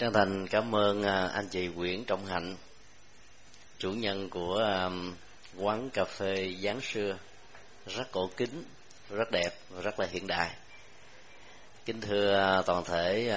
trân 0.00 0.12
thành 0.12 0.48
cảm 0.48 0.74
ơn 0.74 1.02
à, 1.02 1.26
anh 1.26 1.48
chị 1.48 1.66
Nguyễn 1.66 2.04
Trọng 2.04 2.26
Hạnh, 2.26 2.56
chủ 3.78 3.92
nhân 3.92 4.28
của 4.28 4.58
à, 4.58 4.90
quán 5.56 5.90
cà 5.90 6.04
phê 6.04 6.54
giáng 6.62 6.80
xưa, 6.80 7.16
rất 7.86 8.12
cổ 8.12 8.30
kính, 8.36 8.64
rất 9.10 9.30
đẹp 9.32 9.50
và 9.68 9.82
rất 9.82 10.00
là 10.00 10.06
hiện 10.06 10.26
đại. 10.26 10.50
Kính 11.84 12.00
thưa 12.00 12.36
à, 12.36 12.62
toàn 12.62 12.84
thể 12.84 13.36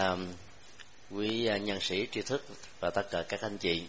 quý 1.11 1.49
nhân 1.61 1.79
sĩ 1.81 2.07
tri 2.11 2.21
thức 2.21 2.45
và 2.79 2.89
tất 2.89 3.07
cả 3.11 3.23
các 3.29 3.41
anh 3.41 3.57
chị. 3.57 3.83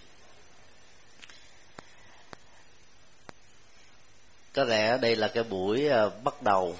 Có 4.53 4.65
lẽ 4.65 4.99
đây 4.99 5.17
là 5.17 5.29
cái 5.29 5.45
buổi 5.45 5.89
bắt 6.25 6.43
đầu 6.43 6.77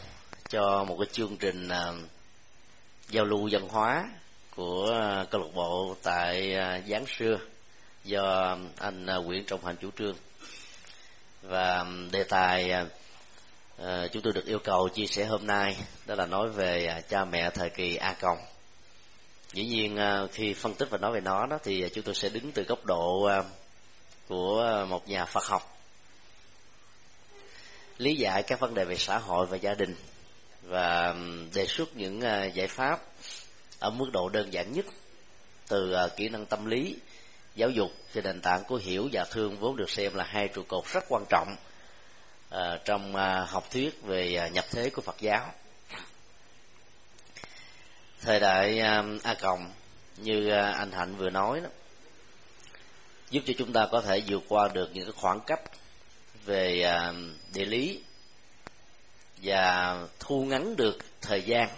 cho 0.49 0.85
một 0.85 0.97
cái 1.01 1.09
chương 1.13 1.37
trình 1.37 1.69
giao 3.09 3.25
lưu 3.25 3.49
văn 3.53 3.69
hóa 3.69 4.09
của 4.57 4.93
à, 4.93 5.25
câu 5.31 5.41
lạc 5.41 5.49
bộ 5.55 5.97
tại 6.03 6.55
à, 6.55 6.81
giáng 6.89 7.07
xưa 7.07 7.39
do 8.05 8.57
anh 8.79 9.07
à, 9.07 9.17
Nguyễn 9.17 9.45
Trọng 9.45 9.65
Hành 9.65 9.77
chủ 9.77 9.91
trương. 9.99 10.17
Và 11.43 11.87
đề 12.13 12.25
tài 12.25 12.73
chúng 14.13 14.23
tôi 14.23 14.33
được 14.33 14.47
yêu 14.47 14.59
cầu 14.59 14.89
chia 14.89 15.07
sẻ 15.07 15.25
hôm 15.25 15.47
nay 15.47 15.77
đó 16.07 16.15
là 16.15 16.27
nói 16.27 16.49
về 16.49 17.03
cha 17.09 17.25
mẹ 17.25 17.51
thời 17.51 17.71
kỳ 17.71 17.97
A 17.97 18.13
Cộng 18.21 18.39
dĩ 19.53 19.65
nhiên 19.65 19.99
khi 20.33 20.55
phân 20.55 20.75
tích 20.75 20.91
và 20.91 20.99
nói 20.99 21.13
về 21.13 21.21
nó 21.21 21.47
đó 21.47 21.59
thì 21.65 21.89
chúng 21.95 22.05
tôi 22.05 22.15
sẽ 22.15 22.29
đứng 22.29 22.53
từ 22.53 22.63
góc 22.63 22.85
độ 22.85 23.31
của 24.29 24.85
một 24.89 25.09
nhà 25.09 25.25
Phật 25.25 25.45
học. 25.45 25.79
Lý 27.99 28.15
giải 28.15 28.43
các 28.43 28.61
vấn 28.61 28.75
đề 28.75 28.85
về 28.85 28.97
xã 28.97 29.19
hội 29.19 29.47
và 29.47 29.57
gia 29.57 29.75
đình 29.75 29.97
và 30.63 31.15
đề 31.55 31.67
xuất 31.67 31.97
những 31.97 32.21
giải 32.55 32.67
pháp 32.67 33.01
ở 33.85 33.91
mức 33.91 34.11
độ 34.13 34.29
đơn 34.29 34.53
giản 34.53 34.73
nhất 34.73 34.87
từ 35.69 35.93
ờ, 35.93 36.09
kỹ 36.09 36.29
năng 36.29 36.47
tâm 36.47 36.67
lý, 36.67 36.97
giáo 37.55 37.71
dục 37.71 37.91
trên 38.15 38.25
nền 38.25 38.41
tảng 38.41 38.65
của 38.65 38.77
hiểu 38.77 39.09
và 39.13 39.25
thương 39.25 39.57
vốn 39.57 39.77
được 39.77 39.91
xem 39.91 40.15
là 40.15 40.25
hai 40.25 40.49
trụ 40.49 40.63
cột 40.69 40.85
rất 40.93 41.05
quan 41.09 41.25
trọng 41.31 41.57
ờ, 42.51 42.79
trong 42.85 43.17
ờ, 43.17 43.45
học 43.45 43.71
thuyết 43.71 44.03
về 44.03 44.51
nhập 44.53 44.65
thế 44.71 44.91
của 44.91 45.03
Phật 45.03 45.17
giáo. 45.21 45.53
Thời 48.21 48.41
đại 48.41 48.81
a 49.23 49.35
cộng 49.41 49.73
như 50.17 50.51
anh 50.51 50.93
hạnh 50.93 51.17
vừa 51.17 51.31
nói 51.31 51.61
đó, 51.61 51.69
giúp 53.31 53.43
cho 53.47 53.55
chúng 53.59 53.73
ta 53.73 53.87
có 53.93 54.01
thể 54.01 54.23
vượt 54.27 54.43
qua 54.49 54.69
được 54.69 54.91
những 54.95 55.05
cái 55.05 55.15
khoảng 55.17 55.41
cách 55.47 55.61
về 56.45 56.93
địa 57.55 57.65
lý 57.65 58.01
và 59.43 59.99
thu 60.19 60.45
ngắn 60.45 60.77
được 60.77 60.99
thời 61.21 61.43
gian 61.43 61.69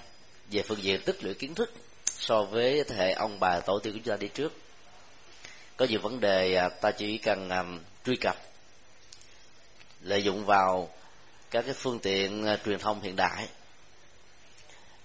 về 0.51 0.63
phương 0.63 0.83
diện 0.83 1.01
tích 1.05 1.25
lũy 1.25 1.35
kiến 1.35 1.55
thức 1.55 1.73
so 2.27 2.43
với 2.43 2.85
thế 2.85 2.97
hệ 2.97 3.13
ông 3.13 3.41
bà 3.41 3.61
tổ 3.61 3.79
tiên 3.79 3.93
của 3.93 4.01
chúng 4.05 4.13
ta 4.13 4.17
đi 4.17 4.29
trước. 4.29 4.53
Có 5.77 5.87
nhiều 5.87 6.01
vấn 6.01 6.21
đề 6.21 6.55
à, 6.55 6.69
ta 6.69 6.91
chỉ 6.91 7.19
cần 7.19 7.49
um, 7.49 7.81
truy 8.05 8.17
cập 8.17 8.37
lợi 10.01 10.23
dụng 10.23 10.45
vào 10.45 10.91
các 11.51 11.63
cái 11.63 11.75
phương 11.75 11.99
tiện 11.99 12.45
uh, 12.55 12.61
truyền 12.65 12.79
thông 12.79 13.01
hiện 13.03 13.17
đại 13.17 13.49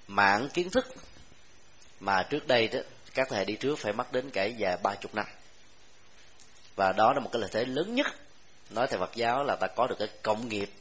mạng 0.08 0.50
kiến 0.54 0.70
thức 0.70 0.88
mà 2.00 2.24
trước 2.24 2.48
đây 2.48 2.68
đó 2.68 2.80
các 3.14 3.28
thế 3.30 3.38
hệ 3.38 3.46
đi 3.46 3.56
trước 3.56 3.80
phải 3.80 3.94
mất 3.94 4.12
đến 4.12 4.30
cả 4.30 4.48
vài 4.60 4.78
ba 4.84 4.96
chục 4.96 5.16
năm. 5.16 5.26
Và 6.76 6.92
đó 6.92 7.14
là 7.14 7.20
một 7.20 7.30
cái 7.34 7.40
lợi 7.42 7.50
thế 7.54 7.66
lớn 7.66 7.96
nhất. 7.96 8.08
Nói 8.70 8.88
theo 8.88 9.00
Phật 9.00 9.16
giáo 9.16 9.44
là 9.44 9.56
ta 9.56 9.68
có 9.68 9.88
được 9.88 9.96
cái 10.00 10.08
cộng 10.22 10.50
nghiệp 10.50 10.72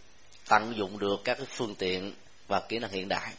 tận 0.48 0.76
dụng 0.76 0.98
được 0.98 1.20
các 1.24 1.34
cái 1.38 1.46
phương 1.50 1.74
tiện 1.74 2.14
và 2.48 2.60
kỹ 2.60 2.78
năng 2.78 2.90
hiện 2.90 3.08
đại 3.08 3.32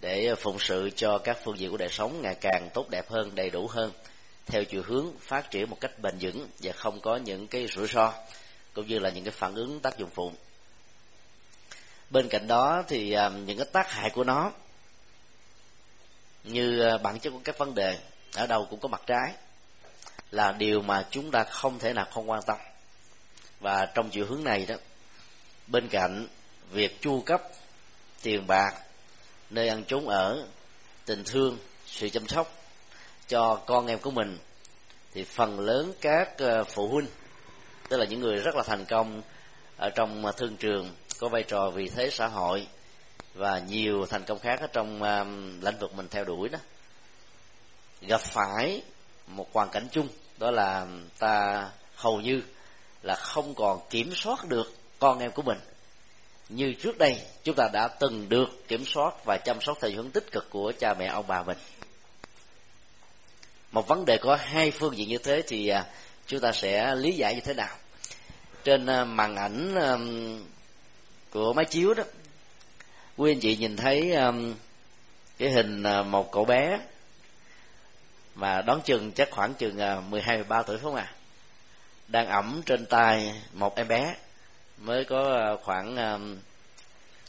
để 0.00 0.34
phụng 0.34 0.58
sự 0.58 0.90
cho 0.96 1.18
các 1.18 1.38
phương 1.44 1.58
diện 1.58 1.70
của 1.70 1.76
đời 1.76 1.88
sống 1.88 2.22
ngày 2.22 2.34
càng 2.40 2.68
tốt 2.74 2.88
đẹp 2.90 3.10
hơn, 3.10 3.34
đầy 3.34 3.50
đủ 3.50 3.66
hơn, 3.66 3.92
theo 4.46 4.64
chiều 4.64 4.82
hướng 4.86 5.12
phát 5.20 5.50
triển 5.50 5.70
một 5.70 5.80
cách 5.80 5.98
bền 5.98 6.14
vững 6.20 6.48
và 6.58 6.72
không 6.72 7.00
có 7.00 7.16
những 7.16 7.46
cái 7.46 7.66
rủi 7.66 7.88
ro, 7.88 8.12
cũng 8.72 8.86
như 8.86 8.98
là 8.98 9.10
những 9.10 9.24
cái 9.24 9.32
phản 9.32 9.54
ứng 9.54 9.80
tác 9.80 9.98
dụng 9.98 10.10
phụ. 10.14 10.32
Bên 12.10 12.28
cạnh 12.28 12.46
đó 12.46 12.82
thì 12.88 13.12
à, 13.12 13.28
những 13.28 13.58
cái 13.58 13.66
tác 13.72 13.90
hại 13.92 14.10
của 14.10 14.24
nó, 14.24 14.52
như 16.44 16.80
à, 16.80 16.98
bản 16.98 17.20
chất 17.20 17.30
của 17.30 17.40
các 17.44 17.58
vấn 17.58 17.74
đề 17.74 17.98
ở 18.34 18.46
đâu 18.46 18.66
cũng 18.70 18.80
có 18.80 18.88
mặt 18.88 19.02
trái, 19.06 19.32
là 20.30 20.52
điều 20.52 20.82
mà 20.82 21.06
chúng 21.10 21.30
ta 21.30 21.44
không 21.44 21.78
thể 21.78 21.92
nào 21.92 22.06
không 22.10 22.30
quan 22.30 22.42
tâm. 22.46 22.58
Và 23.60 23.86
trong 23.94 24.10
chiều 24.10 24.26
hướng 24.26 24.44
này 24.44 24.66
đó, 24.66 24.74
bên 25.66 25.88
cạnh 25.88 26.26
việc 26.70 27.00
chu 27.00 27.20
cấp 27.20 27.42
tiền 28.22 28.46
bạc 28.46 28.74
nơi 29.50 29.68
ăn 29.68 29.84
trốn 29.84 30.08
ở, 30.08 30.46
tình 31.06 31.24
thương, 31.24 31.58
sự 31.86 32.08
chăm 32.08 32.28
sóc 32.28 32.52
cho 33.28 33.54
con 33.66 33.86
em 33.86 33.98
của 33.98 34.10
mình, 34.10 34.38
thì 35.14 35.24
phần 35.24 35.60
lớn 35.60 35.92
các 36.00 36.38
ờ, 36.38 36.64
phụ 36.64 36.88
huynh, 36.88 37.06
tức 37.88 37.96
là 37.96 38.04
những 38.04 38.20
người 38.20 38.36
rất 38.36 38.54
là 38.54 38.62
thành 38.62 38.84
công 38.84 39.22
ở 39.76 39.90
trong 39.90 40.26
ờ, 40.26 40.32
thương 40.32 40.56
trường, 40.56 40.94
có 41.18 41.28
vai 41.28 41.42
trò 41.42 41.70
vị 41.70 41.88
thế 41.88 42.10
xã 42.10 42.26
hội 42.26 42.66
và 43.34 43.58
nhiều 43.58 44.06
thành 44.06 44.24
công 44.24 44.38
khác 44.38 44.60
ở 44.60 44.66
trong 44.66 45.02
lĩnh 45.62 45.78
vực 45.78 45.94
mình 45.94 46.08
theo 46.10 46.24
đuổi 46.24 46.48
đó. 46.48 46.58
Gặp 48.00 48.20
phải 48.20 48.82
một 49.26 49.48
hoàn 49.52 49.70
cảnh 49.70 49.88
chung, 49.92 50.08
đó 50.38 50.50
là 50.50 50.86
ta 51.18 51.70
hầu 51.94 52.20
như 52.20 52.42
là 53.02 53.16
không 53.16 53.54
còn 53.54 53.80
kiểm 53.90 54.12
soát 54.14 54.44
được 54.48 54.74
con 54.98 55.18
em 55.18 55.30
của 55.30 55.42
mình 55.42 55.58
như 56.48 56.74
trước 56.82 56.98
đây, 56.98 57.20
chúng 57.44 57.54
ta 57.56 57.68
đã 57.72 57.88
từng 57.88 58.28
được 58.28 58.68
kiểm 58.68 58.84
soát 58.86 59.14
và 59.24 59.36
chăm 59.36 59.60
sóc 59.60 59.78
theo 59.80 59.90
hướng 59.90 60.10
tích 60.10 60.32
cực 60.32 60.50
của 60.50 60.72
cha 60.78 60.94
mẹ 60.94 61.06
ông 61.06 61.26
bà 61.26 61.42
mình. 61.42 61.58
Một 63.72 63.88
vấn 63.88 64.04
đề 64.04 64.18
có 64.18 64.36
hai 64.40 64.70
phương 64.70 64.96
diện 64.96 65.08
như 65.08 65.18
thế 65.18 65.42
thì 65.46 65.68
à, 65.68 65.84
chúng 66.26 66.40
ta 66.40 66.52
sẽ 66.52 66.94
lý 66.94 67.12
giải 67.12 67.34
như 67.34 67.40
thế 67.40 67.54
nào? 67.54 67.76
Trên 68.64 68.86
à, 68.86 69.04
màn 69.04 69.36
ảnh 69.36 69.74
của 71.30 71.52
máy 71.52 71.64
chiếu 71.64 71.94
đó, 71.94 72.02
quý 73.16 73.32
anh 73.32 73.40
chị 73.40 73.56
nhìn 73.56 73.76
thấy 73.76 74.14
cái 75.38 75.50
hình 75.50 75.82
à, 75.82 76.02
một 76.02 76.32
cậu 76.32 76.44
bé 76.44 76.78
mà 78.34 78.62
đón 78.62 78.80
chừng 78.84 79.12
chắc 79.12 79.30
khoảng 79.30 79.54
chừng 79.54 80.10
mười 80.10 80.22
hai 80.22 80.44
ba 80.44 80.62
tuổi 80.62 80.76
phải 80.76 80.82
không 80.82 80.94
à 80.94 81.14
đang 82.08 82.26
ẩm 82.26 82.62
trên 82.66 82.86
tay 82.86 83.42
một 83.52 83.76
em 83.76 83.88
bé 83.88 84.14
mới 84.80 85.04
có 85.04 85.36
à, 85.36 85.56
khoảng 85.62 85.96
à, 85.96 86.18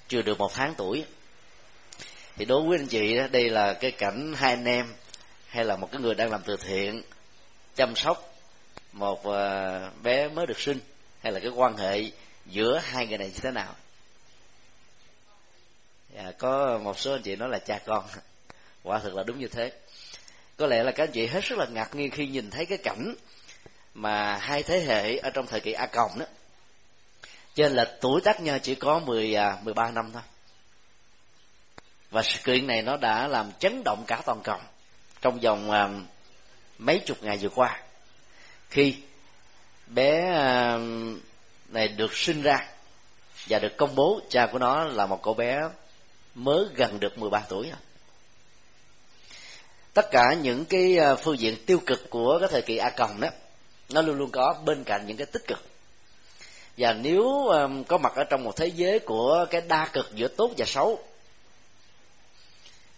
chưa 0.08 0.22
được 0.22 0.40
một 0.40 0.54
tháng 0.54 0.74
tuổi. 0.78 1.06
Thì 2.36 2.46
đối 2.46 2.68
với 2.68 2.78
anh 2.78 2.88
chị 2.88 3.18
đó 3.18 3.28
đây 3.32 3.50
là 3.50 3.74
cái 3.74 3.92
cảnh 3.92 4.34
hai 4.38 4.54
anh 4.54 4.66
em 4.66 4.94
hay 5.48 5.66
là 5.66 5.76
một 5.76 5.92
cái 5.92 6.02
người 6.02 6.16
đang 6.16 6.32
làm 6.32 6.42
từ 6.46 6.58
thiện 6.58 7.02
chăm 7.76 7.96
sóc 7.96 8.34
một 8.92 9.26
à, 9.26 9.92
bé 10.04 10.28
mới 10.28 10.48
được 10.48 10.60
sinh 10.60 10.80
hay 11.24 11.32
là 11.32 11.40
cái 11.40 11.50
quan 11.50 11.78
hệ 11.78 12.12
giữa 12.46 12.82
hai 12.84 13.08
người 13.08 13.18
này 13.18 13.28
như 13.28 13.40
thế 13.42 13.52
nào. 13.52 13.76
À, 16.18 16.32
có 16.38 16.80
một 16.84 17.00
số 17.00 17.14
anh 17.14 17.22
chị 17.22 17.36
nói 17.36 17.50
là 17.50 17.60
cha 17.60 17.80
con. 17.86 18.06
Quả 18.84 19.00
thực 19.00 19.16
là 19.16 19.24
đúng 19.24 19.40
như 19.40 19.48
thế. 19.48 19.72
Có 20.58 20.68
lẽ 20.68 20.84
là 20.84 20.92
các 20.92 21.04
anh 21.04 21.12
chị 21.12 21.28
hết 21.28 21.46
sức 21.46 21.58
là 21.58 21.66
ngạc 21.66 21.96
nhiên 21.96 22.12
khi 22.12 22.28
nhìn 22.28 22.50
thấy 22.50 22.66
cái 22.66 22.78
cảnh 22.78 23.16
mà 23.94 24.38
hai 24.38 24.64
thế 24.64 24.80
hệ 24.80 25.18
ở 25.18 25.30
trong 25.30 25.48
thời 25.48 25.60
kỳ 25.60 25.72
a 25.72 25.86
cộng 25.86 26.20
đó 26.20 26.26
trên 27.60 27.76
là 27.76 27.86
tuổi 28.02 28.22
tác 28.22 28.42
nhau 28.42 28.60
chỉ 28.60 28.76
có 28.76 29.00
10 29.00 29.36
13 29.64 29.84
à, 29.84 29.92
năm 29.92 30.10
thôi. 30.14 30.22
Và 32.12 32.24
sự 32.24 32.40
kiện 32.44 32.68
này 32.68 32.82
nó 32.82 32.98
đã 32.98 33.28
làm 33.28 33.52
chấn 33.60 33.82
động 33.86 34.04
cả 34.08 34.22
toàn 34.26 34.42
cầu 34.44 34.58
trong 35.22 35.40
vòng 35.40 35.72
à, 35.72 35.90
mấy 36.78 37.00
chục 37.00 37.24
ngày 37.24 37.38
vừa 37.38 37.50
qua. 37.50 37.82
Khi 38.70 38.96
bé 39.88 40.32
à, 40.34 40.78
này 41.70 41.88
được 41.88 42.18
sinh 42.18 42.42
ra 42.42 42.68
và 43.50 43.60
được 43.60 43.78
công 43.78 43.96
bố, 43.96 44.22
cha 44.30 44.48
của 44.52 44.60
nó 44.60 44.84
là 44.84 45.06
một 45.06 45.24
cậu 45.24 45.34
bé 45.34 45.60
mới 46.36 46.66
gần 46.76 47.00
được 47.00 47.18
13 47.18 47.44
tuổi 47.50 47.72
tất 49.94 50.12
cả 50.12 50.34
những 50.42 50.66
cái 50.66 50.98
phương 51.24 51.40
diện 51.40 51.56
tiêu 51.66 51.82
cực 51.86 52.10
của 52.10 52.40
cái 52.40 52.50
thời 52.52 52.62
kỳ 52.62 52.78
a 52.78 52.90
còng 52.90 53.22
đó, 53.22 53.30
nó 53.90 54.02
luôn 54.02 54.18
luôn 54.18 54.32
có 54.32 54.62
bên 54.66 54.84
cạnh 54.84 55.08
những 55.08 55.18
cái 55.18 55.26
tích 55.26 55.48
cực 55.48 55.69
và 56.80 56.94
nếu 56.94 57.48
um, 57.48 57.84
có 57.84 57.98
mặt 57.98 58.14
ở 58.16 58.24
trong 58.24 58.44
một 58.44 58.56
thế 58.56 58.68
giới 58.68 59.00
của 59.00 59.46
cái 59.50 59.62
đa 59.62 59.90
cực 59.94 60.16
giữa 60.16 60.28
tốt 60.28 60.52
và 60.58 60.66
xấu 60.66 61.00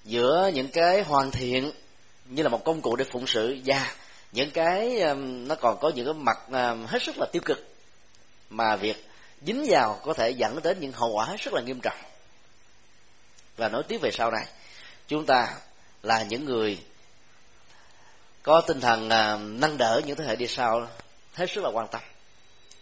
giữa 0.04 0.52
những 0.54 0.68
cái 0.68 1.02
hoàn 1.02 1.32
thiện 1.32 1.72
như 2.26 2.44
là 2.44 2.50
một 2.50 2.64
công 2.66 2.82
cụ 2.82 2.96
để 2.96 3.06
phụng 3.12 3.28
sự 3.28 3.58
và 3.66 3.96
những 4.32 4.52
cái 4.52 5.02
um, 5.02 5.48
nó 5.48 5.56
còn 5.56 5.78
có 5.82 5.92
những 5.96 6.06
cái 6.06 6.14
mặt 6.14 6.38
um, 6.48 6.86
hết 6.86 7.04
sức 7.04 7.18
là 7.18 7.26
tiêu 7.32 7.42
cực 7.46 7.68
mà 8.50 8.76
việc 8.76 9.06
dính 9.46 9.66
vào 9.70 10.00
có 10.04 10.14
thể 10.14 10.30
dẫn 10.30 10.60
đến 10.64 10.78
những 10.80 10.92
hậu 10.92 11.10
quả 11.10 11.26
hết 11.26 11.42
sức 11.42 11.54
là 11.54 11.62
nghiêm 11.62 11.80
trọng. 11.84 11.98
Và 13.58 13.70
nói 13.70 13.84
tiếp 13.88 13.98
về 14.02 14.12
sau 14.12 14.32
này 14.32 14.46
chúng 15.08 15.26
ta 15.26 15.54
là 16.04 16.24
những 16.24 16.46
người 16.46 16.80
có 18.44 18.62
tinh 18.62 18.82
thần 18.82 19.06
uh, 19.06 19.60
nâng 19.60 19.78
đỡ 19.78 20.02
những 20.06 20.18
thế 20.18 20.26
hệ 20.26 20.36
đi 20.36 20.48
sau 20.48 20.88
hết 21.34 21.50
sức 21.50 21.64
là 21.64 21.70
quan 21.74 21.88
tâm 21.92 22.02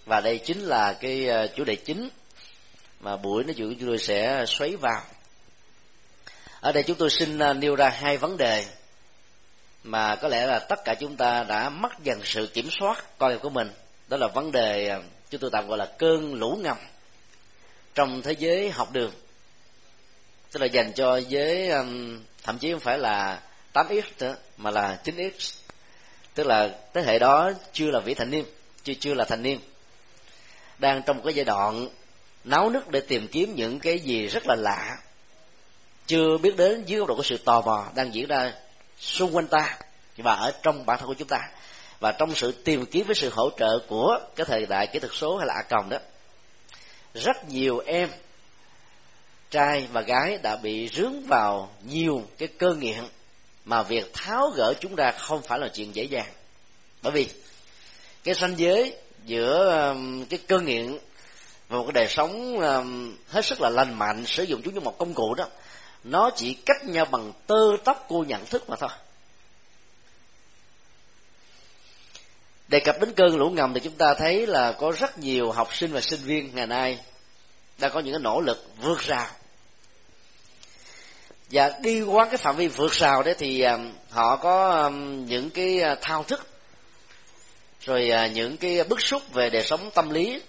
và 0.10 0.22
đây 0.22 0.38
chính 0.38 0.60
là 0.60 0.94
cái 0.94 1.28
ờ, 1.28 1.48
chủ 1.48 1.64
đề 1.64 1.76
chính 1.76 2.10
mà 3.00 3.18
buổi 3.18 3.44
nói 3.44 3.54
chuyện 3.58 3.70
của 3.70 3.76
chúng 3.80 3.90
tôi 3.90 3.98
sẽ 3.98 4.46
xoáy 4.48 4.76
vào. 4.76 5.02
Ở 6.62 6.72
đây 6.72 6.84
chúng 6.84 6.98
tôi 6.98 7.10
xin 7.10 7.40
ờ, 7.40 7.54
nêu 7.54 7.76
ra 7.76 7.90
hai 7.90 8.18
vấn 8.18 8.38
đề 8.38 8.66
mà 9.84 10.16
có 10.16 10.28
lẽ 10.28 10.46
là 10.46 10.60
tất 10.60 10.80
cả 10.86 10.96
chúng 11.00 11.18
ta 11.18 11.44
đã 11.44 11.70
mất 11.70 11.92
dần 12.04 12.22
sự 12.24 12.48
kiểm 12.48 12.70
soát 12.72 13.06
con 13.18 13.30
người 13.30 13.40
của 13.40 13.50
mình. 13.50 13.72
Đó 14.08 14.18
là 14.18 14.28
vấn 14.28 14.52
đề 14.52 14.88
ờ, 14.88 15.02
chúng 15.30 15.42
tôi 15.42 15.50
tạm 15.54 15.68
gọi 15.68 15.78
là 15.78 15.86
cơn 15.86 16.34
lũ 16.34 16.60
ngầm 16.64 16.78
trong 17.96 18.22
thế 18.22 18.32
giới 18.32 18.70
học 18.70 18.92
đường. 18.92 19.12
Tức 20.52 20.60
là 20.60 20.66
dành 20.66 20.94
cho 20.94 21.18
giới 21.18 21.72
thậm 22.44 22.58
chí 22.60 22.72
không 22.72 22.80
phải 22.80 22.98
là 22.98 23.42
8x 23.74 24.02
nữa, 24.20 24.36
mà 24.58 24.72
là 24.72 25.00
9x 25.04 25.56
tức 26.34 26.48
là 26.48 26.78
thế 26.94 27.02
hệ 27.02 27.20
đó 27.20 27.52
chưa 27.74 27.92
là 27.92 28.00
vị 28.00 28.14
thành 28.14 28.32
niên, 28.32 28.46
chưa 28.84 28.94
chưa 29.00 29.14
là 29.14 29.26
thành 29.26 29.44
niên 29.44 29.60
đang 30.80 31.02
trong 31.02 31.18
một 31.18 31.22
cái 31.26 31.34
giai 31.34 31.46
đoạn 31.46 31.88
náo 32.44 32.70
nức 32.70 32.90
để 32.90 33.00
tìm 33.00 33.28
kiếm 33.28 33.56
những 33.56 33.80
cái 33.80 34.00
gì 34.00 34.28
rất 34.28 34.44
là 34.48 34.56
lạ. 34.56 34.98
Chưa 36.08 36.38
biết 36.38 36.58
đến 36.58 36.84
dưới 36.86 37.00
góc 37.00 37.08
độ 37.08 37.16
của 37.16 37.24
sự 37.24 37.38
tò 37.38 37.62
mò 37.62 37.86
đang 37.96 38.14
diễn 38.14 38.28
ra 38.28 38.54
xung 39.00 39.36
quanh 39.36 39.48
ta 39.48 39.78
và 40.18 40.34
ở 40.34 40.52
trong 40.64 40.86
bản 40.86 41.00
thân 41.00 41.08
của 41.08 41.14
chúng 41.14 41.28
ta. 41.28 41.50
Và 42.00 42.12
trong 42.12 42.36
sự 42.36 42.52
tìm 42.52 42.86
kiếm 42.86 43.06
với 43.06 43.16
sự 43.16 43.30
hỗ 43.30 43.50
trợ 43.58 43.80
của 43.88 44.20
cái 44.36 44.46
thời 44.46 44.66
đại 44.66 44.88
kỹ 44.88 45.00
thuật 45.00 45.12
số 45.16 45.38
hay 45.38 45.48
là 45.48 45.54
a 45.54 45.62
còng 45.62 45.90
đó, 45.90 45.98
rất 47.14 47.50
nhiều 47.50 47.84
em, 47.86 48.10
trai 49.52 49.88
và 49.92 50.02
gái 50.02 50.38
đã 50.38 50.56
bị 50.56 50.90
rướng 50.94 51.22
vào 51.28 51.72
nhiều 51.84 52.24
cái 52.38 52.48
cơ 52.48 52.74
nghiện 52.74 53.00
mà 53.66 53.84
việc 53.84 54.14
tháo 54.14 54.50
gỡ 54.50 54.74
chúng 54.80 54.96
ra 54.96 55.12
không 55.12 55.42
phải 55.42 55.60
là 55.60 55.68
chuyện 55.68 55.96
dễ 55.96 56.04
dàng. 56.04 56.32
Bởi 57.02 57.12
vì 57.12 57.30
cái 58.24 58.36
ranh 58.36 58.60
giới 58.60 58.98
giữa 59.30 59.90
um, 59.90 60.26
cái 60.26 60.40
cơ 60.48 60.60
nghiện 60.60 60.98
và 61.68 61.78
một 61.78 61.84
cái 61.84 61.94
đời 61.94 62.08
sống 62.10 62.60
um, 62.60 63.16
hết 63.28 63.46
sức 63.46 63.62
là 63.62 63.70
lành 63.70 64.00
mạnh, 64.00 64.26
sử 64.26 64.44
dụng 64.44 64.62
chúng 64.62 64.74
như 64.74 64.80
một 64.80 64.98
công 64.98 65.14
cụ 65.14 65.34
đó, 65.34 65.48
nó 66.04 66.32
chỉ 66.36 66.54
cách 66.54 66.86
nhau 66.86 67.06
bằng 67.06 67.34
tơ 67.48 67.78
tóc 67.84 68.06
cô 68.10 68.24
nhận 68.28 68.46
thức 68.46 68.70
mà 68.70 68.76
thôi. 68.80 68.90
Đề 72.68 72.80
cập 72.80 73.00
đến 73.00 73.14
cơn 73.16 73.38
lũ 73.38 73.50
ngầm 73.50 73.74
thì 73.74 73.80
chúng 73.80 73.94
ta 73.94 74.14
thấy 74.14 74.48
là 74.48 74.72
có 74.72 74.92
rất 74.92 75.20
nhiều 75.20 75.52
học 75.52 75.76
sinh 75.76 75.94
và 75.94 76.02
sinh 76.02 76.20
viên 76.20 76.56
ngày 76.56 76.68
nay 76.68 77.00
đã 77.78 77.90
có 77.90 78.00
những 78.00 78.14
cái 78.14 78.22
nỗ 78.22 78.42
lực 78.42 78.66
vượt 78.82 79.00
rào. 79.00 79.28
Và 81.52 81.80
đi 81.82 82.02
qua 82.02 82.26
cái 82.26 82.38
phạm 82.38 82.56
vi 82.56 82.68
vượt 82.68 82.92
rào 82.92 83.24
đấy 83.24 83.36
thì 83.38 83.62
um, 83.62 83.92
họ 84.10 84.36
có 84.36 84.90
những 85.28 85.50
cái 85.50 85.80
uh, 85.92 85.98
thao 86.02 86.24
thức 86.24 86.48
rồi 87.86 88.10
à, 88.10 88.28
những 88.28 88.58
cái 88.58 88.84
bức 88.84 89.02
xúc 89.02 89.34
về 89.34 89.50
đời 89.50 89.64
sống 89.64 89.92
tâm 89.94 90.10
lý 90.10 90.42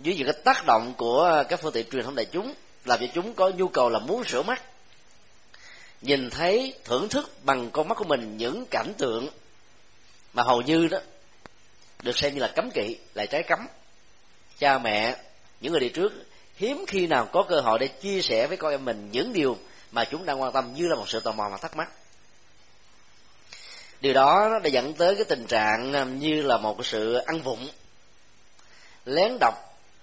dưới 0.00 0.14
những 0.14 0.26
cái 0.26 0.42
tác 0.44 0.66
động 0.66 0.94
của 0.96 1.44
các 1.48 1.60
phương 1.60 1.72
tiện 1.72 1.90
truyền 1.90 2.04
thông 2.04 2.14
đại 2.14 2.26
chúng 2.32 2.54
làm 2.84 3.00
cho 3.00 3.06
chúng 3.14 3.34
có 3.34 3.48
nhu 3.48 3.68
cầu 3.68 3.88
là 3.88 3.98
muốn 3.98 4.24
sửa 4.24 4.42
mắt, 4.42 4.62
nhìn 6.02 6.30
thấy, 6.30 6.74
thưởng 6.84 7.08
thức 7.08 7.30
bằng 7.42 7.70
con 7.70 7.88
mắt 7.88 7.94
của 7.94 8.04
mình 8.04 8.36
những 8.36 8.66
cảnh 8.70 8.92
tượng 8.98 9.28
mà 10.32 10.42
hầu 10.42 10.60
như 10.60 10.88
đó 10.88 10.98
được 12.02 12.18
xem 12.18 12.34
như 12.34 12.40
là 12.40 12.52
cấm 12.56 12.70
kỵ, 12.70 12.96
là 13.14 13.26
trái 13.26 13.42
cấm. 13.42 13.66
Cha 14.58 14.78
mẹ, 14.78 15.16
những 15.60 15.72
người 15.72 15.80
đi 15.80 15.88
trước, 15.88 16.12
hiếm 16.56 16.84
khi 16.88 17.06
nào 17.06 17.28
có 17.32 17.42
cơ 17.48 17.60
hội 17.60 17.78
để 17.78 17.88
chia 17.88 18.22
sẻ 18.22 18.46
với 18.46 18.56
con 18.56 18.70
em 18.70 18.84
mình 18.84 19.08
những 19.12 19.32
điều 19.32 19.58
mà 19.92 20.04
chúng 20.04 20.24
đang 20.24 20.40
quan 20.40 20.52
tâm 20.52 20.74
như 20.74 20.86
là 20.86 20.96
một 20.96 21.08
sự 21.08 21.20
tò 21.20 21.32
mò 21.32 21.48
và 21.48 21.56
thắc 21.56 21.76
mắc 21.76 21.88
điều 24.00 24.12
đó 24.12 24.58
đã 24.62 24.68
dẫn 24.68 24.94
tới 24.94 25.14
cái 25.14 25.24
tình 25.24 25.46
trạng 25.46 25.92
à, 25.92 26.04
như 26.04 26.42
là 26.42 26.58
một 26.58 26.86
sự 26.86 27.14
ăn 27.14 27.42
vụng, 27.42 27.68
lén 29.04 29.36
đọc 29.40 29.54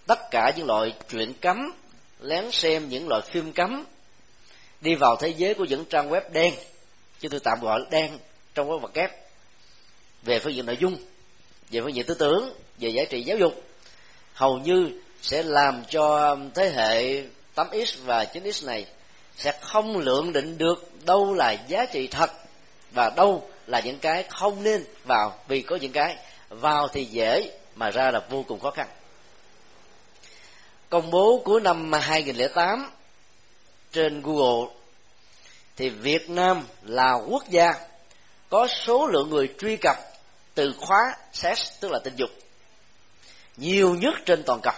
tất 0.08 0.20
cả 0.32 0.52
những 0.58 0.68
loại 0.68 0.94
truyện 1.10 1.34
cấm, 1.42 1.72
lén 2.20 2.52
xem 2.52 2.90
những 2.90 3.08
loại 3.08 3.22
phim 3.22 3.54
cấm, 3.54 3.86
đi 4.82 4.96
vào 4.96 5.16
thế 5.16 5.28
giới 5.38 5.54
của 5.54 5.66
những 5.66 5.86
trang 5.86 6.10
web 6.10 6.22
đen, 6.32 6.54
chứ 7.20 7.30
tôi 7.30 7.40
tạm 7.44 7.60
gọi 7.62 7.80
là 7.80 7.86
đen 7.92 8.18
trong 8.56 8.70
cái 8.70 8.78
vật 8.82 8.94
kép, 8.94 9.12
về 10.24 10.40
phương 10.40 10.56
diện 10.56 10.66
nội 10.66 10.78
dung, 10.80 10.98
về 11.70 11.82
phương 11.82 11.96
diện 11.96 12.06
tư 12.06 12.14
tưởng, 12.14 12.54
về 12.78 12.90
giá 12.90 13.04
trị 13.10 13.24
giáo 13.24 13.38
dục, 13.38 13.64
hầu 14.34 14.58
như 14.58 14.92
sẽ 15.22 15.44
làm 15.44 15.84
cho 15.90 16.38
thế 16.56 16.70
hệ 16.70 17.24
8x 17.56 17.98
và 18.06 18.24
9x 18.24 18.66
này 18.66 18.86
sẽ 19.38 19.60
không 19.62 19.98
lượng 19.98 20.34
định 20.34 20.58
được 20.58 21.06
đâu 21.06 21.34
là 21.34 21.52
giá 21.68 21.86
trị 21.86 22.08
thật 22.08 22.32
và 22.92 23.10
đâu 23.10 23.50
là 23.68 23.80
những 23.80 24.00
cái 24.00 24.24
không 24.24 24.64
nên 24.64 24.86
vào, 25.04 25.40
vì 25.48 25.62
có 25.62 25.76
những 25.76 25.92
cái 25.92 26.18
vào 26.50 26.88
thì 26.88 27.06
dễ 27.06 27.52
mà 27.76 27.90
ra 27.90 28.12
là 28.12 28.20
vô 28.30 28.44
cùng 28.48 28.60
khó 28.60 28.72
khăn. 28.72 28.88
Công 30.90 31.12
bố 31.12 31.42
của 31.46 31.60
năm 31.60 31.94
2008 31.94 32.92
trên 33.92 34.22
Google, 34.22 34.74
thì 35.76 35.90
Việt 35.90 36.30
Nam 36.30 36.68
là 36.82 37.14
quốc 37.14 37.44
gia 37.50 37.74
có 38.50 38.68
số 38.68 39.08
lượng 39.08 39.30
người 39.30 39.54
truy 39.60 39.78
cập 39.78 39.98
từ 40.56 40.74
khóa 40.80 41.16
sex 41.34 41.72
tức 41.80 41.92
là 41.92 42.00
tình 42.04 42.16
dục, 42.16 42.30
nhiều 43.58 43.96
nhất 43.96 44.14
trên 44.26 44.44
toàn 44.44 44.60
cầu. 44.64 44.74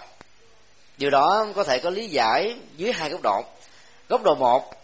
Điều 0.98 1.10
đó 1.10 1.46
có 1.54 1.64
thể 1.64 1.78
có 1.78 1.90
lý 1.90 2.08
giải 2.08 2.56
dưới 2.76 2.92
hai 2.92 3.10
góc 3.10 3.20
độ. 3.22 3.44
Góc 4.08 4.22
độ 4.22 4.34
một, 4.34 4.74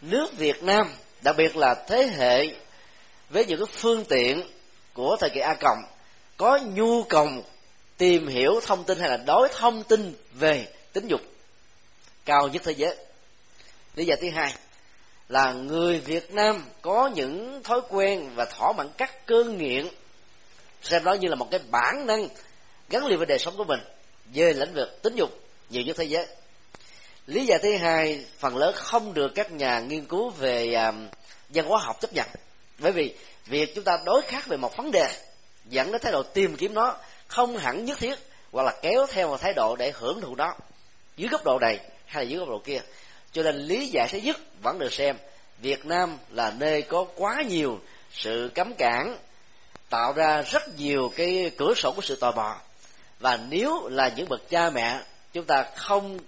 nước 0.00 0.32
việt 0.36 0.62
nam, 0.62 0.92
đặc 1.22 1.36
biệt 1.36 1.56
là 1.56 1.74
thế 1.88 2.10
hệ 2.16 2.46
với 3.30 3.46
những 3.46 3.58
cái 3.58 3.66
phương 3.72 4.04
tiện 4.04 4.42
của 4.94 5.16
thời 5.20 5.30
kỳ 5.30 5.40
a 5.40 5.54
cộng 5.60 5.82
có 6.36 6.58
nhu 6.74 7.02
cầu 7.02 7.28
tìm 7.96 8.26
hiểu 8.26 8.60
thông 8.66 8.84
tin 8.84 8.98
hay 8.98 9.08
là 9.10 9.16
đối 9.16 9.48
thông 9.54 9.82
tin 9.82 10.14
về 10.32 10.68
tính 10.92 11.08
dục 11.08 11.20
cao 12.24 12.48
nhất 12.48 12.62
thế 12.64 12.72
giới. 12.72 12.96
Lý 13.94 14.04
do 14.04 14.14
thứ 14.20 14.30
hai 14.30 14.54
là 15.28 15.52
người 15.52 16.00
việt 16.00 16.34
nam 16.34 16.64
có 16.82 17.10
những 17.14 17.62
thói 17.64 17.80
quen 17.88 18.30
và 18.34 18.44
thỏa 18.44 18.72
mãn 18.72 18.88
các 18.96 19.26
cơn 19.26 19.58
nghiện 19.58 19.88
xem 20.82 21.04
đó 21.04 21.12
như 21.12 21.28
là 21.28 21.34
một 21.34 21.48
cái 21.50 21.60
bản 21.70 22.06
năng 22.06 22.28
gắn 22.88 23.06
liền 23.06 23.18
với 23.18 23.26
đời 23.26 23.38
sống 23.38 23.56
của 23.56 23.64
mình 23.64 23.80
về 24.34 24.52
lĩnh 24.52 24.74
vực 24.74 25.02
tính 25.02 25.16
dục 25.16 25.30
nhiều 25.70 25.82
nhất 25.82 25.96
thế 25.98 26.04
giới. 26.04 26.26
Lý 27.26 27.46
do 27.46 27.56
thứ 27.62 27.76
hai 27.76 28.24
phần 28.38 28.56
lớn 28.56 28.74
không 28.76 29.14
được 29.14 29.32
các 29.34 29.52
nhà 29.52 29.80
nghiên 29.80 30.06
cứu 30.06 30.30
về 30.30 30.74
um, 30.74 31.08
văn 31.48 31.66
hóa 31.66 31.80
học 31.84 32.00
chấp 32.00 32.12
nhận 32.12 32.26
bởi 32.78 32.92
vì 32.92 33.14
việc 33.46 33.74
chúng 33.74 33.84
ta 33.84 33.98
đối 34.04 34.22
khác 34.22 34.46
về 34.46 34.56
một 34.56 34.76
vấn 34.76 34.90
đề, 34.92 35.08
dẫn 35.68 35.92
đến 35.92 36.00
thái 36.00 36.12
độ 36.12 36.22
tìm 36.22 36.56
kiếm 36.56 36.74
nó, 36.74 36.96
không 37.28 37.56
hẳn 37.56 37.84
nhất 37.84 37.98
thiết, 37.98 38.18
hoặc 38.52 38.62
là 38.62 38.74
kéo 38.82 39.06
theo 39.06 39.28
một 39.28 39.40
thái 39.40 39.52
độ 39.52 39.76
để 39.76 39.92
hưởng 39.94 40.20
thụ 40.20 40.34
đó 40.34 40.54
dưới 41.16 41.28
góc 41.28 41.44
độ 41.44 41.58
này 41.58 41.80
hay 42.06 42.24
là 42.24 42.30
dưới 42.30 42.38
góc 42.38 42.48
độ 42.48 42.58
kia, 42.64 42.80
cho 43.32 43.42
nên 43.42 43.56
lý 43.56 43.86
giải 43.86 44.08
thứ 44.10 44.18
nhất 44.18 44.36
vẫn 44.62 44.78
được 44.78 44.92
xem, 44.92 45.16
việt 45.58 45.86
nam 45.86 46.18
là 46.30 46.52
nơi 46.58 46.82
có 46.82 47.06
quá 47.14 47.42
nhiều 47.48 47.80
sự 48.12 48.50
cấm 48.54 48.74
cản, 48.78 49.18
tạo 49.90 50.12
ra 50.12 50.42
rất 50.42 50.76
nhiều 50.76 51.12
cái 51.16 51.50
cửa 51.58 51.74
sổ 51.76 51.92
của 51.96 52.02
sự 52.02 52.16
tò 52.16 52.32
mò. 52.32 52.56
Và 53.20 53.38
nếu 53.48 53.88
là 53.88 54.08
những 54.16 54.28
bậc 54.28 54.50
cha 54.50 54.70
mẹ, 54.70 55.00
chúng 55.32 55.44
ta 55.44 55.64
không 55.76 56.18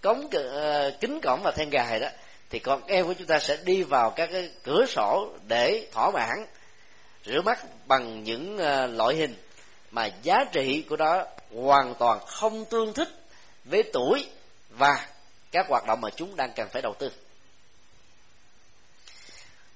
cống 0.00 0.28
ờ, 0.30 0.90
kính 1.00 1.20
cổng 1.20 1.40
và 1.42 1.50
then 1.50 1.70
gài 1.70 2.00
đó 2.00 2.08
thì 2.52 2.58
con 2.58 2.82
em 2.86 3.06
của 3.06 3.14
chúng 3.18 3.26
ta 3.26 3.38
sẽ 3.38 3.56
đi 3.64 3.82
vào 3.82 4.10
các 4.10 4.28
cái 4.32 4.50
cửa 4.62 4.86
sổ 4.88 5.32
để 5.46 5.86
thỏa 5.92 6.10
mãn, 6.10 6.46
rửa 7.24 7.42
mắt 7.42 7.58
bằng 7.86 8.24
những 8.24 8.58
ờ, 8.58 8.86
loại 8.86 9.14
hình 9.14 9.36
mà 9.90 10.10
giá 10.22 10.44
trị 10.52 10.84
của 10.88 10.96
nó 10.96 11.24
hoàn 11.54 11.94
toàn 11.94 12.20
không 12.26 12.64
tương 12.64 12.92
thích 12.92 13.08
với 13.64 13.82
tuổi 13.92 14.26
và 14.70 15.08
các 15.52 15.66
hoạt 15.68 15.86
động 15.86 16.00
mà 16.00 16.10
chúng 16.16 16.36
đang 16.36 16.52
cần 16.56 16.68
phải 16.68 16.82
đầu 16.82 16.94
tư. 16.98 17.12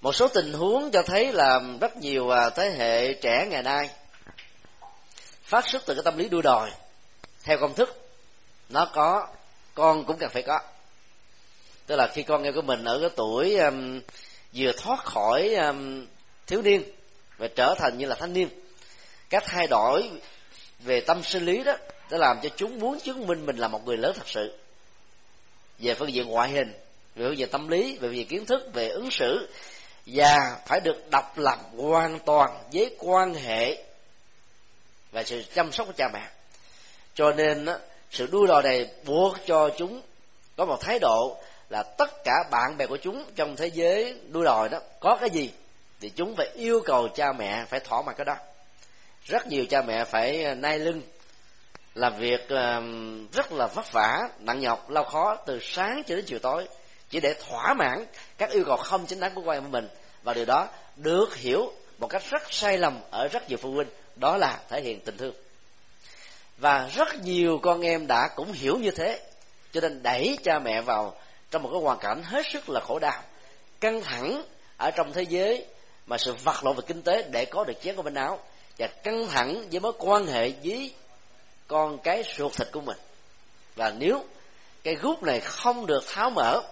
Một 0.00 0.12
số 0.12 0.28
tình 0.28 0.52
huống 0.52 0.90
cho 0.90 1.02
thấy 1.02 1.33
là 1.33 1.61
rất 1.80 1.97
nhiều 1.97 2.28
ờ, 2.28 2.50
thế 2.50 2.71
hệ 2.71 3.12
trẻ 3.12 3.47
ngày 3.50 3.62
nay 3.62 3.90
phát 5.42 5.68
xuất 5.68 5.83
từ 5.87 5.95
cái 5.95 6.02
tâm 6.04 6.18
lý 6.18 6.28
đua 6.28 6.42
đòi. 6.42 6.71
Theo 7.42 7.59
công 7.59 7.75
thức, 7.75 8.09
nó 8.68 8.90
có, 8.95 9.26
con 9.75 10.04
cũng 10.04 10.18
cần 10.18 10.30
phải 10.30 10.42
có 10.42 10.61
tức 11.87 11.97
là 11.97 12.07
khi 12.07 12.23
con 12.23 12.43
em 12.43 12.55
của 12.55 12.62
mình 12.62 12.85
ở 12.85 12.99
cái 13.00 13.11
tuổi 13.16 13.57
um, 13.57 14.00
vừa 14.55 14.73
thoát 14.73 15.05
khỏi 15.05 15.55
um, 15.55 16.07
thiếu 16.47 16.62
niên 16.62 16.83
và 17.38 17.49
trở 17.57 17.75
thành 17.78 17.99
như 17.99 18.07
là 18.07 18.14
thanh 18.14 18.33
niên 18.33 18.49
các 19.31 19.45
thay 19.47 19.66
đổi 19.66 20.11
về 20.78 21.00
tâm 21.00 21.23
sinh 21.25 21.45
lý 21.45 21.64
đó 21.64 21.76
đã 22.11 22.19
làm 22.19 22.38
cho 22.43 22.49
chúng 22.57 22.78
muốn 22.78 23.00
chứng 23.00 23.26
minh 23.26 23.47
mình 23.47 23.57
là 23.57 23.69
một 23.69 23.87
người 23.87 23.97
lớn 23.97 24.12
thật 24.16 24.28
sự. 24.28 24.59
Về 25.78 25.95
phương 25.95 26.12
diện 26.12 26.28
ngoại 26.28 26.50
hình 26.50 26.73
về 27.14 27.26
phương 27.26 27.38
diện 27.38 27.49
tâm 27.50 27.69
lý 27.69 27.93
về 27.93 28.09
phương 28.09 28.16
diện 28.16 28.26
kiến 28.26 28.47
thức 28.47 28.62
về 28.73 28.88
ứng 28.88 29.11
xử 29.11 29.49
và 30.07 30.37
phải 30.66 30.81
được 30.81 31.11
độc 31.11 31.38
lập 31.38 31.59
hoàn 31.76 32.19
toàn 32.19 32.50
với 32.73 32.97
quan 32.99 33.35
hệ 33.35 33.85
và 35.12 35.23
sự 35.23 35.43
chăm 35.55 35.73
sóc 35.73 35.87
của 35.87 35.93
cha 35.97 36.09
mẹ. 36.12 36.28
Cho 37.14 37.33
nên 37.33 37.66
sự 38.11 38.26
đua 38.26 38.47
đòi 38.47 38.62
này 38.62 38.88
buộc 39.05 39.37
cho 39.47 39.71
chúng 39.78 40.02
có 40.57 40.64
một 40.64 40.81
thái 40.81 40.99
độ 40.99 41.37
là 41.69 41.83
tất 41.83 42.25
cả 42.25 42.35
bạn 42.51 42.77
bè 42.77 42.87
của 42.87 42.97
chúng 42.97 43.25
trong 43.37 43.57
thế 43.57 43.67
giới 43.67 44.21
đua 44.29 44.43
đòi 44.45 44.69
đó, 44.69 44.79
có 45.01 45.17
cái 45.21 45.31
gì 45.31 45.51
thì 46.01 46.09
chúng 46.09 46.37
phải 46.37 46.49
yêu 46.55 46.83
cầu 46.85 47.09
cha 47.09 47.33
mẹ 47.33 47.65
phải 47.65 47.81
thỏa 47.81 48.03
mãn 48.03 48.15
cái 48.19 48.25
đó. 48.25 48.37
Rất 49.25 49.47
nhiều 49.47 49.65
cha 49.71 49.83
mẹ 49.83 50.05
phải 50.05 50.45
à, 50.45 50.55
nai 50.55 50.79
lưng, 50.79 51.03
làm 51.95 52.17
việc 52.19 52.49
à, 52.49 52.81
rất 53.33 53.53
là 53.53 53.67
vất 53.67 53.93
vả, 53.93 54.29
nặng 54.39 54.61
nhọc 54.61 54.91
lao 54.91 55.05
khó 55.05 55.37
từ 55.47 55.59
sáng 55.63 56.03
cho 56.07 56.17
đến 56.17 56.25
chiều 56.25 56.39
tối, 56.39 56.69
chỉ 57.11 57.21
để 57.21 57.35
thỏa 57.49 57.75
mãn 57.75 58.07
các 58.39 58.51
yêu 58.51 58.65
cầu 58.67 58.77
không 58.77 59.07
chính 59.07 59.21
đáng 59.21 59.35
của 59.35 59.43
quan 59.45 59.63
của 59.63 59.69
mình. 59.69 59.89
Và 60.23 60.35
điều 60.35 60.45
đó 60.45 60.69
được 60.97 61.37
hiểu 61.37 61.73
một 61.99 62.07
cách 62.07 62.23
rất 62.31 62.43
sai 62.53 62.79
lầm 62.79 63.01
ở 63.11 63.29
rất 63.29 63.49
nhiều 63.49 63.59
phụ 63.63 63.73
huynh, 63.73 63.89
đó 64.17 64.37
là 64.37 64.61
thể 64.69 64.81
hiện 64.83 65.01
tình 65.01 65.17
thương. 65.17 65.35
Và 66.59 66.91
rất 66.95 67.23
nhiều 67.23 67.59
con 67.63 67.81
em 67.81 68.07
đã 68.07 68.29
cũng 68.37 68.53
hiểu 68.53 68.79
như 68.79 68.91
thế, 68.91 69.21
cho 69.73 69.81
nên 69.81 70.03
đẩy 70.03 70.39
cha 70.45 70.59
mẹ 70.59 70.81
vào 70.81 71.15
trong 71.57 71.63
một 71.63 71.71
cái 71.73 71.81
hoàn 71.83 71.99
cảnh 71.99 72.23
hết 72.23 72.47
sức 72.53 72.69
là 72.69 72.81
khổ 72.81 72.99
đau 72.99 73.23
căng 73.81 74.03
thẳng 74.03 74.45
ở 74.77 74.91
trong 74.91 75.13
thế 75.13 75.23
giới 75.23 75.65
mà 76.07 76.19
sự 76.19 76.35
vật 76.45 76.65
lộn 76.65 76.77
về 76.77 76.83
kinh 76.87 77.03
tế 77.03 77.23
để 77.31 77.45
có 77.45 77.65
được 77.65 77.83
chén 77.83 77.97
của 77.97 78.03
bên 78.03 78.15
áo 78.15 78.39
và 78.79 78.87
căng 78.87 79.29
thẳng 79.29 79.69
với 79.71 79.81
mối 79.81 79.93
quan 79.99 80.27
hệ 80.27 80.53
với 80.65 80.95
con 81.67 81.99
cái 81.99 82.25
ruột 82.37 82.53
thịt 82.53 82.69
của 82.73 82.81
mình. 82.81 82.97
Và 83.77 83.91
nếu 83.99 84.25
cái 84.83 84.95
gút 84.95 85.23
này 85.23 85.41
không 85.41 85.87
được 85.87 86.05
tháo 86.07 86.31
mở 86.31 86.63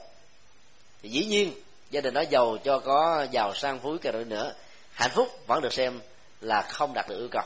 thì 1.03 1.09
dĩ 1.09 1.25
nhiên 1.25 1.53
gia 1.91 2.01
đình 2.01 2.15
nó 2.15 2.21
giàu 2.21 2.57
cho 2.65 2.79
có 2.79 3.27
giàu 3.31 3.55
sang 3.55 3.79
phú 3.79 3.97
cả 4.03 4.13
rồi 4.13 4.25
nữa 4.25 4.55
hạnh 4.93 5.11
phúc 5.15 5.29
vẫn 5.47 5.63
được 5.63 5.73
xem 5.73 6.01
là 6.41 6.63
không 6.63 6.95
đạt 6.95 7.09
được 7.09 7.19
yêu 7.19 7.29
cầu. 7.31 7.45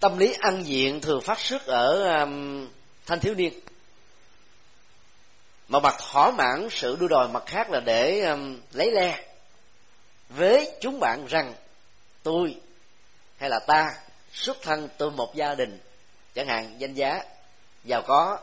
Tâm 0.00 0.18
lý 0.18 0.34
ăn 0.40 0.62
diện 0.62 1.00
thường 1.00 1.20
phát 1.20 1.40
xuất 1.40 1.66
ở 1.66 2.18
um, 2.20 2.68
thanh 3.06 3.20
thiếu 3.20 3.34
niên 3.34 3.52
mà 5.70 5.80
mặt 5.80 5.94
thỏa 6.12 6.30
mãn 6.30 6.68
sự 6.70 6.96
đua 7.00 7.08
đòi 7.08 7.28
mặt 7.28 7.42
khác 7.46 7.70
là 7.70 7.80
để 7.80 8.20
um, 8.20 8.60
lấy 8.72 8.90
le 8.90 9.24
với 10.28 10.72
chúng 10.80 11.00
bạn 11.00 11.26
rằng 11.26 11.54
tôi 12.22 12.56
hay 13.36 13.50
là 13.50 13.58
ta 13.58 13.94
xuất 14.32 14.62
thân 14.62 14.88
từ 14.98 15.10
một 15.10 15.34
gia 15.34 15.54
đình 15.54 15.80
chẳng 16.34 16.46
hạn 16.46 16.74
danh 16.78 16.94
giá 16.94 17.22
giàu 17.84 18.02
có 18.02 18.38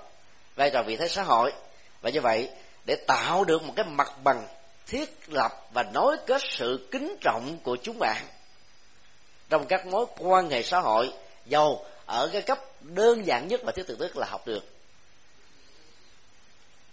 vai 0.56 0.70
trò 0.70 0.84
vị 0.84 0.98
thế 0.98 1.08
xã 1.08 1.24
hội. 1.24 1.54
Và 2.02 2.10
như 2.10 2.22
vậy 2.22 2.50
để 2.86 2.96
tạo 2.96 3.44
được 3.44 3.64
một 3.64 3.74
cái 3.76 3.86
mặt 3.86 4.12
bằng 4.24 4.48
thiết 4.88 5.30
lập 5.30 5.52
và 5.74 5.84
nối 5.84 6.18
kết 6.28 6.42
sự 6.50 6.88
kính 6.92 7.16
trọng 7.22 7.58
của 7.64 7.78
chúng 7.84 8.00
bạn 8.00 8.24
trong 9.50 9.66
các 9.66 9.88
mối 9.88 10.06
quan 10.18 10.50
hệ 10.50 10.64
xã 10.64 10.80
hội 10.80 11.14
giàu 11.46 11.86
ở 12.06 12.30
cái 12.34 12.42
cấp 12.42 12.60
đơn 12.82 13.26
giản 13.26 13.48
nhất 13.48 13.62
và 13.64 13.72
thiết 13.72 13.84
thực 13.88 14.00
nhất 14.00 14.18
là 14.18 14.28
học 14.30 14.48
được 14.48 14.77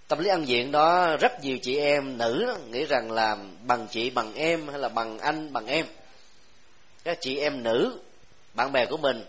tâm 0.08 0.18
lý 0.18 0.28
ăn 0.28 0.48
diện 0.48 0.72
đó 0.72 1.16
rất 1.16 1.40
nhiều 1.40 1.58
chị 1.62 1.76
em 1.76 2.18
nữ 2.18 2.44
đó, 2.46 2.56
nghĩ 2.70 2.84
rằng 2.84 3.10
là 3.12 3.36
bằng 3.62 3.86
chị 3.90 4.10
bằng 4.10 4.34
em 4.34 4.68
hay 4.68 4.78
là 4.78 4.88
bằng 4.88 5.18
anh 5.18 5.52
bằng 5.52 5.66
em. 5.66 5.86
Các 7.04 7.18
chị 7.20 7.38
em 7.38 7.62
nữ 7.62 8.00
bạn 8.54 8.72
bè 8.72 8.86
của 8.86 8.96
mình 8.96 9.24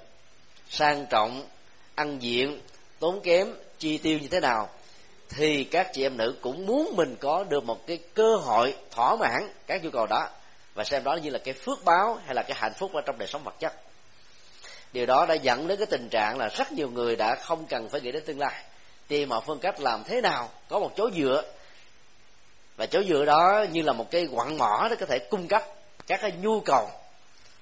sang 0.69 1.05
trọng 1.09 1.47
ăn 1.95 2.19
diện 2.19 2.61
tốn 2.99 3.21
kém 3.23 3.53
chi 3.79 3.97
tiêu 3.97 4.19
như 4.19 4.27
thế 4.27 4.39
nào 4.39 4.69
thì 5.29 5.63
các 5.63 5.93
chị 5.93 6.03
em 6.03 6.17
nữ 6.17 6.35
cũng 6.41 6.65
muốn 6.65 6.95
mình 6.95 7.15
có 7.19 7.43
được 7.43 7.63
một 7.63 7.87
cái 7.87 7.99
cơ 8.13 8.35
hội 8.35 8.75
thỏa 8.91 9.15
mãn 9.15 9.49
các 9.67 9.83
nhu 9.83 9.89
cầu 9.89 10.05
đó 10.05 10.29
và 10.73 10.83
xem 10.83 11.03
đó 11.03 11.15
như 11.15 11.29
là 11.29 11.39
cái 11.39 11.53
phước 11.53 11.83
báo 11.83 12.19
hay 12.25 12.35
là 12.35 12.43
cái 12.43 12.57
hạnh 12.59 12.73
phúc 12.77 12.93
ở 12.93 13.01
trong 13.05 13.17
đời 13.17 13.27
sống 13.27 13.43
vật 13.43 13.55
chất. 13.59 13.73
Điều 14.93 15.05
đó 15.05 15.25
đã 15.25 15.33
dẫn 15.33 15.67
đến 15.67 15.77
cái 15.77 15.87
tình 15.87 16.09
trạng 16.09 16.37
là 16.37 16.49
rất 16.49 16.71
nhiều 16.71 16.89
người 16.89 17.15
đã 17.15 17.35
không 17.35 17.65
cần 17.67 17.89
phải 17.89 18.01
nghĩ 18.01 18.11
đến 18.11 18.23
tương 18.25 18.39
lai 18.39 18.63
tìm 19.07 19.29
một 19.29 19.45
phương 19.45 19.59
cách 19.59 19.79
làm 19.79 20.03
thế 20.03 20.21
nào? 20.21 20.49
Có 20.69 20.79
một 20.79 20.91
chỗ 20.97 21.09
dựa. 21.11 21.43
Và 22.77 22.85
chỗ 22.85 23.03
dựa 23.03 23.25
đó 23.25 23.65
như 23.71 23.81
là 23.81 23.93
một 23.93 24.11
cái 24.11 24.27
quặng 24.35 24.57
mỏ 24.57 24.87
để 24.89 24.95
có 24.95 25.05
thể 25.05 25.19
cung 25.19 25.47
cấp 25.47 25.63
các 26.07 26.21
cái 26.21 26.31
nhu 26.31 26.59
cầu. 26.59 26.89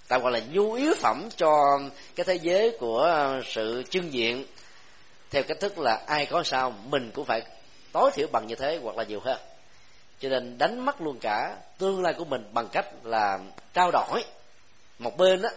Tạm 0.07 0.21
gọi 0.21 0.31
là 0.31 0.39
nhu 0.51 0.73
yếu 0.73 0.93
phẩm 0.99 1.29
cho 1.35 1.79
cái 2.15 2.23
thế 2.23 2.35
giới 2.35 2.77
của 2.79 3.27
sự 3.45 3.83
trưng 3.89 4.13
diện. 4.13 4.45
Theo 5.31 5.43
cách 5.43 5.59
thức 5.59 5.79
là 5.79 6.01
ai 6.07 6.25
có 6.25 6.43
sao 6.43 6.73
mình 6.85 7.11
cũng 7.11 7.25
phải 7.25 7.41
tối 7.91 8.11
thiểu 8.13 8.27
bằng 8.31 8.47
như 8.47 8.55
thế 8.55 8.79
hoặc 8.83 8.97
là 8.97 9.03
nhiều 9.03 9.19
hơn. 9.19 9.39
Cho 10.19 10.29
nên 10.29 10.57
đánh 10.57 10.85
mất 10.85 11.01
luôn 11.01 11.19
cả 11.21 11.55
tương 11.77 12.01
lai 12.01 12.13
của 12.13 12.25
mình 12.25 12.49
bằng 12.53 12.67
cách 12.67 12.85
là 13.03 13.39
trao 13.73 13.91
đổi. 13.91 14.23
Một 14.99 15.17
bên 15.17 15.41
đó 15.41 15.49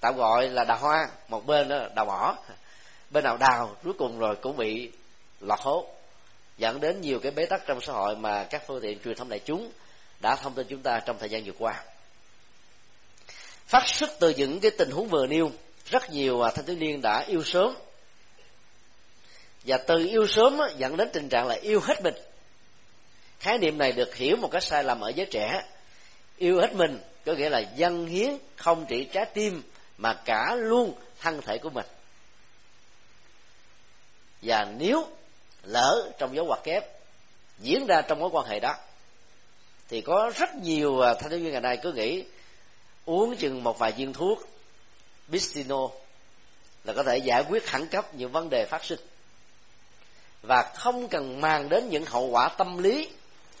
tạm 0.00 0.16
gọi 0.16 0.48
là 0.48 0.64
đào 0.64 0.78
hoa, 0.78 1.08
một 1.28 1.46
bên 1.46 1.68
đó 1.68 1.78
đào 1.94 2.04
mỏ. 2.04 2.36
Bên 3.10 3.24
nào 3.24 3.36
đào, 3.36 3.76
cuối 3.84 3.92
cùng 3.98 4.18
rồi 4.18 4.36
cũng 4.36 4.56
bị 4.56 4.92
lọt 5.42 5.58
hố 5.60 5.86
dẫn 6.58 6.80
đến 6.80 7.00
nhiều 7.00 7.18
cái 7.18 7.32
bế 7.32 7.46
tắc 7.46 7.62
trong 7.66 7.80
xã 7.80 7.92
hội 7.92 8.16
mà 8.16 8.44
các 8.44 8.62
phương 8.66 8.80
tiện 8.82 8.98
truyền 9.04 9.16
thông 9.16 9.28
đại 9.28 9.40
chúng 9.44 9.72
đã 10.20 10.36
thông 10.36 10.54
tin 10.54 10.66
chúng 10.70 10.82
ta 10.82 11.00
trong 11.06 11.18
thời 11.18 11.28
gian 11.28 11.44
vừa 11.44 11.52
qua. 11.58 11.84
Phát 13.66 13.88
xuất 13.88 14.10
từ 14.20 14.30
những 14.36 14.60
cái 14.60 14.70
tình 14.70 14.90
huống 14.90 15.08
vừa 15.08 15.26
nêu, 15.26 15.52
rất 15.90 16.10
nhiều 16.10 16.42
à, 16.42 16.50
thanh 16.50 16.66
thiếu 16.66 16.76
niên 16.76 17.02
đã 17.02 17.24
yêu 17.28 17.44
sớm. 17.44 17.74
Và 19.64 19.78
từ 19.78 20.06
yêu 20.06 20.26
sớm 20.26 20.60
dẫn 20.76 20.96
đến 20.96 21.08
tình 21.12 21.28
trạng 21.28 21.46
là 21.46 21.54
yêu 21.54 21.80
hết 21.80 22.02
mình. 22.02 22.14
Khái 23.40 23.58
niệm 23.58 23.78
này 23.78 23.92
được 23.92 24.14
hiểu 24.14 24.36
một 24.36 24.48
cách 24.48 24.62
sai 24.62 24.84
lầm 24.84 25.00
ở 25.00 25.08
giới 25.08 25.26
trẻ. 25.26 25.62
Yêu 26.36 26.60
hết 26.60 26.74
mình 26.74 26.98
có 27.24 27.32
nghĩa 27.34 27.48
là 27.48 27.58
dân 27.58 28.06
hiến, 28.06 28.38
không 28.56 28.86
chỉ 28.88 29.04
trái 29.04 29.24
tim, 29.34 29.62
mà 29.98 30.14
cả 30.24 30.54
luôn 30.54 30.94
thân 31.20 31.40
thể 31.42 31.58
của 31.58 31.70
mình. 31.70 31.86
Và 34.42 34.66
nếu 34.78 35.08
lỡ 35.62 36.10
trong 36.18 36.36
dấu 36.36 36.44
ngoặc 36.44 36.64
kép, 36.64 36.84
diễn 37.58 37.86
ra 37.86 38.02
trong 38.02 38.18
mối 38.18 38.30
quan 38.32 38.46
hệ 38.46 38.60
đó, 38.60 38.74
thì 39.88 40.00
có 40.00 40.32
rất 40.36 40.54
nhiều 40.54 41.00
à, 41.00 41.14
thanh 41.14 41.30
thiếu 41.30 41.38
niên 41.38 41.52
ngày 41.52 41.60
nay 41.60 41.78
cứ 41.82 41.92
nghĩ 41.92 42.24
uống 43.04 43.36
chừng 43.36 43.64
một 43.64 43.78
vài 43.78 43.92
viên 43.92 44.12
thuốc 44.12 44.48
bistino 45.28 45.88
là 46.84 46.92
có 46.92 47.02
thể 47.02 47.18
giải 47.18 47.44
quyết 47.48 47.66
khẩn 47.66 47.86
cấp 47.86 48.14
những 48.14 48.32
vấn 48.32 48.50
đề 48.50 48.64
phát 48.64 48.84
sinh. 48.84 48.98
Và 50.42 50.72
không 50.74 51.08
cần 51.08 51.40
mang 51.40 51.68
đến 51.68 51.88
những 51.88 52.04
hậu 52.04 52.26
quả 52.26 52.48
tâm 52.48 52.78
lý, 52.78 53.08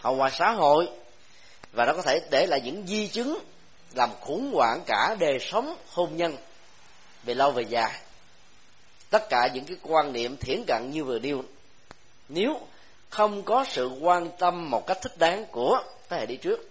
hậu 0.00 0.16
quả 0.16 0.30
xã 0.30 0.50
hội, 0.50 0.88
và 1.72 1.84
nó 1.84 1.92
có 1.92 2.02
thể 2.02 2.20
để 2.30 2.46
lại 2.46 2.60
những 2.64 2.86
di 2.86 3.08
chứng 3.08 3.38
làm 3.94 4.10
khủng 4.20 4.52
hoảng 4.54 4.82
cả 4.86 5.16
đời 5.20 5.38
sống, 5.40 5.76
hôn 5.88 6.16
nhân 6.16 6.36
về 7.22 7.34
lâu 7.34 7.50
về 7.50 7.62
dài. 7.62 8.00
Tất 9.10 9.28
cả 9.28 9.48
những 9.54 9.64
cái 9.64 9.76
quan 9.82 10.12
niệm 10.12 10.36
thiển 10.36 10.64
cận 10.66 10.90
như 10.90 11.04
vừa 11.04 11.18
nêu 11.18 11.44
nếu 12.34 12.60
không 13.10 13.42
có 13.42 13.64
sự 13.68 13.90
quan 14.00 14.30
tâm 14.38 14.70
một 14.70 14.86
cách 14.86 14.98
thích 15.02 15.18
đáng 15.18 15.44
của 15.50 15.82
thế 16.08 16.16
hệ 16.16 16.26
đi 16.26 16.36
trước, 16.36 16.70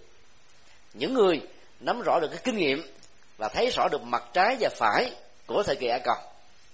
những 0.93 1.13
người 1.13 1.41
nắm 1.79 2.01
rõ 2.01 2.19
được 2.21 2.27
cái 2.27 2.39
kinh 2.43 2.57
nghiệm 2.57 2.93
và 3.37 3.49
thấy 3.49 3.69
rõ 3.69 3.87
được 3.91 4.03
mặt 4.03 4.23
trái 4.33 4.57
và 4.59 4.69
phải 4.69 5.11
của 5.45 5.63
thời 5.63 5.75
kỳ 5.75 5.87
ai 5.87 5.99
cập, 5.99 6.17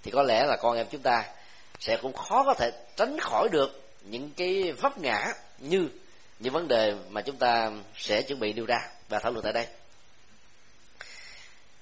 thì 0.02 0.10
có 0.10 0.22
lẽ 0.22 0.46
là 0.46 0.56
con 0.56 0.76
em 0.76 0.86
chúng 0.90 1.02
ta 1.02 1.24
sẽ 1.80 1.96
cũng 1.96 2.12
khó 2.12 2.44
có 2.44 2.54
thể 2.54 2.70
tránh 2.96 3.18
khỏi 3.20 3.48
được 3.52 3.82
những 4.02 4.30
cái 4.36 4.72
vấp 4.72 4.98
ngã 4.98 5.32
như 5.58 5.88
những 6.38 6.52
vấn 6.52 6.68
đề 6.68 6.94
mà 7.08 7.22
chúng 7.22 7.36
ta 7.36 7.70
sẽ 7.96 8.22
chuẩn 8.22 8.40
bị 8.40 8.52
đưa 8.52 8.66
ra 8.66 8.78
và 9.08 9.18
thảo 9.18 9.32
luận 9.32 9.44
tại 9.44 9.52
đây. 9.52 9.66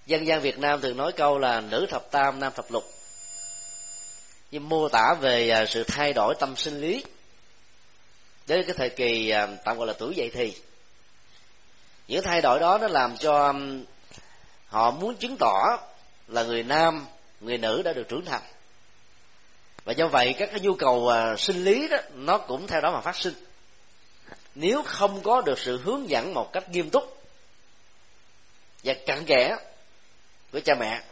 Dân 0.06 0.26
gian 0.26 0.40
việt 0.40 0.58
nam 0.58 0.80
thường 0.80 0.96
nói 0.96 1.12
câu 1.12 1.38
là 1.38 1.60
nữ 1.60 1.86
thập 1.90 2.10
tam, 2.10 2.40
nam 2.40 2.52
thập 2.52 2.70
lục 2.70 2.84
nhưng 4.50 4.69
mô 4.69 4.88
tả 4.88 5.15
về 5.21 5.50
à, 5.50 5.67
sự 5.67 5.85
thay 5.85 6.12
đổi 6.12 6.35
tâm 6.41 6.57
sinh 6.57 6.81
lý 6.81 7.05
đến 8.47 8.65
cái 8.67 8.75
thời 8.79 8.91
kỳ 8.91 9.31
à, 9.31 9.49
tạm 9.65 9.79
gọi 9.79 9.87
là 9.87 9.93
tuổi 9.93 10.15
dậy 10.15 10.31
thì. 10.35 10.57
Những 12.09 12.25
thay 12.25 12.43
đổi 12.43 12.61
đó 12.61 12.79
nó 12.79 12.88
làm 12.88 13.17
cho 13.17 13.55
họ 14.67 14.91
muốn 14.91 15.17
chứng 15.17 15.37
tỏ 15.41 15.79
là 16.29 16.43
người 16.43 16.62
nam, 16.62 17.07
người 17.41 17.59
nữ 17.59 17.83
đã 17.83 17.93
được 17.93 18.09
trưởng 18.09 18.25
thành. 18.25 18.43
Và 19.85 19.93
do 19.93 20.07
vậy 20.07 20.35
các 20.38 20.49
cái 20.50 20.61
nhu 20.61 20.75
cầu 20.75 21.09
à, 21.09 21.37
sinh 21.37 21.65
lý 21.65 21.88
đó, 21.88 21.97
nó 22.15 22.38
cũng 22.38 22.67
theo 22.67 22.81
đó 22.81 22.93
mà 22.93 23.00
phát 23.00 23.17
sinh. 23.17 23.35
Nếu 24.55 24.83
không 24.83 25.23
có 25.23 25.41
được 25.41 25.59
sự 25.59 25.79
hướng 25.79 26.09
dẫn 26.09 26.35
một 26.35 26.53
cách 26.53 26.71
nghiêm 26.71 26.91
túc 26.91 27.23
và 28.85 28.95
cặn 29.07 29.25
kẽ 29.25 29.57
của 30.53 30.61
cha 30.61 30.75
mẹ 30.75 31.03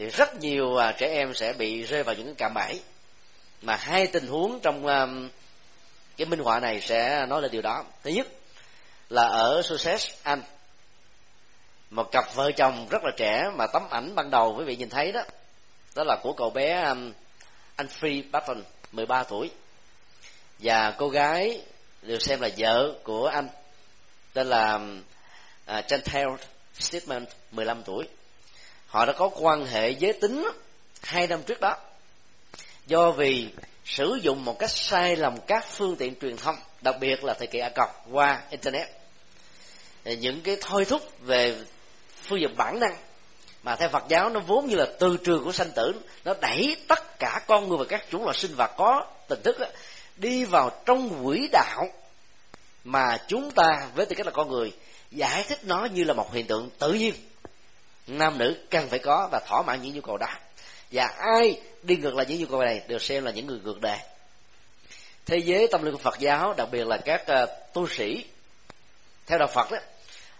thì 0.00 0.06
rất 0.06 0.34
nhiều 0.34 0.76
à, 0.76 0.92
trẻ 0.92 1.08
em 1.08 1.34
sẽ 1.34 1.52
bị 1.52 1.82
rơi 1.82 2.02
vào 2.02 2.14
những 2.14 2.34
cạm 2.34 2.54
bẫy. 2.54 2.80
Mà 3.62 3.76
hai 3.76 4.06
tình 4.06 4.26
huống 4.26 4.60
trong 4.62 4.86
à, 4.86 5.06
cái 6.16 6.26
minh 6.26 6.40
họa 6.40 6.60
này 6.60 6.80
sẽ 6.80 7.26
nói 7.26 7.42
lên 7.42 7.50
điều 7.50 7.62
đó. 7.62 7.84
Thứ 8.02 8.10
nhất 8.10 8.26
là 9.10 9.22
ở 9.22 9.62
Sussex 9.62 10.10
Anh 10.22 10.42
một 11.90 12.12
cặp 12.12 12.24
vợ 12.34 12.50
chồng 12.56 12.86
rất 12.90 13.04
là 13.04 13.10
trẻ 13.16 13.50
mà 13.56 13.66
tấm 13.72 13.82
ảnh 13.90 14.14
ban 14.14 14.30
đầu 14.30 14.54
quý 14.58 14.64
vị 14.64 14.76
nhìn 14.76 14.88
thấy 14.88 15.12
đó 15.12 15.20
đó 15.94 16.04
là 16.06 16.16
của 16.22 16.32
cậu 16.32 16.50
bé 16.50 16.82
um, 16.82 17.12
anh 17.76 17.86
Free 18.00 18.22
Button 18.32 18.62
13 18.92 19.22
tuổi. 19.22 19.50
Và 20.58 20.90
cô 20.90 21.08
gái 21.08 21.62
được 22.02 22.22
xem 22.22 22.40
là 22.40 22.48
vợ 22.56 22.94
của 23.02 23.26
anh 23.26 23.48
tên 24.32 24.46
là 24.46 24.74
uh, 25.78 25.84
Chantel 25.88 26.28
Stedman 26.74 27.26
15 27.50 27.82
tuổi 27.82 28.06
họ 28.90 29.06
đã 29.06 29.12
có 29.12 29.30
quan 29.34 29.66
hệ 29.66 29.90
giới 29.90 30.12
tính 30.12 30.48
hai 31.02 31.26
năm 31.26 31.42
trước 31.42 31.60
đó. 31.60 31.76
Do 32.86 33.10
vì 33.10 33.48
sử 33.84 34.18
dụng 34.22 34.44
một 34.44 34.58
cách 34.58 34.70
sai 34.70 35.16
lầm 35.16 35.36
các 35.46 35.66
phương 35.70 35.96
tiện 35.96 36.14
truyền 36.20 36.36
thông 36.36 36.56
đặc 36.80 36.96
biệt 37.00 37.24
là 37.24 37.34
thời 37.34 37.46
kỳ 37.46 37.58
a 37.58 37.68
cọc 37.68 38.06
qua 38.10 38.42
internet. 38.50 38.88
Những 40.04 40.40
cái 40.40 40.56
thôi 40.60 40.84
thúc 40.84 41.02
về 41.20 41.56
phương 42.22 42.40
diện 42.40 42.56
bản 42.56 42.80
năng 42.80 42.96
mà 43.62 43.76
theo 43.76 43.88
Phật 43.88 44.04
giáo 44.08 44.28
nó 44.28 44.40
vốn 44.40 44.66
như 44.66 44.76
là 44.76 44.86
từ 44.98 45.16
trường 45.24 45.44
của 45.44 45.52
sanh 45.52 45.70
tử 45.70 45.92
nó 46.24 46.34
đẩy 46.40 46.76
tất 46.88 47.18
cả 47.18 47.40
con 47.46 47.68
người 47.68 47.78
và 47.78 47.84
các 47.88 48.04
chủng 48.10 48.24
loại 48.24 48.36
sinh 48.38 48.54
vật 48.54 48.70
có 48.76 49.06
tình 49.28 49.42
thức 49.42 49.58
đó, 49.58 49.66
đi 50.16 50.44
vào 50.44 50.70
trong 50.86 51.24
quỹ 51.24 51.48
đạo 51.52 51.88
mà 52.84 53.18
chúng 53.28 53.50
ta 53.50 53.88
với 53.94 54.06
tư 54.06 54.14
cách 54.16 54.26
là 54.26 54.32
con 54.32 54.48
người 54.50 54.72
giải 55.10 55.44
thích 55.48 55.58
nó 55.62 55.84
như 55.84 56.04
là 56.04 56.14
một 56.14 56.34
hiện 56.34 56.46
tượng 56.46 56.70
tự 56.78 56.92
nhiên 56.92 57.14
nam 58.18 58.38
nữ 58.38 58.56
cần 58.70 58.88
phải 58.88 58.98
có 58.98 59.28
và 59.32 59.40
thỏa 59.48 59.62
mãn 59.62 59.82
những 59.82 59.94
nhu 59.94 60.00
cầu 60.00 60.16
đó. 60.16 60.28
Và 60.92 61.06
ai 61.06 61.60
đi 61.82 61.96
ngược 61.96 62.14
lại 62.14 62.26
những 62.28 62.40
nhu 62.40 62.46
cầu 62.46 62.62
này 62.62 62.82
được 62.88 63.02
xem 63.02 63.24
là 63.24 63.30
những 63.30 63.46
người 63.46 63.58
ngược 63.64 63.80
đề 63.80 63.98
thế 65.26 65.38
giới 65.38 65.68
tâm 65.70 65.82
linh 65.82 65.92
của 65.92 65.98
phật 65.98 66.18
giáo 66.18 66.54
đặc 66.56 66.68
biệt 66.72 66.86
là 66.86 66.96
các 66.96 67.24
uh, 67.42 67.48
tu 67.72 67.88
sĩ 67.88 68.24
theo 69.26 69.38
đạo 69.38 69.48
phật 69.54 69.70
đó 69.70 69.78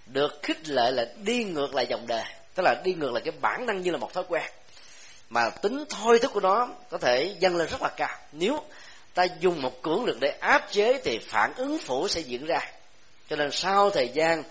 được 0.06 0.40
khích 0.42 0.68
lệ 0.68 0.90
là 0.90 1.06
đi 1.22 1.44
ngược 1.44 1.74
lại 1.74 1.86
dòng 1.86 2.06
đề 2.06 2.24
tức 2.54 2.62
là 2.62 2.80
đi 2.84 2.94
ngược 2.94 3.12
lại 3.12 3.22
cái 3.24 3.32
bản 3.40 3.66
năng 3.66 3.80
như 3.80 3.90
là 3.90 3.98
một 3.98 4.12
thói 4.12 4.24
quen. 4.28 4.42
Mà 5.28 5.50
tính 5.50 5.84
thôi 5.90 6.18
thức 6.18 6.30
của 6.34 6.40
nó 6.40 6.68
có 6.90 6.98
thể 6.98 7.36
dâng 7.38 7.56
lên 7.56 7.68
rất 7.68 7.82
là 7.82 7.88
cao. 7.88 8.18
Nếu 8.32 8.62
ta 9.14 9.26
dùng 9.40 9.62
một 9.62 9.82
cưỡng 9.82 10.04
lực 10.04 10.16
để 10.20 10.28
áp 10.28 10.68
chế 10.70 11.00
thì 11.04 11.18
phản 11.18 11.54
ứng 11.54 11.78
phủ 11.78 12.08
sẽ 12.08 12.20
diễn 12.20 12.46
ra. 12.46 12.60
Cho 13.30 13.36
nên 13.36 13.50
sau 13.52 13.90
thời 13.90 14.08
gian 14.08 14.42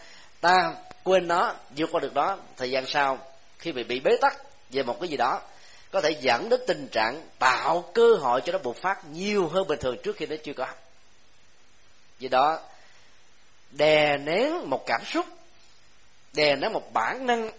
ta 0.41 0.73
quên 1.09 1.27
nó, 1.27 1.53
vượt 1.77 1.89
qua 1.91 1.99
được 1.99 2.13
đó, 2.13 2.37
thời 2.57 2.71
gian 2.71 2.85
sau, 2.87 3.17
khi 3.59 3.71
bị 3.71 3.83
bị 3.83 3.99
bế 3.99 4.17
tắc 4.21 4.37
về 4.69 4.83
một 4.83 4.97
cái 4.99 5.09
gì 5.09 5.17
đó, 5.17 5.41
có 5.91 6.01
thể 6.01 6.11
dẫn 6.21 6.49
đến 6.49 6.61
tình 6.67 6.87
trạng 6.91 7.27
tạo 7.39 7.91
cơ 7.93 8.15
hội 8.19 8.41
cho 8.41 8.51
nó 8.51 8.59
bộc 8.59 8.75
phát 8.75 9.05
nhiều 9.05 9.47
hơn 9.47 9.67
bình 9.67 9.79
thường 9.79 9.97
trước 10.03 10.15
khi 10.15 10.25
nó 10.25 10.35
chưa 10.43 10.53
có. 10.53 10.67
Vì 12.19 12.27
đó, 12.27 12.59
đè 13.71 14.17
nén 14.17 14.69
một 14.69 14.83
cảm 14.85 15.01
xúc, 15.05 15.25
đè 16.33 16.55
nén 16.55 16.73
một 16.73 16.93
bản 16.93 17.25
năng, 17.25 17.51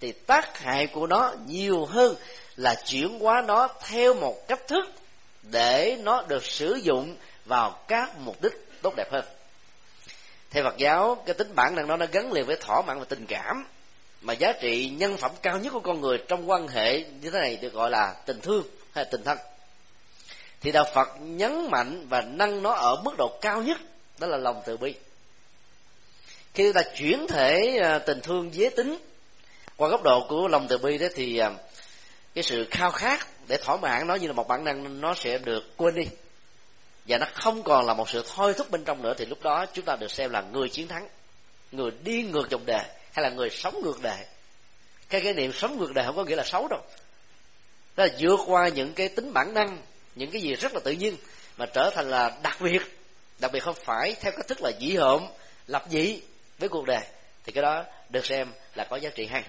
thì 0.00 0.12
tác 0.12 0.58
hại 0.58 0.86
của 0.86 1.06
nó 1.06 1.34
nhiều 1.46 1.84
hơn 1.84 2.16
là 2.56 2.74
chuyển 2.86 3.18
hóa 3.20 3.42
nó 3.46 3.68
theo 3.88 4.14
một 4.14 4.48
cách 4.48 4.68
thức 4.68 4.84
để 5.42 5.96
nó 6.02 6.22
được 6.22 6.44
sử 6.44 6.74
dụng 6.74 7.16
vào 7.44 7.78
các 7.88 8.18
mục 8.18 8.42
đích 8.42 8.52
tốt 8.82 8.94
đẹp 8.96 9.12
hơn 9.12 9.24
theo 10.50 10.64
Phật 10.64 10.76
giáo, 10.76 11.22
cái 11.26 11.34
tính 11.34 11.54
bản 11.54 11.74
năng 11.74 11.88
đó 11.88 11.96
nó 11.96 12.06
gắn 12.12 12.32
liền 12.32 12.46
với 12.46 12.56
thỏa 12.56 12.82
mãn 12.82 12.98
và 12.98 13.04
tình 13.08 13.26
cảm. 13.26 13.64
Mà 14.20 14.32
giá 14.32 14.52
trị 14.52 14.88
nhân 14.88 15.16
phẩm 15.16 15.30
cao 15.42 15.58
nhất 15.58 15.72
của 15.72 15.80
con 15.80 16.00
người 16.00 16.18
trong 16.28 16.50
quan 16.50 16.68
hệ 16.68 16.98
như 16.98 17.30
thế 17.30 17.40
này 17.40 17.56
được 17.56 17.72
gọi 17.72 17.90
là 17.90 18.14
tình 18.26 18.40
thương 18.40 18.62
hay 18.92 19.04
tình 19.04 19.24
thân. 19.24 19.38
Thì 20.60 20.72
đạo 20.72 20.84
Phật 20.94 21.08
nhấn 21.20 21.70
mạnh 21.70 22.06
và 22.08 22.20
nâng 22.20 22.62
nó 22.62 22.72
ở 22.72 23.02
mức 23.04 23.14
độ 23.18 23.38
cao 23.40 23.62
nhất, 23.62 23.78
đó 24.18 24.26
là 24.26 24.36
lòng 24.36 24.62
từ 24.66 24.76
bi. 24.76 24.94
Khi 26.54 26.72
ta 26.72 26.82
chuyển 26.96 27.26
thể 27.28 27.78
à, 27.82 27.98
tình 27.98 28.20
thương 28.20 28.54
giới 28.54 28.70
tính 28.70 28.98
qua 29.76 29.88
góc 29.88 30.02
độ 30.02 30.26
của 30.28 30.48
lòng 30.48 30.66
từ 30.68 30.78
bi 30.78 30.98
đó 30.98 31.06
thì 31.14 31.38
à, 31.38 31.50
cái 32.34 32.44
sự 32.44 32.66
khao 32.70 32.90
khát 32.90 33.26
để 33.48 33.56
thỏa 33.56 33.76
mãn 33.76 34.06
nó 34.06 34.14
như 34.14 34.26
là 34.26 34.32
một 34.32 34.48
bản 34.48 34.64
năng, 34.64 35.00
nó 35.00 35.14
sẽ 35.14 35.38
được 35.38 35.76
quên 35.76 35.94
đi 35.94 36.04
và 37.08 37.18
nó 37.18 37.26
không 37.34 37.62
còn 37.62 37.86
là 37.86 37.94
một 37.94 38.10
sự 38.10 38.24
thôi 38.34 38.54
thúc 38.54 38.70
bên 38.70 38.84
trong 38.84 39.02
nữa, 39.02 39.14
thì 39.18 39.26
lúc 39.26 39.42
đó 39.42 39.66
chúng 39.72 39.84
ta 39.84 39.96
được 39.96 40.10
xem 40.10 40.30
là 40.30 40.40
người 40.40 40.68
chiến 40.68 40.88
thắng, 40.88 41.08
người 41.72 41.90
đi 42.04 42.22
ngược 42.22 42.50
dòng 42.50 42.66
đề 42.66 42.80
hay 43.12 43.22
là 43.22 43.30
người 43.30 43.50
sống 43.50 43.80
ngược 43.82 44.02
đề. 44.02 44.24
Cái 45.08 45.20
khái 45.20 45.34
niệm 45.34 45.52
sống 45.52 45.78
ngược 45.78 45.94
đề 45.94 46.02
không 46.04 46.16
có 46.16 46.24
nghĩa 46.24 46.36
là 46.36 46.44
xấu 46.44 46.68
đâu. 46.68 46.80
Đó 47.96 48.06
là 48.06 48.12
vượt 48.18 48.40
qua 48.46 48.68
những 48.68 48.92
cái 48.92 49.08
tính 49.08 49.32
bản 49.32 49.54
năng, 49.54 49.82
những 50.14 50.30
cái 50.30 50.42
gì 50.42 50.54
rất 50.54 50.74
là 50.74 50.80
tự 50.84 50.92
nhiên, 50.92 51.16
mà 51.56 51.66
trở 51.66 51.90
thành 51.94 52.10
là 52.10 52.38
đặc 52.42 52.60
biệt. 52.60 52.82
Đặc 53.38 53.52
biệt 53.52 53.60
không 53.60 53.76
phải 53.84 54.14
theo 54.20 54.32
cách 54.32 54.48
thức 54.48 54.62
là 54.62 54.70
dĩ 54.78 54.96
hợm, 54.96 55.26
lập 55.66 55.84
dị 55.90 56.20
với 56.58 56.68
cuộc 56.68 56.86
đời. 56.86 57.00
Thì 57.44 57.52
cái 57.52 57.62
đó 57.62 57.84
được 58.08 58.26
xem 58.26 58.52
là 58.74 58.84
có 58.84 58.96
giá 58.96 59.10
trị 59.10 59.26
hay. 59.26 59.44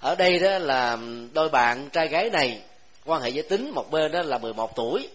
Ở 0.00 0.14
đây 0.14 0.38
đó 0.38 0.58
là 0.58 0.98
đôi 1.32 1.48
bạn 1.48 1.90
trai 1.90 2.08
gái 2.08 2.30
này, 2.30 2.62
quan 3.04 3.22
hệ 3.22 3.28
giới 3.28 3.42
tính, 3.42 3.70
một 3.74 3.90
bên 3.90 4.12
đó 4.12 4.22
là 4.22 4.38
11 4.38 4.76
tuổi 4.76 5.08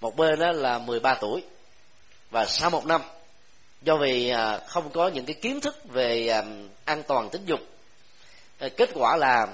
một 0.00 0.16
bên 0.16 0.38
đó 0.38 0.52
là 0.52 0.78
13 0.78 1.14
tuổi 1.14 1.42
và 2.30 2.46
sau 2.46 2.70
một 2.70 2.86
năm, 2.86 3.02
do 3.82 3.96
vì 3.96 4.28
à, 4.28 4.60
không 4.66 4.90
có 4.90 5.08
những 5.08 5.26
cái 5.26 5.34
kiến 5.34 5.60
thức 5.60 5.76
về 5.84 6.28
à, 6.28 6.42
an 6.84 7.02
toàn 7.02 7.30
tính 7.30 7.44
dục 7.44 7.60
à, 8.58 8.68
kết 8.76 8.90
quả 8.94 9.16
là 9.16 9.46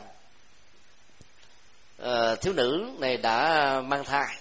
thiếu 2.40 2.52
nữ 2.52 2.90
này 2.98 3.16
đã 3.16 3.80
mang 3.80 4.04
thai 4.04 4.36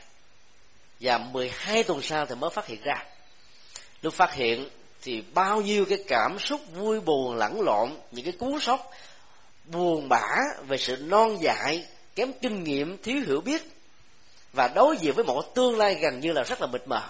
và 0.99 1.17
12 1.17 1.83
tuần 1.83 2.01
sau 2.01 2.25
thì 2.25 2.35
mới 2.35 2.49
phát 2.49 2.67
hiện 2.67 2.81
ra. 2.83 3.05
Lúc 4.01 4.13
phát 4.13 4.33
hiện 4.33 4.69
thì 5.01 5.23
bao 5.33 5.61
nhiêu 5.61 5.85
cái 5.89 5.97
cảm 6.07 6.39
xúc 6.39 6.61
vui 6.73 6.99
buồn, 6.99 7.35
lẫn 7.35 7.61
lộn, 7.61 7.97
những 8.11 8.25
cái 8.25 8.33
cú 8.39 8.59
sốc, 8.59 8.91
buồn 9.65 10.09
bã 10.09 10.27
về 10.67 10.77
sự 10.77 10.95
non 10.95 11.37
dại, 11.41 11.85
kém 12.15 12.31
kinh 12.41 12.63
nghiệm, 12.63 12.97
thiếu 12.97 13.21
hiểu 13.27 13.41
biết 13.41 13.72
và 14.53 14.67
đối 14.67 14.97
diện 14.97 15.15
với 15.15 15.23
một 15.25 15.55
tương 15.55 15.77
lai 15.77 15.95
gần 15.95 16.19
như 16.19 16.31
là 16.31 16.43
rất 16.43 16.61
là 16.61 16.67
mịt 16.67 16.81
mờ. 16.85 17.01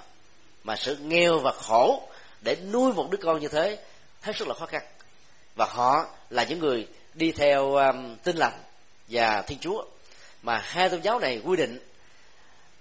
Mà 0.63 0.75
sự 0.75 0.95
nghèo 0.95 1.39
và 1.39 1.51
khổ 1.51 2.08
để 2.41 2.56
nuôi 2.71 2.93
một 2.93 3.08
đứa 3.12 3.17
con 3.17 3.39
như 3.39 3.47
thế 3.47 3.77
hết 4.21 4.36
sức 4.36 4.47
là 4.47 4.53
khó 4.53 4.65
khăn. 4.65 4.82
Và 5.56 5.65
họ 5.65 6.06
là 6.29 6.43
những 6.43 6.60
người 6.60 6.88
đi 7.13 7.32
theo 7.32 7.75
um, 7.75 8.15
tin 8.15 8.36
lành 8.38 8.60
và 9.08 9.41
thiên 9.41 9.60
chúa. 9.60 9.86
Mà 10.41 10.58
hai 10.58 10.89
tôn 10.89 11.01
giáo 11.01 11.19
này 11.19 11.41
quy 11.45 11.56
định 11.58 11.79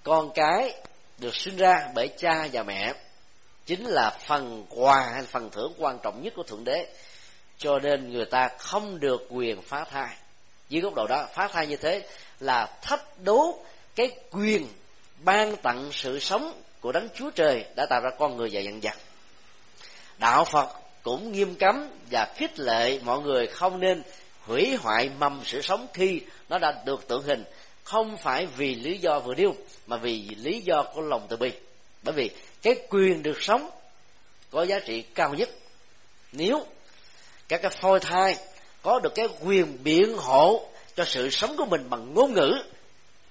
con 0.03 0.31
cái 0.35 0.81
được 1.19 1.37
sinh 1.37 1.57
ra 1.57 1.89
bởi 1.95 2.09
cha 2.19 2.49
và 2.53 2.63
mẹ 2.63 2.95
chính 3.67 3.87
là 3.87 4.19
phần 4.27 4.67
quà 4.71 5.01
hay 5.01 5.23
phần 5.23 5.51
thưởng 5.51 5.73
quan 5.79 5.99
trọng 6.03 6.23
nhất 6.23 6.33
của 6.37 6.43
thượng 6.43 6.65
đế. 6.65 6.87
Cho 7.59 7.79
nên 7.79 8.13
người 8.13 8.25
ta 8.25 8.49
không 8.59 9.01
được 9.01 9.27
quyền 9.31 9.63
phá 9.63 9.85
thai. 9.85 10.17
Dưới 10.69 10.83
góc 10.83 10.95
độ 10.95 11.07
đó 11.07 11.27
phá 11.35 11.49
thai 11.49 11.67
như 11.67 11.77
thế 11.77 12.09
là 12.41 12.67
thách 12.83 13.19
đố 13.19 13.59
cái 13.95 14.11
quyền 14.31 14.69
ban 15.25 15.57
tặng 15.57 15.89
sự 15.93 16.19
sống 16.19 16.63
của 16.81 16.93
đấng 16.93 17.09
chúa 17.15 17.31
trời 17.31 17.65
đã 17.77 17.87
tạo 17.87 18.01
ra 18.01 18.11
con 18.19 18.37
người 18.37 18.49
và 18.53 18.61
dần 18.61 18.83
dần 18.83 18.95
đạo 20.19 20.45
phật 20.45 20.69
cũng 21.03 21.33
nghiêm 21.33 21.55
cấm 21.55 21.89
và 22.11 22.33
khích 22.37 22.59
lệ 22.59 23.01
mọi 23.05 23.21
người 23.21 23.47
không 23.47 23.81
nên 23.81 24.03
hủy 24.47 24.77
hoại 24.77 25.11
mầm 25.19 25.41
sự 25.45 25.63
sống 25.63 25.87
khi 25.95 26.21
nó 26.49 26.59
đã 26.59 26.83
được 26.87 27.09
tượng 27.09 27.23
hình, 27.23 27.45
không 27.85 28.17
phải 28.17 28.47
vì 28.47 28.75
lý 28.75 28.99
do 28.99 29.21
vừa 29.21 29.35
nêu, 29.35 29.55
mà 29.87 29.97
vì 29.97 30.29
lý 30.39 30.61
do 30.61 30.83
của 30.83 31.01
lòng 31.01 31.27
từ 31.29 31.37
bi. 31.37 31.53
Bởi 32.03 32.15
vì 32.15 32.31
cái 32.63 32.75
quyền 32.91 33.23
được 33.23 33.43
sống 33.43 33.71
có 34.51 34.63
giá 34.63 34.79
trị 34.79 35.03
cao 35.03 35.35
nhất. 35.35 35.49
Nếu 36.33 36.67
các 37.49 37.63
cái 37.63 37.71
phôi 37.71 38.01
thai 38.01 38.37
có 38.83 39.01
được 39.03 39.15
cái 39.15 39.29
quyền 39.41 39.79
biện 39.85 40.17
hộ 40.17 40.69
cho 40.97 41.05
sự 41.05 41.31
sống 41.31 41.57
của 41.57 41.65
mình 41.65 41.91
bằng 41.91 42.15
ngôn 42.15 42.35
ngữ 42.35 42.53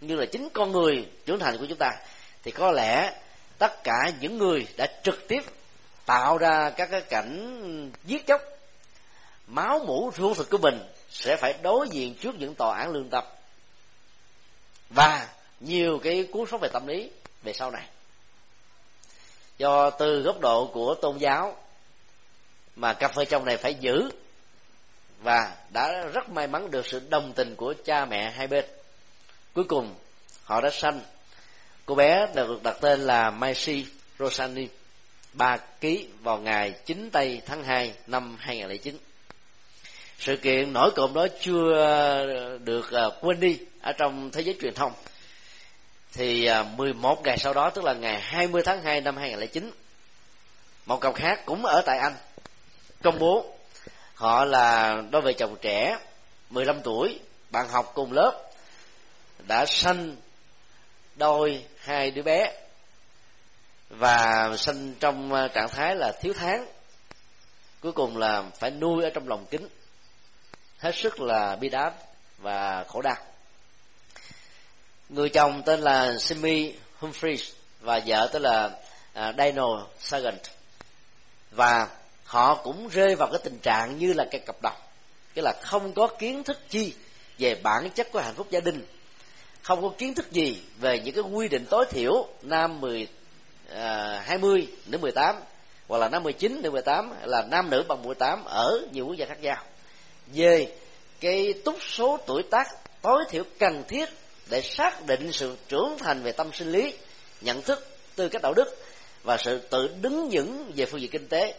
như 0.01 0.15
là 0.15 0.25
chính 0.25 0.49
con 0.53 0.71
người 0.71 1.05
trưởng 1.25 1.39
thành 1.39 1.57
của 1.57 1.65
chúng 1.69 1.77
ta, 1.77 1.91
thì 2.43 2.51
có 2.51 2.71
lẽ 2.71 3.13
tất 3.57 3.83
cả 3.83 4.11
những 4.19 4.37
người 4.37 4.67
đã 4.77 4.87
trực 5.03 5.27
tiếp 5.27 5.41
tạo 6.05 6.37
ra 6.37 6.69
các 6.69 6.89
cái 6.91 7.01
cảnh 7.01 7.91
giết 8.03 8.27
chóc, 8.27 8.41
máu 9.47 9.79
mũ 9.79 10.11
ruột 10.17 10.37
thịt 10.37 10.47
của 10.49 10.57
mình 10.57 10.79
sẽ 11.09 11.35
phải 11.35 11.53
đối 11.61 11.89
diện 11.89 12.15
trước 12.15 12.35
những 12.35 12.55
tòa 12.55 12.77
án 12.77 12.91
lương 12.91 13.09
tâm 13.09 13.23
và 14.89 15.27
nhiều 15.59 15.99
cái 16.03 16.27
cú 16.31 16.45
sốc 16.45 16.61
về 16.61 16.69
tâm 16.73 16.87
lý 16.87 17.11
về 17.43 17.53
sau 17.53 17.71
này. 17.71 17.87
Do 19.57 19.89
từ 19.89 20.21
góc 20.21 20.39
độ 20.39 20.69
của 20.73 20.95
tôn 21.01 21.17
giáo 21.17 21.57
mà 22.75 22.93
cặp 22.93 23.15
vợ 23.15 23.25
chồng 23.25 23.45
này 23.45 23.57
phải 23.57 23.73
giữ 23.73 24.09
và 25.23 25.55
đã 25.69 26.05
rất 26.13 26.29
may 26.29 26.47
mắn 26.47 26.71
được 26.71 26.87
sự 26.87 27.01
đồng 27.09 27.33
tình 27.33 27.55
của 27.55 27.73
cha 27.85 28.05
mẹ 28.05 28.31
hai 28.31 28.47
bên 28.47 28.65
cuối 29.53 29.63
cùng, 29.63 29.95
họ 30.43 30.61
đã 30.61 30.69
sanh. 30.69 31.01
Cô 31.85 31.95
bé 31.95 32.27
được 32.35 32.63
đặt 32.63 32.77
tên 32.81 33.01
là 33.01 33.31
Maisy 33.31 33.85
Rosani 34.19 34.67
3 35.33 35.57
ký 35.57 36.07
vào 36.21 36.37
ngày 36.37 36.71
9 36.85 37.09
tây 37.11 37.41
tháng 37.45 37.63
2 37.63 37.93
năm 38.07 38.37
2009 38.39 38.97
sự 40.21 40.35
kiện 40.35 40.73
nổi 40.73 40.91
cộm 40.95 41.13
đó 41.13 41.27
chưa 41.41 41.73
được 42.63 42.91
ờ, 42.91 43.17
quên 43.21 43.39
đi 43.39 43.59
ở 43.81 43.91
trong 43.91 44.31
thế 44.31 44.41
giới 44.41 44.57
truyền 44.61 44.73
thông. 44.73 44.91
Thì 46.13 46.45
ờ, 46.45 46.63
11 46.63 47.23
ngày 47.23 47.37
sau 47.37 47.53
đó, 47.53 47.69
tức 47.69 47.83
là 47.83 47.93
ngày 47.93 48.19
20 48.21 48.61
tháng 48.65 48.81
2 48.81 49.01
năm 49.01 49.17
2009 49.17 49.71
một 50.85 51.01
cặp 51.01 51.15
khác 51.15 51.45
cũng 51.45 51.65
ở 51.65 51.81
tại 51.85 51.97
Anh, 51.97 52.13
công 53.03 53.19
bố 53.19 53.45
họ 54.13 54.45
là 54.45 54.97
đôi 55.11 55.21
vợ 55.21 55.33
chồng 55.33 55.55
trẻ 55.61 55.97
15 56.49 56.81
tuổi, 56.83 57.19
bạn 57.49 57.67
học 57.69 57.91
cùng 57.95 58.11
lớp 58.11 58.50
đã 59.51 59.65
sanh 59.65 60.15
đôi 61.15 61.65
hai 61.77 62.11
đứa 62.11 62.21
bé 62.21 62.51
và 63.89 64.49
sinh 64.57 64.95
trong 64.99 65.33
à, 65.33 65.47
trạng 65.47 65.69
thái 65.69 65.95
là 65.95 66.11
thiếu 66.21 66.33
tháng. 66.37 66.67
Cuối 67.81 67.91
cùng 67.91 68.17
là 68.17 68.43
phải 68.59 68.71
nuôi 68.71 69.03
ở 69.03 69.09
trong 69.09 69.27
lòng 69.27 69.45
kính. 69.45 69.67
Hết 70.77 70.95
sức 70.95 71.21
là 71.21 71.55
bi 71.55 71.69
đát 71.69 71.93
và 72.37 72.85
khổ 72.87 73.01
đau. 73.01 73.15
Người 75.09 75.29
chồng 75.29 75.63
tên 75.65 75.79
là 75.81 76.17
Simi 76.19 76.73
Humphries 76.99 77.51
và 77.79 77.99
vợ 78.05 78.29
tên 78.33 78.41
là 78.41 78.69
à, 79.13 79.33
Dino 79.37 79.87
Sargent. 79.99 80.41
Và 81.51 81.87
họ 82.25 82.55
cũng 82.55 82.87
rơi 82.87 83.15
vào 83.15 83.29
cái 83.31 83.41
tình 83.43 83.59
trạng 83.59 83.97
như 83.97 84.13
là 84.13 84.25
cái 84.31 84.41
cặp 84.45 84.55
độc 84.61 84.93
tức 85.33 85.41
là 85.41 85.53
không 85.61 85.93
có 85.93 86.07
kiến 86.07 86.43
thức 86.43 86.57
chi 86.69 86.93
về 87.37 87.55
bản 87.55 87.89
chất 87.89 88.11
của 88.11 88.19
hạnh 88.21 88.35
phúc 88.35 88.47
gia 88.49 88.59
đình 88.59 88.85
không 89.61 89.81
có 89.81 89.89
kiến 89.97 90.13
thức 90.13 90.31
gì 90.31 90.61
về 90.79 90.99
những 90.99 91.15
cái 91.15 91.23
quy 91.23 91.47
định 91.47 91.65
tối 91.69 91.85
thiểu 91.89 92.27
nam 92.41 92.81
mười 92.81 93.07
à, 93.69 94.23
hai 94.25 94.37
mươi 94.37 94.67
nữ 94.85 94.97
mười 94.97 95.11
tám 95.11 95.35
hoặc 95.87 95.97
là 95.97 96.09
năm 96.09 96.23
19 96.23 96.61
nữ 96.61 96.71
18 96.71 97.13
là 97.23 97.41
nam 97.41 97.69
nữ 97.69 97.83
bằng 97.87 98.03
18 98.03 98.43
ở 98.45 98.79
nhiều 98.91 99.05
quốc 99.05 99.15
gia 99.15 99.25
khác 99.25 99.41
nhau. 99.41 99.63
Về 100.27 100.73
cái 101.19 101.53
túc 101.65 101.75
số 101.81 102.17
tuổi 102.25 102.43
tác 102.51 102.67
tối 103.01 103.23
thiểu 103.29 103.43
cần 103.59 103.83
thiết 103.87 104.09
để 104.49 104.61
xác 104.61 105.05
định 105.05 105.31
sự 105.31 105.57
trưởng 105.67 105.97
thành 105.99 106.23
về 106.23 106.31
tâm 106.31 106.53
sinh 106.53 106.71
lý 106.71 106.93
nhận 107.41 107.61
thức 107.61 107.87
tư 108.15 108.29
cách 108.29 108.41
đạo 108.41 108.53
đức 108.53 108.77
và 109.23 109.37
sự 109.37 109.57
tự 109.57 109.89
đứng 110.01 110.29
vững 110.31 110.71
về 110.75 110.85
phương 110.85 111.01
diện 111.01 111.11
kinh 111.11 111.27
tế 111.27 111.55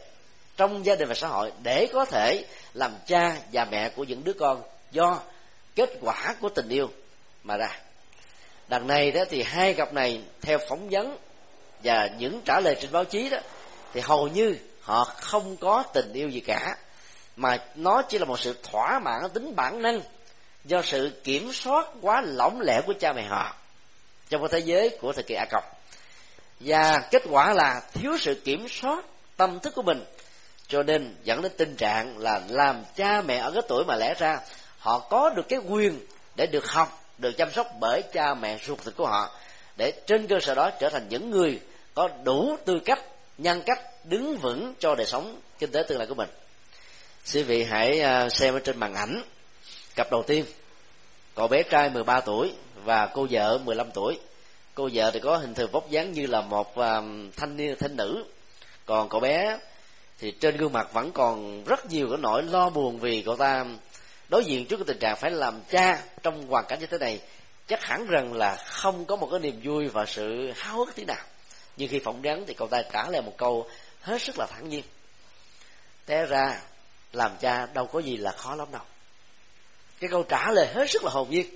trong 0.56 0.86
gia 0.86 0.94
đình 0.94 1.08
và 1.08 1.14
xã 1.14 1.28
hội 1.28 1.52
để 1.62 1.88
có 1.92 2.04
thể 2.04 2.44
làm 2.74 2.92
cha 3.06 3.36
và 3.52 3.64
mẹ 3.64 3.88
của 3.88 4.04
những 4.04 4.24
đứa 4.24 4.32
con 4.32 4.62
do 4.90 5.20
kết 5.74 5.90
quả 6.00 6.34
của 6.40 6.48
tình 6.48 6.68
yêu 6.68 6.90
mà 7.42 7.56
ra 7.56 7.80
đằng 8.72 8.86
này 8.86 9.12
đó 9.12 9.24
thì 9.30 9.42
hai 9.42 9.74
cặp 9.74 9.92
này 9.92 10.20
theo 10.40 10.58
phỏng 10.68 10.88
vấn 10.90 11.18
và 11.84 12.08
những 12.18 12.40
trả 12.44 12.60
lời 12.60 12.76
trên 12.80 12.92
báo 12.92 13.04
chí 13.04 13.30
đó, 13.30 13.38
thì 13.92 14.00
hầu 14.00 14.28
như 14.28 14.56
họ 14.82 15.04
không 15.04 15.56
có 15.56 15.82
tình 15.94 16.12
yêu 16.12 16.28
gì 16.28 16.40
cả, 16.40 16.76
mà 17.36 17.58
nó 17.74 18.02
chỉ 18.02 18.18
là 18.18 18.24
một 18.24 18.40
sự 18.40 18.56
thỏa 18.62 18.98
mãn 18.98 19.30
tính 19.34 19.56
bản 19.56 19.82
năng 19.82 20.00
do 20.64 20.82
sự 20.82 21.20
kiểm 21.24 21.52
soát 21.52 21.86
quá 22.00 22.22
lỏng 22.24 22.60
lẻo 22.60 22.82
của 22.86 22.94
cha 23.00 23.12
mẹ 23.12 23.22
họ 23.22 23.56
trong 24.28 24.40
cái 24.40 24.48
thế 24.52 24.58
giới 24.58 24.98
của 25.00 25.12
thời 25.12 25.22
kỳ 25.22 25.34
a 25.34 25.44
còng 25.50 25.64
và 26.60 27.08
kết 27.10 27.22
quả 27.30 27.52
là 27.52 27.82
thiếu 27.92 28.16
sự 28.18 28.34
kiểm 28.44 28.66
soát 28.68 29.04
tâm 29.36 29.60
thức 29.60 29.74
của 29.74 29.82
mình, 29.82 30.04
cho 30.68 30.82
nên 30.82 31.16
dẫn 31.24 31.42
đến 31.42 31.52
tình 31.56 31.76
trạng 31.76 32.18
là 32.18 32.40
làm 32.48 32.84
cha 32.96 33.20
mẹ 33.20 33.36
ở 33.36 33.50
cái 33.50 33.62
tuổi 33.68 33.84
mà 33.84 33.96
lẽ 33.96 34.14
ra 34.18 34.40
họ 34.78 34.98
có 34.98 35.30
được 35.30 35.48
cái 35.48 35.58
quyền 35.58 36.06
để 36.36 36.46
được 36.46 36.66
học 36.66 37.01
được 37.22 37.32
chăm 37.32 37.52
sóc 37.52 37.66
bởi 37.80 38.02
cha 38.12 38.34
mẹ 38.34 38.58
ruột 38.66 38.78
thịt 38.84 38.94
của 38.96 39.06
họ, 39.06 39.30
để 39.76 39.92
trên 40.06 40.26
cơ 40.26 40.40
sở 40.40 40.54
đó 40.54 40.70
trở 40.80 40.90
thành 40.90 41.08
những 41.08 41.30
người 41.30 41.60
có 41.94 42.08
đủ 42.24 42.56
tư 42.64 42.78
cách, 42.84 43.02
nhân 43.38 43.62
cách 43.66 43.80
đứng 44.04 44.36
vững 44.36 44.74
cho 44.78 44.94
đời 44.94 45.06
sống 45.06 45.40
kinh 45.58 45.70
tế 45.70 45.82
tương 45.82 45.98
lai 45.98 46.06
của 46.06 46.14
mình. 46.14 46.28
Quý 47.34 47.42
vị 47.42 47.64
hãy 47.64 48.00
à, 48.00 48.28
xem 48.28 48.54
ở 48.54 48.60
trên 48.60 48.78
màn 48.78 48.94
ảnh. 48.94 49.22
Cặp 49.94 50.10
đầu 50.10 50.22
tiên, 50.22 50.44
cậu 51.34 51.48
bé 51.48 51.62
trai 51.62 51.90
13 51.90 52.20
tuổi 52.20 52.52
và 52.84 53.06
cô 53.06 53.26
vợ 53.30 53.58
15 53.58 53.90
tuổi. 53.94 54.18
Cô 54.74 54.88
vợ 54.92 55.10
thì 55.10 55.20
có 55.20 55.36
hình 55.36 55.54
thù 55.54 55.66
vóc 55.72 55.90
dáng 55.90 56.12
như 56.12 56.26
là 56.26 56.40
một 56.40 56.78
à, 56.78 57.02
thanh 57.36 57.56
niên, 57.56 57.76
thanh 57.78 57.96
nữ. 57.96 58.24
Còn 58.86 59.08
cậu 59.08 59.20
bé 59.20 59.58
thì 60.18 60.30
trên 60.30 60.56
gương 60.56 60.72
mặt 60.72 60.92
vẫn 60.92 61.12
còn 61.12 61.64
rất 61.64 61.86
nhiều 61.86 62.06
cái 62.10 62.18
nỗi 62.18 62.42
lo 62.42 62.70
buồn 62.70 62.98
vì 62.98 63.22
cậu 63.22 63.36
ta 63.36 63.64
đối 64.32 64.44
diện 64.44 64.66
trước 64.66 64.76
cái 64.76 64.84
tình 64.86 64.98
trạng 64.98 65.16
phải 65.16 65.30
làm 65.30 65.60
cha 65.70 66.02
trong 66.22 66.46
hoàn 66.46 66.64
cảnh 66.68 66.80
như 66.80 66.86
thế 66.86 66.98
này, 66.98 67.20
chắc 67.66 67.84
hẳn 67.84 68.06
rằng 68.06 68.32
là 68.32 68.56
không 68.56 69.04
có 69.04 69.16
một 69.16 69.28
cái 69.30 69.40
niềm 69.40 69.60
vui 69.64 69.88
và 69.88 70.06
sự 70.06 70.52
háo 70.56 70.76
hức 70.76 70.94
tí 70.94 71.04
nào. 71.04 71.24
Nhưng 71.76 71.88
khi 71.88 71.98
phỏng 71.98 72.22
vấn 72.22 72.44
thì 72.46 72.54
cậu 72.54 72.68
ta 72.68 72.82
trả 72.92 73.08
lời 73.08 73.22
một 73.22 73.34
câu 73.38 73.68
hết 74.00 74.22
sức 74.22 74.38
là 74.38 74.46
thản 74.46 74.68
nhiên. 74.68 74.84
Té 76.06 76.26
ra, 76.26 76.60
làm 77.12 77.36
cha 77.40 77.66
đâu 77.66 77.86
có 77.86 77.98
gì 77.98 78.16
là 78.16 78.32
khó 78.32 78.54
lắm 78.54 78.68
đâu. 78.72 78.82
Cái 80.00 80.10
câu 80.10 80.22
trả 80.22 80.50
lời 80.50 80.66
hết 80.74 80.90
sức 80.90 81.04
là 81.04 81.10
hồn 81.10 81.30
nhiên. 81.30 81.46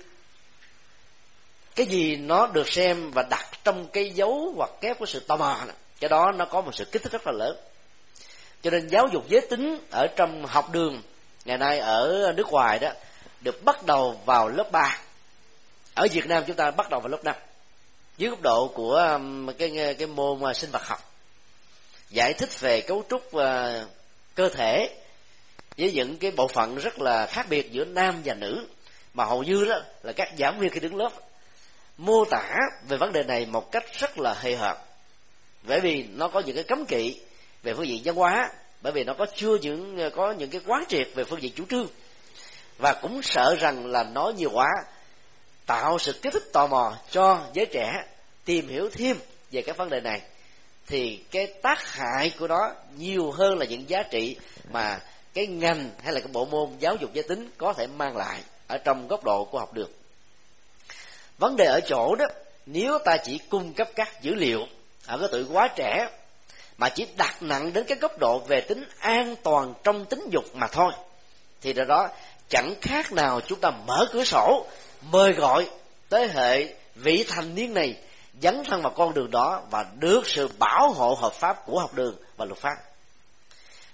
Cái 1.75 1.85
gì 1.85 2.15
nó 2.15 2.47
được 2.47 2.69
xem 2.69 3.11
và 3.11 3.23
đặt 3.29 3.45
trong 3.63 3.87
cái 3.87 4.09
dấu 4.09 4.53
hoặc 4.55 4.69
kép 4.81 4.99
của 4.99 5.05
sự 5.05 5.19
tò 5.19 5.37
mò 5.37 5.65
cái 5.99 6.09
đó 6.09 6.31
nó 6.31 6.45
có 6.45 6.61
một 6.61 6.75
sự 6.75 6.85
kích 6.85 7.03
thích 7.03 7.11
rất 7.11 7.27
là 7.27 7.31
lớn. 7.31 7.57
Cho 8.61 8.69
nên 8.69 8.87
giáo 8.87 9.07
dục 9.13 9.25
giới 9.27 9.41
tính 9.49 9.79
ở 9.91 10.07
trong 10.15 10.45
học 10.45 10.71
đường 10.71 11.01
ngày 11.47 11.57
nay 11.57 11.79
ở 11.79 12.33
nước 12.35 12.47
ngoài 12.51 12.79
đó, 12.79 12.89
được 13.41 13.63
bắt 13.63 13.85
đầu 13.85 14.19
vào 14.25 14.47
lớp 14.47 14.71
3 14.71 14.99
ở 15.93 16.07
Việt 16.11 16.27
Nam 16.27 16.43
chúng 16.47 16.55
ta 16.55 16.71
bắt 16.71 16.89
đầu 16.89 16.99
vào 16.99 17.09
lớp 17.09 17.23
5 17.23 17.35
dưới 18.17 18.29
góc 18.29 18.41
độ 18.41 18.67
của 18.67 18.95
um, 18.95 19.49
cái 19.57 19.95
cái 19.97 20.07
môn 20.07 20.39
uh, 20.39 20.55
sinh 20.55 20.71
vật 20.71 20.83
học. 20.83 21.13
Giải 22.09 22.33
thích 22.33 22.59
về 22.59 22.81
cấu 22.81 23.03
trúc 23.09 23.21
uh, 23.35 23.41
cơ 24.35 24.49
thể 24.49 24.95
với 25.77 25.91
những 25.91 26.17
cái 26.17 26.31
bộ 26.31 26.47
phận 26.47 26.75
rất 26.75 26.99
là 26.99 27.25
khác 27.25 27.45
biệt 27.49 27.71
giữa 27.71 27.85
nam 27.85 28.21
và 28.25 28.33
nữ, 28.33 28.67
mà 29.13 29.25
hầu 29.25 29.43
như 29.43 29.65
đó 29.65 29.79
là 30.03 30.13
các 30.13 30.29
giảng 30.37 30.59
viên 30.59 30.69
khi 30.69 30.79
đứng 30.79 30.95
lớp. 30.95 31.11
Mô 31.97 32.25
tả 32.25 32.53
về 32.87 32.97
vấn 32.97 33.13
đề 33.13 33.23
này 33.23 33.45
một 33.45 33.71
cách 33.71 33.85
rất 33.99 34.19
là 34.19 34.33
hề 34.41 34.55
hợp 34.55 34.85
bởi 35.63 35.79
vì 35.79 36.03
nó 36.03 36.27
có 36.27 36.39
những 36.39 36.55
cái 36.55 36.63
cấm 36.63 36.85
kỵ 36.85 37.19
về 37.63 37.73
phương 37.73 37.87
diện 37.87 38.01
văn 38.05 38.15
hóa 38.15 38.49
bởi 38.81 38.93
vì 38.93 39.03
nó 39.03 39.13
có 39.13 39.25
chưa 39.35 39.57
những, 39.61 40.09
có 40.15 40.31
những 40.31 40.49
cái 40.49 40.61
quán 40.65 40.83
triệt 40.89 41.07
về 41.15 41.23
phương 41.23 41.41
diện 41.41 41.51
chủ 41.55 41.63
trương. 41.69 41.87
Và 42.77 42.93
cũng 42.93 43.21
sợ 43.21 43.55
rằng 43.59 43.85
là 43.85 44.03
nói 44.03 44.33
nhiều 44.33 44.49
quá 44.53 44.67
tạo 45.65 45.99
sự 45.99 46.13
kích 46.21 46.33
thích 46.33 46.53
tò 46.53 46.67
mò 46.67 46.97
cho 47.11 47.39
giới 47.53 47.65
trẻ 47.65 47.91
tìm 48.45 48.67
hiểu 48.67 48.89
thêm 48.89 49.17
về 49.51 49.61
các 49.61 49.77
vấn 49.77 49.89
đề 49.89 50.01
này. 50.01 50.21
Thì 50.87 51.19
cái 51.31 51.47
tác 51.47 51.91
hại 51.91 52.31
của 52.39 52.47
nó 52.47 52.71
nhiều 52.97 53.31
hơn 53.31 53.57
là 53.57 53.65
những 53.65 53.89
giá 53.89 54.03
trị 54.03 54.35
mà 54.71 54.99
cái 55.33 55.47
ngành 55.47 55.89
hay 56.03 56.13
là 56.13 56.19
cái 56.19 56.29
bộ 56.31 56.45
môn 56.45 56.69
giáo 56.79 56.95
dục 56.95 57.13
giới 57.13 57.23
tính 57.23 57.49
có 57.57 57.73
thể 57.73 57.87
mang 57.87 58.17
lại 58.17 58.41
ở 58.67 58.77
trong 58.77 59.07
góc 59.07 59.23
độ 59.23 59.45
của 59.45 59.59
học 59.59 59.73
đường. 59.73 59.91
Vấn 61.37 61.55
đề 61.55 61.65
ở 61.65 61.79
chỗ 61.87 62.15
đó, 62.15 62.25
nếu 62.65 62.99
ta 63.05 63.17
chỉ 63.17 63.37
cung 63.49 63.73
cấp 63.73 63.89
các 63.95 64.21
dữ 64.21 64.35
liệu 64.35 64.67
ở 65.05 65.17
cái 65.17 65.27
tuổi 65.31 65.45
quá 65.51 65.67
trẻ 65.75 66.09
mà 66.77 66.89
chỉ 66.89 67.07
đặt 67.17 67.43
nặng 67.43 67.73
đến 67.73 67.83
cái 67.87 67.97
góc 67.97 68.17
độ 68.19 68.39
về 68.39 68.61
tính 68.61 68.85
an 68.99 69.35
toàn 69.43 69.73
trong 69.83 70.05
tính 70.05 70.29
dục 70.31 70.45
mà 70.53 70.67
thôi. 70.67 70.91
Thì 71.61 71.73
do 71.73 71.83
đó, 71.83 72.09
chẳng 72.49 72.73
khác 72.81 73.13
nào 73.13 73.41
chúng 73.41 73.59
ta 73.59 73.71
mở 73.87 74.07
cửa 74.11 74.23
sổ, 74.23 74.65
mời 75.01 75.33
gọi 75.33 75.69
tới 76.09 76.27
hệ 76.27 76.75
vị 76.95 77.25
thành 77.27 77.55
niên 77.55 77.73
này 77.73 77.95
dấn 78.41 78.63
thân 78.63 78.81
vào 78.81 78.93
con 78.95 79.13
đường 79.13 79.31
đó 79.31 79.61
và 79.71 79.85
được 79.99 80.21
sự 80.27 80.49
bảo 80.59 80.91
hộ 80.93 81.17
hợp 81.21 81.33
pháp 81.33 81.65
của 81.65 81.79
học 81.79 81.93
đường 81.93 82.15
và 82.37 82.45
luật 82.45 82.59
pháp. 82.59 82.75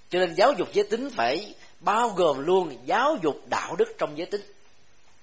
Cho 0.09 0.19
nên 0.19 0.33
giáo 0.33 0.53
dục 0.57 0.67
giới 0.73 0.85
tính 0.85 1.09
phải 1.09 1.53
bao 1.79 2.09
gồm 2.09 2.45
luôn 2.45 2.77
giáo 2.85 3.17
dục 3.23 3.41
đạo 3.45 3.75
đức 3.75 3.95
trong 3.97 4.17
giới 4.17 4.25
tính. 4.25 4.41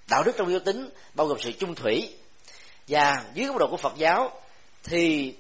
Đạo 0.08 0.22
đức 0.22 0.32
trong 0.36 0.50
giới 0.50 0.60
tính 0.60 0.90
bao 1.14 1.26
gồm 1.26 1.38
sự 1.40 1.52
chung 1.58 1.74
thủy. 1.74 2.14
Và 2.88 3.24
dưới 3.34 3.46
góc 3.46 3.56
độ 3.56 3.66
của 3.70 3.76
phật 3.76 3.92
giáo 3.96 4.40
thì 4.84 5.34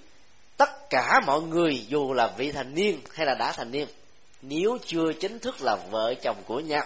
tất 0.60 0.90
cả 0.90 1.20
mọi 1.26 1.40
người, 1.40 1.86
dù 1.88 2.12
là 2.12 2.26
vị 2.36 2.52
thành 2.52 2.74
niên 2.74 3.00
hay 3.14 3.26
là 3.26 3.34
đã 3.34 3.52
thành 3.52 3.70
niên, 3.70 3.88
nếu 4.42 4.78
chưa 4.86 5.12
chính 5.20 5.38
thức 5.38 5.56
là 5.60 5.76
vợ 5.90 6.14
chồng 6.22 6.36
của 6.46 6.60
nhau, 6.60 6.84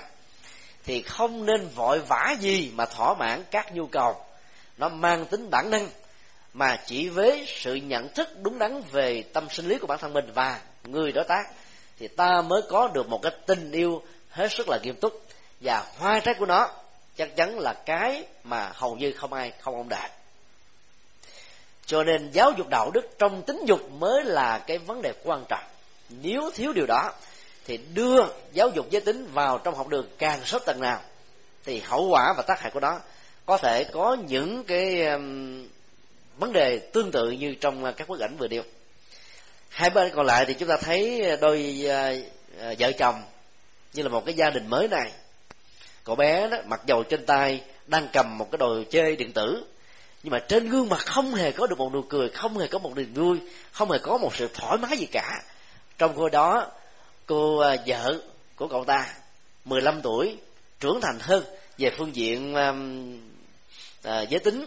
thì 0.84 1.02
không 1.02 1.46
nên 1.46 1.68
vội 1.68 2.00
vã 2.00 2.34
gì 2.40 2.72
mà 2.74 2.86
thỏa 2.86 3.14
mãn 3.14 3.42
các 3.50 3.74
nhu 3.74 3.86
cầu. 3.86 4.16
Nó 4.78 4.88
mang 4.88 5.26
tính 5.26 5.50
bản 5.50 5.70
năng, 5.70 5.88
mà 6.52 6.76
chỉ 6.86 7.08
với 7.08 7.46
sự 7.48 7.74
nhận 7.74 8.08
thức 8.08 8.28
đúng 8.42 8.58
đắn 8.58 8.82
về 8.92 9.22
tâm 9.22 9.48
sinh 9.50 9.68
lý 9.68 9.78
của 9.78 9.86
bản 9.86 9.98
thân 9.98 10.12
mình 10.12 10.32
và 10.34 10.60
người 10.84 11.12
đối 11.12 11.24
tác, 11.24 11.42
thì 11.98 12.08
ta 12.08 12.42
mới 12.42 12.62
có 12.68 12.88
được 12.88 13.08
một 13.08 13.22
cái 13.22 13.32
tình 13.46 13.72
yêu 13.72 14.02
hết 14.30 14.52
sức 14.52 14.68
là 14.68 14.78
nghiêm 14.82 14.96
túc. 14.96 15.22
Và 15.60 15.86
hoa 15.98 16.20
trái 16.20 16.34
của 16.34 16.46
nó 16.46 16.68
chắc 17.16 17.36
chắn 17.36 17.58
là 17.58 17.72
cái 17.72 18.24
mà 18.44 18.72
hầu 18.74 18.96
như 18.96 19.12
không 19.12 19.32
ai 19.32 19.52
không 19.60 19.74
ông 19.74 19.88
đạt 19.88 20.10
cho 21.86 22.04
nên 22.04 22.30
giáo 22.30 22.52
dục 22.58 22.68
đạo 22.68 22.90
đức 22.94 23.18
trong 23.18 23.42
tính 23.42 23.64
dục 23.66 23.90
mới 23.90 24.24
là 24.24 24.58
cái 24.66 24.78
vấn 24.78 25.02
đề 25.02 25.12
quan 25.24 25.44
trọng. 25.48 25.64
Nếu 26.08 26.50
thiếu 26.54 26.72
điều 26.72 26.86
đó 26.86 27.12
thì 27.66 27.76
đưa 27.94 28.24
giáo 28.52 28.68
dục 28.68 28.90
giới 28.90 29.00
tính 29.00 29.26
vào 29.32 29.58
trong 29.58 29.74
học 29.74 29.88
đường 29.88 30.06
càng 30.18 30.40
sớm 30.44 30.62
tầng 30.66 30.80
nào 30.80 31.00
thì 31.64 31.80
hậu 31.80 32.08
quả 32.08 32.34
và 32.36 32.42
tác 32.42 32.60
hại 32.60 32.70
của 32.70 32.80
nó 32.80 33.00
có 33.46 33.56
thể 33.56 33.84
có 33.84 34.16
những 34.28 34.64
cái 34.64 35.06
um, 35.06 35.68
vấn 36.38 36.52
đề 36.52 36.78
tương 36.78 37.10
tự 37.10 37.30
như 37.30 37.54
trong 37.60 37.92
các 37.96 38.08
bức 38.08 38.20
ảnh 38.20 38.36
vừa 38.36 38.48
nêu. 38.48 38.62
Hai 39.68 39.90
bên 39.90 40.12
còn 40.14 40.26
lại 40.26 40.44
thì 40.44 40.54
chúng 40.54 40.68
ta 40.68 40.76
thấy 40.76 41.22
đôi 41.40 41.84
uh, 41.84 42.78
vợ 42.78 42.92
chồng 42.92 43.22
như 43.92 44.02
là 44.02 44.08
một 44.08 44.24
cái 44.26 44.34
gia 44.34 44.50
đình 44.50 44.66
mới 44.66 44.88
này. 44.88 45.12
Cậu 46.04 46.16
bé 46.16 46.48
đó 46.48 46.56
mặc 46.64 46.80
dầu 46.86 47.02
trên 47.02 47.26
tay 47.26 47.60
đang 47.86 48.08
cầm 48.12 48.38
một 48.38 48.48
cái 48.50 48.58
đồ 48.58 48.82
chơi 48.90 49.16
điện 49.16 49.32
tử 49.32 49.64
nhưng 50.24 50.30
mà 50.30 50.38
trên 50.38 50.68
gương 50.68 50.88
mặt 50.88 51.06
không 51.06 51.34
hề 51.34 51.52
có 51.52 51.66
được 51.66 51.78
một 51.78 51.92
nụ 51.92 52.02
cười 52.02 52.28
không 52.28 52.58
hề 52.58 52.66
có 52.68 52.78
một 52.78 52.96
niềm 52.96 53.14
vui 53.14 53.38
không 53.72 53.90
hề 53.90 53.98
có 53.98 54.18
một 54.18 54.34
sự 54.36 54.48
thoải 54.54 54.78
mái 54.78 54.96
gì 54.96 55.06
cả. 55.12 55.42
Trong 55.98 56.12
cô 56.16 56.28
đó 56.28 56.70
cô 57.26 57.58
à, 57.58 57.76
vợ 57.86 58.20
của 58.56 58.68
cậu 58.68 58.84
ta 58.84 59.14
15 59.64 60.02
tuổi 60.02 60.36
trưởng 60.80 61.00
thành 61.00 61.18
hơn 61.20 61.44
về 61.78 61.90
phương 61.90 62.16
diện 62.16 62.54
um, 62.54 63.20
à, 64.02 64.20
giới 64.22 64.40
tính 64.40 64.66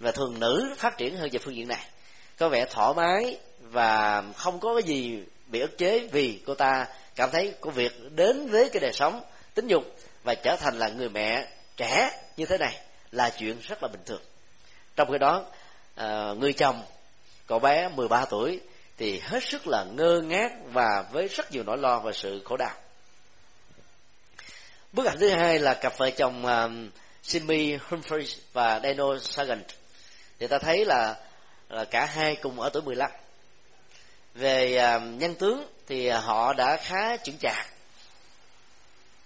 và 0.00 0.12
thường 0.12 0.40
nữ 0.40 0.74
phát 0.76 0.98
triển 0.98 1.16
hơn 1.16 1.28
về 1.32 1.38
phương 1.38 1.56
diện 1.56 1.68
này. 1.68 1.86
Có 2.38 2.48
vẻ 2.48 2.66
thoải 2.70 2.94
mái 2.96 3.38
và 3.60 4.22
không 4.36 4.60
có 4.60 4.74
cái 4.74 4.82
gì 4.82 5.18
bị 5.46 5.60
ức 5.60 5.78
chế 5.78 6.08
vì 6.12 6.40
cô 6.46 6.54
ta 6.54 6.86
cảm 7.16 7.30
thấy 7.32 7.54
công 7.60 7.72
việc 7.72 7.92
đến 8.14 8.46
với 8.46 8.68
cái 8.68 8.80
đời 8.80 8.92
sống 8.92 9.22
tính 9.54 9.66
dục 9.66 9.96
và 10.24 10.34
trở 10.34 10.56
thành 10.56 10.78
là 10.78 10.88
người 10.88 11.08
mẹ 11.08 11.48
trẻ 11.76 12.10
như 12.36 12.46
thế 12.46 12.58
này 12.58 12.80
là 13.12 13.30
chuyện 13.38 13.56
rất 13.62 13.82
là 13.82 13.88
bình 13.88 14.02
thường 14.06 14.22
trong 14.96 15.12
khi 15.12 15.18
đó 15.18 15.44
à, 15.94 16.32
người 16.38 16.52
chồng 16.52 16.82
cậu 17.46 17.58
bé 17.58 17.88
13 17.88 18.24
tuổi 18.24 18.60
thì 18.96 19.20
hết 19.20 19.44
sức 19.44 19.66
là 19.66 19.84
ngơ 19.84 20.20
ngác 20.24 20.52
và 20.72 21.04
với 21.12 21.28
rất 21.28 21.52
nhiều 21.52 21.62
nỗi 21.62 21.78
lo 21.78 21.98
và 21.98 22.12
sự 22.12 22.42
khổ 22.44 22.56
đau. 22.56 22.74
Bức 24.92 25.06
ảnh 25.06 25.18
thứ 25.20 25.28
hai 25.28 25.58
là 25.58 25.74
cặp 25.74 25.98
vợ 25.98 26.10
chồng 26.10 26.46
ờ, 26.46 26.66
à, 26.66 26.68
Simi 27.22 27.72
Humphries 27.74 28.38
và 28.52 28.80
Dano 28.82 29.18
Sagan 29.18 29.62
thì 30.38 30.46
ta 30.46 30.58
thấy 30.58 30.84
là, 30.84 31.16
là 31.68 31.84
cả 31.84 32.06
hai 32.06 32.36
cùng 32.36 32.60
ở 32.60 32.70
tuổi 32.72 32.82
15 32.82 33.10
về 34.34 34.76
à, 34.76 34.98
nhân 34.98 35.34
tướng 35.34 35.66
thì 35.86 36.08
họ 36.08 36.52
đã 36.52 36.76
khá 36.76 37.16
chững 37.16 37.38
chạc. 37.40 37.66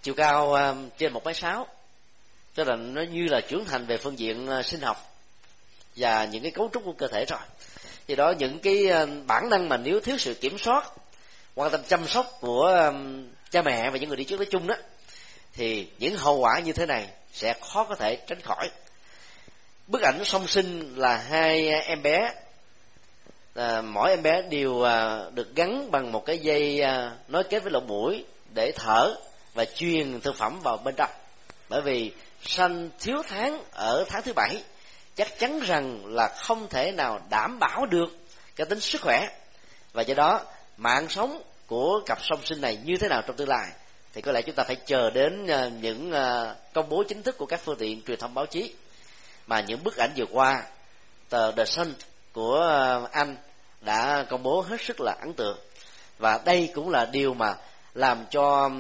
Chiều 0.02 0.14
cao 0.14 0.54
à, 0.54 0.74
trên 0.98 1.12
một 1.12 1.24
mét 1.24 1.37
sáu 1.37 1.66
cho 2.54 2.64
nên 2.64 2.94
nó 2.94 3.02
như 3.02 3.26
là 3.28 3.40
trưởng 3.40 3.64
thành 3.64 3.87
về 3.87 3.96
phương 3.96 4.18
diện 4.18 4.48
sinh 4.64 4.80
học 4.80 5.09
và 6.00 6.24
những 6.24 6.42
cái 6.42 6.50
cấu 6.50 6.70
trúc 6.72 6.84
của 6.84 6.92
cơ 6.92 7.08
thể 7.08 7.24
rồi. 7.24 7.40
Thì 8.08 8.16
đó 8.16 8.32
những 8.38 8.58
cái 8.58 8.88
ờ, 8.88 9.06
bản 9.26 9.50
năng 9.50 9.68
mà 9.68 9.76
nếu 9.76 10.00
thiếu 10.00 10.18
sự 10.18 10.34
kiểm 10.34 10.58
soát 10.58 10.92
quan 11.54 11.70
tâm 11.70 11.80
chăm 11.88 12.06
sóc 12.06 12.26
của 12.40 12.62
ờ, 12.62 12.94
cha 13.50 13.62
mẹ 13.62 13.90
và 13.90 13.98
những 13.98 14.08
người 14.08 14.16
đi 14.16 14.24
trước 14.24 14.36
nói 14.36 14.46
chung 14.50 14.66
đó 14.66 14.74
thì 15.52 15.88
những 15.98 16.16
hậu 16.16 16.38
quả 16.38 16.60
như 16.60 16.72
thế 16.72 16.86
này 16.86 17.08
sẽ 17.32 17.54
khó 17.60 17.84
có 17.84 17.94
thể 17.94 18.16
tránh 18.16 18.40
khỏi. 18.40 18.70
Bức 19.86 20.02
ảnh 20.02 20.24
song 20.24 20.46
sinh 20.46 20.94
là 20.96 21.16
hai 21.16 21.68
em 21.68 22.02
bé 22.02 22.32
à, 23.54 23.82
mỗi 23.82 24.10
em 24.10 24.22
bé 24.22 24.42
đều 24.42 24.82
à, 24.82 25.20
được 25.34 25.56
gắn 25.56 25.90
bằng 25.90 26.12
một 26.12 26.26
cái 26.26 26.38
dây 26.38 26.80
à, 26.80 27.16
nối 27.28 27.44
kết 27.44 27.62
với 27.62 27.72
lỗ 27.72 27.80
mũi 27.80 28.24
để 28.54 28.72
thở 28.76 29.14
và 29.54 29.64
truyền 29.64 30.20
thực 30.20 30.36
phẩm 30.36 30.60
vào 30.60 30.76
bên 30.76 30.94
trong. 30.96 31.10
Bởi 31.68 31.80
vì 31.80 32.12
sanh 32.42 32.90
thiếu 33.00 33.22
tháng 33.28 33.62
ở 33.72 34.04
tháng 34.08 34.22
thứ 34.22 34.32
bảy 34.32 34.62
chắc 35.16 35.38
chắn 35.38 35.60
rằng 35.60 36.06
là 36.06 36.28
không 36.28 36.68
thể 36.68 36.92
nào 36.92 37.20
đảm 37.30 37.58
bảo 37.58 37.86
được 37.86 38.18
cái 38.56 38.66
tính 38.66 38.80
sức 38.80 39.00
khỏe. 39.00 39.28
Và 39.92 40.02
do 40.02 40.14
đó, 40.14 40.40
mạng 40.76 41.08
sống 41.08 41.42
của 41.66 42.00
cặp 42.06 42.18
song 42.22 42.40
sinh 42.44 42.60
này 42.60 42.78
như 42.84 42.96
thế 42.96 43.08
nào 43.08 43.22
trong 43.22 43.36
tương 43.36 43.48
lai, 43.48 43.70
thì 44.12 44.20
có 44.20 44.32
lẽ 44.32 44.42
chúng 44.42 44.54
ta 44.54 44.64
phải 44.64 44.76
chờ 44.76 45.10
đến 45.10 45.46
ờ, 45.46 45.70
những 45.80 46.12
ờ, 46.12 46.56
công 46.72 46.88
bố 46.88 47.02
chính 47.08 47.22
thức 47.22 47.38
của 47.38 47.46
các 47.46 47.60
phương 47.64 47.78
tiện 47.78 48.02
truyền 48.02 48.18
thông 48.18 48.34
báo 48.34 48.46
chí. 48.46 48.74
Mà 49.46 49.60
những 49.60 49.84
bức 49.84 49.96
ảnh 49.96 50.10
vừa 50.16 50.26
qua, 50.30 50.62
tờ 51.28 51.52
The 51.52 51.64
Sun 51.64 51.94
của 52.32 52.56
ờ, 52.56 53.08
Anh 53.12 53.36
đã 53.80 54.24
công 54.28 54.42
bố 54.42 54.60
hết 54.60 54.80
sức 54.80 55.00
là 55.00 55.16
ấn 55.20 55.32
tượng. 55.34 55.58
Và 56.18 56.40
đây 56.44 56.70
cũng 56.74 56.90
là 56.90 57.04
điều 57.04 57.34
mà 57.34 57.54
làm 57.94 58.24
cho 58.30 58.70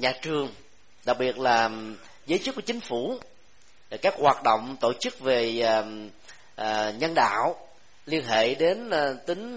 nhà 0.00 0.12
trường, 0.22 0.48
đặc 1.04 1.18
biệt 1.18 1.38
là 1.38 1.70
giới 2.26 2.38
chức 2.38 2.54
của 2.54 2.60
chính 2.60 2.80
phủ 2.80 3.18
các 3.90 4.14
hoạt 4.18 4.42
động 4.42 4.76
tổ 4.80 4.92
chức 5.00 5.20
về 5.20 5.60
ờ, 6.56 6.92
nhân 6.98 7.14
đạo 7.14 7.68
liên 8.06 8.24
hệ 8.24 8.54
đến 8.54 8.90
ờ, 8.90 9.14
tính 9.26 9.56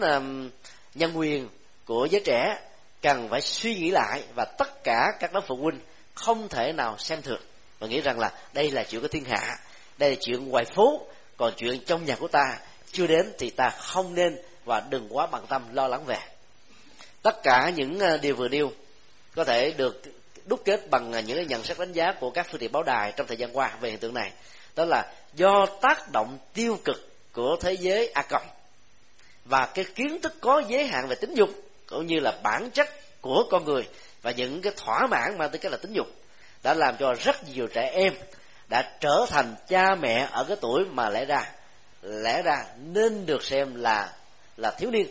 nhân 0.96 1.18
quyền 1.18 1.50
của 1.86 2.08
giới 2.12 2.22
trẻ 2.26 2.60
cần 3.02 3.30
phải 3.30 3.42
suy 3.42 3.76
nghĩ 3.76 3.92
lại 3.92 4.24
và 4.36 4.46
tất 4.46 4.84
cả 4.84 5.08
các 5.20 5.36
lớp 5.36 5.42
phụ 5.48 5.56
huynh 5.56 5.80
không 6.14 6.50
thể 6.50 6.74
nào 6.74 6.98
xem 6.98 7.22
thường. 7.22 7.42
Và 7.80 7.88
nghĩ 7.88 8.02
rằng 8.02 8.20
là 8.20 8.32
đây 8.54 8.72
là 8.72 8.84
chuyện 8.84 9.02
của 9.02 9.08
thiên 9.08 9.26
hạ, 9.26 9.58
đây 9.98 10.10
là 10.10 10.16
chuyện 10.22 10.50
ngoài 10.50 10.66
phố 10.76 11.02
còn 11.38 11.54
chuyện 11.58 11.84
trong 11.86 12.06
nhà 12.06 12.16
của 12.16 12.28
ta 12.28 12.60
chưa 12.92 13.08
đến 13.08 13.34
thì 13.40 13.50
ta 13.50 13.70
không 13.70 14.16
nên 14.16 14.38
và 14.66 14.80
đừng 14.90 15.08
quá 15.10 15.28
bận 15.28 15.46
tâm 15.50 15.74
lo 15.74 15.88
lắng 15.88 16.06
về. 16.06 16.20
Tất 17.22 17.44
cả 17.44 17.72
những 17.76 18.00
ờ, 18.00 18.18
điều 18.18 18.36
vừa 18.36 18.48
nêu 18.48 18.72
có 19.36 19.44
thể 19.44 19.72
được 19.78 20.02
đúc 20.48 20.62
kết 20.66 20.90
bằng 20.90 21.14
à, 21.14 21.20
những 21.20 21.38
những 21.38 21.48
nhận 21.48 21.64
xét 21.64 21.80
đánh 21.80 21.94
giá 21.94 22.12
của 22.20 22.30
các 22.30 22.48
phương 22.52 22.60
tiện 22.60 22.72
báo 22.72 22.84
đài 22.84 23.12
trong 23.12 23.28
thời 23.28 23.38
gian 23.38 23.58
qua 23.58 23.78
về 23.82 23.90
hiện 23.90 24.00
tượng 24.00 24.14
này. 24.14 24.32
Đó 24.76 24.86
là 24.86 25.14
do 25.34 25.66
tác 25.82 26.12
động 26.12 26.38
tiêu 26.54 26.80
cực 26.86 27.10
của 27.34 27.58
thế 27.62 27.74
giới 27.74 28.08
a 28.08 28.22
cộng 28.22 28.48
và 29.46 29.66
cái 29.74 29.86
kiến 29.96 30.22
thức 30.22 30.34
có 30.42 30.62
giới 30.68 30.88
hạn 30.88 31.08
về 31.08 31.16
tính 31.16 31.34
dục 31.34 31.50
cũng 31.88 32.06
như 32.06 32.20
là 32.20 32.40
bản 32.44 32.70
chất 32.74 32.90
của 33.22 33.44
con 33.52 33.66
người 33.66 33.88
và 34.22 34.32
những 34.32 34.62
cái 34.62 34.74
thỏa 34.78 35.08
mãn 35.08 35.38
mang 35.38 35.50
tới 35.50 35.60
cái 35.60 35.72
là 35.72 35.78
tính 35.78 35.94
dục 35.94 36.08
đã 36.64 36.74
làm 36.74 36.96
cho 37.00 37.14
rất 37.14 37.48
nhiều 37.48 37.68
trẻ 37.68 37.90
em 37.94 38.14
đã 38.68 38.98
trở 39.00 39.26
thành 39.30 39.56
cha 39.68 39.96
mẹ 39.96 40.28
ở 40.32 40.44
cái 40.44 40.58
tuổi 40.62 40.86
mà 40.86 41.10
lẽ 41.10 41.26
ra 41.26 41.52
lẽ 42.02 42.42
ra 42.42 42.66
nên 42.78 43.26
được 43.26 43.44
xem 43.44 43.76
là 43.76 44.14
là 44.58 44.72
thiếu 44.72 44.92
niên 44.92 45.08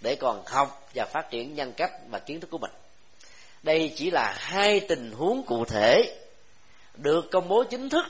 để 0.00 0.16
còn 0.16 0.42
học 0.46 0.88
và 0.94 1.04
phát 1.04 1.30
triển 1.30 1.54
nhân 1.54 1.72
cách 1.72 1.92
và 2.10 2.18
kiến 2.18 2.40
thức 2.40 2.50
của 2.50 2.58
mình 2.58 2.70
đây 3.62 3.92
chỉ 3.96 4.10
là 4.10 4.34
hai 4.38 4.80
tình 4.80 5.12
huống 5.12 5.42
cụ 5.42 5.64
thể, 5.64 6.16
được 6.94 7.30
công 7.30 7.48
bố 7.48 7.64
chính 7.64 7.88
thức, 7.88 8.04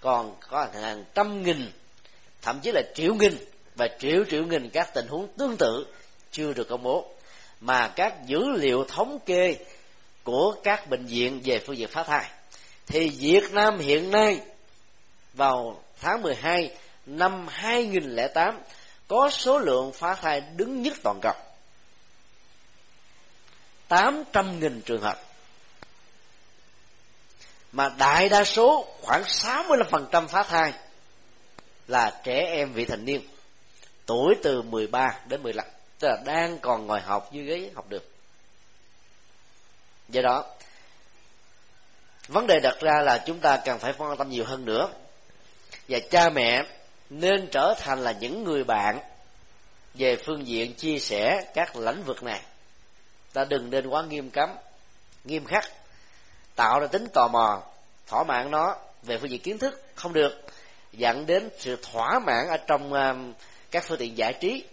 còn 0.00 0.36
có 0.48 0.68
hàng 0.74 1.04
trăm 1.14 1.42
nghìn, 1.42 1.72
thậm 2.42 2.60
chí 2.62 2.72
là 2.72 2.82
triệu 2.94 3.14
nghìn 3.14 3.38
và 3.74 3.88
triệu 3.98 4.24
triệu 4.30 4.44
nghìn 4.44 4.70
các 4.70 4.94
tình 4.94 5.06
huống 5.08 5.28
tương 5.38 5.56
tự 5.56 5.86
chưa 6.30 6.52
được 6.52 6.68
công 6.68 6.82
bố. 6.82 7.10
Mà 7.60 7.88
các 7.88 8.26
dữ 8.26 8.50
liệu 8.50 8.84
thống 8.84 9.18
kê 9.26 9.56
của 10.24 10.54
các 10.64 10.90
bệnh 10.90 11.06
viện 11.06 11.40
về 11.44 11.58
phương 11.58 11.76
diện 11.76 11.88
phá 11.88 12.02
thai, 12.02 12.30
thì 12.86 13.08
Việt 13.08 13.52
Nam 13.52 13.78
hiện 13.78 14.10
nay 14.10 14.40
vào 15.32 15.82
tháng 16.00 16.22
12 16.22 16.70
năm 17.06 17.46
2008 17.48 18.60
có 19.08 19.30
số 19.30 19.58
lượng 19.58 19.92
phá 19.92 20.14
thai 20.14 20.40
đứng 20.56 20.82
nhất 20.82 20.96
toàn 21.02 21.18
cầu. 21.22 21.34
800.000 23.88 24.80
trường 24.80 25.02
hợp. 25.02 25.20
Mà 27.72 27.88
đại 27.98 28.28
đa 28.28 28.44
số, 28.44 28.86
khoảng 29.02 29.22
65% 29.22 30.26
phá 30.26 30.42
thai 30.42 30.72
là 31.88 32.20
trẻ 32.24 32.46
em 32.52 32.72
vị 32.72 32.84
thành 32.84 33.04
niên, 33.04 33.20
tuổi 34.06 34.34
từ 34.42 34.62
13 34.62 35.20
đến 35.28 35.42
15 35.42 35.66
tức 35.98 36.08
là 36.08 36.16
đang 36.24 36.58
còn 36.58 36.86
ngồi 36.86 37.00
học 37.00 37.28
dưới 37.32 37.44
ghế 37.44 37.70
học 37.74 37.88
được 37.88 38.10
do 40.08 40.22
đó, 40.22 40.44
vấn 42.28 42.46
đề 42.46 42.60
đặt 42.60 42.76
ra 42.80 43.02
là 43.02 43.24
chúng 43.26 43.40
ta 43.40 43.56
cần 43.64 43.78
phải 43.78 43.94
quan 43.98 44.16
tâm 44.16 44.30
nhiều 44.30 44.44
hơn 44.44 44.64
nữa. 44.64 44.88
Và 45.88 45.98
cha 46.10 46.30
mẹ 46.30 46.62
nên 47.10 47.48
trở 47.52 47.74
thành 47.78 47.98
là 47.98 48.12
những 48.12 48.44
người 48.44 48.64
bạn 48.64 48.98
về 49.94 50.16
phương 50.16 50.46
diện 50.46 50.74
chia 50.74 50.98
sẻ 50.98 51.50
các 51.54 51.76
lĩnh 51.76 52.02
vực 52.02 52.22
này 52.22 52.40
ta 53.36 53.44
đừng 53.44 53.70
nên 53.70 53.86
quá 53.86 54.02
nghiêm 54.02 54.30
cấm 54.30 54.50
nghiêm 55.24 55.44
khắc 55.44 55.64
tạo 56.54 56.80
ra 56.80 56.86
tính 56.86 57.06
tò 57.14 57.28
mò 57.28 57.62
thỏa 58.06 58.24
mãn 58.24 58.50
nó 58.50 58.76
về 59.02 59.18
phương 59.18 59.30
diện 59.30 59.40
kiến 59.40 59.58
thức 59.58 59.82
không 59.94 60.12
được 60.12 60.44
dẫn 60.92 61.26
đến 61.26 61.48
sự 61.58 61.76
thỏa 61.92 62.18
mãn 62.18 62.48
ở 62.48 62.56
trong 62.56 62.92
à, 62.92 63.14
các 63.70 63.84
phương 63.88 63.98
tiện 63.98 64.16
giải 64.16 64.32
trí 64.40 64.64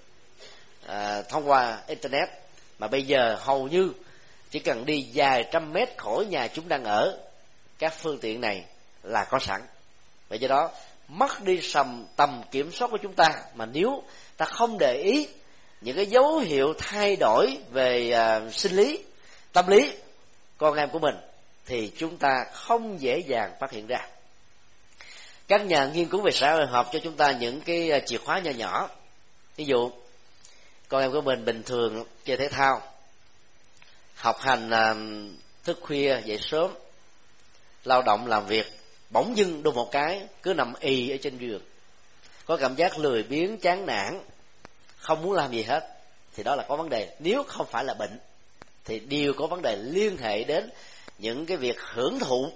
à, 0.88 1.22
thông 1.22 1.50
qua 1.50 1.82
internet. 1.88 2.30
Mà 2.80 2.88
bây 2.88 3.04
giờ 3.04 3.38
hầu 3.40 3.68
như 3.68 3.92
chỉ 4.50 4.60
cần 4.60 4.86
đi 4.86 5.08
vài 5.14 5.50
trăm 5.52 5.74
mét 5.74 5.98
khỏi 5.98 6.26
nhà 6.26 6.48
chúng 6.48 6.68
đang 6.68 6.84
ở 6.84 7.20
các 7.80 7.94
phương 7.94 8.18
tiện 8.22 8.42
này 8.42 8.66
là 9.04 9.24
có 9.24 9.40
sẵn. 9.40 9.62
Vậy 10.30 10.40
do 10.40 10.48
đó 10.48 10.72
mất 11.08 11.44
đi 11.44 11.60
sầm 11.62 12.06
tầm 12.16 12.42
kiểm 12.52 12.72
soát 12.72 12.88
của 12.92 12.98
chúng 12.98 13.14
ta. 13.14 13.34
Mà 13.54 13.66
nếu 13.66 14.04
ta 14.38 14.46
không 14.46 14.78
để 14.78 14.94
ý 14.94 15.28
những 15.84 15.96
cái 15.96 16.06
dấu 16.06 16.38
hiệu 16.38 16.74
thay 16.78 17.16
đổi 17.16 17.58
về 17.72 18.16
uh, 18.48 18.54
sinh 18.54 18.76
lý 18.76 19.00
tâm 19.54 19.68
lý 19.68 19.92
con 20.58 20.78
em 20.78 20.90
của 20.90 21.00
mình 21.00 21.16
thì 21.66 21.92
chúng 21.98 22.18
ta 22.18 22.46
không 22.54 23.02
dễ 23.02 23.20
dàng 23.28 23.52
phát 23.60 23.72
hiện 23.72 23.88
ra. 23.88 24.08
Các 25.48 25.66
nhà 25.66 25.92
nghiên 25.94 26.10
cứu 26.10 26.22
về 26.22 26.32
xã 26.32 26.54
hội 26.54 26.66
học 26.68 26.90
cho 26.94 27.00
chúng 27.04 27.16
ta 27.16 27.32
những 27.32 27.62
cái 27.62 27.92
à, 27.92 28.00
chìa 28.00 28.18
khóa 28.18 28.40
nhỏ 28.40 28.52
nhỏ. 28.52 28.90
Ví 29.56 29.66
dụ 29.66 29.92
con 30.88 31.02
em 31.02 31.12
của 31.12 31.22
mình 31.22 31.46
bình 31.46 31.64
thường 31.64 32.06
chơi 32.26 32.38
thể 32.38 32.50
thao 32.50 32.82
học 34.16 34.40
hành 34.40 34.70
à, 34.70 34.96
thức 35.64 35.80
khuya 35.82 36.22
dậy 36.26 36.40
sớm 36.42 36.72
lao 37.84 38.02
động 38.02 38.28
làm 38.28 38.46
việc 38.46 38.66
bỗng 39.10 39.38
dưng 39.38 39.64
đôi 39.64 39.74
một 39.74 39.92
cái 39.92 40.22
cứ 40.44 40.54
nằm 40.54 40.74
y 40.80 41.10
ở 41.10 41.18
trên 41.22 41.38
giường. 41.38 41.62
Có 42.46 42.58
cảm 42.58 42.76
giác 42.76 43.00
lười 43.00 43.24
biếng 43.24 43.58
chán 43.58 43.86
nản 43.86 44.20
không 45.04 45.22
muốn 45.22 45.34
làm 45.34 45.52
gì 45.52 45.64
hết, 45.64 45.88
thì 46.36 46.44
đó 46.44 46.56
là 46.56 46.66
có 46.70 46.76
vấn 46.76 46.90
đề. 46.90 47.16
Nếu 47.20 47.44
không 47.48 47.68
phải 47.72 47.84
là 47.84 47.94
bệnh, 47.94 48.20
thì 48.86 49.00
đều 49.00 49.34
có 49.34 49.48
vấn 49.48 49.62
đề 49.62 49.76
liên 49.76 50.18
hệ 50.18 50.44
đến 50.44 50.70
những 51.18 51.46
cái 51.46 51.58
việc 51.58 51.78
hưởng 51.80 52.20
thụ, 52.20 52.52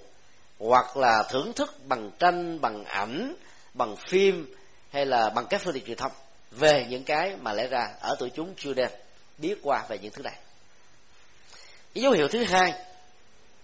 hoặc 0.60 0.98
là 0.98 1.24
thưởng 1.30 1.54
thức 1.54 1.76
bằng 1.88 2.12
tranh, 2.20 2.62
bằng 2.62 2.86
ảnh, 2.86 3.36
bằng 3.74 3.96
phim, 3.96 4.56
hay 4.92 5.06
là 5.06 5.30
bằng 5.30 5.46
các 5.50 5.62
phương 5.64 5.74
tiện 5.74 5.86
truyền 5.86 5.98
thông 5.98 6.12
về 6.52 6.86
những 6.90 7.04
cái 7.04 7.36
mà 7.42 7.54
lẽ 7.54 7.68
ra 7.68 7.90
ở 8.00 8.16
tuổi 8.20 8.30
chúng 8.36 8.54
chưa 8.58 8.74
đem 8.74 8.90
biết 9.38 9.56
qua 9.64 9.86
về 9.90 10.00
những 10.00 10.12
thứ 10.12 10.24
này. 10.24 10.36
Cái 11.94 12.02
dấu 12.02 12.12
hiệu 12.12 12.28
thứ 12.28 12.44
hai, 12.44 12.74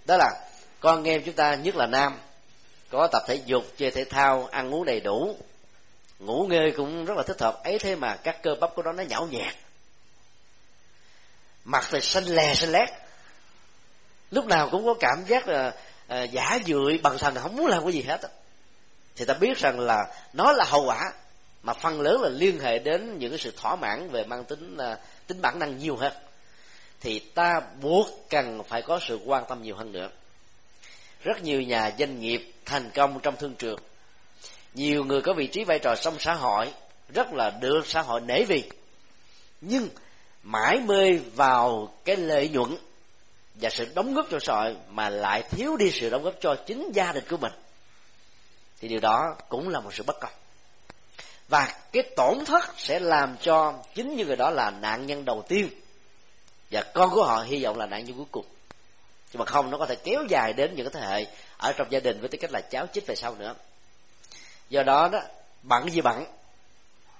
đó 0.05 0.17
là 0.17 0.49
con 0.79 1.03
em 1.03 1.21
chúng 1.25 1.35
ta, 1.35 1.55
nhất 1.55 1.75
là 1.75 1.85
nam, 1.85 2.19
có 2.89 3.07
tập 3.11 3.23
thể 3.27 3.39
dục, 3.45 3.63
chơi 3.77 3.91
thể 3.91 4.03
thao, 4.03 4.47
ăn 4.51 4.73
uống 4.73 4.85
đầy 4.85 4.99
đủ 4.99 5.37
ngủ 6.25 6.47
nghê 6.49 6.71
cũng 6.71 7.05
rất 7.05 7.17
là 7.17 7.23
thích 7.23 7.41
hợp. 7.41 7.63
Ấy 7.63 7.79
thế 7.79 7.95
mà 7.95 8.15
các 8.15 8.43
cơ 8.43 8.55
bắp 8.61 8.75
của 8.75 8.83
nó 8.83 8.91
nó 8.91 9.03
nhão 9.03 9.27
nhạt 9.31 9.55
mặt 11.63 11.85
thì 11.91 12.01
xanh 12.01 12.25
lè 12.25 12.55
xanh 12.55 12.71
lét. 12.71 12.89
Lúc 14.31 14.45
nào 14.45 14.69
cũng 14.69 14.85
có 14.85 14.93
cảm 14.99 15.23
giác 15.27 15.47
là 15.47 15.73
à, 16.07 16.23
giả 16.23 16.59
dưỡi 16.65 16.97
bằng 17.03 17.17
thần 17.17 17.35
không 17.35 17.55
muốn 17.55 17.67
làm 17.67 17.83
cái 17.83 17.93
gì 17.93 18.01
hết 18.01 18.21
thì 19.15 19.25
ta 19.25 19.33
biết 19.33 19.57
rằng 19.57 19.79
là 19.79 19.97
nó 20.33 20.51
là 20.51 20.65
hậu 20.67 20.85
quả 20.85 21.13
mà 21.63 21.73
phần 21.73 22.01
lớn 22.01 22.21
là 22.21 22.29
liên 22.29 22.59
hệ 22.59 22.79
đến 22.79 23.19
những 23.19 23.31
cái 23.31 23.39
sự 23.39 23.53
thỏa 23.57 23.75
mãn 23.75 24.09
về 24.09 24.23
mang 24.25 24.45
tính 24.45 24.77
à, 24.77 24.97
tính 25.27 25.41
bản 25.41 25.59
năng 25.59 25.77
nhiều 25.77 25.95
hơn. 25.95 26.13
Thì 27.01 27.19
ta 27.19 27.61
buộc 27.81 28.07
cần 28.29 28.63
phải 28.63 28.81
có 28.81 28.99
sự 29.01 29.19
quan 29.25 29.43
tâm 29.49 29.63
nhiều 29.63 29.75
hơn 29.75 29.91
nữa. 29.91 30.09
Rất 31.23 31.43
nhiều 31.43 31.61
nhà 31.61 31.91
doanh 31.99 32.19
nghiệp 32.19 32.51
thành 32.65 32.89
công 32.93 33.19
trong 33.19 33.35
thương 33.35 33.55
trường 33.55 33.79
nhiều 34.73 35.03
người 35.03 35.21
có 35.21 35.33
vị 35.33 35.47
trí 35.47 35.63
vai 35.63 35.79
trò 35.79 35.95
trong 35.95 36.19
xã 36.19 36.33
hội, 36.33 36.73
rất 37.09 37.33
là 37.33 37.49
được 37.49 37.87
xã 37.87 38.01
hội 38.01 38.21
nể 38.21 38.43
vì. 38.43 38.71
Nhưng 39.61 39.89
mãi 40.43 40.79
mê 40.79 41.19
vào 41.35 41.93
cái 42.05 42.15
lợi 42.15 42.49
nhuận 42.49 42.77
và 43.55 43.69
sự 43.69 43.87
đóng 43.95 44.13
góp 44.13 44.25
cho 44.31 44.39
xã 44.39 44.53
hội 44.53 44.75
mà 44.89 45.09
lại 45.09 45.43
thiếu 45.51 45.77
đi 45.77 45.91
sự 45.91 46.09
đóng 46.09 46.23
góp 46.23 46.33
cho 46.41 46.55
chính 46.65 46.91
gia 46.93 47.11
đình 47.11 47.23
của 47.29 47.37
mình, 47.37 47.53
thì 48.79 48.87
điều 48.87 48.99
đó 48.99 49.35
cũng 49.49 49.69
là 49.69 49.79
một 49.79 49.93
sự 49.93 50.03
bất 50.03 50.19
công. 50.19 50.31
Và 51.47 51.75
cái 51.91 52.03
tổn 52.15 52.45
thất 52.45 52.73
sẽ 52.77 52.99
làm 52.99 53.37
cho 53.41 53.73
chính 53.95 54.15
những 54.15 54.27
người 54.27 54.35
đó 54.35 54.49
là 54.49 54.71
nạn 54.71 55.05
nhân 55.05 55.25
đầu 55.25 55.43
tiên 55.47 55.69
và 56.71 56.83
con 56.93 57.09
của 57.09 57.23
họ 57.23 57.43
hy 57.43 57.63
vọng 57.63 57.77
là 57.77 57.85
nạn 57.85 58.05
nhân 58.05 58.17
cuối 58.17 58.25
cùng. 58.31 58.45
Nhưng 59.31 59.39
mà 59.39 59.45
không, 59.45 59.71
nó 59.71 59.77
có 59.77 59.85
thể 59.85 59.95
kéo 59.95 60.23
dài 60.29 60.53
đến 60.53 60.75
những 60.75 60.89
cái 60.89 61.01
thế 61.01 61.09
hệ 61.09 61.25
ở 61.57 61.73
trong 61.73 61.87
gia 61.91 61.99
đình 61.99 62.19
với 62.19 62.29
tư 62.29 62.37
cách 62.41 62.51
là 62.51 62.61
cháu 62.61 62.87
chích 62.93 63.07
về 63.07 63.15
sau 63.15 63.35
nữa 63.35 63.55
do 64.69 64.83
đó 64.83 65.09
đó 65.11 65.21
bận 65.63 65.89
gì 65.89 66.01
bận 66.01 66.25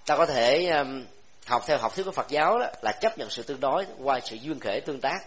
ta 0.05 0.17
có 0.17 0.25
thể 0.25 0.69
um, 0.69 1.05
học 1.45 1.63
theo 1.67 1.77
học 1.77 1.95
thuyết 1.95 2.03
của 2.03 2.11
Phật 2.11 2.27
giáo 2.29 2.59
đó 2.59 2.67
là 2.81 2.91
chấp 2.91 3.17
nhận 3.17 3.29
sự 3.29 3.43
tương 3.43 3.59
đối 3.59 3.85
qua 3.99 4.19
sự 4.19 4.35
duyên 4.35 4.59
khể 4.59 4.79
tương 4.79 5.01
tác. 5.01 5.19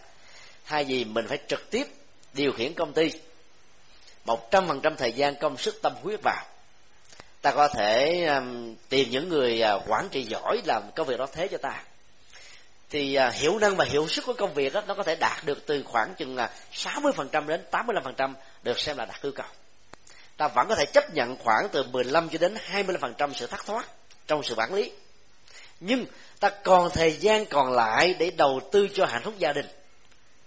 Hay 0.64 0.85
gì 0.85 1.05
mình 1.05 1.26
phải 1.29 1.38
trực 1.48 1.70
tiếp 1.70 1.87
điều 2.33 2.52
khiển 2.52 2.74
công 2.74 2.92
ty 2.92 3.12
một 4.24 4.50
trăm 4.50 4.68
phần 4.68 4.81
trăm 4.81 4.96
thời 4.96 5.12
gian 5.12 5.37
công 5.37 5.57
sức 5.57 5.83
tâm 5.83 5.92
huyết 6.02 6.20
vào 6.22 6.44
ta 7.42 7.52
có 7.52 7.68
thể 7.68 8.24
um, 8.26 8.74
tìm 8.88 9.11
những 9.11 9.29
người 9.29 9.62
uh, 9.76 9.83
quản 9.87 10.09
trị 10.09 10.22
giỏi 10.22 10.61
làm 10.64 10.83
công 10.94 11.07
việc 11.07 11.18
đó 11.18 11.26
thế 11.33 11.48
cho 11.48 11.59
ta. 11.59 11.83
Thì 12.90 13.14
à, 13.14 13.29
uh, 13.29 13.35
hiệu 13.35 13.59
năng 13.59 13.76
và 13.76 13.85
hiệu 13.85 14.09
suất 14.09 14.24
của 14.24 14.33
công 14.33 14.55
việc 14.55 14.72
đó, 14.72 14.83
nó 14.87 14.94
có 14.94 15.02
thể 15.02 15.16
đạt 15.16 15.44
được 15.44 15.66
từ 15.66 15.83
khoảng 15.83 16.14
chừng 16.14 16.37
là 16.37 16.50
sáu 16.72 17.00
mươi 17.00 17.12
phần 17.16 17.29
trăm 17.29 17.48
đến 17.48 17.64
tám 17.70 17.87
mươi 17.87 17.94
lăm 17.94 18.05
phần 18.05 18.14
trăm 18.16 18.35
được 18.62 18.79
xem 18.79 18.96
là 18.96 19.05
đạt 19.05 19.22
yêu 19.22 19.33
cầu 19.35 19.46
ta 20.37 20.49
vẫn 20.49 20.68
có 20.68 20.75
thể 20.75 20.85
chấp 20.87 21.14
nhận 21.14 21.37
khoảng 21.37 21.68
từ 21.72 21.83
15 21.83 22.29
cho 22.29 22.38
đến 22.38 22.55
25% 22.72 23.33
sự 23.33 23.46
thất 23.46 23.66
thoát 23.66 23.87
trong 24.27 24.42
sự 24.42 24.55
quản 24.57 24.75
lý. 24.75 24.92
Nhưng 25.81 26.07
ta 26.40 26.51
còn 26.64 26.90
thời 26.90 27.12
gian 27.12 27.46
còn 27.46 27.72
lại 27.72 28.14
để 28.18 28.31
đầu 28.31 28.61
tư 28.72 28.88
cho 28.94 29.07
hạnh 29.07 29.22
phúc 29.25 29.35
gia 29.38 29.53
đình 29.53 29.66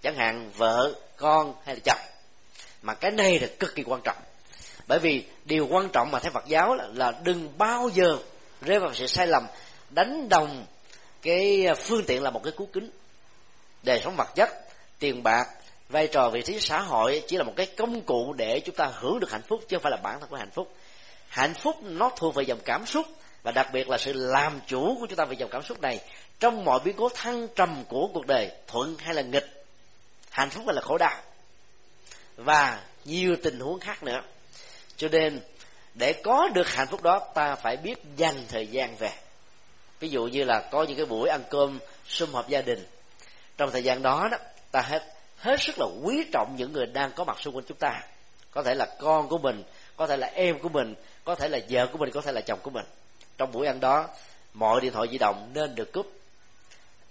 chẳng 0.02 0.16
hạn 0.16 0.52
vợ 0.56 0.94
con 1.18 1.56
hay 1.66 1.76
là 1.76 1.82
chồng. 1.86 2.00
Mà 2.82 2.94
cái 2.94 3.12
này 3.12 3.40
là 3.40 3.48
cực 3.60 3.76
kỳ 3.76 3.84
quan 3.84 4.02
trọng. 4.04 4.18
Bởi 4.88 5.00
vì 5.00 5.26
điều 5.46 5.68
quan 5.68 5.90
trọng 5.94 6.12
mà 6.12 6.20
theo 6.20 6.32
Phật 6.32 6.46
giáo 6.48 6.76
là, 6.76 6.88
là 6.94 7.12
đừng 7.24 7.58
bao 7.58 7.90
giờ 7.94 8.18
rơi 8.62 8.80
vào 8.80 8.94
sự 8.94 9.08
sai 9.08 9.28
lầm 9.28 9.48
đánh 9.90 10.30
đồng 10.30 10.66
cái 11.22 11.68
phương 11.84 12.04
tiện 12.08 12.24
là 12.24 12.30
một 12.30 12.42
cái 12.44 12.54
cú 12.58 12.66
kính. 12.74 12.90
Đời 13.84 14.02
sống 14.04 14.16
vật 14.18 14.28
chất 14.36 14.50
tiền 15.00 15.24
bạc 15.24 15.48
vai 15.90 16.08
trò 16.08 16.30
vị 16.30 16.42
trí 16.42 16.60
xã 16.60 16.80
hội 16.80 17.24
chỉ 17.28 17.38
là 17.38 17.44
một 17.44 17.54
cái 17.56 17.66
công 17.66 18.02
cụ 18.02 18.34
để 18.34 18.60
chúng 18.60 18.76
ta 18.76 18.92
hưởng 18.94 19.20
được 19.20 19.32
hạnh 19.32 19.42
phúc, 19.48 19.62
chứ 19.68 19.78
không 19.78 19.84
phải 19.84 19.92
là 19.92 19.98
bản 19.98 20.20
thân 20.20 20.30
của 20.30 20.36
hạnh 20.36 20.52
phúc. 20.52 20.74
Hạnh 21.28 21.54
phúc 21.54 21.76
nó 21.82 22.12
thuộc 22.16 22.36
về 22.36 22.44
dòng 22.44 22.60
cảm 22.66 22.86
xúc, 22.86 23.06
và 23.44 23.52
đặc 23.52 23.70
biệt 23.74 23.90
là 23.90 23.98
sự 23.98 24.14
làm 24.14 24.60
chủ 24.68 24.98
của 25.00 25.06
chúng 25.08 25.16
ta 25.16 25.26
về 25.26 25.36
dòng 25.40 25.50
cảm 25.50 25.64
xúc 25.64 25.82
này. 25.82 26.00
Trong 26.40 26.66
mọi 26.66 26.80
biến 26.84 26.96
cố 26.98 27.10
thăng 27.10 27.48
trầm 27.56 27.84
của 27.88 28.08
cuộc 28.14 28.26
đời, 28.26 28.52
thuận 28.68 28.96
hay 28.98 29.16
là 29.16 29.22
nghịch, 29.22 29.66
hạnh 30.30 30.50
phúc 30.50 30.64
hay 30.68 30.76
là 30.76 30.82
khổ 30.82 30.98
đau, 30.98 31.22
và 32.36 32.84
nhiều 33.06 33.36
tình 33.44 33.60
huống 33.60 33.80
khác 33.80 34.04
nữa. 34.04 34.22
Cho 34.98 35.08
nên, 35.08 35.40
để 35.94 36.14
có 36.14 36.50
được 36.54 36.68
hạnh 36.68 36.88
phúc 36.88 37.04
đó, 37.04 37.20
ta 37.34 37.56
phải 37.56 37.78
biết 37.78 37.96
dành 38.18 38.46
thời 38.48 38.68
gian 38.68 38.96
về. 38.96 39.12
Ví 40.00 40.10
dụ 40.10 40.24
như 40.24 40.44
là 40.44 40.60
có 40.72 40.84
những 40.84 40.98
cái 40.98 41.06
buổi 41.06 41.30
ăn 41.30 41.44
cơm 41.50 41.80
sum 42.06 42.32
họp 42.32 42.50
gia 42.50 42.62
đình. 42.62 42.88
Trong 43.58 43.72
thời 43.72 43.84
gian 43.84 44.02
đó 44.02 44.28
đó, 44.32 44.38
ta 44.72 44.82
hết 44.82 45.19
hết 45.40 45.62
sức 45.62 45.80
là 45.80 45.86
quý 46.04 46.26
trọng 46.32 46.56
những 46.58 46.74
người 46.74 46.86
đang 46.86 47.12
có 47.12 47.24
mặt 47.24 47.38
xung 47.40 47.56
quanh 47.56 47.66
chúng 47.68 47.78
ta. 47.78 48.02
Có 48.52 48.64
thể 48.64 48.76
là 48.76 48.86
con 49.00 49.28
của 49.30 49.38
mình, 49.38 49.64
có 49.96 50.08
thể 50.08 50.18
là 50.18 50.28
em 50.28 50.60
của 50.60 50.70
mình, 50.70 50.96
có 51.24 51.36
thể 51.36 51.48
là 51.48 51.60
vợ 51.70 51.88
của 51.92 51.98
mình, 51.98 52.10
có 52.14 52.22
thể 52.22 52.32
là 52.32 52.42
chồng 52.42 52.60
của 52.64 52.72
mình. 52.72 52.86
Trong 53.38 53.52
buổi 53.52 53.68
ăn 53.68 53.80
đó, 53.80 54.08
mọi 54.54 54.82
điện 54.82 54.94
thoại 54.94 55.08
di 55.12 55.18
động 55.18 55.52
nên 55.54 55.76
được 55.76 55.92
cúp. 55.94 56.12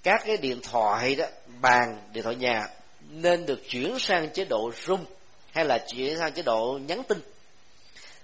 Các 0.02 0.22
cái 0.26 0.36
điện 0.36 0.60
thoại 0.62 1.14
đó, 1.14 1.26
bàn, 1.60 1.98
điện 2.12 2.24
thoại 2.24 2.36
nhà 2.36 2.68
nên 3.08 3.46
được 3.46 3.60
chuyển 3.68 3.98
sang 3.98 4.30
chế 4.30 4.44
độ 4.44 4.70
rung 4.86 5.04
hay 5.52 5.64
là 5.64 5.78
chuyển 5.78 6.18
sang 6.18 6.32
chế 6.32 6.42
độ 6.42 6.78
nhắn 6.86 7.02
tin. 7.08 7.20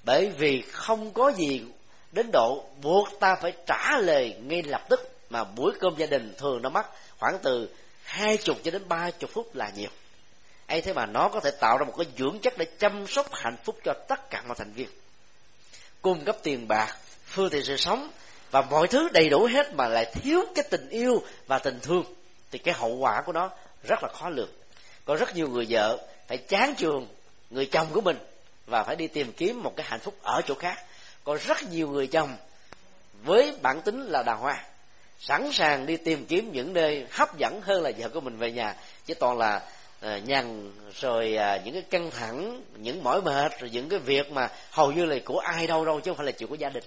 Bởi 0.04 0.30
vì 0.38 0.62
không 0.72 1.10
có 1.10 1.32
gì 1.32 1.62
đến 2.12 2.30
độ 2.32 2.64
buộc 2.82 3.08
ta 3.20 3.34
phải 3.34 3.52
trả 3.66 3.98
lời 3.98 4.36
ngay 4.42 4.62
lập 4.62 4.82
tức 4.88 5.10
mà 5.30 5.44
buổi 5.44 5.72
cơm 5.80 5.94
gia 5.96 6.06
đình 6.06 6.34
thường 6.38 6.62
nó 6.62 6.68
mất 6.68 6.86
khoảng 7.18 7.38
từ 7.42 7.68
hai 8.04 8.36
chục 8.36 8.58
cho 8.64 8.70
đến 8.70 8.88
ba 8.88 9.10
chục 9.10 9.30
phút 9.32 9.54
là 9.54 9.70
nhiều. 9.76 9.90
Ấy 10.66 10.80
thế 10.80 10.92
mà 10.92 11.06
nó 11.06 11.28
có 11.28 11.40
thể 11.40 11.50
tạo 11.50 11.78
ra 11.78 11.84
một 11.84 11.94
cái 11.96 12.06
dưỡng 12.18 12.38
chất 12.38 12.58
để 12.58 12.66
chăm 12.78 13.06
sóc 13.06 13.34
hạnh 13.34 13.56
phúc 13.64 13.78
cho 13.84 13.94
tất 14.08 14.30
cả 14.30 14.42
mọi 14.46 14.56
thành 14.58 14.72
viên. 14.72 14.88
Cung 16.02 16.24
cấp 16.24 16.36
tiền 16.42 16.68
bạc, 16.68 16.96
phương 17.26 17.50
tiện 17.50 17.64
sự 17.64 17.76
sống 17.76 18.10
và 18.50 18.62
mọi 18.62 18.86
thứ 18.86 19.08
đầy 19.12 19.30
đủ 19.30 19.46
hết 19.46 19.74
mà 19.74 19.88
lại 19.88 20.12
thiếu 20.14 20.40
cái 20.54 20.64
tình 20.70 20.88
yêu 20.88 21.22
và 21.46 21.58
tình 21.58 21.80
thương, 21.82 22.04
thì 22.50 22.58
cái 22.58 22.74
hậu 22.74 22.96
quả 22.96 23.22
của 23.26 23.32
nó 23.32 23.50
rất 23.82 24.02
là 24.02 24.08
khó 24.08 24.28
lường. 24.28 24.50
Có 25.04 25.16
rất 25.16 25.36
nhiều 25.36 25.48
người 25.48 25.66
vợ 25.68 26.06
phải 26.28 26.38
chán 26.38 26.74
trường 26.74 27.08
người 27.50 27.66
chồng 27.66 27.86
của 27.92 28.00
mình 28.00 28.18
và 28.66 28.84
phải 28.84 28.96
đi 28.96 29.06
tìm 29.06 29.32
kiếm 29.32 29.62
một 29.62 29.72
cái 29.76 29.86
hạnh 29.90 30.00
phúc 30.00 30.14
ở 30.22 30.40
chỗ 30.46 30.54
khác. 30.54 30.84
Có 31.24 31.38
rất 31.46 31.62
nhiều 31.70 31.88
người 31.88 32.06
chồng 32.06 32.36
với 33.22 33.56
bản 33.62 33.82
tính 33.82 34.06
là 34.06 34.22
đào 34.22 34.36
hoa 34.36 34.64
sẵn 35.26 35.52
sàng 35.52 35.86
đi 35.86 35.96
tìm 35.96 36.26
kiếm 36.26 36.52
những 36.52 36.72
nơi 36.72 37.06
hấp 37.10 37.38
dẫn 37.38 37.60
hơn 37.60 37.82
là 37.82 37.90
vợ 37.98 38.08
của 38.08 38.20
mình 38.20 38.36
về 38.36 38.52
nhà. 38.52 38.76
Chứ 39.06 39.14
toàn 39.14 39.38
là 39.38 39.62
uh, 40.06 40.24
nhằn 40.24 40.72
rồi 41.00 41.36
uh, 41.36 41.64
những 41.64 41.74
cái 41.74 41.82
căng 41.82 42.10
thẳng 42.10 42.62
những 42.76 43.04
mỏi 43.04 43.22
mệt 43.22 43.60
rồi 43.60 43.70
những 43.70 43.88
cái 43.88 43.98
việc 43.98 44.32
mà 44.32 44.50
hầu 44.70 44.92
như 44.92 45.04
là 45.04 45.16
của 45.24 45.38
ai 45.38 45.66
đâu 45.66 45.84
đâu 45.84 46.00
chứ 46.00 46.10
không 46.10 46.16
phải 46.16 46.26
là 46.26 46.32
chuyện 46.32 46.48
của 46.48 46.54
gia 46.54 46.68
đình. 46.68 46.84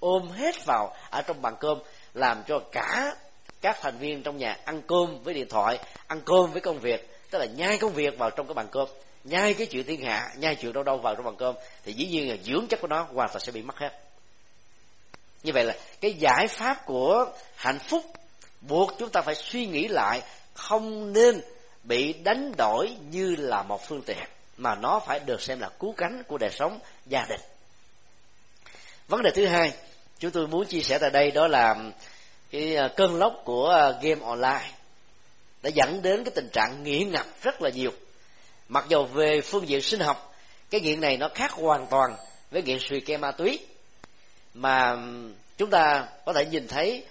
Ôm 0.00 0.28
hết 0.28 0.54
vào 0.66 0.96
ở 1.10 1.22
trong 1.22 1.42
bàn 1.42 1.54
cơm 1.60 1.78
làm 2.14 2.42
cho 2.48 2.58
cả 2.58 3.14
các 3.60 3.76
thành 3.80 3.98
viên 3.98 4.22
trong 4.22 4.36
nhà 4.36 4.56
ăn 4.64 4.82
cơm 4.86 5.22
với 5.22 5.34
điện 5.34 5.48
thoại 5.48 5.78
ăn 6.06 6.20
cơm 6.24 6.52
với 6.52 6.60
công 6.60 6.78
việc. 6.78 7.08
Tức 7.30 7.38
là 7.38 7.44
nhai 7.44 7.78
công 7.78 7.92
việc 7.92 8.18
vào 8.18 8.30
trong 8.30 8.46
cái 8.46 8.54
bàn 8.54 8.66
cơm 8.70 8.88
nhai 9.24 9.54
cái 9.54 9.66
chuyện 9.66 9.84
thiên 9.84 10.02
hạ 10.02 10.30
nhai 10.36 10.54
chuyện 10.54 10.72
đâu 10.72 10.82
đâu 10.82 10.98
vào 10.98 11.14
trong 11.14 11.24
bàn 11.24 11.36
cơm. 11.38 11.54
Thì 11.84 11.92
dĩ 11.92 12.06
nhiên 12.06 12.30
là 12.30 12.36
dưỡng 12.44 12.66
chất 12.66 12.80
của 12.80 12.88
nó 12.88 13.06
hoàn 13.12 13.28
toàn 13.28 13.40
sẽ 13.40 13.52
bị 13.52 13.62
mất 13.62 13.78
hết 13.78 14.09
như 15.42 15.52
vậy 15.52 15.64
là 15.64 15.76
cái 16.00 16.12
giải 16.12 16.46
pháp 16.48 16.86
của 16.86 17.26
hạnh 17.56 17.78
phúc 17.78 18.04
buộc 18.60 18.92
chúng 18.98 19.10
ta 19.10 19.20
phải 19.20 19.34
suy 19.34 19.66
nghĩ 19.66 19.88
lại, 19.88 20.22
không 20.54 21.12
nên 21.12 21.40
bị 21.82 22.12
đánh 22.12 22.52
đổi 22.56 22.90
như 23.10 23.34
là 23.38 23.62
một 23.62 23.88
phương 23.88 24.02
tiện, 24.02 24.24
mà 24.56 24.74
nó 24.74 25.00
phải 25.06 25.20
được 25.20 25.40
xem 25.40 25.60
là 25.60 25.68
cứu 25.78 25.94
cánh 25.96 26.22
của 26.28 26.38
đời 26.38 26.50
sống 26.50 26.78
gia 27.06 27.26
đình. 27.28 27.40
Vấn 29.08 29.22
đề 29.22 29.30
thứ 29.34 29.46
hai, 29.46 29.72
chúng 30.18 30.30
tôi 30.30 30.46
muốn 30.46 30.66
chia 30.66 30.80
sẻ 30.80 30.98
tại 30.98 31.10
đây 31.10 31.30
đó 31.30 31.46
là 31.48 31.76
cái 32.50 32.76
à, 32.76 32.88
cơn 32.96 33.18
lốc 33.18 33.42
của 33.44 33.68
à, 33.68 33.90
game 34.02 34.20
online 34.24 34.70
đã 35.62 35.70
dẫn 35.74 36.02
đến 36.02 36.24
cái 36.24 36.32
tình 36.34 36.48
trạng 36.52 36.82
nghiện 36.84 37.10
ngập 37.10 37.26
rất 37.42 37.62
là 37.62 37.70
nhiều. 37.70 37.90
Mặc 38.68 38.84
dù 38.88 39.04
về 39.04 39.40
phương 39.40 39.68
diện 39.68 39.82
sinh 39.82 40.00
học, 40.00 40.34
cái 40.70 40.80
nghiện 40.80 41.00
này 41.00 41.16
nó 41.16 41.28
khác 41.34 41.52
hoàn 41.52 41.86
toàn 41.86 42.16
với 42.50 42.62
nghiện 42.62 42.78
suy 42.80 43.00
ke 43.00 43.16
ma 43.16 43.32
túy 43.32 43.58
mà 44.54 44.96
chúng 45.58 45.70
ta 45.70 46.08
có 46.26 46.32
thể 46.32 46.46
nhìn 46.46 46.68
thấy 46.68 47.04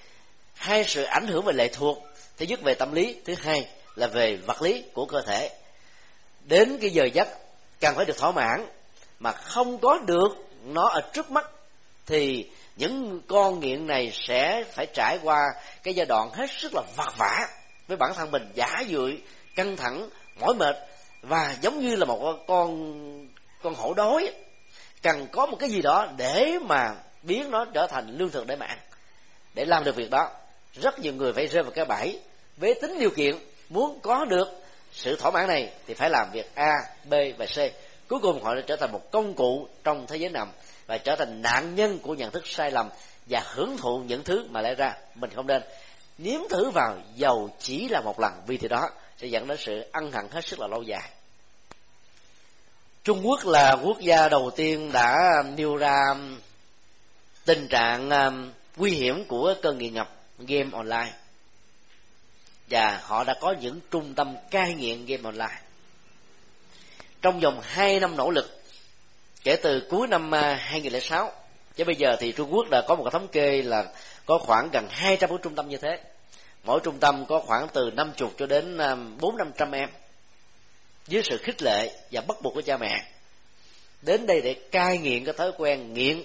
hai 0.54 0.84
sự 0.84 1.04
ảnh 1.04 1.28
hưởng 1.28 1.45
về 1.45 1.54
lệ 1.54 1.67
thuộc. 1.67 1.97
Thứ 2.38 2.45
nhất 2.45 2.62
về 2.62 2.73
tâm 2.73 2.93
lý, 2.93 3.15
thứ 3.25 3.36
hai 3.41 3.67
là 3.95 4.08
về 4.08 4.36
vật 4.36 4.62
lý 4.62 4.84
của 4.93 5.06
cơ 5.06 5.21
thể. 5.28 5.49
Đến 6.43 6.78
cái 6.82 6.89
giờ 6.89 7.06
giấc 7.06 7.28
cần 7.80 7.95
phải 7.95 8.06
được 8.06 8.17
thỏa 8.17 8.32
mãn. 8.32 8.65
Mà 9.19 9.32
không 9.32 9.78
có 9.78 9.99
được 10.06 10.30
nó 10.63 10.88
ở 10.88 11.02
trước 11.13 11.32
mắt, 11.32 11.49
thì 12.06 12.49
những 12.75 13.21
con 13.28 13.60
nghiện 13.60 13.88
này 13.88 14.12
sẽ 14.13 14.63
phải 14.73 14.86
trải 14.93 15.19
qua 15.23 15.39
cái 15.84 15.93
giai 15.93 16.06
đoạn 16.06 16.30
hết 16.34 16.52
sức 16.52 16.71
là 16.73 16.82
vất 16.95 17.17
vả 17.17 17.47
với 17.88 17.97
bản 17.97 18.12
thân 18.15 18.32
mình, 18.32 18.52
giả 18.54 18.84
dưỡi 18.89 19.17
căng 19.56 19.78
thẳng, 19.78 20.10
mỏi 20.39 20.54
mệt. 20.56 20.75
Và 21.21 21.56
giống 21.62 21.80
như 21.80 21.95
là 21.95 22.06
một 22.06 22.38
con 22.47 23.28
con 23.62 23.75
hổ 23.75 23.93
đói, 23.93 24.34
cần 25.02 25.28
có 25.32 25.45
một 25.45 25.58
cái 25.60 25.69
gì 25.69 25.82
đó 25.82 26.08
để 26.17 26.60
mà 26.62 26.95
biến 27.23 27.51
nó 27.51 27.65
trở 27.73 27.88
thành 27.88 28.17
lương 28.17 28.29
thực 28.29 28.47
để 28.47 28.55
mà 28.55 28.65
ăn. 28.65 28.78
Để 29.53 29.65
làm 29.65 29.84
được 29.84 29.95
việc 29.95 30.09
đó, 30.09 30.32
rất 30.74 30.99
nhiều 30.99 31.13
người 31.13 31.34
phải 31.34 31.47
rơi 31.47 31.63
vào 31.63 31.72
cái 31.72 31.86
bẫy 31.86 32.20
với 32.57 32.74
tính 32.82 32.99
điều 32.99 33.09
kiện 33.09 33.36
muốn 33.70 33.99
có 33.99 34.26
được 34.26 34.47
sự 34.93 35.15
thỏa 35.15 35.32
mãn 35.32 35.47
này 35.47 35.74
thì 35.88 35.93
phải 35.93 36.09
làm 36.09 36.28
việc 36.34 36.55
a, 36.55 36.72
b 37.05 37.13
và 37.38 37.45
c. 37.45 37.57
Cuối 38.07 38.20
cùng 38.22 38.43
họ 38.43 38.55
đã 38.55 38.61
trở 38.67 38.76
thành 38.76 38.91
một 38.91 39.11
công 39.11 39.34
cụ 39.34 39.67
trong 39.84 40.07
thế 40.07 40.17
giới 40.17 40.30
nằm 40.30 40.51
và 40.88 40.97
trở 40.97 41.15
thành 41.15 41.41
nạn 41.41 41.76
nhân 41.76 41.99
của 41.99 42.13
nhận 42.13 42.32
thức 42.32 42.47
sai 42.47 42.72
lầm 42.72 42.89
và 43.26 43.43
hưởng 43.45 43.78
thụ 43.78 43.97
những 43.97 44.24
thứ 44.24 44.45
mà 44.49 44.61
lẽ 44.61 44.76
ra 44.76 44.97
mình 45.15 45.30
không 45.36 45.47
nên. 45.47 45.61
Nếm 46.17 46.41
thử 46.49 46.70
vào 46.70 46.97
dầu 47.15 47.49
chỉ 47.59 47.89
là 47.89 48.01
một 48.01 48.20
lần, 48.20 48.34
vì 48.47 48.57
thì 48.57 48.67
đó 48.67 48.89
sẽ 49.17 49.28
dẫn 49.28 49.47
đến 49.47 49.57
sự 49.59 49.86
ân 49.91 50.11
hận 50.11 50.26
hết 50.32 50.45
sức 50.45 50.59
là 50.59 50.67
lâu 50.67 50.84
dài. 50.84 51.09
Trung 53.03 53.28
quốc 53.28 53.45
là 53.45 53.76
quốc 53.84 53.99
gia 53.99 54.30
đầu 54.30 54.51
tiên 54.55 54.91
đã 54.91 55.17
nêu 55.57 55.76
ra 55.76 56.15
tình 57.50 57.68
trạng 57.68 58.10
um, 58.10 58.52
nguy 58.76 58.91
hiểm 58.91 59.26
của 59.26 59.56
cơn 59.62 59.78
nghiện 59.78 59.93
ngập 59.93 60.16
game 60.39 60.70
online. 60.74 61.14
Và 62.70 63.02
họ 63.04 63.24
đã 63.24 63.36
có 63.41 63.56
những 63.62 63.80
trung 63.91 64.14
tâm 64.16 64.36
cai 64.52 64.74
nghiện 64.74 65.06
game 65.06 65.24
online. 65.24 65.62
Trong 67.22 67.39
vòng 67.39 67.62
2 67.64 68.00
năm 68.00 68.18
nỗ 68.18 68.30
lực 68.30 68.62
kể 69.43 69.56
từ 69.56 69.88
cuối 69.89 70.08
năm 70.08 70.36
à, 70.36 70.56
2006 70.62 71.26
cho 71.26 71.34
chứ 71.76 71.84
bây 71.84 71.95
giờ 71.95 72.16
thì 72.20 72.32
Trung 72.32 72.54
Quốc 72.54 72.68
đã 72.72 72.82
có 72.88 72.95
một 72.95 73.04
cái 73.04 73.12
thống 73.12 73.28
kê 73.28 73.62
là 73.62 73.86
có 74.26 74.38
khoảng 74.38 74.70
gần 74.72 74.88
200 74.89 75.30
cái 75.30 75.39
trung 75.43 75.56
tâm 75.56 75.70
như 75.70 75.78
thế. 75.78 76.00
Mỗi 76.64 76.80
trung 76.84 77.00
tâm 77.00 77.26
có 77.26 77.39
khoảng 77.39 77.68
từ 77.74 77.91
năm 77.95 78.12
chục 78.18 78.34
cho 78.38 78.45
đến 78.45 78.78
à, 78.78 78.95
bốn 79.20 79.38
năm 79.38 79.52
trăm 79.58 79.72
em 79.72 79.89
dưới 81.08 81.22
sự 81.26 81.38
khích 81.38 81.62
lệ 81.62 81.91
và 82.12 82.22
bắt 82.22 82.41
buộc 82.41 82.54
của 82.54 82.62
cha 82.62 82.78
mẹ. 82.78 83.04
Đến 84.02 84.26
đây 84.26 84.41
để 84.41 84.54
cai 84.54 84.97
nghiện 84.97 85.26
cái 85.26 85.34
thói 85.38 85.52
quen 85.58 85.93
nghiện 85.93 86.24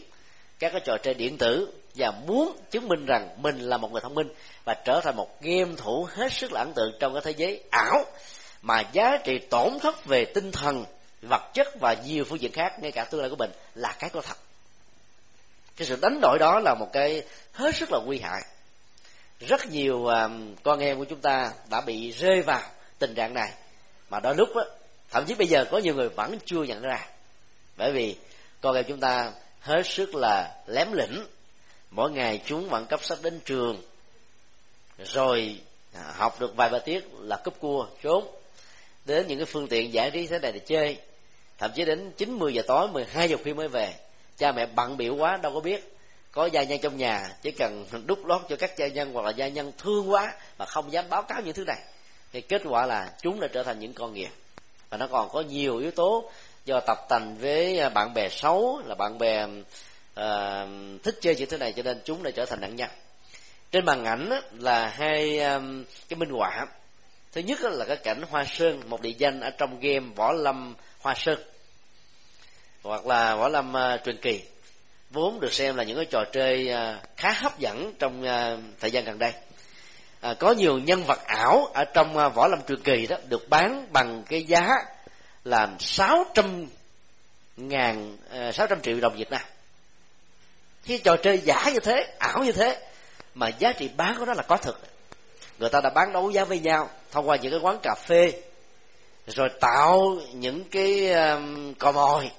các 0.59 0.73
cái 0.73 0.81
trò 0.85 0.97
chơi 1.03 1.15
điện 1.15 1.39
tử 1.39 1.73
và 1.95 2.11
muốn 2.11 2.57
chứng 2.71 2.89
minh 2.89 3.07
rằng 3.07 3.29
mình 3.37 3.59
là 3.59 3.77
một 3.77 3.93
người 3.93 4.01
thông 4.01 4.15
minh 4.15 4.29
và 4.65 4.75
trở 4.85 5.01
thành 5.05 5.17
một 5.17 5.41
game 5.41 5.73
thủ 5.77 6.09
hết 6.11 6.33
sức 6.33 6.53
là 6.53 6.61
ấn 6.61 6.73
tượng 6.73 6.97
trong 7.01 7.13
cái 7.13 7.23
thế 7.25 7.31
giới 7.31 7.63
ảo 7.71 8.05
mà 8.63 8.83
giá 8.93 9.19
trị 9.25 9.39
tổn 9.39 9.79
thất 9.83 10.05
về 10.05 10.25
tinh 10.25 10.53
thần, 10.53 10.85
vật 11.23 11.51
chất 11.55 11.81
và 11.81 11.95
nhiều 12.07 12.25
phương 12.25 12.41
diện 12.41 12.53
khác, 12.53 12.79
ngay 12.81 12.93
cả 12.93 13.05
tương 13.05 13.21
lai 13.21 13.31
của 13.31 13.37
mình 13.37 13.51
là 13.75 13.97
cái 13.99 14.11
có 14.11 14.21
thật. 14.21 14.37
Cái 15.77 15.87
sự 15.87 15.99
đánh 16.03 16.19
đổi 16.23 16.39
đó 16.39 16.61
là 16.61 16.75
một 16.75 16.89
cái 16.93 17.23
hết 17.53 17.75
sức 17.75 17.93
là 17.93 17.99
nguy 18.05 18.19
hại. 18.19 18.43
Rất 19.41 19.71
nhiều 19.71 20.07
à, 20.07 20.29
con 20.63 20.79
em 20.79 20.99
của 20.99 21.05
chúng 21.05 21.21
ta 21.21 21.53
đã 21.71 21.81
bị 21.81 22.11
rơi 22.11 22.43
vào 22.43 22.63
tình 22.99 23.15
trạng 23.15 23.35
này. 23.35 23.53
Mà 24.11 24.21
đôi 24.21 24.35
lúc 24.35 24.49
đó 24.55 24.65
thậm 25.11 25.25
chí 25.27 25.35
bây 25.35 25.47
giờ 25.47 25.65
có 25.71 25.79
nhiều 25.79 25.95
người 25.95 26.09
vẫn 26.09 26.39
chưa 26.45 26.63
nhận 26.63 26.83
ra. 26.83 27.07
Bởi 27.77 27.93
vì 27.93 28.17
con 28.61 28.77
em 28.77 28.85
chúng 28.89 29.01
ta 29.01 29.33
hết 29.65 29.83
sức 29.87 30.15
là 30.15 30.55
lém 30.67 30.93
lĩnh 30.93 31.27
mỗi 31.91 32.11
ngày 32.11 32.43
chúng 32.47 32.69
vẫn 32.69 32.87
cấp 32.87 33.05
sách 33.05 33.19
đến 33.23 33.41
trường, 33.45 33.83
rồi 34.99 35.61
à, 35.95 36.13
học 36.17 36.41
được 36.41 36.57
vài 36.57 36.71
ba 36.71 36.79
tiết 36.79 37.05
là 37.21 37.37
cúp 37.37 37.61
cua, 37.61 37.87
trốn. 38.03 38.35
Đến 39.05 39.27
những 39.27 39.39
cái 39.39 39.47
phương 39.47 39.69
tiện 39.69 39.93
giải 39.93 40.11
trí 40.11 40.27
thế 40.27 40.39
này 40.39 40.53
để 40.53 40.59
chơi. 40.59 40.99
Thậm 41.59 41.71
chí 41.75 41.85
đến 41.85 42.13
chín, 42.17 42.39
mười 42.39 42.55
giờ 42.55 42.63
tối 42.67 42.89
12 42.89 43.29
giờ 43.29 43.37
khuya 43.43 43.55
mới 43.55 43.69
về. 43.69 43.95
Cha 44.39 44.53
mẹ 44.53 44.67
bận 44.67 44.97
biểu 44.97 45.17
quá, 45.17 45.37
đâu 45.43 45.55
có 45.55 45.61
biết. 45.61 45.97
Có 46.33 46.47
gia 46.47 46.63
nhân 46.63 46.79
trong 46.83 46.97
nhà, 46.97 47.37
chỉ 47.43 47.51
cần 47.51 47.87
đút 48.07 48.19
lót 48.25 48.43
cho 48.49 48.57
các 48.57 48.77
gia 48.77 48.89
nhân 48.89 49.13
hoặc 49.13 49.25
là 49.25 49.31
gia 49.31 49.49
nhân 49.49 49.73
thương 49.79 50.11
quá 50.11 50.33
mà 50.59 50.67
không 50.67 50.93
dám 50.93 51.05
báo 51.09 51.23
cáo 51.23 51.41
những 51.43 51.55
thứ 51.55 51.65
này, 51.65 51.81
thì 52.33 52.41
kết 52.41 52.63
quả 52.65 52.87
là 52.87 53.13
chúng 53.23 53.41
đã 53.41 53.49
trở 53.53 53.63
thành 53.63 53.79
những 53.79 53.93
con 53.93 54.15
nghiện. 54.15 54.31
Và 54.91 54.97
nó 54.97 55.07
còn 55.07 55.29
có 55.29 55.41
nhiều 55.41 55.79
yếu 55.79 55.91
tố 55.91 56.31
do 56.65 56.81
tập 56.81 56.99
tành 57.09 57.37
với 57.41 57.79
à, 57.79 57.89
bạn 57.89 58.15
bè 58.15 58.29
xấu 58.29 58.83
là 58.85 58.95
bạn 58.95 59.19
bè 59.19 59.45
uh, 59.45 61.03
thích 61.03 61.19
chơi 61.21 61.37
những 61.37 61.49
thứ 61.49 61.59
này 61.59 61.73
cho 61.73 61.83
nên 61.83 62.01
chúng 62.05 62.23
đã 62.23 62.31
trở 62.31 62.47
thành 62.47 62.61
nạn 62.61 62.77
nhân 62.77 62.91
trên 63.75 63.85
màn 63.85 64.05
ảnh 64.05 64.31
là 64.59 64.89
hai 64.89 65.41
um, 65.41 65.85
cái 66.09 66.17
minh 66.17 66.31
họa. 66.31 66.67
Thứ 67.33 67.41
nhất 67.41 67.61
là 67.63 67.85
cái 67.85 67.97
cảnh 67.97 68.23
hoa 68.31 68.45
sơn 68.45 68.83
một 68.87 69.03
địa 69.03 69.15
danh 69.19 69.41
ở 69.41 69.51
trong 69.51 69.81
game 69.81 70.07
võ 70.17 70.33
lâm 70.33 70.75
hoa 71.01 71.15
sơn 71.17 71.39
hoặc 72.83 73.07
là 73.07 73.37
võ 73.37 73.49
lâm 73.49 73.73
uh, 73.73 74.05
truyền 74.05 74.17
kỳ 74.17 74.43
vốn 75.11 75.41
được 75.41 75.53
xem 75.53 75.77
là 75.77 75.85
những 75.85 75.97
cái 75.97 76.05
trò 76.05 76.25
chơi 76.33 76.71
uh, 76.73 77.03
khá 77.17 77.33
hấp 77.33 77.59
dẫn 77.59 77.93
trong 77.99 78.23
uh, 78.23 78.61
thời 78.81 78.91
gian 78.91 79.05
gần 79.05 79.19
đây. 79.19 79.33
À, 80.21 80.35
có 80.35 80.53
nhiều 80.53 80.79
nhân 80.79 81.05
vật 81.05 81.19
ảo 81.27 81.67
ở 81.75 81.85
trong 81.85 82.17
uh, 82.17 82.35
võ 82.35 82.49
lâm 82.49 82.59
truyền 82.69 82.83
kỳ 82.83 83.07
đó 83.07 83.17
được 83.29 83.49
bán 83.49 83.87
bằng 83.93 84.23
cái 84.29 84.43
giá 84.43 84.69
là 85.45 85.71
sáu 85.79 86.25
trăm 86.35 86.67
ngàn 87.57 88.17
ờ, 88.31 88.53
sáu 88.53 88.67
trăm 88.67 88.81
triệu 88.81 89.01
đồng 89.01 89.17
Việt 89.17 89.31
Nam. 89.31 89.43
Khi 90.83 90.99
trò 90.99 91.17
chơi 91.17 91.39
giả 91.39 91.71
như 91.75 91.81
thế 91.81 92.15
ảo 92.19 92.45
như 92.45 92.53
thế 92.53 92.81
mà 93.35 93.49
giá 93.49 93.73
trị 93.73 93.91
bán 93.97 94.17
của 94.19 94.25
nó 94.25 94.35
là 94.35 94.43
có 94.43 94.57
thực 94.57 94.81
người 95.59 95.69
ta 95.69 95.81
đã 95.81 95.91
bán 95.91 96.13
đấu 96.13 96.31
giá 96.31 96.45
với 96.45 96.59
nhau 96.59 96.91
thông 97.11 97.29
qua 97.29 97.37
những 97.37 97.53
cái 97.53 97.61
quán 97.61 97.79
cà 97.83 97.95
phê 97.95 98.33
rồi 99.27 99.49
tạo 99.61 100.17
những 100.33 100.65
cái 100.65 101.13
um, 101.13 101.75
cò 101.75 101.93
mồi 101.93 102.31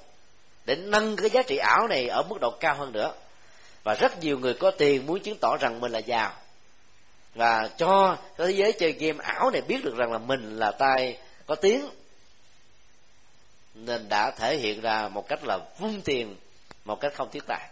để 0.64 0.76
nâng 0.76 1.16
cái 1.16 1.30
giá 1.30 1.42
trị 1.42 1.56
ảo 1.56 1.88
này 1.88 2.08
ở 2.08 2.22
mức 2.22 2.40
độ 2.40 2.50
cao 2.50 2.74
hơn 2.74 2.92
nữa. 2.92 3.12
Và 3.84 3.94
rất 3.94 4.20
nhiều 4.20 4.38
người 4.38 4.54
có 4.54 4.70
tiền 4.70 5.06
muốn 5.06 5.20
chứng 5.20 5.38
tỏ 5.40 5.56
rằng 5.60 5.80
mình 5.80 5.92
là 5.92 5.98
giàu. 5.98 6.32
Và 7.34 7.68
cho 7.76 8.16
thế 8.38 8.50
giới 8.50 8.72
chơi 8.72 8.92
game 8.92 9.24
ảo 9.24 9.50
này 9.50 9.60
biết 9.60 9.84
được 9.84 9.94
rằng 9.96 10.12
là 10.12 10.18
mình 10.18 10.58
là 10.58 10.70
tay 10.70 11.18
có 11.46 11.54
tiếng 11.54 11.88
nên 13.76 14.08
đã 14.08 14.30
thể 14.30 14.56
hiện 14.56 14.80
ra 14.80 15.08
một 15.08 15.28
cách 15.28 15.44
là 15.44 15.58
vung 15.78 16.00
tiền 16.00 16.36
một 16.84 17.00
cách 17.00 17.12
không 17.14 17.30
thiết 17.30 17.46
tài 17.46 17.68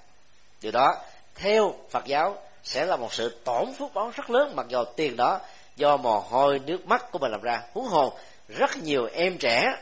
điều 0.61 0.73
đó 0.73 0.97
theo 1.35 1.75
phật 1.91 2.05
giáo 2.07 2.43
sẽ 2.65 2.85
là 2.87 2.97
một 2.97 3.15
sự 3.15 3.41
tổn 3.45 3.73
phước 3.79 3.95
báo 3.95 4.11
rất 4.15 4.31
lớn 4.31 4.57
mặc 4.57 4.67
dù 4.69 4.85
tiền 4.97 5.17
đó 5.17 5.41
do 5.77 5.97
mồ 5.97 6.21
hôi 6.21 6.59
nước 6.59 6.87
mắt 6.87 7.11
của 7.11 7.19
mình 7.19 7.31
làm 7.31 7.41
ra. 7.41 7.63
Huống 7.73 7.85
hồ 7.85 8.13
rất 8.49 8.77
nhiều 8.77 9.09
em 9.13 9.39
trẻ 9.39 9.77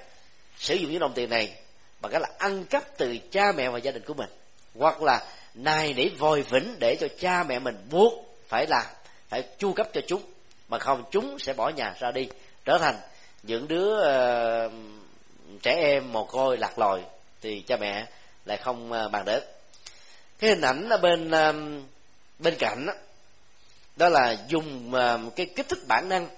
sử 0.59 0.75
dụng 0.75 0.91
những 0.91 1.01
đồng 1.01 1.13
tiền 1.15 1.31
này 1.31 1.53
bằng 2.01 2.13
cách 2.13 2.23
là 2.23 2.29
ăn 2.39 2.65
cắp 2.65 2.85
từ 2.97 3.19
cha 3.31 3.53
mẹ 3.57 3.69
và 3.69 3.79
gia 3.79 3.91
đình 3.91 4.03
của 4.07 4.15
mình 4.15 4.31
hoặc 4.79 5.03
là 5.03 5.25
nài 5.55 5.95
nỉ 5.95 6.09
vòi 6.09 6.43
vĩnh 6.43 6.77
để 6.81 6.97
cho 7.01 7.07
cha 7.19 7.43
mẹ 7.43 7.59
mình 7.59 7.87
buộc 7.91 8.13
phải 8.49 8.67
làm 8.67 8.87
phải 9.29 9.43
chu 9.59 9.73
cấp 9.73 9.89
cho 9.93 10.01
chúng 10.07 10.23
mà 10.69 10.79
không 10.79 11.05
chúng 11.11 11.39
sẽ 11.39 11.53
bỏ 11.53 11.69
nhà 11.69 11.95
ra 11.99 12.11
đi 12.11 12.29
trở 12.65 12.79
thành 12.79 12.95
những 13.43 13.69
đứa 13.69 13.99
uh, 14.67 14.73
trẻ 15.59 15.75
em 15.75 16.13
mồ 16.13 16.25
côi 16.25 16.59
lạc 16.59 16.79
lòi 16.79 17.01
thì 17.41 17.61
cha 17.61 17.77
mẹ 17.77 18.07
lại 18.45 18.57
không 18.57 18.93
ờ, 18.93 19.09
bàn 19.09 19.25
đến. 19.25 19.43
Cái 20.39 20.51
hình 20.51 20.61
ảnh 20.61 20.89
ở 20.89 20.97
bên 20.97 21.31
ờ, 21.31 21.55
bên 22.39 22.55
cạnh 22.59 22.87
đó, 22.87 22.93
đó 23.97 24.09
là 24.09 24.37
dùng 24.49 24.95
ờ, 24.95 25.21
cái 25.37 25.47
kích 25.47 25.69
thích 25.69 25.79
bản 25.89 26.09
năng 26.09 26.29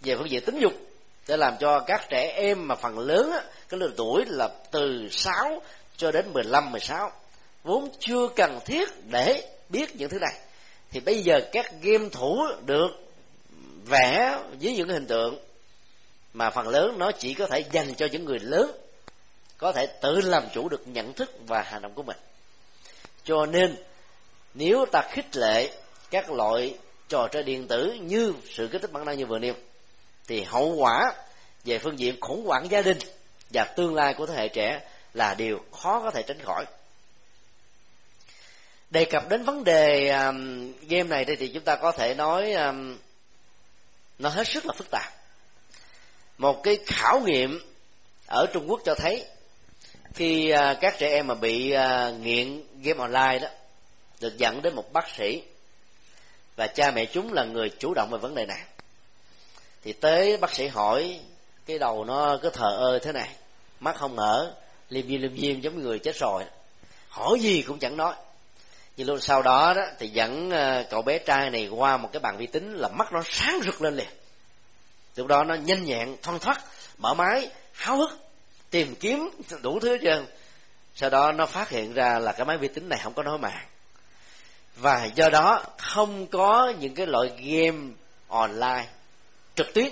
về 0.00 0.16
phương 0.16 0.30
diện 0.30 0.44
tính 0.44 0.58
dục 0.60 0.72
để 1.28 1.36
làm 1.36 1.54
cho 1.60 1.80
các 1.80 2.06
trẻ 2.08 2.32
em 2.36 2.68
mà 2.68 2.74
phần 2.74 2.98
lớn 2.98 3.30
á, 3.32 3.42
cái 3.68 3.80
lứa 3.80 3.90
tuổi 3.96 4.24
là 4.26 4.48
từ 4.70 5.08
6 5.10 5.62
cho 5.96 6.12
đến 6.12 6.32
15, 6.32 6.72
16 6.72 7.12
vốn 7.64 7.88
chưa 7.98 8.28
cần 8.36 8.58
thiết 8.64 8.88
để 9.10 9.48
biết 9.68 9.96
những 9.96 10.08
thứ 10.08 10.18
này. 10.18 10.34
Thì 10.90 11.00
bây 11.00 11.22
giờ 11.22 11.40
các 11.52 11.72
game 11.82 12.08
thủ 12.12 12.46
được 12.66 12.88
vẽ 13.86 14.38
với 14.60 14.76
những 14.76 14.88
hình 14.88 15.06
tượng 15.06 15.38
mà 16.32 16.50
phần 16.50 16.68
lớn 16.68 16.98
nó 16.98 17.12
chỉ 17.12 17.34
có 17.34 17.46
thể 17.46 17.64
dành 17.72 17.94
cho 17.94 18.08
những 18.12 18.24
người 18.24 18.38
lớn 18.38 18.72
có 19.58 19.72
thể 19.72 19.86
tự 19.86 20.20
làm 20.20 20.42
chủ 20.54 20.68
được 20.68 20.88
nhận 20.88 21.12
thức 21.12 21.30
và 21.46 21.62
hành 21.62 21.82
động 21.82 21.94
của 21.94 22.02
mình. 22.02 22.16
Cho 23.24 23.46
nên 23.46 23.76
nếu 24.54 24.86
ta 24.92 25.02
khích 25.10 25.36
lệ 25.36 25.70
các 26.10 26.30
loại 26.30 26.78
trò 27.08 27.28
chơi 27.32 27.42
điện 27.42 27.68
tử 27.68 27.96
như 28.00 28.32
sự 28.50 28.68
kích 28.72 28.82
thích 28.82 28.92
bản 28.92 29.04
năng 29.04 29.18
như 29.18 29.26
vừa 29.26 29.38
nêu 29.38 29.54
thì 30.26 30.42
hậu 30.42 30.74
quả 30.74 31.12
về 31.64 31.78
phương 31.78 31.98
diện 31.98 32.20
khủng 32.20 32.46
hoảng 32.46 32.70
gia 32.70 32.82
đình 32.82 32.98
và 33.50 33.64
tương 33.64 33.94
lai 33.94 34.14
của 34.14 34.26
thế 34.26 34.34
hệ 34.34 34.48
trẻ 34.48 34.80
là 35.14 35.34
điều 35.34 35.60
khó 35.72 36.00
có 36.00 36.10
thể 36.10 36.22
tránh 36.22 36.38
khỏi. 36.44 36.64
Đề 38.90 39.04
cập 39.04 39.28
đến 39.28 39.44
vấn 39.44 39.64
đề 39.64 40.08
um, 40.08 40.72
game 40.88 41.02
này 41.02 41.24
thì 41.24 41.48
chúng 41.48 41.64
ta 41.64 41.76
có 41.76 41.92
thể 41.92 42.14
nói 42.14 42.52
um, 42.52 42.98
nó 44.18 44.28
hết 44.28 44.48
sức 44.48 44.66
là 44.66 44.72
phức 44.72 44.90
tạp 44.90 45.17
một 46.38 46.62
cái 46.62 46.78
khảo 46.86 47.20
nghiệm 47.20 47.60
ở 48.26 48.46
trung 48.52 48.70
quốc 48.70 48.80
cho 48.84 48.94
thấy 48.94 49.24
khi 50.14 50.50
à, 50.50 50.74
các 50.80 50.98
trẻ 50.98 51.08
em 51.08 51.26
mà 51.26 51.34
bị 51.34 51.70
à, 51.70 52.10
nghiện 52.10 52.62
game 52.82 53.00
online 53.00 53.38
đó, 53.38 53.48
được 54.20 54.38
dẫn 54.38 54.62
đến 54.62 54.74
một 54.74 54.92
bác 54.92 55.08
sĩ 55.16 55.42
và 56.56 56.66
cha 56.66 56.90
mẹ 56.90 57.04
chúng 57.04 57.32
là 57.32 57.44
người 57.44 57.70
chủ 57.78 57.94
động 57.94 58.10
về 58.10 58.18
vấn 58.18 58.34
đề 58.34 58.46
này. 58.46 58.60
Thì 59.84 59.92
tới 59.92 60.36
bác 60.36 60.54
sĩ 60.54 60.66
hỏi, 60.66 61.20
cái 61.66 61.78
đầu 61.78 62.04
nó 62.04 62.38
cứ 62.42 62.50
thờ 62.50 62.76
ơ 62.76 62.98
thế 62.98 63.12
này, 63.12 63.28
mắt 63.80 63.96
không 63.96 64.16
mở 64.16 64.52
liêm 64.88 65.08
diêm 65.08 65.20
liêm 65.20 65.36
diêm 65.36 65.60
giống 65.60 65.82
người 65.82 65.98
chết 65.98 66.16
rồi. 66.16 66.44
Hỏi 67.08 67.40
gì 67.40 67.62
cũng 67.62 67.78
chẳng 67.78 67.96
nói. 67.96 68.14
Nhưng 68.96 69.06
lúc 69.06 69.18
sau 69.20 69.42
đó 69.42 69.74
đó, 69.76 69.82
thì 69.98 70.08
dẫn 70.08 70.50
à, 70.50 70.84
cậu 70.90 71.02
bé 71.02 71.18
trai 71.18 71.50
này 71.50 71.68
qua 71.68 71.96
một 71.96 72.08
cái 72.12 72.20
bàn 72.20 72.36
vi 72.36 72.46
tính 72.46 72.74
là 72.74 72.88
mắt 72.88 73.12
nó 73.12 73.22
sáng 73.24 73.60
rực 73.64 73.82
lên 73.82 73.96
liền 73.96 74.08
lúc 75.18 75.26
đó 75.26 75.44
nó 75.44 75.54
nhanh 75.54 75.84
nhẹn, 75.84 76.16
thoăn 76.22 76.38
thoắt 76.38 76.64
mở 76.98 77.14
máy 77.14 77.50
háo 77.72 77.96
hức, 77.96 78.18
tìm 78.70 78.94
kiếm 78.94 79.30
đủ 79.62 79.80
thứ 79.80 79.88
hết 79.88 79.98
trơn. 80.02 80.26
Sau 80.94 81.10
đó 81.10 81.32
nó 81.32 81.46
phát 81.46 81.68
hiện 81.68 81.92
ra 81.92 82.18
là 82.18 82.32
cái 82.32 82.46
máy 82.46 82.58
vi 82.58 82.68
tính 82.68 82.88
này 82.88 82.98
không 83.02 83.14
có 83.14 83.22
nói 83.22 83.38
mạng. 83.38 83.66
Và 84.76 85.04
do 85.04 85.28
đó 85.28 85.64
không 85.78 86.26
có 86.26 86.72
những 86.78 86.94
cái 86.94 87.06
loại 87.06 87.28
game 87.28 87.88
online 88.28 88.86
trực 89.54 89.74
tuyến. 89.74 89.88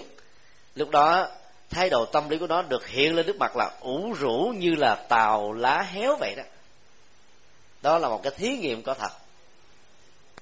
Lúc 0.74 0.90
đó 0.90 1.28
thái 1.70 1.90
độ 1.90 2.04
tâm 2.04 2.28
lý 2.28 2.38
của 2.38 2.46
nó 2.46 2.62
được 2.62 2.86
hiện 2.86 3.14
lên 3.16 3.26
trước 3.26 3.36
mặt 3.36 3.56
là 3.56 3.70
ủ 3.80 4.14
rũ 4.18 4.52
như 4.56 4.74
là 4.74 4.94
tàu 4.94 5.52
lá 5.52 5.82
héo 5.82 6.16
vậy 6.20 6.34
đó. 6.36 6.42
Đó 7.82 7.98
là 7.98 8.08
một 8.08 8.22
cái 8.22 8.32
thí 8.36 8.48
nghiệm 8.48 8.82
có 8.82 8.94
thật. 8.94 9.12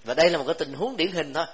Và 0.05 0.15
đây 0.15 0.31
là 0.31 0.39
một 0.39 0.45
cái 0.47 0.55
tình 0.59 0.73
huống 0.73 0.97
điển 0.97 1.13
hình 1.13 1.35
thôi. 1.35 1.47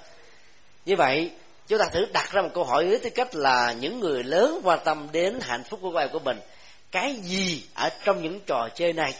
Như 0.85 0.95
vậy 0.95 1.31
chúng 1.71 1.79
ta 1.79 1.85
thử 1.85 2.05
đặt 2.13 2.31
ra 2.31 2.41
một 2.41 2.49
câu 2.53 2.63
hỏi 2.63 2.87
với 2.87 2.99
tư 2.99 3.09
cách 3.09 3.35
là 3.35 3.73
những 3.73 3.99
người 3.99 4.23
lớn 4.23 4.61
quan 4.63 4.79
tâm 4.85 5.07
đến 5.11 5.39
hạnh 5.41 5.63
phúc 5.63 5.79
của 5.83 5.91
con 5.91 6.01
em 6.01 6.09
của 6.13 6.19
mình. 6.19 6.39
Cái 6.91 7.15
gì 7.23 7.63
ở 7.73 7.89
trong 8.03 8.23
những 8.23 8.39
trò 8.45 8.69
chơi 8.75 8.93
này 8.93 9.13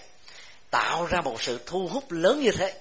tạo 0.69 1.05
ra 1.05 1.21
một 1.21 1.41
sự 1.41 1.59
thu 1.65 1.87
hút 1.87 2.11
lớn 2.11 2.39
như 2.39 2.51
thế? 2.51 2.73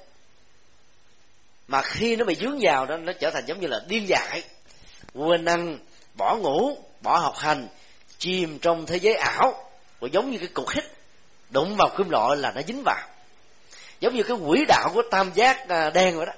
Mà 1.69 1.83
khi 1.83 2.17
nó 2.17 2.25
bị 2.25 2.35
dướng 2.41 2.59
vào 2.63 2.87
đó, 2.87 2.97
nó 2.97 3.13
trở 3.13 3.31
thành 3.31 3.45
giống 3.47 3.61
như 3.61 3.67
là 3.67 3.81
điên 3.89 4.09
dại. 4.09 4.43
Quên 5.15 5.45
ăn, 5.45 5.79
bỏ 6.15 6.37
ngủ, 6.37 6.79
bỏ 7.01 7.19
học 7.19 7.37
hành, 7.37 7.69
chìm 8.19 8.59
trong 8.59 8.87
thế 8.87 8.97
giới 8.97 9.15
ảo. 9.15 9.71
Và 10.01 10.09
giống 10.13 10.31
như 10.31 10.39
cái 10.39 10.49
cục 10.49 10.71
hít, 10.71 10.85
đụng 11.51 11.77
vào 11.79 11.89
kim 11.99 12.11
loại 12.11 12.37
là 12.37 12.53
nó 12.55 12.61
dính 12.67 12.83
vào. 12.85 13.09
Giống 14.01 14.15
như 14.15 14.23
cái 14.23 14.37
quỹ 14.47 14.65
đạo 14.69 14.91
của 14.95 15.03
tam 15.11 15.31
giác 15.35 15.69
à, 15.69 15.91
đen 15.91 16.17
vậy 16.17 16.27
đó. 16.27 16.33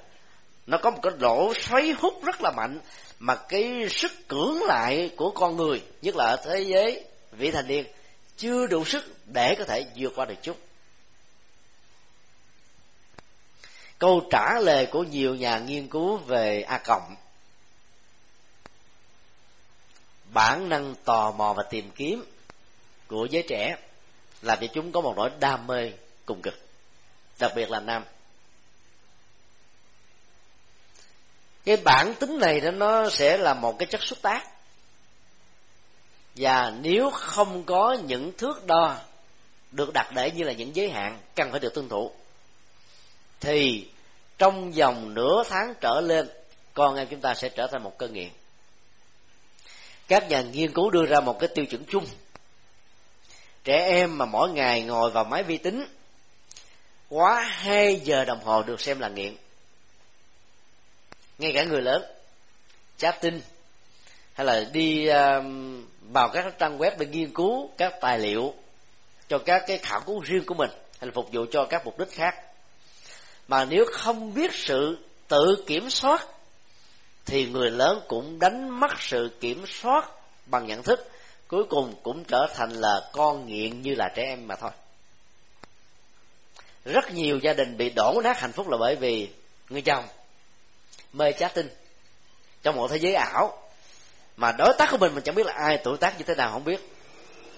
Nó 0.66 0.78
có 0.78 0.90
một 0.90 0.98
cái 1.02 1.12
lỗ 1.18 1.54
xoáy 1.54 1.94
hút 1.98 2.24
rất 2.24 2.42
là 2.42 2.50
mạnh 2.50 2.80
mà 3.22 3.34
cái 3.48 3.88
sức 3.90 4.12
cưỡng 4.28 4.62
lại 4.62 5.10
của 5.16 5.30
con 5.30 5.56
người, 5.56 5.82
nhất 6.02 6.16
là 6.16 6.24
ở 6.24 6.36
thế 6.44 6.60
giới 6.60 7.04
vị 7.32 7.50
thành 7.50 7.66
niên, 7.66 7.86
chưa 8.36 8.66
đủ 8.66 8.84
sức 8.84 9.04
để 9.26 9.54
có 9.58 9.64
thể 9.64 9.86
vượt 9.96 10.12
qua 10.16 10.24
được 10.24 10.42
chút 10.42 10.56
câu 14.02 14.28
trả 14.30 14.60
lời 14.60 14.86
của 14.86 15.02
nhiều 15.02 15.34
nhà 15.34 15.58
nghiên 15.58 15.88
cứu 15.88 16.16
về 16.16 16.62
a 16.62 16.78
cộng. 16.78 17.16
Bản 20.32 20.68
năng 20.68 20.94
tò 21.04 21.30
mò 21.30 21.52
và 21.56 21.62
tìm 21.62 21.90
kiếm 21.90 22.24
của 23.06 23.26
giới 23.30 23.44
trẻ 23.48 23.76
làm 24.42 24.58
cho 24.60 24.66
chúng 24.74 24.92
có 24.92 25.00
một 25.00 25.14
nỗi 25.16 25.30
đam 25.40 25.66
mê 25.66 25.92
cùng 26.24 26.42
cực, 26.42 26.54
đặc 27.38 27.52
biệt 27.56 27.70
là 27.70 27.80
nam. 27.80 28.04
Cái 31.64 31.76
bản 31.76 32.14
tính 32.14 32.38
này 32.38 32.60
đó, 32.60 32.70
nó 32.70 33.10
sẽ 33.10 33.36
là 33.36 33.54
một 33.54 33.78
cái 33.78 33.86
chất 33.86 34.02
xúc 34.02 34.18
tác. 34.22 34.48
Và 36.36 36.72
nếu 36.80 37.10
không 37.10 37.64
có 37.64 37.96
những 38.06 38.32
thước 38.38 38.66
đo 38.66 38.96
được 39.70 39.92
đặt 39.92 40.12
để 40.14 40.30
như 40.30 40.44
là 40.44 40.52
những 40.52 40.76
giới 40.76 40.90
hạn, 40.90 41.18
cần 41.34 41.50
phải 41.50 41.60
được 41.60 41.74
tuân 41.74 41.88
thủ. 41.88 42.12
Thì 43.40 43.88
trong 44.38 44.72
vòng 44.72 45.14
nửa 45.14 45.42
tháng 45.48 45.74
trở 45.80 46.00
lên, 46.00 46.28
con 46.74 46.96
em 46.96 47.06
chúng 47.10 47.20
ta 47.20 47.34
sẽ 47.34 47.48
trở 47.48 47.66
thành 47.66 47.82
một 47.82 47.98
cơn 47.98 48.12
nghiện 48.12 48.30
các 50.12 50.28
nhà 50.28 50.42
nghiên 50.42 50.72
cứu 50.72 50.90
đưa 50.90 51.06
ra 51.06 51.20
một 51.20 51.38
cái 51.38 51.48
tiêu 51.54 51.66
chuẩn 51.66 51.84
chung. 51.84 52.06
Trẻ 53.64 53.86
em 53.88 54.18
mà 54.18 54.24
mỗi 54.24 54.50
ngày 54.50 54.82
ngồi 54.82 55.10
vào 55.10 55.24
máy 55.24 55.42
vi 55.42 55.58
tính, 55.58 55.86
quá 57.08 57.40
hai 57.40 58.00
giờ 58.04 58.24
đồng 58.24 58.44
hồ 58.44 58.62
được 58.62 58.80
xem 58.80 59.00
là 59.00 59.08
nghiện 59.08 59.36
ngay 61.42 61.52
cả 61.52 61.64
người 61.64 61.82
lớn 61.82 62.02
chat 62.96 63.20
tin, 63.20 63.40
hay 64.32 64.46
là 64.46 64.64
đi 64.72 65.06
um, 65.06 65.86
vào 66.12 66.28
các 66.28 66.58
trang 66.58 66.78
web 66.78 66.90
để 66.98 67.06
nghiên 67.06 67.34
cứu 67.34 67.70
các 67.78 67.94
tài 68.00 68.18
liệu 68.18 68.54
cho 69.28 69.38
các 69.38 69.64
cái 69.66 69.78
khảo 69.78 70.00
cứu 70.00 70.20
riêng 70.20 70.44
của 70.46 70.54
mình, 70.54 70.70
hay 70.70 71.06
là 71.06 71.12
phục 71.14 71.28
vụ 71.32 71.46
cho 71.52 71.64
các 71.64 71.84
mục 71.84 71.98
đích 71.98 72.10
khác. 72.10 72.34
Mà 73.48 73.64
nếu 73.64 73.84
không 73.92 74.34
biết 74.34 74.54
sự 74.54 74.98
tự 75.28 75.64
kiểm 75.66 75.90
soát, 75.90 76.26
thì 77.26 77.46
người 77.46 77.70
lớn 77.70 78.00
cũng 78.08 78.38
đánh 78.38 78.80
mất 78.80 79.00
sự 79.00 79.30
kiểm 79.40 79.64
soát 79.66 80.10
bằng 80.46 80.66
nhận 80.66 80.82
thức, 80.82 81.10
cuối 81.48 81.64
cùng 81.64 81.94
cũng 82.02 82.24
trở 82.24 82.46
thành 82.54 82.70
là 82.70 83.10
con 83.12 83.46
nghiện 83.46 83.82
như 83.82 83.94
là 83.94 84.12
trẻ 84.14 84.22
em 84.22 84.48
mà 84.48 84.56
thôi. 84.56 84.70
Rất 86.84 87.12
nhiều 87.14 87.38
gia 87.42 87.52
đình 87.52 87.76
bị 87.76 87.90
đổ 87.90 88.20
nát 88.24 88.40
hạnh 88.40 88.52
phúc 88.52 88.68
là 88.68 88.76
bởi 88.80 88.96
vì 88.96 89.28
người 89.68 89.82
chồng 89.82 90.04
mê 91.12 91.32
chatting 91.32 91.68
trong 92.62 92.76
một 92.76 92.88
thế 92.90 92.96
giới 92.96 93.14
ảo, 93.14 93.58
mà 94.36 94.52
đối 94.52 94.74
tác 94.78 94.90
của 94.90 94.96
mình 94.96 95.14
mình 95.14 95.24
chẳng 95.24 95.34
biết 95.34 95.46
là 95.46 95.52
ai, 95.52 95.78
tuổi 95.84 95.96
tác 95.96 96.18
như 96.18 96.24
thế 96.24 96.34
nào 96.34 96.50
không 96.52 96.64
biết. 96.64 96.80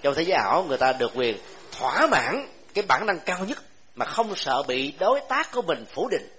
Trong 0.01 0.13
thế 0.15 0.23
giới 0.23 0.37
ảo, 0.37 0.63
người 0.63 0.77
ta 0.77 0.93
được 0.93 1.11
quyền 1.15 1.37
thỏa 1.71 2.07
mãn 2.07 2.47
cái 2.73 2.83
bản 2.87 3.05
năng 3.05 3.19
cao 3.19 3.45
nhất 3.45 3.63
mà 3.95 4.05
không 4.05 4.35
sợ 4.35 4.63
bị 4.63 4.93
đối 4.99 5.19
tác 5.29 5.51
của 5.51 5.61
mình 5.61 5.85
phủ 5.93 6.07
định. 6.07 6.29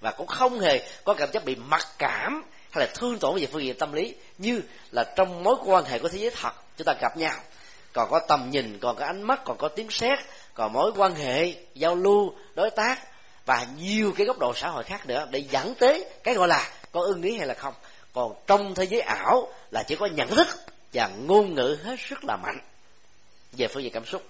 Và 0.00 0.10
cũng 0.10 0.26
không 0.26 0.60
hề 0.60 0.88
có 1.04 1.14
cảm 1.14 1.32
giác 1.32 1.44
bị 1.44 1.56
mặc 1.56 1.86
cảm 1.98 2.44
hay 2.70 2.86
là 2.86 2.92
thương 2.94 3.18
tổn 3.18 3.40
về 3.40 3.46
phương 3.52 3.62
diện 3.62 3.78
tâm 3.78 3.92
lý 3.92 4.14
như 4.38 4.60
là 4.90 5.04
trong 5.16 5.42
mối 5.42 5.56
quan 5.64 5.84
hệ 5.84 5.98
của 5.98 6.08
thế 6.08 6.18
giới 6.18 6.30
thật 6.30 6.52
chúng 6.76 6.84
ta 6.84 6.94
gặp 7.00 7.16
nhau. 7.16 7.34
Còn 7.92 8.10
có 8.10 8.20
tầm 8.28 8.50
nhìn, 8.50 8.78
còn 8.78 8.96
có 8.96 9.06
ánh 9.06 9.22
mắt, 9.22 9.40
còn 9.44 9.56
có 9.56 9.68
tiếng 9.68 9.90
sét, 9.90 10.18
còn 10.54 10.72
mối 10.72 10.92
quan 10.96 11.14
hệ, 11.14 11.54
giao 11.74 11.94
lưu, 11.94 12.34
đối 12.54 12.70
tác 12.70 12.98
và 13.48 13.66
nhiều 13.78 14.12
cái 14.16 14.26
góc 14.26 14.38
độ 14.38 14.52
xã 14.54 14.68
hội 14.68 14.84
khác 14.84 15.06
nữa 15.06 15.26
để 15.30 15.38
dẫn 15.38 15.74
tới 15.74 16.04
cái 16.22 16.34
gọi 16.34 16.48
là 16.48 16.70
có 16.92 17.00
ưng 17.00 17.22
ý 17.22 17.36
hay 17.36 17.46
là 17.46 17.54
không. 17.54 17.74
Còn 18.12 18.34
trong 18.46 18.74
thế 18.74 18.84
giới 18.84 19.00
ảo 19.00 19.52
là 19.70 19.82
chỉ 19.82 19.96
có 19.96 20.06
nhận 20.06 20.28
thức 20.28 20.48
và 20.92 21.08
ngôn 21.08 21.54
ngữ 21.54 21.78
hết 21.84 21.96
sức 22.08 22.24
là 22.24 22.36
mạnh. 22.36 22.60
Về 23.52 23.68
phương 23.68 23.82
diện 23.82 23.92
cảm 23.92 24.06
xúc, 24.06 24.22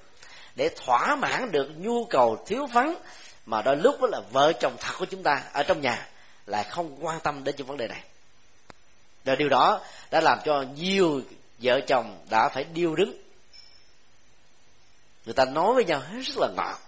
để 0.57 0.71
thỏa 0.85 1.17
mãn 1.17 1.53
được 1.53 1.71
nhu 1.77 2.05
cầu 2.05 2.45
thiếu 2.47 2.67
vắng 2.67 2.95
mà 3.47 3.63
đôi 3.63 3.77
lúc 3.77 4.01
đó 4.01 4.09
là 4.11 4.21
vợ 4.33 4.53
chồng 4.61 4.77
thật 4.81 4.93
của 4.99 5.05
chúng 5.05 5.23
ta 5.23 5.43
ở 5.53 5.63
trong 5.63 5.81
nhà 5.81 6.09
lại 6.47 6.65
không 6.65 7.07
quan 7.07 7.21
tâm 7.21 7.45
đến 7.45 7.55
những 7.59 7.67
vấn 7.67 7.77
đề 7.77 7.89
này. 7.89 8.03
Và 9.25 9.35
điều 9.35 9.49
đó 9.49 9.81
đã 10.11 10.21
làm 10.21 10.39
cho 10.45 10.65
nhiều 10.77 11.23
vợ 11.59 11.81
chồng 11.81 12.25
đã 12.31 12.49
phải 12.49 12.65
điêu 12.65 12.95
đứng. 12.95 13.23
Người 15.25 15.35
ta 15.35 15.45
nói 15.45 15.75
với 15.75 15.85
nhau 15.85 16.01
hết 16.01 16.23
sức 16.25 16.39
là 16.39 16.49
ngọt 16.57 16.88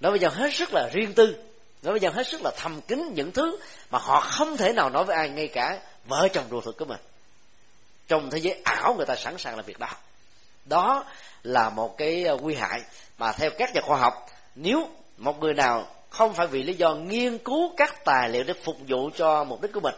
nói 0.00 0.12
với 0.12 0.20
nhau 0.20 0.30
hết 0.30 0.54
sức 0.54 0.74
là 0.74 0.88
riêng 0.92 1.14
tư. 1.14 1.36
Nói 1.82 1.92
với 1.92 2.00
nhau 2.00 2.12
hết 2.12 2.26
sức 2.26 2.40
là 2.42 2.50
thầm 2.56 2.80
kín 2.80 3.12
những 3.14 3.32
thứ 3.32 3.58
mà 3.90 3.98
họ 3.98 4.20
không 4.20 4.56
thể 4.56 4.72
nào 4.72 4.90
nói 4.90 5.04
với 5.04 5.16
ai, 5.16 5.28
ngay 5.28 5.48
cả 5.48 5.78
vợ 6.06 6.28
chồng 6.32 6.44
ruột 6.50 6.64
thịt 6.64 6.74
của 6.78 6.84
mình. 6.84 7.00
Trong 8.08 8.30
thế 8.30 8.38
giới 8.38 8.60
ảo 8.64 8.94
người 8.94 9.06
ta 9.06 9.16
sẵn 9.16 9.38
sàng 9.38 9.56
làm 9.56 9.64
việc 9.64 9.78
đó. 9.78 9.88
Đó 10.64 11.04
là 11.42 11.70
một 11.70 11.96
cái 11.96 12.24
ờ, 12.24 12.36
nguy 12.36 12.54
hại 12.54 12.80
mà 13.18 13.32
theo 13.32 13.50
các 13.58 13.74
nhà 13.74 13.80
khoa 13.80 13.98
học, 13.98 14.26
nếu 14.54 14.88
một 15.16 15.40
người 15.40 15.54
nào 15.54 15.86
không 16.10 16.34
phải 16.34 16.46
vì 16.46 16.62
lý 16.62 16.74
do 16.74 16.94
nghiên 16.94 17.38
cứu 17.38 17.74
các 17.76 18.04
tài 18.04 18.28
liệu 18.28 18.44
để 18.44 18.54
phục 18.64 18.76
vụ 18.88 19.10
cho 19.16 19.44
mục 19.44 19.62
đích 19.62 19.72
của 19.72 19.80
mình, 19.80 19.94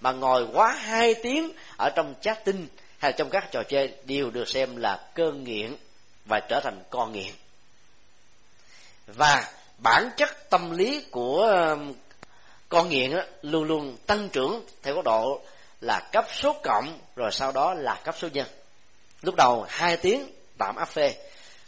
mà 0.00 0.12
ngồi 0.12 0.46
quá 0.52 0.72
hai 0.72 1.14
tiếng 1.14 1.52
ở 1.76 1.90
trong 1.96 2.14
chat 2.20 2.44
tin 2.44 2.68
hay 2.98 3.12
trong 3.12 3.30
các 3.30 3.48
trò 3.50 3.62
chơi 3.62 3.94
đều 4.04 4.30
được 4.30 4.48
xem 4.48 4.76
là 4.76 5.08
cơn 5.14 5.44
nghiện 5.44 5.76
và 6.24 6.40
trở 6.40 6.60
thành 6.60 6.82
con 6.90 7.12
nghiện 7.12 7.32
và 9.06 9.48
bản 9.78 10.10
chất 10.16 10.50
tâm 10.50 10.70
lý 10.70 11.04
của 11.10 11.42
um, 11.42 11.92
con 12.68 12.88
nghiện 12.88 13.16
đó, 13.16 13.22
luôn 13.42 13.64
luôn 13.64 13.96
tăng 14.06 14.28
trưởng 14.28 14.66
theo 14.82 14.94
góc 14.94 15.04
độ 15.04 15.40
là 15.80 16.00
cấp 16.12 16.24
số 16.32 16.56
cộng 16.62 16.98
rồi 17.16 17.32
sau 17.32 17.52
đó 17.52 17.74
là 17.74 18.00
cấp 18.04 18.14
số 18.18 18.28
nhân. 18.32 18.46
Lúc 19.22 19.34
đầu 19.34 19.64
hai 19.68 19.96
tiếng 19.96 20.30
tạm 20.58 20.76
áp 20.76 20.88
phê 20.88 21.14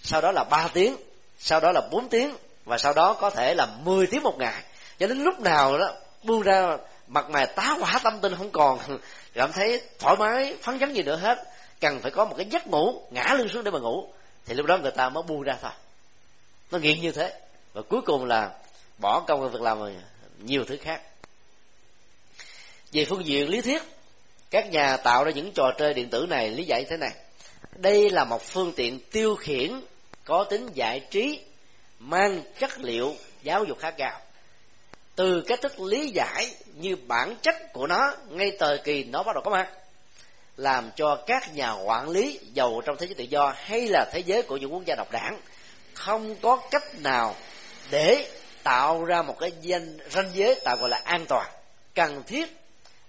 sau 0.03 0.21
đó 0.21 0.33
là 0.33 0.45
ba 0.45 0.69
tiếng 0.73 0.97
sau 1.39 1.61
đó 1.61 1.73
là 1.73 1.81
bốn 1.91 2.09
tiếng 2.09 2.35
và 2.65 2.79
sau 2.79 2.93
đó 2.93 3.17
có 3.21 3.31
thể 3.31 3.55
là 3.55 3.67
10 3.85 4.07
tiếng 4.07 4.23
một 4.23 4.39
ngày. 4.39 4.63
Cho 4.99 5.07
đến 5.07 5.19
lúc 5.19 5.41
nào 5.41 5.79
đó 5.79 5.93
buông 6.23 6.43
ra 6.43 6.77
mặt 7.07 7.31
mày 7.31 7.47
tá 7.47 7.77
hỏa 7.81 7.99
tâm 8.05 8.19
tinh 8.21 8.35
không 8.37 8.51
còn 8.51 8.79
cảm 9.35 9.53
thấy 9.53 9.83
thoải 9.99 10.17
mái 10.17 10.57
phấn 10.63 10.79
chấn 10.79 10.93
gì 10.93 11.03
nữa 11.03 11.17
hết. 11.17 11.45
Cần 11.81 12.01
phải 12.01 12.11
có 12.11 12.25
một 12.25 12.35
cái 12.37 12.47
giấc 12.47 12.67
ngủ 12.67 13.03
ngã 13.11 13.35
lưng 13.39 13.49
xuống 13.49 13.65
để 13.65 13.71
mà 13.71 13.79
ngủ. 13.79 14.09
Thì 14.47 14.55
lúc 14.55 14.67
đó 14.67 14.79
người 14.79 14.91
ta 14.91 15.09
mới 15.09 15.23
buông 15.23 15.43
ra 15.43 15.57
thôi 15.63 15.71
nó 16.71 16.79
nghiện 16.79 17.01
như 17.01 17.13
thế. 17.13 17.41
Và 17.73 17.83
cuối 17.83 18.01
cùng 18.03 18.25
là 18.25 18.55
bỏ 18.99 19.21
công 19.21 19.51
việc 19.51 19.61
làm 19.61 19.79
nhiều 20.39 20.65
thứ 20.65 20.77
khác. 20.77 21.03
Về 22.93 23.05
phương 23.05 23.27
diện 23.27 23.49
lý 23.49 23.61
thuyết, 23.61 23.83
các 24.51 24.71
nhà 24.71 24.97
tạo 24.97 25.25
ra 25.25 25.31
những 25.31 25.53
trò 25.53 25.71
chơi 25.79 25.95
điện 25.95 26.11
tử 26.11 26.27
này 26.29 26.51
lý 26.51 26.65
giải 26.65 26.85
thế 26.85 26.97
này. 26.97 27.13
Đây 27.77 28.11
là 28.11 28.25
một 28.25 28.43
phương 28.43 28.73
tiện 28.77 29.01
tiêu 29.11 29.37
khiển, 29.37 29.81
có 30.25 30.45
tính 30.45 30.69
giải 30.75 31.01
trí, 31.11 31.41
mang 31.99 32.43
chất 32.59 32.79
liệu 32.79 33.15
giáo 33.43 33.65
dục 33.65 33.79
khá 33.79 33.91
cao. 33.91 34.21
Từ 35.17 35.43
cách 35.47 35.61
thức 35.63 35.81
lý 35.81 36.11
giải 36.11 36.55
như 36.75 36.97
bản 36.97 37.37
chất 37.43 37.73
của 37.73 37.87
nó, 37.87 38.15
ngay 38.29 38.57
thời 38.59 38.79
kỳ 38.79 39.05
nó 39.05 39.23
bắt 39.23 39.33
đầu 39.35 39.43
có 39.45 39.51
mặt, 39.51 39.71
làm 40.57 40.91
cho 40.97 41.17
các 41.27 41.55
nhà 41.55 41.73
quản 41.73 42.09
lý 42.09 42.41
giàu 42.53 42.81
trong 42.85 42.97
thế 42.97 43.07
giới 43.07 43.15
tự 43.15 43.25
do 43.25 43.55
hay 43.57 43.89
là 43.89 44.11
thế 44.13 44.19
giới 44.19 44.43
của 44.43 44.57
những 44.57 44.73
quốc 44.73 44.83
gia 44.87 44.95
độc 44.95 45.11
đảng 45.13 45.41
không 45.99 46.37
có 46.43 46.57
cách 46.71 46.95
nào 46.95 47.37
để 47.91 48.31
tạo 48.63 49.05
ra 49.05 49.23
một 49.23 49.37
cái 49.41 49.53
danh, 49.61 49.99
ranh 50.11 50.31
giới 50.35 50.61
tạo 50.65 50.77
gọi 50.77 50.89
là 50.89 51.01
an 51.05 51.27
toàn, 51.29 51.51
cần 51.95 52.23
thiết. 52.27 52.57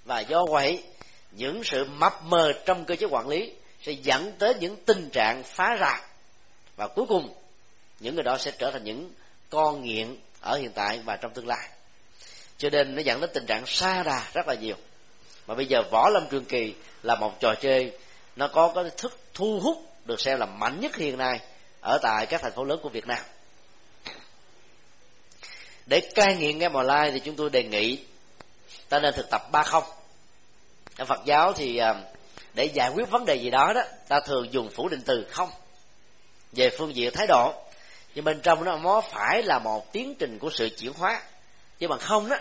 Và 0.06 0.20
do 0.20 0.46
vậy, 0.50 0.84
những 1.32 1.64
sự 1.64 1.86
mập 1.86 2.24
mờ 2.24 2.54
trong 2.66 2.86
cơ 2.86 2.96
chế 2.96 3.08
quản 3.10 3.28
lý 3.28 3.54
sẽ 3.82 3.92
dẫn 3.92 4.32
tới 4.40 4.54
những 4.60 4.76
tình 4.86 5.10
trạng 5.10 5.44
phá 5.44 5.78
rạc 5.80 6.04
và 6.76 6.88
cuối 6.88 7.06
cùng, 7.10 7.34
những 8.00 8.16
người 8.16 8.24
đó 8.24 8.38
sẽ 8.38 8.52
trở 8.52 8.72
thành 8.72 8.84
những 8.84 9.12
con 9.50 9.84
nghiện 9.84 10.16
ở 10.42 10.58
hiện 10.58 10.72
tại 10.72 11.00
và 11.06 11.16
trong 11.16 11.34
tương 11.34 11.48
lai. 11.48 11.70
Cho 12.58 12.70
nên 12.70 12.96
nó 12.96 13.02
dẫn 13.02 13.22
đến 13.22 13.30
tình 13.34 13.46
trạng 13.46 13.66
xa 13.66 14.04
đà 14.04 14.28
rất 14.34 14.48
là 14.48 14.54
nhiều. 14.54 14.76
Mà 15.48 15.56
bây 15.56 15.66
giờ 15.66 15.82
võ 15.92 16.10
lâm 16.10 16.30
truyền 16.30 16.44
kỳ 16.44 16.74
là 17.04 17.16
một 17.16 17.40
trò 17.40 17.56
chơi, 17.62 17.92
nó 18.36 18.48
có 18.48 18.72
cái 18.76 18.84
thức 18.98 19.20
thu 19.34 19.60
hút 19.60 19.78
được 20.06 20.22
xem 20.22 20.40
là 20.40 20.46
mạnh 20.46 20.80
nhất 20.80 20.96
hiện 20.96 21.18
nay 21.18 21.40
ở 21.82 21.98
tại 22.02 22.26
các 22.26 22.42
thành 22.42 22.52
phố 22.52 22.64
lớn 22.64 22.80
của 22.84 22.90
Việt 22.90 23.08
Nam. 23.08 23.20
Để 25.86 26.00
cai 26.16 26.36
nghiện 26.36 26.60
game 26.60 26.76
online 26.76 27.12
thì 27.12 27.20
chúng 27.20 27.36
tôi 27.36 27.50
đề 27.50 27.64
nghị 27.64 28.00
ta 28.90 29.00
nên 29.00 29.14
thực 29.14 29.30
tập 29.30 29.52
ba 29.52 29.64
không. 29.64 29.84
Ở 30.98 31.06
Phật 31.06 31.20
giáo 31.26 31.54
thì 31.54 31.78
à, 31.78 31.96
để 32.54 32.66
giải 32.66 32.90
quyết 32.90 33.10
vấn 33.10 33.26
đề 33.26 33.36
gì 33.36 33.50
đó 33.50 33.74
đó, 33.76 33.82
ta 34.08 34.20
thường 34.20 34.54
dùng 34.54 34.70
phủ 34.70 34.90
định 34.90 35.02
từ 35.06 35.28
không 35.32 35.50
về 36.52 36.70
phương 36.78 36.96
diện 36.96 37.14
thái 37.14 37.28
độ. 37.28 37.54
Nhưng 38.16 38.26
bên 38.26 38.42
trong 38.42 38.64
nó 38.64 38.78
nó 38.78 39.02
phải 39.02 39.44
là 39.44 39.60
một 39.60 39.92
tiến 39.92 40.16
trình 40.20 40.40
của 40.40 40.50
sự 40.54 40.70
chuyển 40.78 40.94
hóa. 40.94 41.22
Chứ 41.80 41.88
bằng 41.88 42.00
không 42.00 42.30
đó, 42.30 42.38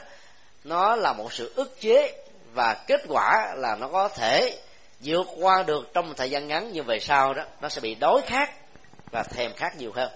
nó 0.64 0.96
là 0.96 1.12
một 1.12 1.32
sự 1.32 1.52
ức 1.56 1.80
chế 1.80 2.24
và 2.52 2.74
kết 2.86 3.00
quả 3.08 3.54
là 3.56 3.76
nó 3.76 3.88
có 3.88 4.08
thể 4.08 4.58
vượt 5.00 5.26
qua 5.36 5.62
được 5.62 5.90
trong 5.94 6.08
một 6.08 6.14
thời 6.16 6.30
gian 6.30 6.48
ngắn. 6.48 6.70
Nhưng 6.72 6.84
về 6.84 6.98
sau 7.00 7.34
đó, 7.34 7.44
nó 7.60 7.68
sẽ 7.68 7.80
bị 7.80 7.94
đối 7.94 8.22
khác 8.22 8.57
và 9.10 9.22
thèm 9.22 9.52
khác 9.52 9.76
nhiều 9.76 9.92
hơn 9.94 10.10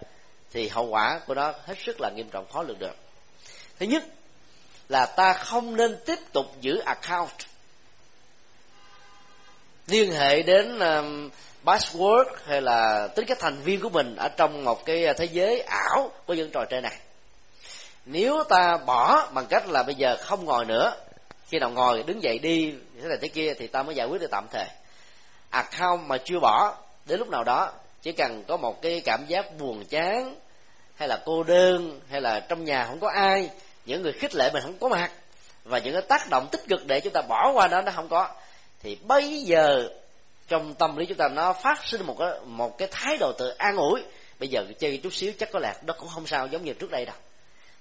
thì 0.52 0.68
hậu 0.68 0.86
quả 0.86 1.20
của 1.26 1.34
nó 1.34 1.52
hết 1.66 1.74
sức 1.86 2.00
là 2.00 2.10
nghiêm 2.10 2.28
trọng 2.30 2.46
khó 2.52 2.62
lường 2.62 2.78
được. 2.78 2.96
Thứ 3.78 3.86
nhất 3.86 4.04
là 4.88 5.06
ta 5.06 5.32
không 5.32 5.76
nên 5.76 5.96
tiếp 6.06 6.18
tục 6.32 6.46
giữ 6.60 6.78
account 6.78 7.30
liên 9.86 10.12
hệ 10.12 10.42
đến 10.42 10.78
um, 10.78 11.30
password 11.64 12.24
hay 12.46 12.60
là 12.60 13.08
tính 13.16 13.26
cách 13.26 13.38
thành 13.40 13.56
viên 13.62 13.80
của 13.80 13.88
mình 13.88 14.16
ở 14.16 14.28
trong 14.28 14.64
một 14.64 14.84
cái 14.84 15.14
thế 15.16 15.24
giới 15.24 15.60
ảo 15.60 16.10
của 16.26 16.34
những 16.34 16.50
trò 16.50 16.64
chơi 16.70 16.80
này. 16.80 16.96
Nếu 18.04 18.44
ta 18.48 18.76
bỏ 18.86 19.30
bằng 19.32 19.46
cách 19.46 19.68
là 19.68 19.82
bây 19.82 19.94
giờ 19.94 20.16
không 20.20 20.44
ngồi 20.44 20.64
nữa 20.64 20.94
khi 21.48 21.58
nào 21.58 21.70
ngồi 21.70 22.02
đứng 22.02 22.22
dậy 22.22 22.38
đi 22.38 22.74
thế 23.02 23.08
này 23.08 23.18
thế 23.20 23.28
kia 23.28 23.54
thì 23.58 23.66
ta 23.66 23.82
mới 23.82 23.94
giải 23.94 24.06
quyết 24.06 24.20
được 24.20 24.30
tạm 24.30 24.46
thời. 24.52 24.66
Account 25.50 26.06
mà 26.06 26.18
chưa 26.24 26.40
bỏ 26.40 26.76
đến 27.06 27.18
lúc 27.18 27.28
nào 27.28 27.44
đó 27.44 27.72
chỉ 28.02 28.12
cần 28.12 28.44
có 28.48 28.56
một 28.56 28.82
cái 28.82 29.00
cảm 29.04 29.26
giác 29.26 29.58
buồn 29.58 29.84
chán, 29.84 30.36
hay 30.94 31.08
là 31.08 31.22
cô 31.24 31.42
đơn, 31.42 32.00
hay 32.10 32.20
là 32.20 32.40
trong 32.40 32.64
nhà 32.64 32.86
không 32.86 33.00
có 33.00 33.10
ai, 33.14 33.50
những 33.86 34.02
người 34.02 34.12
khích 34.12 34.34
lệ 34.34 34.50
mình 34.52 34.62
không 34.62 34.78
có 34.78 34.88
mặt, 34.88 35.10
và 35.64 35.78
những 35.78 35.92
cái 35.92 36.02
tác 36.02 36.30
động 36.30 36.48
tích 36.52 36.62
cực 36.68 36.86
để 36.86 37.00
chúng 37.00 37.12
ta 37.12 37.22
bỏ 37.28 37.52
qua 37.52 37.68
đó 37.68 37.82
nó 37.82 37.92
không 37.92 38.08
có, 38.08 38.28
thì 38.82 38.96
bây 39.02 39.42
giờ 39.42 39.88
trong 40.48 40.74
tâm 40.74 40.96
lý 40.96 41.06
chúng 41.06 41.18
ta 41.18 41.28
nó 41.28 41.52
phát 41.52 41.84
sinh 41.84 42.06
một 42.06 42.16
cái 42.18 42.28
một 42.46 42.78
cái 42.78 42.88
thái 42.90 43.16
độ 43.16 43.32
tự 43.38 43.48
an 43.48 43.76
ủi. 43.76 44.02
Bây 44.38 44.48
giờ 44.48 44.64
chơi 44.78 45.00
chút 45.02 45.14
xíu 45.14 45.32
chắc 45.38 45.52
có 45.52 45.58
lẽ 45.58 45.74
nó 45.82 45.94
cũng 45.94 46.08
không 46.08 46.26
sao 46.26 46.46
giống 46.46 46.64
như 46.64 46.72
trước 46.72 46.90
đây 46.90 47.04
đâu. 47.04 47.16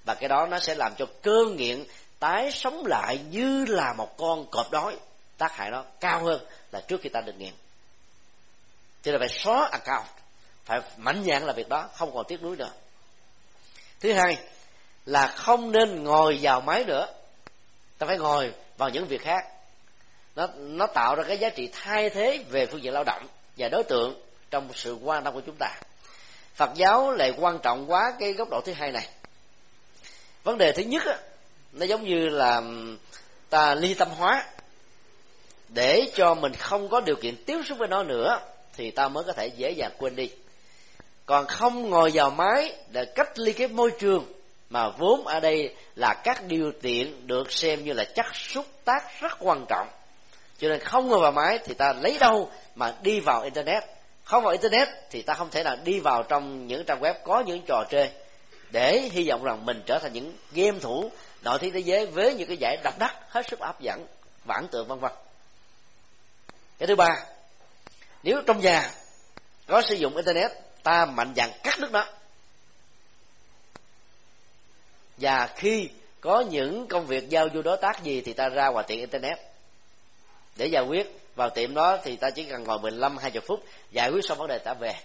Và 0.05 0.13
cái 0.13 0.29
đó 0.29 0.47
nó 0.51 0.59
sẽ 0.59 0.75
làm 0.75 0.93
cho 0.97 1.05
cơn 1.21 1.55
nghiện, 1.55 1.83
tái 2.19 2.51
sống 2.51 2.85
lại 2.85 3.19
như 3.29 3.65
là 3.65 3.93
một 3.93 4.17
con 4.17 4.45
cọp 4.51 4.71
đói. 4.71 4.95
Tác 5.37 5.55
hại 5.55 5.71
nó 5.71 5.83
cao 5.99 6.23
hơn 6.23 6.41
là 6.71 6.81
trước 6.81 7.01
khi 7.01 7.09
ta 7.09 7.21
được 7.21 7.33
nghiện 7.37 7.53
cho 9.01 9.11
nên 9.11 9.19
phải 9.19 9.29
xóa 9.29 9.69
account. 9.71 10.07
Phải 10.65 10.81
mạnh 10.97 11.23
dạn 11.27 11.45
là 11.45 11.53
việc 11.53 11.69
đó 11.69 11.89
không 11.95 12.13
còn 12.13 12.25
tiếc 12.27 12.43
nuối 12.43 12.55
nữa. 12.55 12.71
Thứ 13.99 14.13
hai 14.13 14.37
là 15.05 15.27
không 15.27 15.71
nên 15.71 16.03
ngồi 16.03 16.39
vào 16.41 16.61
máy 16.61 16.83
nữa. 16.83 17.07
Ta 17.97 18.07
phải 18.07 18.17
ngồi 18.17 18.53
vào 18.77 18.89
những 18.89 19.07
việc 19.07 19.21
khác. 19.21 19.45
Nó 20.35 20.47
nó 20.57 20.87
tạo 20.87 21.15
ra 21.15 21.23
cái 21.27 21.37
giá 21.37 21.49
trị 21.49 21.69
thay 21.71 22.09
thế 22.09 22.43
về 22.49 22.65
phương 22.65 22.83
diện 22.83 22.93
lao 22.93 23.03
động 23.03 23.27
và 23.57 23.69
đối 23.69 23.83
tượng 23.83 24.21
trong 24.51 24.69
sự 24.73 24.97
quan 25.03 25.23
tâm 25.23 25.33
của 25.33 25.41
chúng 25.41 25.55
ta. 25.59 25.69
Phật 26.55 26.69
giáo 26.75 27.11
lại 27.11 27.33
quan 27.37 27.59
trọng 27.63 27.91
quá 27.91 28.13
cái 28.19 28.33
góc 28.33 28.49
độ 28.51 28.61
thứ 28.65 28.73
hai 28.73 28.91
này. 28.91 29.09
Vấn 30.43 30.57
đề 30.57 30.71
thứ 30.71 30.83
nhất 30.83 31.03
á, 31.05 31.17
nó 31.71 31.85
giống 31.85 32.03
như 32.03 32.29
là 32.29 32.61
ta 33.49 33.75
ly 33.75 33.93
tâm 33.93 34.09
hóa. 34.09 34.45
Để 35.67 36.11
cho 36.15 36.33
mình 36.33 36.53
không 36.53 36.89
có 36.89 37.01
điều 37.01 37.15
kiện 37.15 37.43
tiếp 37.45 37.57
xúc 37.65 37.77
với 37.77 37.87
nó 37.87 38.03
nữa 38.03 38.39
thì 38.75 38.91
ta 38.91 39.07
mới 39.07 39.23
có 39.23 39.33
thể 39.33 39.47
dễ 39.47 39.71
dàng 39.71 39.91
quên 39.97 40.15
đi. 40.15 40.31
Còn 41.25 41.47
không 41.47 41.89
ngồi 41.89 42.11
vào 42.13 42.29
máy 42.29 42.75
để 42.91 43.05
cách 43.05 43.39
ly 43.39 43.53
cái 43.53 43.67
môi 43.67 43.91
trường, 43.99 44.25
mà 44.69 44.89
vốn 44.89 45.27
ở 45.27 45.39
đây 45.39 45.75
là 45.95 46.13
các 46.13 46.43
điều 46.47 46.71
kiện 46.81 47.27
được 47.27 47.51
xem 47.51 47.83
như 47.83 47.93
là 47.93 48.03
chất 48.03 48.35
xúc 48.35 48.65
tác 48.85 49.21
rất 49.21 49.37
quan 49.39 49.65
trọng. 49.69 49.87
Cho 50.59 50.69
nên 50.69 50.79
không 50.79 51.07
ngồi 51.07 51.19
vào 51.19 51.31
máy 51.31 51.59
thì 51.65 51.73
ta 51.73 51.93
lấy 51.93 52.17
đâu 52.19 52.51
mà 52.75 52.93
đi 53.01 53.19
vào 53.19 53.41
internet. 53.41 53.83
Không 54.23 54.43
vào 54.43 54.51
internet 54.51 54.87
thì 55.09 55.21
ta 55.21 55.33
không 55.33 55.49
thể 55.51 55.63
nào 55.63 55.77
đi 55.83 55.99
vào 55.99 56.23
trong 56.23 56.67
những 56.67 56.83
trang 56.85 57.01
web 57.01 57.13
có 57.23 57.43
những 57.47 57.61
trò 57.67 57.83
chơi 57.89 58.09
để 58.71 59.09
hy 59.11 59.29
vọng 59.29 59.43
rằng 59.43 59.65
mình 59.65 59.83
trở 59.85 59.99
thành 59.99 60.13
những 60.13 60.33
game 60.51 60.79
thủ 60.79 61.11
nội 61.41 61.59
thi 61.59 61.71
thế 61.71 61.79
giới 61.79 62.05
với 62.05 62.33
những 62.33 62.47
cái 62.47 62.57
giải 62.57 62.77
độc 62.83 62.99
đắc 62.99 63.15
hết 63.29 63.47
sức 63.49 63.59
hấp 63.59 63.81
dẫn 63.81 64.05
vãn 64.45 64.67
tượng 64.71 64.87
vân 64.87 64.99
vân. 64.99 65.11
Cái 66.79 66.87
thứ 66.87 66.95
ba 66.95 67.09
nếu 68.23 68.41
trong 68.47 68.59
nhà 68.59 68.91
có 69.67 69.81
sử 69.81 69.95
dụng 69.95 70.15
internet, 70.15 70.51
ta 70.83 71.05
mạnh 71.05 71.33
dạn 71.35 71.49
cắt 71.63 71.79
đứt 71.79 71.91
nó. 71.91 72.05
Và 75.17 75.47
khi 75.55 75.89
có 76.21 76.41
những 76.41 76.87
công 76.87 77.05
việc 77.05 77.29
giao 77.29 77.47
du 77.53 77.61
đối 77.61 77.77
tác 77.77 78.03
gì 78.03 78.21
thì 78.21 78.33
ta 78.33 78.49
ra 78.49 78.67
ngoài 78.67 78.85
tiệm 78.87 78.99
internet. 78.99 79.39
Để 80.55 80.65
giải 80.65 80.83
quyết, 80.83 81.19
vào 81.35 81.49
tiệm 81.49 81.73
đó 81.73 81.97
thì 82.03 82.15
ta 82.15 82.29
chỉ 82.29 82.43
cần 82.43 82.63
ngồi 82.63 82.79
15 82.79 83.17
20 83.17 83.41
phút, 83.47 83.63
giải 83.91 84.11
quyết 84.11 84.25
xong 84.25 84.37
vấn 84.37 84.47
đề 84.47 84.57
ta 84.57 84.73
về. 84.73 84.95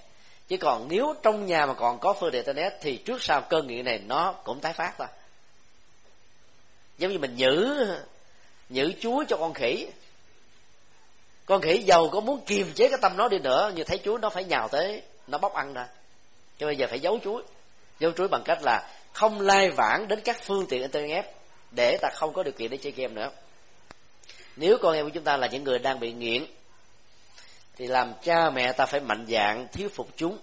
Chứ 0.49 0.57
còn 0.57 0.89
nếu 0.91 1.15
trong 1.23 1.47
nhà 1.47 1.67
mà 1.67 1.75
còn 1.75 1.99
có 1.99 2.13
phương 2.13 2.31
tiện 2.33 2.45
internet 2.45 2.73
thì 2.81 2.97
trước 2.97 3.23
sau 3.23 3.41
cơn 3.41 3.67
nghiện 3.67 3.85
này 3.85 3.99
nó 3.99 4.33
cũng 4.33 4.61
tái 4.61 4.73
phát 4.73 4.95
thôi 4.99 5.09
giống 6.99 7.13
như 7.13 7.19
mình 7.19 7.37
nhử 7.37 7.87
nhử 8.69 8.93
chuối 9.01 9.25
cho 9.29 9.37
con 9.37 9.55
khỉ 9.55 9.87
con 11.47 11.61
khỉ 11.61 11.79
giàu 11.79 12.09
có 12.13 12.21
muốn 12.21 12.41
kiềm 12.47 12.73
chế 12.75 12.89
cái 12.89 12.99
tâm 13.03 13.17
nó 13.17 13.29
đi 13.29 13.39
nữa 13.39 13.73
như 13.75 13.85
thấy 13.85 13.99
chuối 14.05 14.19
nó 14.19 14.31
phải 14.31 14.45
nhào 14.45 14.69
tới 14.69 15.03
nó 15.27 15.39
bóc 15.39 15.55
ăn 15.55 15.73
ra. 15.75 15.87
Cho 16.59 16.67
bây 16.67 16.77
giờ 16.77 16.87
phải 16.91 17.01
giấu 17.01 17.19
chuối 17.25 17.43
giấu 18.01 18.13
chuối 18.13 18.29
bằng 18.29 18.43
cách 18.45 18.59
là 18.63 18.91
không 19.13 19.41
lai 19.41 19.71
vãng 19.71 20.09
đến 20.09 20.21
các 20.21 20.37
phương 20.43 20.67
tiện 20.69 20.83
internet 20.83 21.25
để 21.71 21.99
ta 22.03 22.09
không 22.15 22.33
có 22.33 22.43
điều 22.43 22.53
kiện 22.53 22.71
để 22.71 22.77
chơi 22.77 22.93
game 22.93 23.15
nữa. 23.15 23.31
Nếu 24.57 24.79
con 24.83 24.95
em 24.95 25.05
của 25.05 25.11
chúng 25.15 25.25
ta 25.25 25.37
là 25.37 25.47
những 25.47 25.65
người 25.65 25.79
đang 25.79 26.01
bị 26.01 26.13
nghiện 26.13 26.47
thì 27.77 27.87
làm 27.87 28.13
cha 28.23 28.51
mẹ 28.51 28.73
ta 28.73 28.87
phải 28.87 29.01
mạnh 29.01 29.27
dạng 29.29 29.69
thuyết 29.73 29.95
phục 29.95 30.09
chúng 30.17 30.39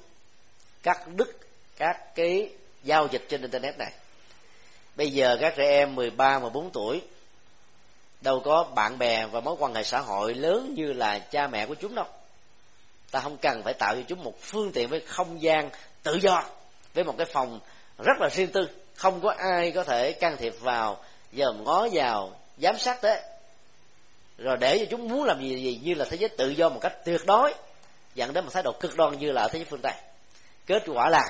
cắt 0.83 1.07
đứt 1.07 1.37
các 1.77 2.15
cái 2.15 2.49
giao 2.83 3.07
dịch 3.11 3.25
trên 3.29 3.41
internet 3.41 3.77
này. 3.77 3.91
Bây 4.95 5.11
giờ 5.11 5.37
các 5.41 5.53
trẻ 5.57 5.63
em 5.69 5.95
13, 5.95 6.39
14 6.39 6.69
tuổi 6.71 7.01
đâu 8.23 8.39
có 8.39 8.63
bạn 8.75 8.97
bè 8.97 9.25
và 9.25 9.39
mối 9.39 9.55
quan 9.59 9.73
hệ 9.73 9.83
xã 9.83 9.99
hội 9.99 10.33
lớn 10.33 10.73
như 10.77 10.93
là 10.93 11.19
cha 11.19 11.47
mẹ 11.47 11.65
của 11.65 11.75
chúng 11.75 11.95
đâu. 11.95 12.05
Ta 13.11 13.19
không 13.19 13.37
cần 13.37 13.63
phải 13.63 13.73
tạo 13.73 13.95
cho 13.95 14.01
chúng 14.07 14.23
một 14.23 14.41
phương 14.41 14.71
tiện 14.71 14.89
với 14.89 14.99
không 14.99 15.41
gian 15.41 15.69
tự 16.03 16.15
do, 16.15 16.43
với 16.93 17.03
một 17.03 17.15
cái 17.17 17.27
phòng 17.33 17.59
rất 17.97 18.17
là 18.19 18.29
riêng 18.29 18.51
tư. 18.51 18.69
Không 18.95 19.21
có 19.21 19.33
ai 19.37 19.71
có 19.71 19.83
thể 19.83 20.11
can 20.11 20.37
thiệp 20.37 20.55
vào, 20.59 21.03
dòm 21.33 21.63
ngó 21.63 21.87
vào, 21.91 22.31
giám 22.57 22.77
sát 22.77 22.99
thế 23.01 23.21
rồi 24.37 24.57
để 24.57 24.77
cho 24.77 24.85
chúng 24.89 25.07
muốn 25.07 25.23
làm 25.23 25.41
gì 25.41 25.63
gì 25.63 25.79
như 25.83 25.93
là 25.93 26.05
thế 26.09 26.17
giới 26.17 26.29
tự 26.29 26.49
do 26.49 26.69
một 26.69 26.79
cách 26.81 27.05
tuyệt 27.05 27.21
đối, 27.25 27.53
dẫn 28.15 28.33
đến 28.33 28.45
một 28.45 28.51
thái 28.53 28.63
độ 28.63 28.71
cực 28.71 28.97
đoan 28.97 29.19
như 29.19 29.31
là 29.31 29.41
ở 29.41 29.47
thế 29.47 29.59
giới 29.59 29.65
phương 29.65 29.81
tây. 29.83 29.93
Kết 30.65 30.83
quả 30.87 31.09
là 31.09 31.23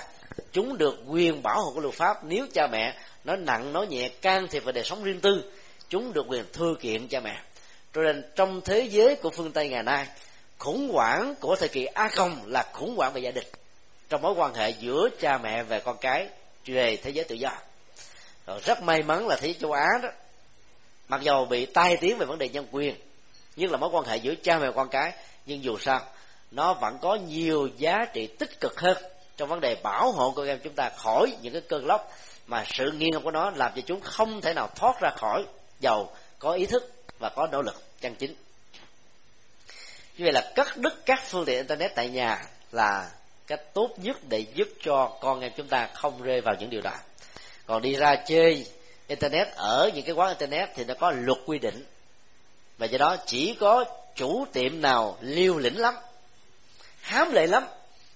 chúng 0.51 0.77
được 0.77 0.95
quyền 1.07 1.43
bảo 1.43 1.61
hộ 1.61 1.71
của 1.71 1.79
luật 1.79 1.95
pháp. 1.95 2.23
Nếu 2.23 2.47
cha 2.53 2.67
mẹ 2.67 2.93
nói 3.23 3.37
nặng, 3.37 3.73
nói 3.73 3.87
nhẹ, 3.87 4.09
can 4.09 4.47
thiệp 4.47 4.63
vào 4.63 4.71
đời 4.71 4.83
sống 4.83 5.03
riêng 5.03 5.21
tư 5.21 5.51
chúng 5.93 6.13
được 6.13 6.25
quyền 6.27 6.45
thư 6.53 6.75
kiện 6.79 7.07
cha 7.07 7.19
mẹ. 7.19 7.41
Cho 7.93 8.01
nên 8.01 8.23
trong 8.35 8.61
thế 8.61 8.81
giới 8.81 9.15
của 9.15 9.29
phương 9.29 9.51
tây 9.51 9.69
ngày 9.69 9.83
nay, 9.83 10.07
khủng 10.57 10.89
hoảng 10.93 11.35
của 11.39 11.55
thời 11.55 11.69
kỳ 11.69 11.85
a 11.85 12.09
công 12.15 12.41
là 12.45 12.65
khủng 12.73 12.95
hoảng 12.97 13.13
về 13.13 13.21
gia 13.21 13.31
đình, 13.31 13.47
trong 14.09 14.21
mối 14.21 14.33
quan 14.37 14.53
hệ 14.53 14.69
giữa 14.69 15.09
cha 15.19 15.37
mẹ 15.37 15.63
và 15.63 15.79
con 15.79 15.97
cái 16.01 16.27
về 16.65 16.97
thế 16.97 17.09
giới 17.09 17.25
tự 17.25 17.35
do. 17.35 17.49
Rồi 18.47 18.59
rất 18.65 18.81
may 18.81 19.03
mắn 19.03 19.27
là 19.27 19.35
thế 19.35 19.47
giới 19.47 19.55
châu 19.59 19.71
á 19.71 19.87
đó, 20.03 20.09
mặc 21.07 21.21
dầu 21.21 21.45
bị 21.45 21.65
tai 21.65 21.97
tiếng 21.97 22.17
về 22.17 22.25
vấn 22.25 22.37
đề 22.37 22.49
nhân 22.49 22.67
quyền, 22.71 22.95
nhưng 23.55 23.71
là 23.71 23.77
mối 23.77 23.89
quan 23.93 24.05
hệ 24.05 24.17
giữa 24.17 24.33
cha 24.43 24.59
mẹ 24.59 24.65
và 24.65 24.71
con 24.71 24.89
cái, 24.89 25.13
nhưng 25.45 25.63
dù 25.63 25.77
sao, 25.77 26.01
nó 26.51 26.73
vẫn 26.73 26.97
có 27.01 27.15
nhiều 27.15 27.69
giá 27.77 28.05
trị 28.13 28.27
tích 28.27 28.59
cực 28.59 28.79
hơn 28.79 28.97
trong 29.37 29.49
vấn 29.49 29.59
đề 29.59 29.75
bảo 29.83 30.11
hộ 30.11 30.31
con 30.31 30.47
em 30.47 30.59
chúng 30.63 30.75
ta 30.75 30.89
khỏi 30.89 31.35
những 31.41 31.53
cái 31.53 31.61
cơn 31.61 31.85
lốc 31.85 32.11
mà 32.47 32.65
sự 32.67 32.91
nghiêng 32.91 33.21
của 33.23 33.31
nó 33.31 33.51
làm 33.55 33.71
cho 33.75 33.81
chúng 33.85 34.01
không 34.01 34.41
thể 34.41 34.53
nào 34.53 34.69
thoát 34.75 35.01
ra 35.01 35.09
khỏi 35.17 35.43
dầu 35.83 36.11
có 36.39 36.51
ý 36.51 36.65
thức 36.65 36.91
và 37.19 37.29
có 37.29 37.47
nỗ 37.51 37.61
lực 37.61 37.83
chân 38.01 38.15
chính. 38.15 38.35
Như 40.17 40.25
vậy 40.25 40.33
là 40.33 40.51
cắt 40.55 40.77
đứt 40.77 41.05
các 41.05 41.23
phương 41.27 41.45
tiện 41.45 41.57
internet 41.57 41.95
tại 41.95 42.09
nhà 42.09 42.45
là 42.71 43.11
cách 43.47 43.73
tốt 43.73 43.89
nhất 43.97 44.17
để 44.29 44.39
giúp 44.53 44.67
cho 44.83 45.17
con 45.21 45.41
em 45.41 45.51
chúng 45.57 45.67
ta 45.67 45.89
không 45.93 46.21
rơi 46.21 46.41
vào 46.41 46.55
những 46.59 46.69
điều 46.69 46.81
đó. 46.81 46.93
Còn 47.65 47.81
đi 47.81 47.95
ra 47.95 48.15
chơi 48.27 48.65
internet, 49.07 49.47
ở 49.55 49.89
những 49.93 50.05
cái 50.05 50.15
quán 50.15 50.29
internet 50.29 50.69
thì 50.75 50.83
nó 50.83 50.93
có 50.93 51.11
luật 51.11 51.37
quy 51.45 51.59
định. 51.59 51.85
Và 52.77 52.85
do 52.85 52.97
đó 52.97 53.17
chỉ 53.25 53.55
có 53.59 53.85
chủ 54.15 54.45
tiệm 54.53 54.81
nào 54.81 55.17
liêu 55.21 55.57
lĩnh 55.57 55.79
lắm, 55.79 55.95
hám 57.01 57.31
lệ 57.31 57.47
lắm 57.47 57.63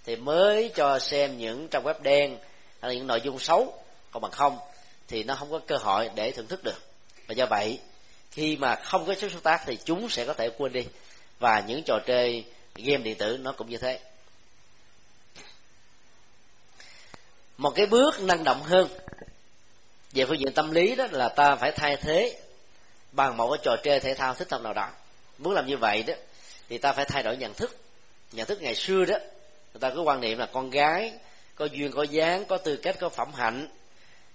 thì 0.05 0.15
mới 0.15 0.72
cho 0.76 0.99
xem 0.99 1.38
những 1.38 1.68
trang 1.68 1.84
web 1.84 2.01
đen 2.01 2.38
hay 2.82 2.89
là 2.89 2.93
những 2.93 3.07
nội 3.07 3.22
dung 3.22 3.39
xấu. 3.39 3.74
Còn 4.11 4.22
bằng 4.22 4.32
không 4.32 4.59
thì 5.07 5.24
nó 5.24 5.36
không 5.36 5.51
có 5.51 5.59
cơ 5.68 5.78
hội 5.78 6.09
để 6.15 6.32
thưởng 6.32 6.47
thức 6.47 6.63
được 6.63 6.82
và 7.28 7.34
do 7.34 7.45
vậy, 7.45 7.80
khi 8.32 8.57
mà 8.57 8.75
không 8.75 9.05
có 9.05 9.15
sức 9.15 9.32
xúc 9.32 9.43
tác 9.43 9.61
thì 9.65 9.78
chúng 9.86 10.09
sẽ 10.09 10.25
có 10.25 10.34
thể 10.34 10.49
quên 10.57 10.73
đi. 10.73 10.86
Và 11.39 11.63
những 11.67 11.84
trò 11.84 11.99
chơi 12.05 12.45
game 12.75 13.03
điện 13.03 13.17
tử 13.17 13.38
nó 13.38 13.51
cũng 13.51 13.69
như 13.69 13.78
thế. 13.78 13.99
Một 17.57 17.69
cái 17.75 17.86
bước 17.86 18.21
năng 18.21 18.43
động 18.43 18.63
hơn 18.63 18.88
về 20.11 20.25
phương 20.25 20.39
diện 20.39 20.53
tâm 20.53 20.71
lý 20.71 20.95
đó 20.95 21.07
là 21.11 21.30
ta 21.30 21.55
phải 21.55 21.71
thay 21.71 21.95
thế 21.95 22.39
bằng 23.11 23.38
một 23.38 23.49
cái 23.51 23.59
trò 23.63 23.75
chơi 23.84 23.99
thể 23.99 24.13
thao 24.13 24.34
thích 24.34 24.51
hợp 24.51 24.61
nào 24.61 24.73
đó. 24.73 24.89
Muốn 25.38 25.53
làm 25.53 25.65
như 25.67 25.78
vậy 25.78 26.03
đó, 26.03 26.13
thì 26.69 26.78
ta 26.78 26.93
phải 26.93 27.05
thay 27.05 27.23
đổi 27.23 27.38
nhận 27.38 27.53
thức. 27.53 27.78
Nhận 28.32 28.47
thức 28.47 28.61
ngày 28.61 28.75
xưa 28.75 29.05
đó, 29.05 29.17
người 29.73 29.80
ta 29.80 29.89
có 29.89 30.01
quan 30.01 30.21
niệm 30.21 30.38
là 30.38 30.45
con 30.45 30.69
gái 30.69 31.13
có 31.55 31.65
duyên 31.65 31.91
có 31.91 32.03
dáng, 32.03 32.45
có 32.45 32.57
tư 32.57 32.75
cách, 32.75 32.95
có 32.99 33.09
phẩm 33.09 33.34
hạnh 33.34 33.67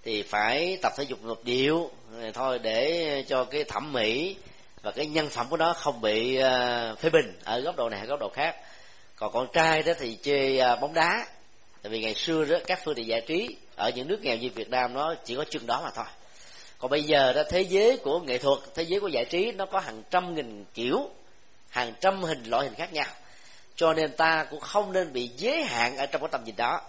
thì 0.05 0.23
phải 0.23 0.79
tập 0.83 0.93
thể 0.97 1.05
dục 1.05 1.19
ngược 1.23 1.45
điệu 1.45 1.91
thôi 2.35 2.59
để 2.59 3.25
cho 3.29 3.45
cái 3.45 3.65
thẩm 3.65 3.93
mỹ 3.93 4.37
và 4.83 4.91
cái 4.91 5.07
nhân 5.07 5.29
phẩm 5.29 5.47
của 5.51 5.57
nó 5.57 5.73
không 5.73 6.01
bị 6.01 6.37
ờ, 6.37 6.95
phê 6.99 7.11
bình 7.11 7.39
ở 7.45 7.61
góc 7.61 7.77
độ 7.77 7.89
này 7.89 7.99
hay 7.99 8.09
góc 8.09 8.21
độ 8.21 8.29
khác. 8.35 8.57
Còn 9.17 9.33
con 9.33 9.47
trai 9.53 9.83
đó 9.83 9.93
thì 9.99 10.19
chơi 10.23 10.59
ờ, 10.59 10.77
bóng 10.77 10.95
đá. 10.95 11.27
Tại 11.83 11.91
vì 11.91 12.01
ngày 12.01 12.15
xưa 12.15 12.45
đó, 12.45 12.59
các 12.67 12.81
phương 12.85 12.95
tiện 12.95 13.07
giải 13.07 13.21
trí 13.21 13.57
ở 13.77 13.91
những 13.91 14.09
nước 14.09 14.23
nghèo 14.23 14.37
như 14.37 14.51
việt 14.55 14.71
nam 14.71 14.95
nó 14.95 15.15
chỉ 15.25 15.37
có 15.37 15.45
chừng 15.51 15.67
đó 15.67 15.81
mà 15.85 15.91
thôi. 15.95 16.05
Còn 16.79 16.91
bây 16.91 17.03
giờ 17.03 17.33
đó, 17.33 17.43
thế 17.51 17.61
giới 17.61 17.97
của 17.97 18.21
nghệ 18.21 18.39
thuật, 18.39 18.59
thế 18.75 18.83
giới 18.83 19.01
của 19.01 19.09
giải 19.09 19.25
trí 19.25 19.53
nó 19.53 19.67
có 19.67 19.81
hàng 19.81 20.03
trăm 20.11 20.35
nghìn 20.35 20.65
kiểu, 20.75 21.11
hàng 21.69 21.95
trăm 22.01 22.23
hình 22.23 22.45
loại 22.45 22.65
hình 22.65 22.75
khác 22.75 22.93
nhau. 22.93 23.07
Cho 23.77 23.93
nên 23.93 24.13
ta 24.13 24.45
cũng 24.51 24.61
không 24.61 24.93
nên 24.93 25.13
bị 25.13 25.31
giới 25.37 25.65
hạn 25.65 25.97
ở 25.97 26.07
trong 26.07 26.23
cái 26.23 26.29
tầm 26.33 26.45
nhìn 26.45 26.57
đó. 26.57 26.81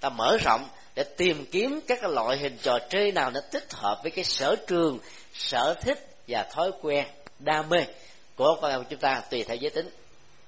Ta 0.00 0.08
mở 0.08 0.38
rộng 0.44 0.68
để 0.94 1.04
tìm 1.04 1.46
kiếm 1.50 1.80
các 1.86 2.04
loại 2.04 2.38
hình 2.38 2.58
trò 2.62 2.78
chơi 2.90 3.12
nào 3.12 3.30
nó 3.30 3.40
thích 3.50 3.72
hợp 3.72 4.00
với 4.02 4.10
cái 4.10 4.24
sở 4.24 4.56
trường, 4.66 4.98
sở 5.34 5.74
thích 5.80 6.08
và 6.28 6.42
thói 6.42 6.70
quen 6.82 7.06
đam 7.38 7.68
mê 7.68 7.84
của 8.36 8.58
con 8.60 8.70
em 8.70 8.84
chúng 8.90 8.98
ta 8.98 9.22
tùy 9.30 9.44
theo 9.44 9.56
giới 9.56 9.70
tính. 9.70 9.90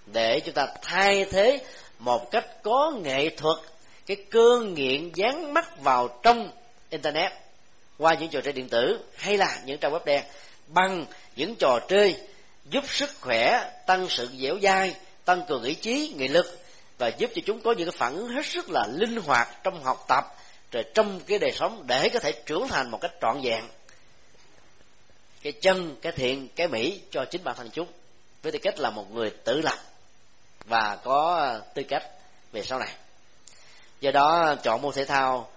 Để 0.06 0.40
chúng 0.40 0.54
ta 0.54 0.66
thay 0.82 1.24
thế 1.24 1.64
một 1.98 2.30
cách 2.30 2.62
có 2.62 2.92
nghệ 3.02 3.28
thuật, 3.36 3.56
cái 4.06 4.16
cơn 4.30 4.74
nghiện 4.74 5.12
dán 5.14 5.54
mắt 5.54 5.80
vào 5.80 6.20
trong 6.22 6.50
internet 6.90 7.32
qua 7.98 8.14
những 8.14 8.28
trò 8.28 8.40
chơi 8.40 8.52
điện 8.52 8.68
tử 8.68 8.98
hay 9.16 9.36
là 9.36 9.60
những 9.64 9.78
trang 9.78 9.92
web 9.92 10.04
đen 10.04 10.24
bằng 10.66 11.06
những 11.36 11.54
trò 11.54 11.78
chơi 11.88 12.16
giúp 12.70 12.84
sức 12.88 13.10
khỏe, 13.20 13.70
tăng 13.86 14.06
sự 14.08 14.28
dẻo 14.38 14.58
dai, 14.62 14.94
tăng 15.24 15.42
cường 15.48 15.62
ý 15.62 15.74
chí, 15.74 16.14
nghị 16.16 16.28
lực 16.28 16.58
và 16.98 17.08
giúp 17.08 17.30
cho 17.34 17.42
chúng 17.46 17.60
có 17.60 17.72
những 17.72 17.90
cái 17.90 17.98
phản 17.98 18.14
ứng 18.14 18.28
hết 18.28 18.46
sức 18.46 18.70
là 18.70 18.86
linh 18.90 19.16
hoạt 19.16 19.48
trong 19.64 19.84
học 19.84 20.04
tập, 20.08 20.24
rồi 20.70 20.84
trong 20.94 21.20
cái 21.20 21.38
đời 21.38 21.52
sống 21.52 21.82
để 21.86 22.08
có 22.08 22.18
thể 22.18 22.32
trưởng 22.46 22.68
thành 22.68 22.90
một 22.90 22.98
cách 23.00 23.12
trọn 23.20 23.40
vẹn. 23.42 23.64
Cái 25.42 25.52
chân, 25.52 25.96
cái 26.02 26.12
thiện, 26.12 26.48
cái 26.56 26.68
mỹ 26.68 27.00
cho 27.10 27.24
chính 27.24 27.44
bản 27.44 27.56
thân 27.56 27.70
chúng, 27.70 27.88
với 28.42 28.52
tư 28.52 28.58
cách 28.62 28.78
là 28.78 28.90
một 28.90 29.14
người 29.14 29.30
tự 29.30 29.60
lập 29.60 29.78
và 30.64 30.96
có 30.96 31.50
tư 31.74 31.82
cách 31.88 32.02
về 32.52 32.62
sau 32.62 32.78
này. 32.78 32.90
Do 34.00 34.10
đó, 34.10 34.54
chọn 34.62 34.82
môn 34.82 34.92
thể 34.94 35.04
thao 35.04 35.50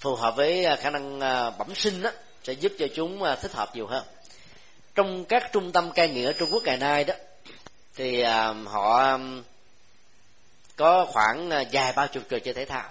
phù 0.00 0.14
hợp 0.14 0.36
với 0.36 0.66
khả 0.80 0.90
năng 0.90 1.20
à, 1.20 1.50
bẩm 1.50 1.74
sinh 1.74 2.02
đó 2.02 2.10
sẽ 2.44 2.52
giúp 2.52 2.72
cho 2.78 2.86
chúng 2.94 3.22
à, 3.22 3.36
thích 3.36 3.52
hợp 3.52 3.76
nhiều 3.76 3.86
hơn. 3.86 4.04
Trong 4.94 5.24
các 5.24 5.52
trung 5.52 5.72
tâm 5.72 5.92
cai 5.92 6.08
nghiện 6.08 6.26
ở 6.26 6.32
trung 6.32 6.48
quốc 6.52 6.62
ngày 6.62 6.76
nay 6.76 7.04
đó, 7.04 7.14
thì 7.94 8.20
à, 8.20 8.54
họ 8.66 9.18
có 10.76 11.06
khoảng 11.08 11.50
vài 11.72 11.92
ba 11.92 12.06
chục 12.06 12.22
trò 12.28 12.38
chơi 12.38 12.54
thể 12.54 12.64
thao. 12.64 12.90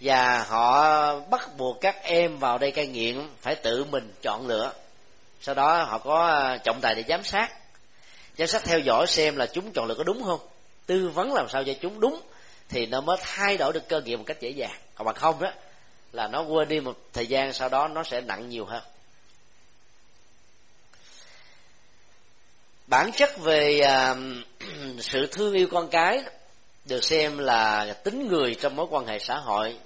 Và 0.00 0.44
họ 0.48 1.20
bắt 1.20 1.56
buộc 1.56 1.80
các 1.80 2.02
em 2.02 2.38
vào 2.38 2.58
đây 2.58 2.70
cai 2.70 2.86
nghiện 2.86 3.28
phải 3.40 3.54
tự 3.54 3.84
mình 3.84 4.12
chọn 4.22 4.46
lựa. 4.46 4.72
Sau 5.40 5.54
đó 5.54 5.82
họ 5.82 5.98
có 5.98 6.26
à, 6.26 6.56
trọng 6.56 6.80
tài 6.80 6.94
để 6.94 7.04
giám 7.08 7.24
sát. 7.24 7.52
Giám 8.38 8.48
sát 8.48 8.64
theo 8.64 8.78
dõi 8.78 9.06
xem 9.06 9.36
là 9.36 9.46
chúng 9.46 9.72
chọn 9.72 9.86
lựa 9.86 9.94
có 9.94 10.04
đúng 10.04 10.22
không. 10.22 10.40
Tư 10.86 11.08
vấn 11.08 11.32
làm 11.32 11.48
sao 11.48 11.64
cho 11.64 11.72
chúng 11.80 12.00
đúng 12.00 12.20
thì 12.68 12.86
nó 12.86 13.00
mới 13.00 13.16
thay 13.20 13.56
đổi 13.56 13.72
được 13.72 13.88
cơ 13.88 14.00
nghiệp 14.00 14.16
một 14.16 14.24
cách 14.26 14.40
dễ 14.40 14.50
dàng. 14.50 14.76
Còn 14.94 15.06
bằng 15.06 15.14
không 15.14 15.40
đó, 15.40 15.50
là 16.12 16.28
nó 16.28 16.42
quên 16.42 16.68
đi 16.68 16.80
một 16.80 16.98
thời 17.12 17.26
gian, 17.26 17.52
sau 17.52 17.68
đó 17.68 17.88
nó 17.88 18.02
sẽ 18.02 18.20
nặng 18.20 18.48
nhiều 18.48 18.64
hơn. 18.64 18.82
Bản 22.86 23.12
chất 23.12 23.38
về 23.38 23.80
à, 23.80 24.16
sự 25.00 25.26
thương 25.26 25.54
yêu 25.54 25.68
con 25.70 25.88
cái 25.88 26.22
được 26.84 27.04
xem 27.04 27.38
là 27.38 27.92
tính 28.04 28.28
người 28.28 28.54
trong 28.54 28.76
mối 28.76 28.86
quan 28.90 29.06
hệ 29.06 29.18
xã 29.18 29.36
hội. 29.36 29.78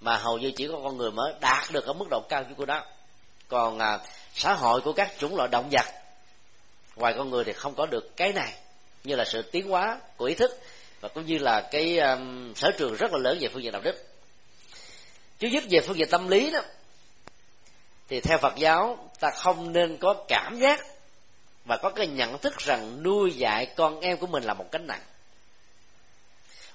Mà 0.00 0.16
hầu 0.16 0.38
như 0.38 0.50
chỉ 0.56 0.68
có 0.68 0.80
con 0.84 0.96
người 0.96 1.10
mới 1.10 1.34
đạt 1.40 1.70
được 1.72 1.86
ở 1.86 1.92
mức 1.92 2.06
độ 2.10 2.20
cao 2.28 2.42
như 2.48 2.54
của 2.54 2.66
đó 2.66 2.84
còn 3.48 3.78
à, 3.78 3.98
xã 4.34 4.54
hội 4.54 4.80
của 4.80 4.92
các 4.92 5.12
chủng 5.18 5.36
loại 5.36 5.48
động 5.48 5.68
vật 5.70 5.86
ngoài 6.96 7.14
con 7.16 7.30
người 7.30 7.44
thì 7.44 7.52
không 7.52 7.74
có 7.74 7.86
được 7.86 8.16
cái 8.16 8.32
này. 8.32 8.54
Như 9.04 9.14
là 9.16 9.24
sự 9.24 9.42
tiến 9.42 9.68
hóa 9.68 10.00
của 10.16 10.24
ý 10.24 10.34
thức 10.34 10.60
và 11.00 11.08
cũng 11.08 11.26
như 11.26 11.38
là 11.38 11.60
cái 11.60 11.98
um, 11.98 12.54
sở 12.54 12.70
trường 12.78 12.94
rất 12.94 13.12
là 13.12 13.18
lớn 13.18 13.38
về 13.40 13.48
phương 13.52 13.62
diện 13.62 13.72
đạo 13.72 13.82
đức. 13.82 14.04
Chứ 15.38 15.48
nhất 15.48 15.64
về 15.70 15.80
phương 15.80 15.96
diện 15.96 16.08
tâm 16.10 16.28
lý 16.28 16.50
đó 16.50 16.60
thì 18.08 18.20
theo 18.20 18.38
phật 18.38 18.56
giáo 18.56 19.10
ta 19.20 19.30
không 19.36 19.72
nên 19.72 19.96
có 19.96 20.24
cảm 20.28 20.58
giác 20.60 20.80
và 21.64 21.76
có 21.76 21.90
cái 21.90 22.06
nhận 22.06 22.38
thức 22.38 22.58
rằng 22.58 23.02
nuôi 23.02 23.32
dạy 23.32 23.66
con 23.66 24.00
em 24.00 24.16
của 24.16 24.26
mình 24.26 24.44
là 24.44 24.54
một 24.54 24.66
cánh 24.72 24.86
nặng 24.86 25.02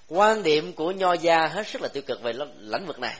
quan 0.07 0.43
điểm 0.43 0.73
của 0.73 0.91
nho 0.91 1.13
gia 1.13 1.47
hết 1.47 1.67
sức 1.67 1.81
là 1.81 1.87
tiêu 1.87 2.03
cực 2.07 2.21
về 2.21 2.33
lĩnh 2.59 2.85
vực 2.85 2.99
này. 2.99 3.15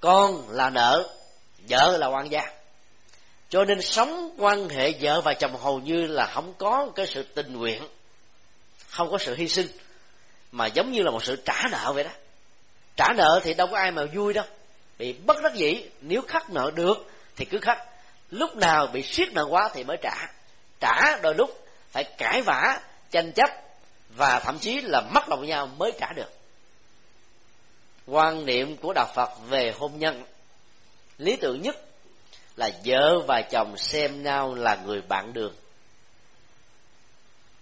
Con 0.00 0.50
là 0.50 0.70
nợ, 0.70 1.08
vợ 1.68 1.96
là 1.96 2.06
quan 2.06 2.30
gia. 2.30 2.42
Cho 3.48 3.64
nên 3.64 3.82
sống 3.82 4.34
quan 4.38 4.68
hệ 4.68 4.92
vợ 5.00 5.20
và 5.20 5.34
chồng 5.34 5.56
hầu 5.56 5.80
như 5.80 6.06
là 6.06 6.26
không 6.26 6.54
có 6.58 6.88
cái 6.94 7.06
sự 7.06 7.22
tình 7.22 7.52
nguyện, 7.52 7.82
không 8.88 9.10
có 9.10 9.18
sự 9.18 9.34
hy 9.34 9.48
sinh, 9.48 9.66
mà 10.52 10.66
giống 10.66 10.92
như 10.92 11.02
là 11.02 11.10
một 11.10 11.24
sự 11.24 11.36
trả 11.44 11.62
nợ 11.70 11.92
vậy 11.94 12.04
đó. 12.04 12.10
Trả 12.96 13.12
nợ 13.16 13.40
thì 13.44 13.54
đâu 13.54 13.66
có 13.66 13.76
ai 13.76 13.90
mà 13.90 14.04
vui 14.14 14.32
đâu. 14.32 14.44
Bị 14.98 15.12
bất 15.12 15.42
đắc 15.42 15.54
dĩ, 15.54 15.84
nếu 16.00 16.22
khắc 16.22 16.50
nợ 16.50 16.70
được 16.74 17.10
thì 17.36 17.44
cứ 17.44 17.58
khắc 17.58 17.78
lúc 18.30 18.56
nào 18.56 18.86
bị 18.86 19.02
siết 19.02 19.32
nợ 19.32 19.46
quá 19.50 19.70
thì 19.74 19.84
mới 19.84 19.96
trả. 20.02 20.14
Trả 20.80 21.16
đôi 21.22 21.34
lúc 21.34 21.66
phải 21.90 22.04
cãi 22.04 22.42
vã, 22.42 22.80
tranh 23.10 23.32
chấp 23.32 23.50
và 24.16 24.40
thậm 24.40 24.58
chí 24.58 24.80
là 24.80 25.00
mất 25.00 25.28
lòng 25.28 25.46
nhau 25.46 25.66
mới 25.66 25.92
trả 26.00 26.12
được. 26.12 26.32
Quan 28.06 28.46
niệm 28.46 28.76
của 28.76 28.92
đạo 28.92 29.12
phật 29.14 29.30
về 29.48 29.74
hôn 29.78 29.98
nhân, 29.98 30.24
lý 31.18 31.36
tưởng 31.36 31.62
nhất 31.62 31.76
là 32.56 32.70
vợ 32.84 33.20
và 33.28 33.42
chồng 33.50 33.76
xem 33.76 34.22
nhau 34.22 34.54
là 34.54 34.78
người 34.84 35.00
bạn 35.00 35.32
đường. 35.32 35.54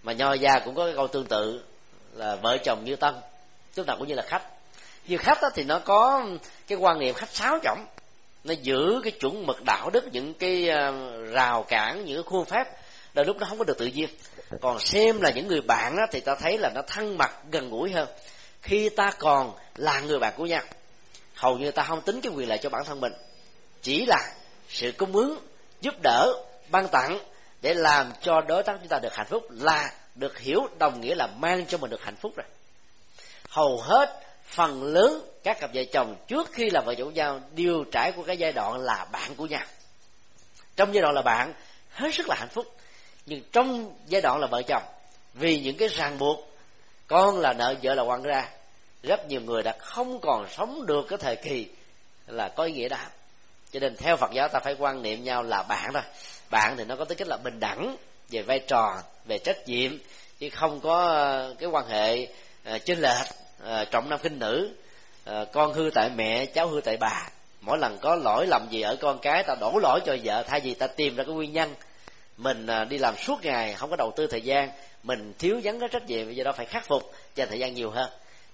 Mà 0.02 0.12
nho 0.12 0.32
gia 0.32 0.58
cũng 0.58 0.74
có 0.74 0.84
cái 0.84 0.94
câu 0.96 1.08
tương 1.08 1.26
tự 1.26 1.64
là 2.12 2.36
vợ 2.36 2.58
chồng 2.64 2.84
như 2.84 2.96
tân 2.96 3.14
chúng 3.74 3.86
ta 3.86 3.94
cũng 3.98 4.08
như 4.08 4.14
là 4.14 4.22
khách. 4.22 4.42
Như 5.06 5.16
khách 5.16 5.42
đó 5.42 5.48
thì 5.54 5.64
nó 5.64 5.78
có 5.78 6.26
cái 6.66 6.78
quan 6.78 6.98
niệm 6.98 7.14
khách 7.14 7.30
sáo 7.30 7.58
trọng 7.62 7.86
nó 8.44 8.54
giữ 8.62 9.00
cái 9.04 9.10
chuẩn 9.10 9.46
mực 9.46 9.64
đạo 9.64 9.90
đức, 9.90 10.04
những 10.12 10.34
cái 10.34 10.68
ờ, 10.68 10.92
rào 11.24 11.62
cản, 11.62 12.04
những 12.04 12.16
cái 12.16 12.22
khuôn 12.22 12.44
phép, 12.44 12.64
đôi 13.14 13.24
lúc 13.24 13.36
nó 13.36 13.46
không 13.48 13.58
có 13.58 13.64
được 13.64 13.78
tự 13.78 13.86
nhiên. 13.86 14.08
Còn 14.60 14.78
xem 14.80 15.20
là 15.20 15.30
những 15.30 15.46
người 15.46 15.60
bạn 15.60 15.96
đó 15.96 16.02
thì 16.10 16.20
ta 16.20 16.34
thấy 16.34 16.58
là 16.58 16.70
nó 16.74 16.82
thân 16.86 17.18
mật, 17.18 17.30
gần 17.50 17.70
gũi 17.70 17.90
hơn. 17.90 18.08
Khi 18.62 18.88
ta 18.88 19.12
còn 19.18 19.52
là 19.76 20.00
người 20.00 20.18
bạn 20.18 20.34
của 20.36 20.46
nhau, 20.46 20.62
hầu 21.34 21.58
như 21.58 21.70
ta 21.70 21.82
không 21.82 22.00
tính 22.00 22.20
cái 22.20 22.32
quyền 22.36 22.48
lợi 22.48 22.58
cho 22.58 22.70
bản 22.70 22.84
thân 22.84 23.00
mình. 23.00 23.12
Chỉ 23.82 24.06
là 24.06 24.34
sự 24.68 24.92
cung 24.92 25.12
ứng, 25.12 25.38
giúp 25.80 25.94
đỡ, 26.02 26.32
ban 26.70 26.88
tặng 26.88 27.18
để 27.62 27.74
làm 27.74 28.12
cho 28.20 28.40
đối 28.40 28.62
tác 28.62 28.76
chúng 28.78 28.88
ta 28.88 28.98
được 28.98 29.14
hạnh 29.14 29.26
phúc 29.30 29.46
là 29.50 29.92
được 30.14 30.38
hiểu 30.38 30.68
đồng 30.78 31.00
nghĩa 31.00 31.14
là 31.14 31.26
mang 31.26 31.66
cho 31.66 31.78
mình 31.78 31.90
được 31.90 32.02
hạnh 32.02 32.16
phúc 32.16 32.32
rồi. 32.36 32.46
Hầu 33.48 33.80
hết 33.80 34.23
phần 34.54 34.82
lớn 34.82 35.30
các 35.42 35.60
cặp 35.60 35.70
vợ 35.74 35.82
chồng 35.92 36.16
trước 36.28 36.52
khi 36.52 36.70
là 36.70 36.80
vợ 36.80 36.94
chồng 36.94 37.14
nhau 37.14 37.40
đều 37.54 37.84
trải 37.92 38.12
qua 38.16 38.24
cái 38.26 38.36
giai 38.36 38.52
đoạn 38.52 38.78
là 38.78 39.06
bạn 39.12 39.34
của 39.34 39.46
nhau. 39.46 39.62
Trong 40.76 40.94
giai 40.94 41.02
đoạn 41.02 41.14
là 41.14 41.22
bạn, 41.22 41.52
hết 41.90 42.14
sức 42.14 42.28
là 42.28 42.34
hạnh 42.38 42.48
phúc. 42.48 42.76
Nhưng 43.26 43.42
trong 43.52 43.96
giai 44.06 44.22
đoạn 44.22 44.40
là 44.40 44.46
vợ 44.46 44.62
chồng, 44.62 44.82
vì 45.34 45.60
những 45.60 45.76
cái 45.76 45.88
ràng 45.88 46.18
buộc, 46.18 46.48
con 47.06 47.38
là 47.38 47.52
nợ, 47.52 47.74
vợ 47.82 47.94
là 47.94 48.02
quan 48.02 48.22
ra, 48.22 48.48
rất 49.02 49.28
nhiều 49.28 49.40
người 49.40 49.62
đã 49.62 49.76
không 49.78 50.20
còn 50.20 50.46
sống 50.50 50.86
được 50.86 51.06
cái 51.08 51.18
thời 51.18 51.36
kỳ 51.36 51.68
là 52.26 52.48
có 52.48 52.64
ý 52.64 52.72
nghĩa 52.72 52.88
đó. 52.88 52.98
Cho 53.72 53.80
nên 53.80 53.96
theo 53.96 54.16
phật 54.16 54.30
giáo 54.32 54.48
ta 54.48 54.58
phải 54.58 54.76
quan 54.78 55.02
niệm 55.02 55.24
nhau 55.24 55.42
là 55.42 55.62
bạn 55.62 55.90
thôi. 55.92 56.02
Bạn 56.50 56.76
thì 56.76 56.84
nó 56.84 56.96
có 56.96 57.04
tính 57.04 57.18
cách 57.18 57.28
là 57.28 57.36
bình 57.36 57.60
đẳng 57.60 57.96
về 58.30 58.42
vai 58.42 58.58
trò, 58.58 59.02
về 59.24 59.38
trách 59.38 59.68
nhiệm, 59.68 59.98
chứ 60.38 60.50
không 60.50 60.80
có 60.80 61.06
ờ, 61.06 61.54
cái 61.58 61.68
quan 61.68 61.88
hệ 61.88 62.26
ờ, 62.64 62.78
chênh 62.78 62.98
lệch. 62.98 63.26
Ờ, 63.64 63.84
trọng 63.84 64.08
nam 64.08 64.18
khinh 64.18 64.38
nữ. 64.38 64.74
Ờ, 65.24 65.44
con 65.44 65.72
hư 65.72 65.90
tại 65.94 66.10
mẹ 66.16 66.46
cháu 66.46 66.68
hư 66.68 66.80
tại 66.80 66.96
bà. 66.96 67.28
Mỗi 67.60 67.78
lần 67.78 67.98
có 67.98 68.16
lỗi 68.16 68.46
lầm 68.46 68.66
gì 68.70 68.80
ở 68.80 68.96
con 68.96 69.18
cái 69.18 69.42
ta 69.42 69.54
đổ 69.60 69.78
lỗi 69.82 70.00
cho 70.06 70.16
vợ 70.24 70.42
thay 70.42 70.60
vì 70.60 70.74
ta 70.74 70.86
tìm 70.86 71.16
ra 71.16 71.24
cái 71.24 71.34
nguyên 71.34 71.52
nhân. 71.52 71.74
Mình 72.36 72.66
ờ, 72.66 72.84
đi 72.84 72.98
làm 72.98 73.16
suốt 73.16 73.42
ngày 73.42 73.74
không 73.74 73.90
có 73.90 73.96
đầu 73.96 74.12
tư 74.16 74.26
thời 74.26 74.40
gian. 74.40 74.70
Mình 75.02 75.32
thiếu 75.38 75.60
vắng 75.64 75.80
cái 75.80 75.88
trách 75.88 76.06
nhiệm 76.06 76.32
do 76.32 76.44
đó 76.44 76.52
phải 76.52 76.66
khắc 76.66 76.86
phục 76.86 77.12
dành 77.34 77.48
thời 77.48 77.58
gian 77.58 77.74
nhiều 77.74 77.90
hơn. 77.90 78.10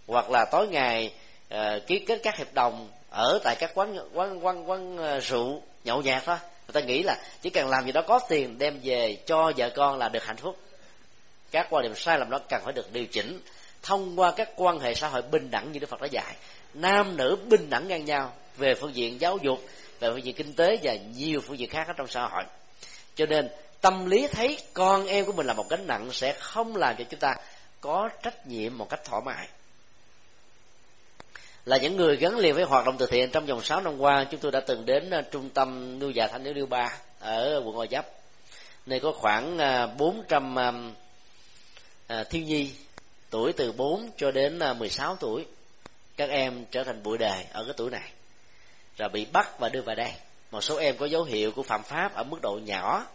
Hoặc 0.07 0.31
là 0.31 0.45
tối 0.45 0.69
ngày 0.69 1.13
uh, 1.55 1.59
ký 1.87 1.99
kết 1.99 2.21
các 2.23 2.39
hợp 2.39 2.55
đồng 2.55 2.89
ở 3.11 3.41
tại 3.45 3.57
các 3.59 3.71
quán 3.75 3.99
quán 4.15 4.47
quán 4.47 4.71
quán 4.71 4.99
rượu 5.21 5.63
nhậu 5.85 6.03
nhạt 6.03 6.23
thôi. 6.27 6.37
Người 6.69 6.83
ta 6.83 6.87
nghĩ 6.87 7.03
là 7.03 7.17
chỉ 7.43 7.51
cần 7.51 7.69
làm 7.69 7.87
gì 7.87 7.93
đó 7.93 8.03
có 8.03 8.21
tiền 8.29 8.59
đem 8.59 8.81
về 8.83 9.17
cho 9.27 9.53
vợ 9.57 9.71
con 9.71 9.99
là 9.99 10.09
được 10.09 10.25
hạnh 10.25 10.37
phúc. 10.37 10.57
Các 11.51 11.67
quan 11.71 11.83
điểm 11.83 11.95
sai 11.97 12.19
lầm 12.19 12.31
đó 12.31 12.39
cần 12.49 12.63
phải 12.65 12.73
được 12.73 12.93
điều 12.93 13.07
chỉnh 13.07 13.41
thông 13.83 14.21
qua 14.21 14.33
các 14.37 14.51
quan 14.57 14.81
hệ 14.81 14.95
xã 14.95 15.09
hội 15.09 15.23
bình 15.23 15.51
đẳng 15.51 15.73
như 15.73 15.79
đức 15.79 15.91
phật 15.91 16.01
đã 16.01 16.09
dạy. 16.11 16.37
Nam, 16.75 17.17
nữ 17.17 17.37
bình 17.49 17.71
đẳng 17.71 17.89
ngang 17.89 18.05
nhau 18.05 18.33
về 18.57 18.75
phương 18.75 18.95
diện 18.95 19.21
giáo 19.21 19.39
dục, 19.43 19.61
về 20.01 20.11
phương 20.11 20.25
diện 20.25 20.35
kinh 20.35 20.55
tế 20.55 20.79
và 20.83 20.95
nhiều 21.17 21.41
phương 21.41 21.59
diện 21.59 21.71
khác 21.71 21.87
ở 21.87 21.93
trong 21.93 22.09
xã 22.09 22.29
hội. 22.29 22.45
Cho 23.15 23.27
nên, 23.27 23.49
tâm 23.81 24.07
lý 24.07 24.27
thấy 24.27 24.59
con 24.73 25.07
em 25.07 25.25
của 25.25 25.33
mình 25.33 25.47
là 25.47 25.55
một 25.55 25.69
gánh 25.69 25.87
nặng 25.87 26.13
sẽ 26.13 26.33
không 26.33 26.77
làm 26.77 26.97
cho 26.97 27.05
chúng 27.11 27.21
ta 27.21 27.35
có 27.81 28.09
trách 28.23 28.47
nhiệm 28.47 28.79
một 28.79 28.89
cách 28.89 29.01
thoải 29.05 29.23
mái. 29.25 29.49
Là 31.65 31.77
những 31.77 31.97
người 31.97 32.17
gắn 32.17 32.39
liền 32.39 32.55
với 32.55 32.65
hoạt 32.65 32.87
động 32.87 32.97
từ 32.99 33.07
thiện, 33.07 33.31
trong 33.31 33.47
vòng 33.47 33.63
6 33.63 33.81
năm 33.81 33.99
qua, 33.99 34.25
chúng 34.31 34.41
tôi 34.41 34.53
đã 34.53 34.61
từng 34.61 34.87
đến 34.87 35.11
à, 35.11 35.23
trung 35.31 35.51
tâm 35.51 35.99
nuôi 35.99 36.13
già 36.15 36.27
thanh 36.27 36.43
niên 36.43 36.69
ba 36.69 36.99
ở 37.21 37.63
quận 37.65 37.77
Gò 37.77 37.87
Vấp. 37.91 38.07
Nơi 38.87 39.01
có 39.01 39.13
khoảng 39.13 39.59
à, 39.59 39.87
400 39.87 40.59
à, 42.07 42.25
thiếu 42.25 42.43
nhi 42.43 42.71
tuổi 43.31 43.53
từ 43.53 43.73
4 43.73 44.11
cho 44.17 44.31
đến 44.31 44.59
à, 44.59 44.73
16 44.73 45.17
tuổi 45.17 45.47
các 46.17 46.31
em 46.31 46.65
trở 46.71 46.85
thành 46.85 47.03
bụi 47.03 47.19
đề 47.19 47.45
ở 47.53 47.65
cái 47.65 47.75
tuổi 47.77 47.91
này. 47.91 48.11
Rồi 48.99 49.09
bị 49.09 49.27
bắt 49.33 49.59
và 49.59 49.69
đưa 49.69 49.83
vào 49.83 49.97
đây. 49.97 50.13
Một 50.51 50.61
số 50.61 50.77
em 50.77 50.97
có 50.97 51.07
dấu 51.07 51.25
hiệu 51.25 51.53
của 51.53 51.63
phạm 51.63 51.83
pháp 51.83 52.15
ở 52.15 52.25
mức 52.25 52.39
độ 52.43 52.61
nhỏ 52.65 53.07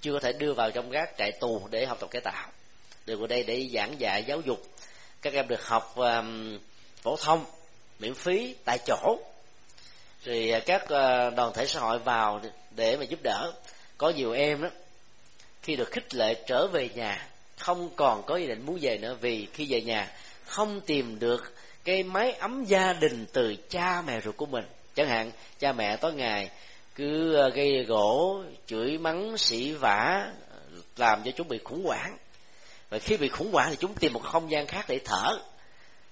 chưa 0.00 0.12
có 0.12 0.20
thể 0.20 0.32
đưa 0.32 0.52
vào 0.52 0.70
trong 0.70 0.90
các 0.90 1.10
trại 1.18 1.32
tù 1.32 1.68
để 1.70 1.86
học 1.86 1.98
tập 2.00 2.10
cải 2.10 2.20
tạo. 2.20 2.48
Được 3.06 3.16
vào 3.16 3.26
đây 3.26 3.42
để 3.42 3.68
giảng 3.72 4.00
dạy 4.00 4.24
giáo 4.24 4.40
dục. 4.40 4.62
Các 5.22 5.32
em 5.32 5.48
được 5.48 5.66
học 5.66 5.96
um, 5.96 6.58
phổ 7.02 7.16
thông 7.16 7.44
miễn 7.98 8.14
phí 8.14 8.54
tại 8.64 8.78
chỗ. 8.86 9.18
Rồi 10.24 10.50
à, 10.50 10.60
các 10.66 10.82
uh, 10.82 11.34
đoàn 11.36 11.52
thể 11.54 11.66
xã 11.66 11.80
hội 11.80 11.98
vào 11.98 12.40
để 12.70 12.96
mà 12.96 13.04
giúp 13.04 13.22
đỡ. 13.22 13.52
Có 13.98 14.10
nhiều 14.10 14.32
em 14.32 14.62
đó 14.62 14.68
khi 15.62 15.76
được 15.76 15.90
khích 15.90 16.14
lệ 16.14 16.34
trở 16.46 16.66
về 16.66 16.88
nhà 16.94 17.28
không 17.58 17.90
còn 17.96 18.22
có 18.26 18.34
ý 18.34 18.46
định 18.46 18.66
muốn 18.66 18.78
về 18.80 18.98
nữa 18.98 19.16
vì 19.20 19.48
khi 19.52 19.66
về 19.70 19.80
nhà 19.80 20.12
không 20.44 20.80
tìm 20.80 21.18
được 21.18 21.54
cái 21.84 22.02
máy 22.02 22.32
ấm 22.32 22.64
gia 22.64 22.92
đình 22.92 23.26
từ 23.32 23.56
cha 23.70 24.02
mẹ 24.06 24.20
ruột 24.20 24.36
của 24.36 24.46
mình. 24.46 24.64
Chẳng 24.94 25.08
hạn, 25.08 25.30
cha 25.58 25.72
mẹ 25.72 25.96
tối 25.96 26.12
ngày 26.14 26.50
cứ 26.94 27.34
ờ, 27.34 27.48
gây 27.48 27.84
gỗ, 27.84 28.42
chửi 28.66 28.98
mắng, 28.98 29.38
sỉ 29.38 29.72
vả, 29.72 30.32
làm 30.96 31.22
cho 31.24 31.30
chúng 31.36 31.48
bị 31.48 31.58
khủng 31.64 31.84
hoảng. 31.84 32.16
Và 32.90 32.98
khi 32.98 33.16
bị 33.16 33.28
khủng 33.28 33.52
hoảng 33.52 33.70
thì 33.70 33.76
chúng 33.76 33.94
tìm 33.94 34.12
một 34.12 34.22
không 34.22 34.50
gian 34.50 34.66
khác 34.66 34.84
để 34.88 35.00
thở. 35.04 35.38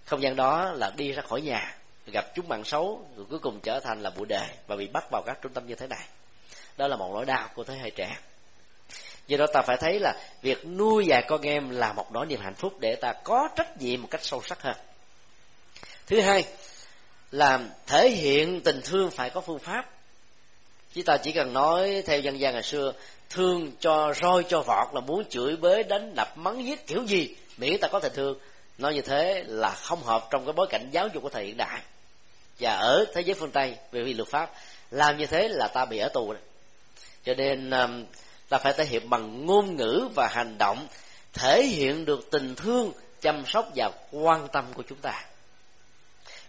Không 0.05 0.23
gian 0.23 0.37
đó 0.37 0.73
là 0.73 0.93
đi 0.97 1.13
ra 1.13 1.23
khỏi 1.23 1.41
nhà, 1.41 1.77
gặp 2.07 2.25
chúng 2.35 2.49
bạn 2.49 2.65
xấu, 2.65 3.07
rồi 3.17 3.27
cuối 3.31 3.39
cùng 3.39 3.61
trở 3.63 3.81
thành 3.81 4.03
là 4.03 4.11
bụi 4.11 4.27
đề 4.27 4.47
và 4.67 4.77
bị 4.77 4.87
bắt 4.87 5.05
vào 5.11 5.23
các 5.27 5.39
trung 5.43 5.53
tâm 5.53 5.67
như 5.67 5.75
thế 5.75 5.87
này. 5.87 6.05
Đó 6.77 6.89
là 6.89 6.97
một 6.97 7.11
nỗi 7.15 7.25
đau 7.25 7.49
của 7.55 7.65
thế 7.65 7.75
hệ 7.75 7.91
trẻ 7.91 8.17
do 9.27 9.37
đó 9.37 9.47
ta 9.53 9.63
phải 9.63 9.77
thấy 9.77 9.99
là 10.01 10.15
việc 10.43 10.67
nuôi 10.67 11.07
dạy 11.07 11.25
con 11.29 11.43
em 11.43 11.71
là 11.71 11.93
một 11.93 12.13
nỗi 12.13 12.27
niềm 12.27 12.41
hạnh 12.41 12.55
phúc 12.55 12.73
để 12.81 12.95
ta 12.95 13.13
có 13.13 13.49
trách 13.57 13.83
nhiệm 13.83 14.03
một 14.03 14.09
cách 14.11 14.25
sâu 14.25 14.43
sắc 14.45 14.63
hơn. 14.63 14.77
Thứ 16.07 16.21
hai 16.21 16.45
là 17.31 17.61
thể 17.87 18.11
hiện 18.11 18.61
tình 18.61 18.81
thương 18.85 19.11
phải 19.11 19.31
có 19.31 19.41
phương 19.41 19.59
pháp. 19.59 19.91
Chúng 20.95 21.05
ta 21.05 21.17
chỉ 21.17 21.33
cần 21.33 21.53
nói 21.53 22.03
theo 22.07 22.21
dân 22.21 22.41
gian 22.41 22.55
ngày 22.55 22.63
xưa, 22.63 22.93
thương 23.31 23.73
cho 23.81 24.15
roi 24.21 24.45
cho 24.49 24.61
vọt 24.61 24.95
là 24.95 25.01
muốn 25.01 25.25
chửi 25.29 25.57
bới 25.57 25.83
đánh 25.83 26.15
đập 26.15 26.39
mắng 26.39 26.67
giết 26.67 26.87
kiểu 26.87 27.05
gì, 27.05 27.37
miễn 27.57 27.81
ta 27.81 27.89
có 27.89 28.01
tình 28.01 28.13
thương. 28.15 28.39
Nói 28.79 28.95
như 28.95 29.01
thế 29.01 29.45
là 29.47 29.71
không 29.71 30.03
hợp 30.03 30.29
trong 30.31 30.45
cái 30.45 30.53
bối 30.53 30.67
cảnh 30.71 30.89
giáo 30.93 31.09
dục 31.09 31.23
của 31.23 31.29
thời 31.29 31.45
hiện 31.45 31.57
đại. 31.57 31.81
Và 32.61 32.77
ở 32.77 33.05
thế 33.15 33.21
giới 33.21 33.35
phương 33.35 33.51
tây, 33.51 33.77
về 33.93 34.03
vì 34.03 34.15
luật 34.15 34.29
pháp, 34.29 34.51
làm 34.91 35.17
như 35.19 35.27
thế 35.27 35.49
là 35.49 35.69
ta 35.69 35.85
bị 35.85 35.99
ở 35.99 36.09
tù 36.09 36.33
đó. 36.33 36.39
cho 37.25 37.35
nên 37.35 37.71
um, 37.71 38.05
là 38.51 38.59
ta 38.59 38.63
phải 38.63 38.73
thể 38.73 38.85
hiện 38.85 39.11
bằng 39.11 39.47
ngôn 39.47 39.77
ngữ 39.77 40.09
và 40.15 40.29
hành 40.33 40.59
động, 40.59 40.87
thể 41.33 41.63
hiện 41.63 42.05
được 42.05 42.31
tình 42.31 42.55
thương, 42.55 42.93
chăm 43.21 43.47
sóc 43.47 43.69
và 43.75 43.91
quan 44.13 44.49
tâm 44.53 44.65
của 44.75 44.83
chúng 44.89 44.99
ta. 44.99 45.25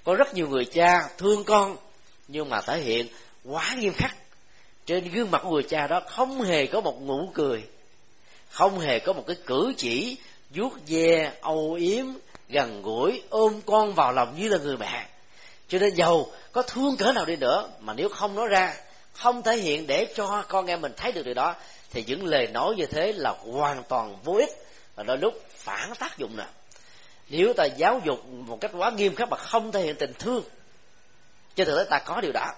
Có 0.04 0.16
rất 0.16 0.34
nhiều 0.34 0.50
người 0.50 0.66
cha 0.66 1.10
thương 1.18 1.44
con, 1.44 1.78
nhưng 2.28 2.50
mà 2.50 2.62
thể 2.62 2.82
hiện 2.82 3.08
quá 3.46 3.76
nghiêm 3.80 3.94
khắc. 3.94 4.16
Trên 4.86 5.12
gương 5.12 5.32
mặt 5.32 5.42
của 5.44 5.52
người 5.52 5.64
cha 5.64 5.88
đó 5.88 6.02
không 6.08 6.42
hề 6.42 6.66
có 6.66 6.82
một 6.82 7.02
nụ 7.02 7.32
cười, 7.34 7.64
không 8.50 8.80
hề 8.80 9.00
có 9.00 9.14
một 9.14 9.24
cái 9.28 9.36
cử 9.46 9.74
chỉ 9.78 10.18
vuốt 10.50 10.74
ve, 10.88 11.32
âu 11.42 11.74
yếm, 11.74 12.06
gần 12.50 12.82
gũi, 12.82 13.22
ôm 13.30 13.62
con 13.66 13.94
vào 13.94 14.14
lòng 14.14 14.36
như 14.38 14.48
là 14.48 14.58
người 14.58 14.78
mẹ. 14.78 15.08
Cho 15.68 15.80
nên 15.80 15.96
giàu, 15.96 16.28
có 16.52 16.62
thương 16.62 16.98
cỡ 16.98 17.12
nào 17.12 17.26
đi 17.26 17.36
nữa, 17.36 17.70
mà 17.80 17.94
nếu 17.94 18.10
không 18.10 18.36
nói 18.36 18.48
ra, 18.48 18.74
không 19.14 19.44
thể 19.44 19.58
hiện 19.58 19.88
để 19.88 20.14
cho 20.16 20.44
con 20.48 20.66
em 20.66 20.82
mình 20.82 20.94
thấy 20.98 21.12
được 21.12 21.26
điều 21.26 21.34
đó 21.34 21.56
thì 21.92 22.04
những 22.08 22.26
lời 22.26 22.48
nói 22.48 22.76
như 22.76 22.86
thế 22.86 23.14
là 23.14 23.36
hoàn 23.54 23.84
toàn 23.84 24.18
vô 24.24 24.34
ích 24.34 24.50
và 24.96 25.04
đôi 25.04 25.18
lúc 25.18 25.34
phản 25.56 25.94
tác 26.00 26.18
dụng 26.18 26.38
nè. 26.38 26.46
Nếu 27.30 27.54
ta 27.54 27.66
giáo 27.66 28.02
dục 28.06 28.26
một 28.26 28.58
cách 28.62 28.72
quá 28.78 28.90
nghiêm 28.90 29.16
khắc 29.16 29.30
mà 29.30 29.38
không 29.38 29.72
thể 29.72 29.82
hiện 29.82 29.96
tình 29.96 30.14
thương, 30.20 30.44
cho 31.56 31.66
thực 31.66 31.78
tế 31.78 31.84
ta 31.90 32.00
có 32.00 32.22
điều 32.22 32.32
đó, 32.32 32.54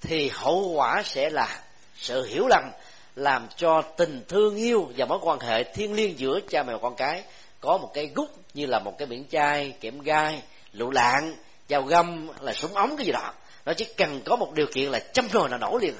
thì 0.00 0.30
hậu 0.34 0.72
quả 0.74 1.02
sẽ 1.04 1.30
là 1.30 1.62
sự 1.96 2.24
hiểu 2.26 2.46
lầm 2.46 2.70
làm 3.16 3.48
cho 3.56 3.82
tình 3.82 4.24
thương 4.28 4.56
yêu 4.56 4.90
và 4.96 5.06
mối 5.06 5.18
quan 5.22 5.40
hệ 5.40 5.64
thiêng 5.64 5.94
liêng 5.94 6.18
giữa 6.18 6.40
cha 6.48 6.62
mẹ 6.62 6.72
và 6.72 6.78
con 6.82 6.96
cái 6.96 7.22
có 7.60 7.78
một 7.78 7.90
cái 7.94 8.10
gút 8.14 8.28
như 8.54 8.66
là 8.66 8.78
một 8.78 8.98
cái 8.98 9.06
biển 9.06 9.24
chai, 9.30 9.74
kẽm 9.80 10.00
gai, 10.00 10.42
lựu 10.72 10.90
lạng, 10.90 11.36
dao 11.68 11.82
găm, 11.82 12.28
là 12.40 12.52
súng 12.52 12.74
ống, 12.74 12.96
cái 12.96 13.06
gì 13.06 13.12
đó. 13.12 13.32
Nó 13.66 13.72
chỉ 13.72 13.84
cần 13.96 14.20
có 14.24 14.36
một 14.36 14.52
điều 14.52 14.66
kiện 14.66 14.90
là 14.90 14.98
châm 14.98 15.28
rồi 15.28 15.48
là 15.48 15.56
nổ 15.58 15.78
liền 15.78 15.94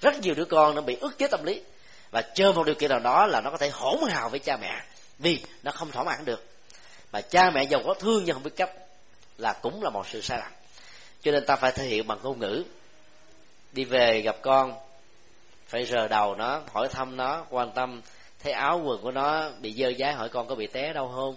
rất 0.00 0.20
nhiều 0.20 0.34
đứa 0.34 0.44
con 0.44 0.74
nó 0.74 0.80
bị 0.80 0.96
ức 1.00 1.18
chế 1.18 1.26
tâm 1.26 1.44
lý. 1.44 1.62
Và 2.10 2.22
chờ 2.22 2.52
một 2.52 2.66
điều 2.66 2.74
kiện 2.74 2.90
nào 2.90 3.00
đó 3.00 3.26
là 3.26 3.40
nó 3.40 3.50
có 3.50 3.56
thể 3.56 3.68
hỗn 3.68 3.98
hào 4.08 4.28
với 4.28 4.40
cha 4.40 4.56
mẹ. 4.56 4.82
Vì 5.18 5.42
nó 5.62 5.72
không 5.72 5.90
thỏa 5.90 6.04
mãn 6.04 6.24
được. 6.24 6.44
Mà 7.12 7.20
cha 7.20 7.50
mẹ 7.50 7.64
giàu 7.64 7.82
có 7.86 7.94
thương 7.94 8.24
nhưng 8.24 8.34
không 8.34 8.42
biết 8.42 8.56
cách 8.56 8.70
là 9.38 9.52
cũng 9.52 9.82
là 9.82 9.90
một 9.90 10.06
sự 10.08 10.20
sai 10.20 10.38
lầm. 10.38 10.52
Cho 11.22 11.32
nên 11.32 11.46
ta 11.46 11.56
phải 11.56 11.72
thể 11.72 11.84
hiện 11.84 12.06
bằng 12.06 12.18
ngôn 12.22 12.38
ngữ. 12.38 12.64
Đi 13.72 13.84
về 13.84 14.20
gặp 14.20 14.36
con, 14.42 14.74
phải 15.66 15.86
rờ 15.86 16.08
đầu 16.08 16.34
nó, 16.34 16.62
hỏi 16.72 16.88
thăm 16.88 17.16
nó, 17.16 17.44
quan 17.50 17.70
tâm. 17.74 18.00
Thấy 18.42 18.52
áo 18.52 18.80
quần 18.84 19.02
của 19.02 19.10
nó 19.10 19.50
bị 19.60 19.72
dơ 19.72 19.92
dái, 19.98 20.12
hỏi 20.12 20.28
con 20.28 20.48
có 20.48 20.54
bị 20.54 20.66
té 20.66 20.92
đâu 20.92 21.12
không? 21.14 21.36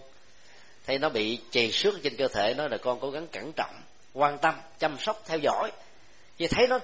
Thấy 0.87 0.99
nó 0.99 1.09
bị 1.09 1.39
chì 1.51 1.71
xước 1.71 1.93
trên 2.03 2.15
cơ 2.17 2.27
thể 2.27 2.53
nó 2.53 2.67
là 2.67 2.77
con 2.77 2.99
cố 2.99 3.11
gắng 3.11 3.27
cẩn 3.27 3.51
trọng, 3.55 3.81
quan 4.13 4.37
tâm, 4.37 4.55
chăm 4.79 4.97
sóc, 4.99 5.21
theo 5.25 5.37
dõi. 5.37 5.71
Vì 6.37 6.47
thấy 6.47 6.67
nó 6.67 6.79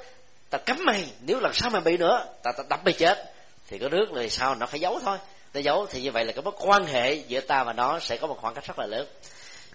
ta 0.50 0.58
cấm 0.58 0.78
mày 0.86 1.12
nếu 1.22 1.40
lần 1.40 1.54
sau 1.54 1.70
mày 1.70 1.82
bị 1.82 1.98
nữa 1.98 2.26
ta, 2.44 2.52
ta 2.52 2.64
đập 2.70 2.82
mày 2.86 2.94
chết. 2.94 3.34
Thì 3.68 3.78
có 3.78 3.90
nước 3.90 4.12
là 4.12 4.28
sao 4.30 4.56
nó 4.56 4.66
phải 4.66 4.80
giấu 4.80 5.00
thôi. 5.00 5.18
Ta 5.52 5.60
giấu 5.60 5.86
thì 5.86 6.02
như 6.02 6.12
vậy 6.12 6.26
là 6.26 6.32
cái 6.32 6.42
mối 6.42 6.54
quan 6.58 6.86
hệ 6.86 7.14
giữa 7.14 7.40
ta 7.40 7.64
và 7.64 7.74
nó 7.74 8.00
sẽ 8.00 8.18
có 8.18 8.28
một 8.28 8.38
khoảng 8.42 8.54
cách 8.54 8.68
rất 8.68 8.80
là 8.80 8.86
lớn. 8.86 9.08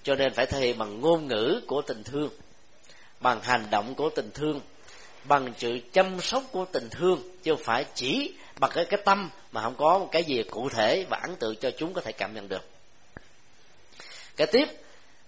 Cho 0.03 0.14
nên 0.14 0.35
phải 0.35 0.47
thể 0.47 0.61
hiện 0.61 0.79
bằng 0.79 1.01
ngôn 1.01 1.29
ngữ 1.29 1.61
của 1.66 1.83
tình 1.83 2.05
thương 2.05 2.31
bằng 3.20 3.41
hành 3.43 3.66
động 3.70 3.95
của 3.95 4.11
tình 4.11 4.31
thương 4.35 4.61
bằng 5.25 5.53
sự 5.59 5.79
chăm 5.93 6.20
sóc 6.20 6.43
của 6.53 6.64
tình 6.73 6.89
thương 6.91 7.23
chứ 7.43 7.55
không 7.55 7.64
phải 7.64 7.85
chỉ 7.95 8.35
bằng 8.59 8.70
cái 8.75 8.85
cái 8.85 9.01
tâm 9.05 9.31
mà 9.53 9.62
không 9.62 9.75
có 9.79 9.99
một 9.99 10.09
cái 10.12 10.25
gì 10.25 10.43
cụ 10.43 10.68
thể 10.68 11.05
và 11.11 11.18
ấn 11.23 11.37
tượng 11.37 11.57
cho 11.57 11.70
chúng 11.70 11.93
có 11.93 12.01
thể 12.01 12.12
cảm 12.12 12.35
nhận 12.35 12.49
được. 12.49 12.62
Cái 14.37 14.47
tiếp 14.47 14.68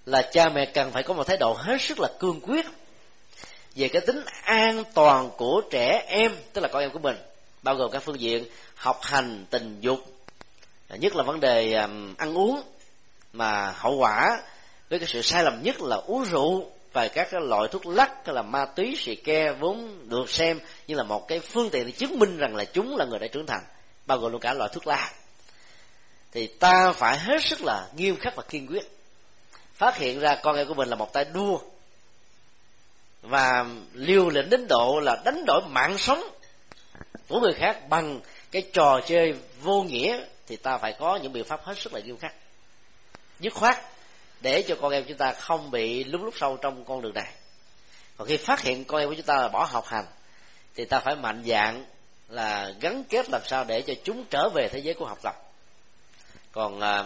là 0.07 0.23
cha 0.33 0.49
mẹ 0.49 0.67
cần 0.67 0.91
phải 0.91 1.03
có 1.03 1.15
một 1.15 1.27
thái 1.27 1.37
độ 1.37 1.53
hết 1.53 1.81
sức 1.81 2.01
là 2.01 2.09
cương 2.19 2.41
quyết 2.41 2.67
về 3.75 3.89
cái 3.89 4.03
tính 4.07 4.25
an 4.45 4.85
toàn 4.95 5.31
của 5.37 5.63
trẻ 5.71 6.05
em, 6.07 6.37
tức 6.53 6.61
là 6.61 6.69
con 6.69 6.83
em 6.83 6.91
của 6.91 6.99
mình, 6.99 7.17
bao 7.63 7.75
gồm 7.75 7.91
các 7.91 8.03
phương 8.03 8.21
diện 8.21 8.45
học 8.75 8.99
hành, 9.03 9.47
tình 9.51 9.81
dục. 9.81 9.99
À, 10.89 10.97
nhất 10.97 11.17
là 11.17 11.23
vấn 11.23 11.41
đề 11.41 11.73
ăn 12.19 12.35
uống, 12.39 12.63
mà 13.33 13.75
hậu 13.77 13.97
quả 13.97 14.43
với 14.91 14.99
cái 14.99 15.09
sự 15.09 15.23
sai 15.23 15.45
lầm 15.45 15.63
nhất 15.63 15.81
là 15.81 15.97
uống 15.97 16.25
rượu 16.25 16.71
và 16.93 17.09
các 17.09 17.29
cái 17.31 17.41
loại 17.45 17.69
thuốc 17.71 17.87
lắc 17.87 18.13
hay 18.25 18.35
là 18.35 18.43
ma 18.43 18.65
túy 18.65 18.97
xì 18.99 19.15
ke 19.15 19.53
vốn 19.53 20.09
được 20.09 20.31
xem 20.31 20.61
như 20.87 20.95
là 20.95 21.03
một 21.03 21.29
cái 21.29 21.41
phương 21.41 21.71
tiện 21.71 21.87
để 21.87 21.93
chứng 21.93 22.19
minh 22.19 22.37
rằng 22.37 22.57
là 22.57 22.65
chúng 22.65 22.97
là 22.97 23.05
người 23.05 23.19
đã 23.19 23.27
trưởng 23.27 23.47
thành, 23.47 23.63
bao 24.07 24.19
gồm 24.19 24.33
luôn 24.33 24.41
cả 24.41 24.55
loại 24.55 24.71
thuốc 24.73 24.87
lá. 24.87 25.11
Thì 26.33 26.47
ta 26.47 26.93
phải 26.93 27.19
hết 27.19 27.43
sức 27.45 27.63
là 27.63 27.89
nghiêm 27.97 28.17
khắc 28.17 28.37
và 28.37 28.43
kiên 28.43 28.67
quyết. 28.67 28.91
Phát 29.75 29.97
hiện 29.97 30.21
ra 30.21 30.35
con 30.43 30.57
em 30.57 30.69
của 30.69 30.75
mình 30.75 30.89
là 30.89 30.97
một 30.97 31.13
tay 31.13 31.25
đua 31.25 31.59
và 33.25 33.67
liều 33.93 34.29
lĩnh 34.29 34.51
đến 34.51 34.67
độ 34.69 35.01
là 35.01 35.23
đánh 35.25 35.45
đổi 35.47 35.63
mạng 35.69 35.99
sống 35.99 36.23
của 37.29 37.41
người 37.41 37.55
khác 37.55 37.89
bằng 37.89 38.21
cái 38.51 38.63
trò 38.73 39.01
chơi 39.07 39.35
vô 39.63 39.83
nghĩa 39.83 40.25
thì 40.47 40.57
ta 40.57 40.79
phải 40.79 40.93
có 40.99 41.17
những 41.23 41.33
biện 41.33 41.45
pháp 41.45 41.65
hết 41.65 41.79
sức 41.79 41.95
là 41.95 42.01
nghiêm 42.01 42.17
khắc. 42.17 42.35
Dứt 43.41 43.53
khoát 43.55 43.79
để 44.41 44.63
cho 44.69 44.77
con 44.81 44.93
em 44.93 45.05
chúng 45.09 45.17
ta 45.17 45.33
không 45.33 45.71
bị 45.71 46.05
lúng 46.05 46.25
lúc 46.25 46.35
sâu 46.37 46.57
trong 46.57 46.85
con 46.85 47.03
đường 47.03 47.15
này. 47.15 47.33
Còn 48.17 48.29
khi 48.29 48.37
phát 48.37 48.61
hiện 48.61 48.85
con 48.85 49.01
em 49.01 49.09
của 49.09 49.15
chúng 49.15 49.27
ta 49.27 49.37
là 49.37 49.49
bỏ 49.49 49.65
học 49.65 49.87
hành 49.87 50.07
thì 50.75 50.85
ta 50.85 51.01
phải 51.01 51.17
mạnh 51.17 51.43
dạng 51.47 51.85
là 52.29 52.73
gắn 52.81 53.05
kết 53.05 53.31
làm 53.31 53.41
sao 53.45 53.65
để 53.65 53.83
cho 53.83 53.95
chúng 54.05 54.25
trở 54.31 54.49
về 54.55 54.69
thế 54.69 54.79
giới 54.79 54.95
của 54.95 55.07
học 55.07 55.19
tập. 55.23 55.35
Còn 56.53 56.81
à, 56.81 57.05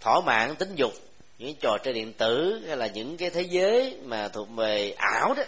thỏa 0.00 0.20
mãn 0.20 0.56
tính 0.56 0.74
dục 0.74 0.92
những 1.38 1.54
trò 1.54 1.78
chơi 1.84 1.94
điện 1.94 2.12
tử 2.12 2.62
hay 2.66 2.76
là 2.76 2.86
những 2.86 3.16
cái 3.16 3.30
thế 3.30 3.42
giới 3.42 3.98
mà 4.04 4.28
thuộc 4.28 4.48
về 4.56 4.94
ảo 4.98 5.34
đó, 5.34 5.42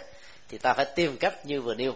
thì 0.49 0.57
ta 0.57 0.73
phải 0.73 0.85
tìm 0.95 1.17
cách 1.17 1.45
như 1.45 1.61
vừa 1.61 1.73
nêu, 1.73 1.93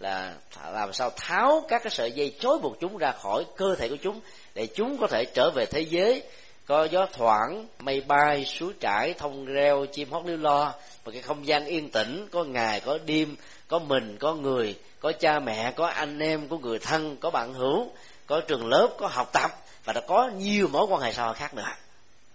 là 0.00 0.34
làm 0.72 0.92
sao 0.92 1.10
tháo 1.16 1.64
các 1.68 1.82
cái 1.84 1.90
sợi 1.90 2.12
dây 2.12 2.34
chối 2.40 2.58
buộc 2.58 2.80
chúng 2.80 2.98
ra 2.98 3.12
khỏi 3.12 3.44
cơ 3.56 3.74
thể 3.78 3.88
của 3.88 3.96
chúng, 4.02 4.20
để 4.54 4.66
chúng 4.66 4.98
có 4.98 5.06
thể 5.06 5.24
trở 5.24 5.50
về 5.50 5.66
thế 5.66 5.80
giới. 5.80 6.22
Có 6.66 6.84
gió 6.84 7.06
thoảng, 7.12 7.66
mây 7.78 8.00
bay, 8.00 8.44
suối 8.44 8.72
trải 8.80 9.14
thông 9.14 9.44
reo, 9.44 9.86
chim 9.86 10.10
hót 10.10 10.26
líu 10.26 10.36
lo 10.36 10.74
và 11.04 11.12
cái 11.12 11.22
không 11.22 11.46
gian 11.46 11.64
yên 11.64 11.90
tĩnh, 11.90 12.28
có 12.32 12.44
ngày, 12.44 12.80
có 12.80 12.98
đêm, 13.06 13.36
có 13.68 13.78
mình, 13.78 14.16
có 14.20 14.34
người, 14.34 14.78
có 15.00 15.12
cha 15.12 15.38
mẹ, 15.38 15.72
có 15.76 15.86
anh 15.86 16.18
em, 16.18 16.48
có 16.48 16.56
người 16.58 16.78
thân, 16.78 17.16
có 17.16 17.30
bạn 17.30 17.54
hữu, 17.54 17.90
có 18.26 18.40
trường 18.40 18.66
lớp, 18.66 18.88
có 18.98 19.06
học 19.06 19.30
tập, 19.32 19.50
và 19.84 19.92
đã 19.92 20.00
có 20.00 20.30
nhiều 20.38 20.68
mối 20.68 20.86
quan 20.90 21.02
hệ 21.02 21.12
xã 21.12 21.24
hội 21.24 21.34
khác 21.34 21.54
nữa 21.54 21.62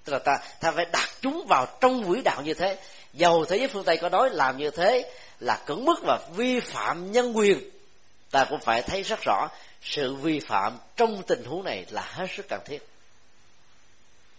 tức 0.07 0.13
là 0.13 0.19
ta 0.19 0.39
ta 0.59 0.71
phải 0.71 0.85
đặt 0.91 1.09
chúng 1.21 1.45
vào 1.47 1.67
trong 1.81 2.05
quỹ 2.05 2.21
đạo 2.21 2.41
như 2.41 2.53
thế. 2.53 2.77
Dầu 3.13 3.45
thế 3.45 3.57
giới 3.57 3.67
phương 3.67 3.83
tây 3.83 3.97
có 3.97 4.09
nói 4.09 4.29
làm 4.29 4.57
như 4.57 4.71
thế 4.71 5.11
là 5.39 5.63
cưỡng 5.65 5.85
bức 5.85 5.99
và 6.03 6.19
vi 6.35 6.59
phạm 6.59 7.11
nhân 7.11 7.37
quyền. 7.37 7.69
Ta 8.31 8.45
cũng 8.49 8.59
phải 8.59 8.81
thấy 8.81 9.03
rất 9.03 9.19
rõ, 9.25 9.49
sự 9.81 10.15
vi 10.15 10.39
phạm 10.39 10.77
trong 10.95 11.23
tình 11.23 11.43
huống 11.43 11.63
này 11.63 11.85
là 11.89 12.01
hết 12.01 12.25
sức 12.35 12.45
cần 12.49 12.61
thiết. 12.65 12.87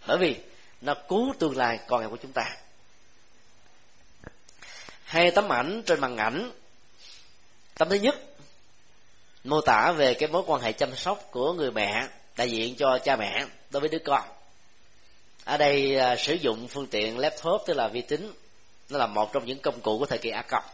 Bởi 0.07 0.19
vì 0.19 0.37
nó 0.81 0.95
cứu 1.09 1.35
tương 1.39 1.57
lai 1.57 1.79
con 1.87 2.01
em 2.01 2.11
của 2.11 2.17
chúng 2.23 2.33
ta. 2.33 2.57
Hai 5.03 5.31
tấm 5.31 5.53
ảnh 5.53 5.83
trên 5.87 6.01
màn 6.01 6.17
ảnh. 6.17 6.53
Tấm 7.75 7.89
thứ 7.89 7.97
nhất, 7.97 8.15
mô 9.45 9.61
tả 9.61 9.93
về 9.93 10.15
cái 10.15 10.29
mối 10.29 10.43
quan 10.47 10.63
hệ 10.63 10.73
chăm 10.73 10.97
sóc 10.97 11.29
của 11.31 11.53
người 11.53 11.71
mẹ 11.71 12.09
đại 12.37 12.51
diện 12.51 12.75
cho 12.77 12.99
cha 13.05 13.17
mẹ 13.17 13.47
đối 13.71 13.81
với 13.81 13.89
đứa 13.89 13.99
con 13.99 14.38
ở 15.49 15.57
đây 15.57 15.97
à, 15.97 16.17
sử 16.17 16.35
dụng 16.35 16.69
phương 16.69 16.87
tiện 16.87 17.19
laptop 17.19 17.63
tức 17.67 17.75
là 17.75 17.89
vi 17.89 18.01
tính. 18.01 18.33
Nó 18.89 18.99
là 18.99 19.07
một 19.07 19.33
trong 19.33 19.47
những 19.47 19.59
công 19.59 19.81
cụ 19.81 19.99
của 19.99 20.07
thời 20.07 20.19
kỳ 20.19 20.31
a 20.31 20.43
còng 20.43 20.65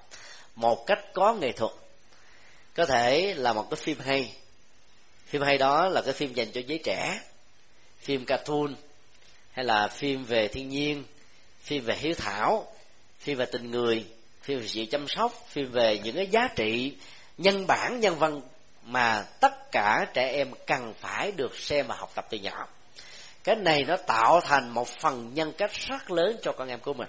một 0.55 0.87
cách 0.87 0.99
có 1.12 1.35
nghệ 1.35 1.53
thuật. 1.53 1.72
Có 2.75 2.87
thể 2.87 3.35
là 3.37 3.53
một 3.53 3.66
cái 3.70 3.77
phim 3.77 3.99
hay. 4.01 4.33
Phim 5.27 5.43
hay 5.43 5.59
đó 5.59 5.89
là 5.89 6.03
cái 6.03 6.12
phim 6.12 6.33
dành 6.33 6.49
cho 6.53 6.61
giới 6.66 6.81
trẻ. 6.85 7.20
Phim 7.99 8.25
cartoon 8.25 8.75
hay 9.53 9.64
là 9.64 9.89
phim 9.89 10.25
về 10.25 10.49
thiên 10.49 10.68
nhiên 10.68 11.05
phim 11.62 11.85
về 11.85 11.97
hiếu 11.97 12.14
thảo 12.14 12.72
phim 13.18 13.39
về 13.39 13.47
tình 13.47 13.70
người 13.70 14.05
phim 14.43 14.61
về 14.61 14.66
sự 14.66 14.85
chăm 14.91 15.09
sóc 15.09 15.47
phim 15.49 15.70
về 15.70 15.99
những 16.05 16.16
cái 16.16 16.27
giá 16.27 16.49
trị 16.57 16.97
nhân 17.39 17.66
bản 17.66 18.01
nhân 18.01 18.18
văn 18.18 18.41
mà 18.85 19.22
tất 19.41 19.70
cả 19.72 20.07
trẻ 20.14 20.33
em 20.33 20.51
cần 20.66 20.95
phải 21.01 21.33
được 21.33 21.59
xem 21.59 21.87
và 21.87 21.95
học 21.95 22.12
tập 22.14 22.27
từ 22.31 22.39
nhỏ 22.39 22.68
cái 23.45 23.57
này 23.57 23.84
nó 23.84 23.97
tạo 23.97 24.40
thành 24.40 24.70
một 24.70 24.88
phần 24.88 25.34
nhân 25.34 25.53
cách 25.59 25.70
rất 25.72 26.11
lớn 26.11 26.36
cho 26.42 26.53
con 26.53 26.68
em 26.68 26.80
của 26.80 26.95
mình. 26.95 27.09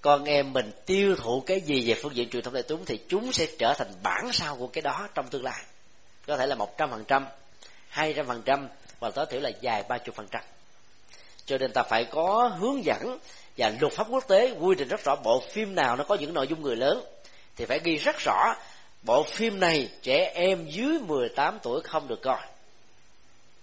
Con 0.00 0.24
em 0.24 0.52
mình 0.52 0.72
tiêu 0.86 1.16
thụ 1.16 1.42
cái 1.46 1.60
gì 1.60 1.88
về 1.88 1.94
phương 2.02 2.16
diện 2.16 2.30
truyền 2.30 2.42
thông 2.42 2.54
đại 2.54 2.62
chúng 2.68 2.84
thì 2.84 3.00
chúng 3.08 3.32
sẽ 3.32 3.46
trở 3.58 3.74
thành 3.74 3.92
bản 4.02 4.32
sao 4.32 4.56
của 4.56 4.66
cái 4.66 4.82
đó 4.82 5.08
trong 5.14 5.28
tương 5.28 5.44
lai. 5.44 5.64
Có 6.26 6.36
thể 6.36 6.46
là 6.46 6.54
một 6.54 6.78
trăm 6.78 6.90
phần 6.90 7.04
trăm, 7.04 7.26
hai 7.88 8.12
trăm 8.12 8.26
phần 8.26 8.42
trăm 8.42 8.68
và 9.00 9.10
tối 9.10 9.26
thiểu 9.30 9.40
là 9.40 9.50
dài 9.60 9.84
ba 9.88 9.98
chục 9.98 10.14
phần 10.14 10.26
trăm. 10.30 10.42
Cho 11.46 11.58
nên 11.58 11.72
ta 11.72 11.82
phải 11.82 12.04
có 12.04 12.50
hướng 12.58 12.84
dẫn 12.84 13.18
và 13.56 13.72
luật 13.80 13.92
pháp 13.92 14.06
quốc 14.10 14.24
tế 14.28 14.54
quy 14.60 14.74
định 14.74 14.88
rất 14.88 15.04
rõ 15.04 15.16
bộ 15.24 15.42
phim 15.52 15.74
nào 15.74 15.96
nó 15.96 16.04
có 16.04 16.14
những 16.14 16.34
nội 16.34 16.48
dung 16.48 16.62
người 16.62 16.76
lớn. 16.76 17.04
Thì 17.56 17.64
phải 17.64 17.80
ghi 17.84 17.96
rất 17.96 18.16
rõ, 18.18 18.54
bộ 19.02 19.22
phim 19.22 19.60
này 19.60 19.88
trẻ 20.02 20.32
em 20.34 20.66
dưới 20.66 20.98
18 20.98 21.58
tuổi 21.62 21.80
không 21.82 22.08
được 22.08 22.22
coi 22.22 22.40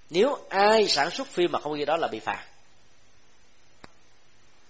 nếu 0.10 0.38
ai 0.50 0.88
sản 0.88 1.12
xuất 1.12 1.28
phim 1.28 1.52
mà 1.52 1.60
không 1.60 1.76
ghi 1.76 1.86
đó 1.86 1.98
là 1.98 2.08
bị 2.08 2.20
phạt. 2.20 2.46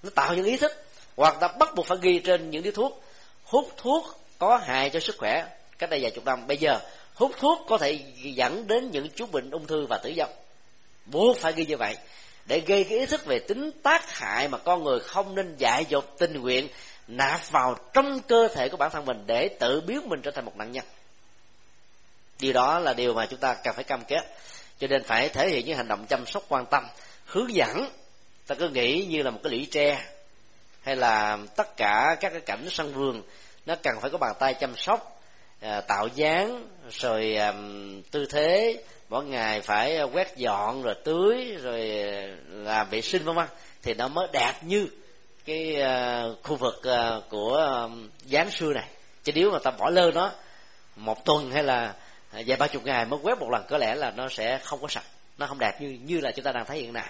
Nó 0.04 0.10
tạo 0.16 0.36
những 0.36 0.46
ý 0.46 0.58
thức, 0.58 0.72
hoặc 1.18 1.38
ta 1.40 1.48
bắt 1.48 1.76
buộc 1.76 1.86
phải 1.86 1.98
ghi 2.02 2.20
trên 2.20 2.50
những 2.52 2.64
điếu 2.64 2.74
thuốc. 2.74 3.04
Hút 3.44 3.74
thuốc 3.78 4.20
có 4.40 4.58
hại 4.58 4.90
cho 4.90 5.00
sức 5.00 5.16
khỏe, 5.18 5.46
cách 5.78 5.90
đây 5.90 6.00
vài 6.02 6.12
chục 6.12 6.26
năm. 6.26 6.48
Bây 6.48 6.58
giờ, 6.58 6.80
hút 7.14 7.32
thuốc 7.40 7.60
có 7.68 7.78
thể 7.78 8.04
dẫn 8.24 8.68
đến 8.68 8.92
những 8.92 9.10
chú 9.16 9.26
bệnh 9.26 9.52
ung 9.52 9.68
thư 9.68 9.86
và 9.86 9.98
tử 9.98 10.14
vong. 10.18 10.34
Buộc 11.06 11.38
phải 11.38 11.54
ghi 11.54 11.66
như 11.66 11.78
vậy 11.78 11.98
để 12.46 12.60
gây 12.60 12.84
cái 12.84 13.00
ý 13.00 13.06
thức 13.06 13.26
về 13.26 13.40
tính 13.40 13.72
tác 13.84 14.12
hại 14.12 14.48
mà 14.48 14.58
con 14.58 14.84
người 14.84 15.00
không 15.00 15.36
nên 15.36 15.56
dại 15.58 15.86
dột 15.90 16.16
tình 16.18 16.42
nguyện 16.42 16.68
nạp 17.08 17.52
vào 17.52 17.76
trong 17.94 18.20
cơ 18.20 18.48
thể 18.48 18.70
của 18.70 18.78
bản 18.78 18.92
thân 18.92 19.06
mình 19.06 19.24
để 19.28 19.48
tự 19.60 19.82
biến 19.82 20.10
mình 20.10 20.22
trở 20.22 20.32
thành 20.32 20.46
một 20.46 20.56
nạn 20.56 20.72
nhân. 20.72 20.86
Điều 22.40 22.54
đó 22.54 22.80
là 22.80 22.94
điều 22.94 23.14
mà 23.14 23.26
chúng 23.26 23.40
ta 23.40 23.54
cần 23.64 23.76
phải 23.76 23.84
cam 23.84 24.04
kết 24.08 24.22
cho 24.80 24.88
nên 24.88 25.04
phải 25.04 25.30
thể 25.30 25.50
hiện 25.50 25.66
những 25.66 25.78
hành 25.78 25.88
động 25.88 26.06
chăm 26.10 26.26
sóc, 26.26 26.44
quan 26.50 26.66
tâm, 26.66 26.88
hướng 27.26 27.56
dẫn. 27.56 27.90
Ta 28.48 28.56
cứ 28.56 28.70
nghĩ 28.70 29.06
như 29.10 29.24
là 29.24 29.32
một 29.32 29.40
cái 29.44 29.52
lũy 29.52 29.68
tre, 29.72 30.06
hay 30.82 30.96
là 30.96 31.38
tất 31.56 31.78
cả 31.78 32.16
các 32.20 32.30
cái 32.30 32.42
cảnh 32.42 32.66
sân 32.70 32.94
vườn, 32.94 33.22
nó 33.66 33.76
cần 33.84 34.00
phải 34.02 34.10
có 34.10 34.18
bàn 34.18 34.34
tay 34.40 34.54
chăm 34.54 34.76
sóc 34.76 35.22
à, 35.62 35.82
tạo 35.82 36.08
dáng, 36.16 36.68
rồi 36.92 37.36
à, 37.36 37.54
tư 38.12 38.26
thế, 38.26 38.84
mỗi 39.10 39.26
ngày 39.26 39.62
phải 39.62 40.02
quét 40.14 40.38
dọn 40.38 40.84
rồi 40.84 40.96
tưới, 41.04 41.58
rồi 41.62 42.04
à, 42.08 42.28
làm 42.50 42.90
vệ 42.90 43.02
sinh, 43.02 43.24
vân 43.24 43.36
vân. 43.36 43.48
Thì 43.84 43.94
nó 43.94 44.08
mới 44.08 44.28
đạt 44.34 44.64
như 44.64 44.88
cái 45.46 45.76
khu 46.44 46.56
vực 46.56 46.82
của 47.30 47.90
giáng 48.32 48.52
xưa 48.52 48.74
này. 48.74 48.88
Chứ 49.24 49.32
nếu 49.36 49.52
mà 49.52 49.60
ta 49.60 49.72
bỏ 49.72 49.90
lơ 49.90 50.12
nó 50.12 50.32
một 50.96 51.26
tuần 51.26 51.52
hay 51.52 51.64
là 51.64 51.94
À, 52.38 52.44
vài 52.48 52.58
ba 52.58 52.68
chục 52.68 52.86
ngày 52.86 53.06
mới 53.06 53.20
quét 53.24 53.40
một 53.40 53.50
lần, 53.50 53.64
có 53.70 53.78
lẽ 53.78 53.96
là 53.96 54.12
nó 54.12 54.30
sẽ 54.30 54.60
không 54.64 54.82
có 54.82 54.88
sạch, 54.88 55.04
nó 55.38 55.48
không 55.48 55.60
đẹp 55.60 55.82
như 55.82 55.98
như 56.04 56.20
là 56.20 56.32
chúng 56.32 56.46
ta 56.46 56.52
đang 56.52 56.66
thấy 56.66 56.78
hiện 56.78 56.94
nay. 56.94 57.06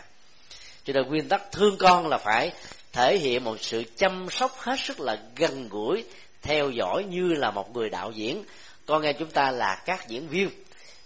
Cho 0.83 0.93
nên 0.93 1.07
nguyên 1.07 1.29
tắc 1.29 1.51
thương 1.51 1.77
con 1.77 2.07
là 2.07 2.17
phải 2.17 2.51
thể 2.91 3.17
hiện 3.17 3.43
một 3.43 3.55
sự 3.61 3.83
chăm 3.97 4.27
sóc 4.29 4.57
hết 4.59 4.79
sức 4.79 4.99
là 4.99 5.17
gần 5.35 5.69
gũi, 5.69 6.03
theo 6.41 6.69
dõi 6.69 7.03
như 7.03 7.27
là 7.27 7.51
một 7.51 7.75
người 7.75 7.89
đạo 7.89 8.11
diễn. 8.11 8.43
Con 8.85 9.01
em 9.01 9.15
chúng 9.19 9.31
ta 9.31 9.51
là 9.51 9.81
các 9.85 10.07
diễn 10.07 10.27
viên. 10.27 10.49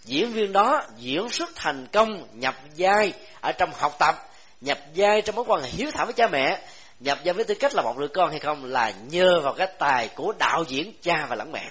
Diễn 0.03 0.31
viên 0.31 0.51
đó 0.51 0.83
diễn 0.97 1.29
xuất 1.29 1.49
thành 1.55 1.87
công, 1.87 2.27
nhập 2.33 2.55
vai 2.77 3.13
ở 3.41 3.51
trong 3.51 3.71
học 3.73 3.95
tập, 3.99 4.15
nhập 4.61 4.79
vai 4.95 5.21
trong 5.21 5.35
mối 5.35 5.45
quan 5.47 5.61
hệ 5.61 5.69
hiếu 5.69 5.91
thảo 5.91 6.05
với 6.05 6.13
cha 6.13 6.27
mẹ, 6.27 6.61
nhập 6.99 7.19
vai 7.25 7.33
với 7.33 7.43
tư 7.43 7.55
cách 7.59 7.75
là 7.75 7.81
một 7.81 7.97
đứa 7.97 8.07
con 8.07 8.29
hay 8.29 8.39
không 8.39 8.65
là 8.65 8.93
nhờ 9.09 9.41
vào 9.43 9.53
cái 9.53 9.67
tài 9.79 10.07
của 10.07 10.33
đạo 10.39 10.63
diễn 10.67 10.93
cha 11.01 11.25
và 11.29 11.35
lẫn 11.35 11.51
mẹ 11.51 11.69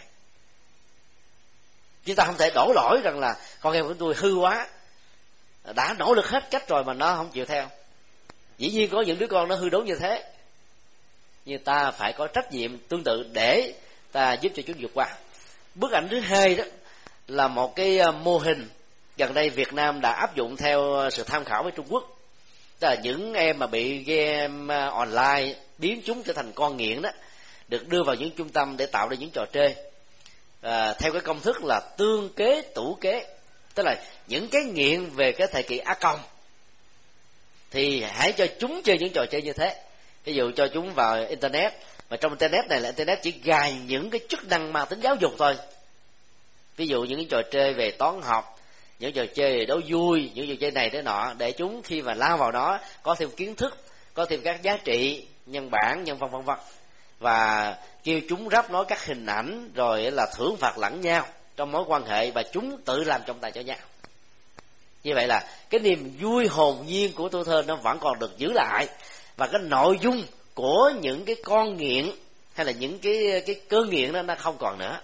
chúng 2.04 2.16
ta 2.16 2.24
không 2.24 2.36
thể 2.38 2.50
đổ 2.54 2.72
lỗi 2.74 3.00
rằng 3.04 3.18
là, 3.18 3.36
con 3.60 3.72
em 3.72 3.88
của 3.88 3.94
tôi 3.94 4.14
hư 4.16 4.34
quá, 4.34 4.68
đã 5.74 5.94
nỗ 5.98 6.14
lực 6.14 6.28
hết 6.28 6.50
cách 6.50 6.68
rồi 6.68 6.84
mà 6.84 6.94
nó 6.94 7.16
không 7.16 7.30
chịu 7.30 7.44
theo. 7.44 7.68
Dĩ 8.58 8.70
nhiên 8.70 8.90
có 8.90 9.02
những 9.02 9.18
đứa 9.18 9.26
con 9.26 9.48
nó 9.48 9.54
hư 9.54 9.68
đốn 9.68 9.84
như 9.84 9.94
thế, 9.94 10.24
nhưng 11.44 11.64
ta 11.64 11.90
phải 11.90 12.12
có 12.12 12.26
trách 12.26 12.52
nhiệm 12.52 12.78
tương 12.78 13.04
tự 13.04 13.26
để 13.32 13.74
ta 14.12 14.32
giúp 14.32 14.52
cho 14.56 14.62
chúng 14.66 14.76
vượt 14.80 14.90
qua. 14.94 15.16
Bức 15.74 15.92
ảnh 15.92 16.08
thứ 16.10 16.20
hai 16.20 16.54
đó 16.54 16.64
là 17.28 17.48
một 17.48 17.76
cái 17.76 17.98
ờ, 17.98 18.12
mô 18.12 18.38
hình 18.38 18.68
gần 19.16 19.34
đây 19.34 19.50
Việt 19.50 19.72
Nam 19.72 20.00
đã 20.00 20.10
áp 20.10 20.36
dụng 20.36 20.56
theo 20.56 21.08
sự 21.12 21.24
tham 21.24 21.44
khảo 21.44 21.62
với 21.62 21.72
Trung 21.72 21.86
Quốc. 21.88 22.16
Tức 22.78 22.88
là 22.88 22.94
những 23.02 23.34
em 23.34 23.58
mà 23.58 23.66
bị 23.66 24.04
game 24.04 24.74
ờ, 24.74 24.88
online 24.88 25.54
biến 25.78 26.02
chúng 26.04 26.22
trở 26.22 26.32
thành 26.32 26.52
con 26.52 26.76
nghiện 26.76 27.02
đó, 27.02 27.10
được 27.68 27.88
đưa 27.88 28.02
vào 28.02 28.14
những 28.14 28.30
trung 28.30 28.48
tâm 28.48 28.76
để 28.76 28.86
tạo 28.86 29.08
ra 29.08 29.16
những 29.16 29.30
trò 29.30 29.46
chơi 29.52 29.74
à, 30.60 30.94
theo 30.98 31.12
cái 31.12 31.20
công 31.20 31.40
thức 31.40 31.64
là 31.64 31.80
tương 31.96 32.32
kế 32.32 32.62
tủ 32.62 32.98
kế. 33.00 33.26
Tức 33.74 33.82
là 33.82 33.96
những 34.26 34.48
cái 34.48 34.62
nghiện 34.62 35.10
về 35.10 35.32
cái 35.32 35.46
thời 35.52 35.62
kỳ 35.62 35.78
a 35.78 35.94
công 35.94 36.20
thì 37.70 38.02
hãy 38.02 38.32
cho 38.32 38.46
chúng 38.58 38.82
chơi 38.82 38.98
những 38.98 39.12
trò 39.12 39.26
chơi 39.30 39.42
như 39.42 39.52
thế. 39.52 39.82
Ví 40.24 40.34
dụ 40.34 40.50
cho 40.56 40.68
chúng 40.74 40.94
vào 40.94 41.26
internet 41.28 41.72
mà 42.10 42.16
trong 42.16 42.32
internet 42.32 42.68
này 42.68 42.80
là 42.80 42.88
internet 42.88 43.22
chỉ 43.22 43.34
gài 43.44 43.76
những 43.86 44.10
cái 44.10 44.20
chức 44.28 44.48
năng 44.48 44.72
mang 44.72 44.86
tính 44.90 45.00
giáo 45.00 45.16
dục 45.20 45.32
thôi. 45.38 45.56
Ví 46.76 46.86
dụ 46.86 47.02
những 47.02 47.18
cái 47.18 47.26
trò 47.30 47.42
chơi 47.50 47.74
về 47.74 47.90
toán 47.90 48.22
học 48.22 48.60
những 48.98 49.12
trò 49.12 49.24
chơi 49.34 49.58
về 49.58 49.64
đấu 49.64 49.80
vui 49.88 50.30
những 50.34 50.48
trò 50.48 50.54
chơi 50.60 50.70
này 50.70 50.90
thế 50.90 51.02
nọ 51.02 51.34
để 51.38 51.52
chúng 51.52 51.82
khi 51.82 52.02
mà 52.02 52.14
lao 52.14 52.36
vào 52.36 52.50
đó 52.50 52.78
có 53.02 53.14
thêm 53.14 53.30
kiến 53.30 53.54
thức 53.54 53.78
có 54.14 54.26
thêm 54.26 54.40
các 54.42 54.62
giá 54.62 54.76
trị 54.76 55.26
nhân 55.46 55.70
bản 55.70 56.04
nhân 56.04 56.18
văn 56.18 56.30
vân 56.30 56.42
vân 56.42 56.58
và 57.20 57.76
kêu 58.04 58.20
chúng 58.28 58.48
ráp 58.50 58.70
nói 58.70 58.84
các 58.88 59.06
hình 59.06 59.26
ảnh, 59.26 59.70
rồi 59.74 60.10
là 60.10 60.26
thưởng 60.36 60.56
phạt 60.56 60.78
lẫn 60.78 61.00
nhau 61.00 61.26
trong 61.56 61.72
mối 61.72 61.84
quan 61.86 62.06
hệ 62.06 62.30
và 62.30 62.42
chúng 62.42 62.78
tự 62.84 63.04
làm 63.04 63.20
trọng 63.26 63.38
tài 63.38 63.52
cho 63.52 63.60
nhau. 63.60 63.76
Như 65.04 65.14
vậy 65.14 65.26
là 65.26 65.48
cái 65.70 65.80
niềm 65.80 66.16
vui 66.20 66.46
hồn 66.46 66.84
nhiên 66.86 67.12
của 67.12 67.28
tuổi 67.28 67.44
thơ 67.44 67.62
nó 67.66 67.76
vẫn 67.76 67.98
còn 67.98 68.18
được 68.18 68.38
giữ 68.38 68.52
lại. 68.52 68.86
Và 69.36 69.46
cái 69.46 69.60
nội 69.60 69.98
dung 70.00 70.24
của 70.54 70.92
những 71.00 71.24
cái 71.24 71.36
con 71.44 71.76
nghiện 71.76 72.10
hay 72.54 72.66
là 72.66 72.72
những 72.72 72.98
cái 72.98 73.42
cái 73.46 73.60
cơ 73.68 73.84
nghiện 73.84 74.12
đó 74.12 74.22
nó 74.22 74.34
không 74.34 74.56
còn 74.58 74.78
nữa. 74.78 75.00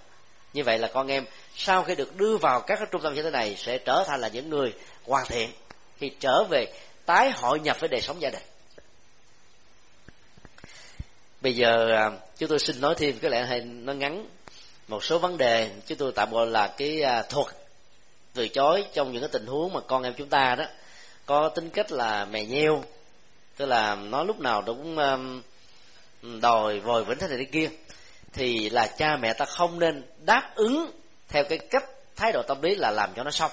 Như 0.52 0.64
vậy 0.64 0.78
là 0.78 0.88
con 0.88 1.06
em, 1.08 1.24
sau 1.56 1.82
khi 1.82 1.94
được 1.94 2.16
đưa 2.16 2.36
vào 2.36 2.60
các 2.60 2.76
cái 2.76 2.86
trung 2.90 3.02
tâm 3.02 3.14
như 3.14 3.22
thế 3.22 3.30
này 3.30 3.56
sẽ 3.58 3.78
trở 3.78 4.04
thành 4.06 4.20
là 4.20 4.28
những 4.28 4.50
người 4.50 4.72
hoàn 5.06 5.26
thiện 5.26 5.50
khi 5.98 6.10
trở 6.20 6.44
về 6.44 6.72
tái 7.06 7.30
hội 7.30 7.60
nhập 7.60 7.80
với 7.80 7.88
đời 7.88 8.00
sống 8.00 8.22
gia 8.22 8.30
đình 8.30 8.42
bây 11.41 11.57
giờ 11.57 11.89
à, 11.93 12.11
chúng 12.39 12.49
tôi 12.49 12.59
xin 12.59 12.80
nói 12.80 12.95
thêm 12.99 13.18
cái 13.18 13.30
lẽ 13.30 13.45
hay 13.45 13.61
nó 13.61 13.93
ngắn, 13.93 14.26
một 14.89 15.05
số 15.05 15.18
vấn 15.18 15.39
đề 15.39 15.70
chúng 15.87 15.99
tôi 15.99 16.12
tạm 16.12 16.30
gọi 16.30 16.47
là 16.47 16.66
cái 16.66 17.03
à, 17.03 17.22
thuật 17.22 17.47
từ 18.34 18.49
chối 18.49 18.84
trong 18.95 19.12
những 19.12 19.22
cái 19.22 19.30
tình 19.32 19.47
huống 19.47 19.72
mà 19.72 19.80
con 19.80 20.03
em 20.03 20.14
chúng 20.16 20.28
ta 20.28 20.55
đó 20.55 20.64
có 21.26 21.49
tính 21.49 21.70
cách 21.70 21.93
là 21.93 22.24
mè 22.24 22.45
nheo, 22.45 22.84
tức 23.57 23.66
là 23.66 23.95
nó 23.95 24.24
lúc 24.24 24.41
nào 24.41 24.62
cũng 24.66 24.99
à, 24.99 25.18
đòi 26.41 26.80
vòi 26.80 27.05
vĩnh 27.05 27.18
thế 27.18 27.28
này 27.28 27.39
thế 27.39 27.45
kia, 27.45 27.68
thì 28.32 28.70
là 28.70 28.87
cha 28.87 29.16
mẹ 29.16 29.32
ta 29.32 29.45
không 29.45 29.78
nên 29.78 30.05
đáp 30.24 30.53
ứng 30.55 30.91
theo 31.28 31.45
cái 31.45 31.59
cách 31.59 31.84
thái 32.16 32.32
độ 32.32 32.43
tâm 32.43 32.62
lý 32.62 32.74
là 32.74 32.91
làm 32.91 33.11
cho 33.16 33.24
nó 33.24 33.30
xong. 33.30 33.51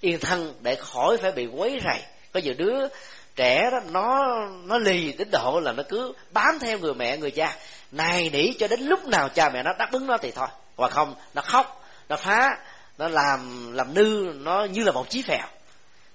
Yên 0.00 0.20
thân 0.20 0.54
để 0.60 0.74
khỏi 0.74 1.16
phải 1.16 1.32
bị 1.32 1.46
quấy 1.46 1.80
rầy. 1.84 2.00
Có 2.32 2.40
nhiều 2.40 2.54
đứa 2.58 2.88
trẻ 3.36 3.70
đó, 3.72 3.80
nó 3.90 4.18
nó 4.64 4.78
lì 4.78 5.12
đến 5.12 5.28
độ 5.30 5.60
là 5.60 5.72
nó 5.72 5.82
cứ 5.88 6.12
bám 6.30 6.58
theo 6.60 6.78
người 6.78 6.94
mẹ, 6.94 7.16
người 7.16 7.30
cha. 7.30 7.56
Này 7.92 8.30
nỉ, 8.32 8.52
cho 8.52 8.68
đến 8.68 8.80
lúc 8.80 9.06
nào 9.06 9.28
cha 9.28 9.48
mẹ 9.48 9.62
nó 9.62 9.72
đáp 9.78 9.88
ứng 9.92 10.06
nó 10.06 10.16
thì 10.16 10.30
thôi. 10.30 10.48
Hoặc 10.76 10.92
không, 10.92 11.14
nó 11.34 11.42
khóc, 11.42 11.84
nó 12.08 12.16
phá, 12.16 12.58
nó 12.98 13.08
làm 13.08 13.72
làm 13.72 13.94
nư, 13.94 14.32
nó 14.34 14.64
như 14.64 14.84
là 14.84 14.92
một 14.92 15.10
chí 15.10 15.22
phèo. 15.22 15.46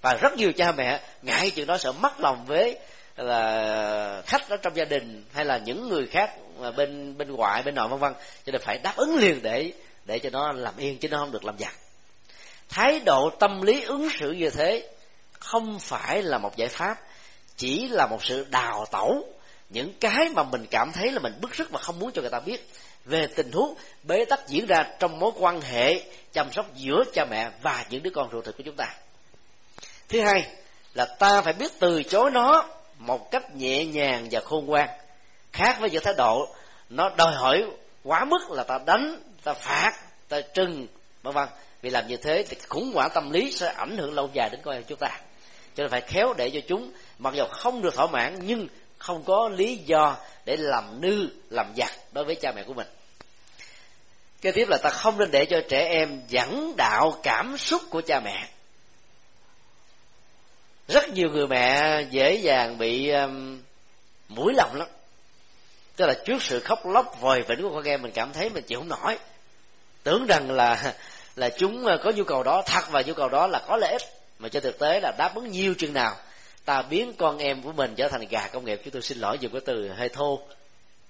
Và 0.01 0.13
rất 0.21 0.33
nhiều 0.37 0.51
cha 0.53 0.71
mẹ, 0.71 0.99
ngại 1.21 1.51
chuyện 1.55 1.67
đó 1.67 1.77
sợ 1.77 1.91
mất 1.91 2.19
lòng 2.19 2.45
với 2.45 2.79
là 3.15 4.21
khách 4.25 4.49
ở 4.49 4.57
trong 4.57 4.75
gia 4.75 4.85
đình 4.85 5.25
hay 5.33 5.45
là 5.45 5.57
những 5.57 5.89
người 5.89 6.07
khác 6.07 6.31
bên 6.75 7.17
bên 7.17 7.31
ngoại, 7.31 7.63
bên 7.63 7.75
nội 7.75 7.87
vân 7.87 7.99
vân. 7.99 8.13
Cho 8.45 8.51
nên 8.51 8.61
phải 8.61 8.77
đáp 8.77 8.93
ứng 8.95 9.15
liền 9.15 9.41
để 9.41 9.71
để 10.05 10.19
cho 10.19 10.29
nó 10.29 10.51
làm 10.51 10.73
yên, 10.77 10.97
chứ 10.97 11.09
nó 11.09 11.17
không 11.17 11.31
được 11.31 11.45
làm 11.45 11.57
giặc. 11.59 11.73
Thái 12.69 12.99
độ 13.05 13.29
tâm 13.39 13.61
lý 13.61 13.83
ứng 13.83 14.09
xử 14.19 14.31
như 14.31 14.49
thế 14.49 14.87
không 15.45 15.79
phải 15.79 16.21
là 16.21 16.37
một 16.37 16.55
giải 16.55 16.69
pháp, 16.69 16.97
chỉ 17.57 17.87
là 17.87 18.07
một 18.07 18.23
sự 18.23 18.45
đào 18.49 18.85
tẩu. 18.91 19.25
Những 19.69 19.93
cái 19.99 20.29
mà 20.29 20.43
mình 20.43 20.65
cảm 20.71 20.91
thấy 20.91 21.11
là 21.11 21.19
mình 21.19 21.33
bức 21.41 21.53
rứt 21.53 21.69
và 21.71 21.79
không 21.79 21.99
muốn 21.99 22.11
cho 22.11 22.21
người 22.21 22.29
ta 22.29 22.39
biết 22.39 22.69
về 23.05 23.27
tình 23.35 23.51
huống 23.51 23.75
bế 24.03 24.25
tắc 24.25 24.47
diễn 24.47 24.65
ra 24.65 24.83
trong 24.99 25.19
mối 25.19 25.31
quan 25.35 25.61
hệ, 25.61 26.03
chăm 26.33 26.53
sóc 26.53 26.65
giữa 26.75 27.03
cha 27.13 27.25
mẹ 27.25 27.49
và 27.61 27.85
những 27.89 28.03
đứa 28.03 28.09
con 28.09 28.29
ruột 28.31 28.45
thịt 28.45 28.57
của 28.57 28.63
chúng 28.65 28.75
ta. 28.75 28.95
Thứ 30.09 30.21
hai 30.21 30.47
là 30.93 31.05
ta 31.05 31.41
phải 31.41 31.53
biết 31.53 31.71
từ 31.79 32.03
chối 32.03 32.31
nó 32.31 32.69
một 32.97 33.31
cách 33.31 33.55
nhẹ 33.55 33.85
nhàng 33.85 34.27
và 34.31 34.39
khôn 34.39 34.65
ngoan. 34.65 34.89
Khác 35.53 35.77
với 35.79 35.89
những 35.89 36.03
thái 36.03 36.13
độ, 36.17 36.55
nó 36.89 37.09
đòi 37.09 37.33
hỏi 37.35 37.65
quá 38.03 38.25
mức 38.25 38.51
là 38.51 38.63
ta 38.63 38.79
đánh, 38.85 39.19
ta 39.43 39.53
phạt, 39.53 39.93
ta 40.29 40.41
trừng, 40.41 40.87
vân 41.23 41.33
vân. 41.33 41.47
Vì 41.81 41.89
làm 41.89 42.07
như 42.07 42.17
thế 42.17 42.45
thì 42.49 42.57
khủng 42.69 42.91
hoảng 42.93 43.09
tâm 43.13 43.31
lý 43.31 43.51
sẽ 43.51 43.73
ảnh 43.77 43.97
hưởng 43.97 44.13
lâu 44.13 44.29
dài 44.33 44.49
đến 44.49 44.61
con 44.63 44.73
em 44.73 44.83
chúng 44.83 44.99
ta 44.99 45.19
cho 45.75 45.83
nên 45.83 45.91
phải 45.91 46.01
khéo 46.01 46.33
để 46.33 46.49
cho 46.49 46.59
chúng. 46.67 46.91
Mặc 47.19 47.33
dù 47.33 47.45
không 47.51 47.81
được 47.81 47.93
thỏa 47.93 48.07
mãn 48.07 48.39
nhưng 48.41 48.67
không 48.97 49.23
có 49.23 49.49
lý 49.49 49.75
do 49.75 50.15
để 50.45 50.57
làm 50.57 51.01
nư 51.01 51.29
làm 51.49 51.73
giặc 51.77 51.91
đối 52.11 52.25
với 52.25 52.35
cha 52.35 52.51
mẹ 52.51 52.63
của 52.63 52.73
mình. 52.73 52.87
Kế 54.41 54.51
tiếp 54.51 54.67
là 54.69 54.77
ta 54.77 54.89
không 54.89 55.17
nên 55.17 55.31
để 55.31 55.45
cho 55.45 55.61
trẻ 55.69 55.87
em 55.87 56.21
dẫn 56.27 56.73
đạo 56.77 57.19
cảm 57.23 57.57
xúc 57.57 57.81
của 57.89 58.01
cha 58.01 58.19
mẹ. 58.19 58.47
Rất 60.87 61.09
nhiều 61.09 61.29
người 61.29 61.47
mẹ 61.47 62.01
dễ 62.09 62.35
dàng 62.35 62.77
bị 62.77 63.09
um, 63.09 63.61
mũi 64.27 64.53
lòng 64.53 64.75
lắm. 64.75 64.87
Tức 65.95 66.05
là 66.05 66.13
trước 66.25 66.43
sự 66.43 66.59
khóc 66.59 66.85
lóc 66.85 67.21
vòi 67.21 67.41
vĩnh 67.41 67.61
của 67.61 67.71
con 67.73 67.83
em 67.83 68.01
mình 68.01 68.11
cảm 68.11 68.33
thấy 68.33 68.49
mình 68.49 68.63
chịu 68.63 68.79
không 68.79 68.89
nổi. 68.89 69.17
Tưởng 70.03 70.25
rằng 70.25 70.51
là 70.51 70.93
là 71.35 71.49
chúng 71.49 71.85
có 72.03 72.11
nhu 72.15 72.23
cầu 72.23 72.43
đó 72.43 72.61
thật 72.65 72.83
và 72.89 73.01
nhu 73.01 73.13
cầu 73.13 73.29
đó 73.29 73.47
là 73.47 73.61
có 73.67 73.77
lợi 73.77 73.91
ích 73.91 74.14
mà 74.39 74.49
cho 74.49 74.59
thực 74.59 74.79
tế 74.79 74.99
là 74.99 75.11
đáp 75.17 75.35
ứng 75.35 75.51
nhiều 75.51 75.73
chừng 75.77 75.93
nào, 75.93 76.15
ta 76.65 76.81
biến 76.81 77.13
con 77.17 77.37
em 77.37 77.61
của 77.61 77.71
mình 77.71 77.95
trở 77.95 78.07
thành 78.07 78.27
gà 78.29 78.47
công 78.47 78.65
nghiệp. 78.65 78.81
Chúng 78.83 78.93
tôi 78.93 79.01
xin 79.01 79.17
lỗi 79.17 79.37
dùng 79.39 79.51
cái 79.51 79.61
từ 79.65 79.89
hơi 79.89 80.09
thô. 80.09 80.39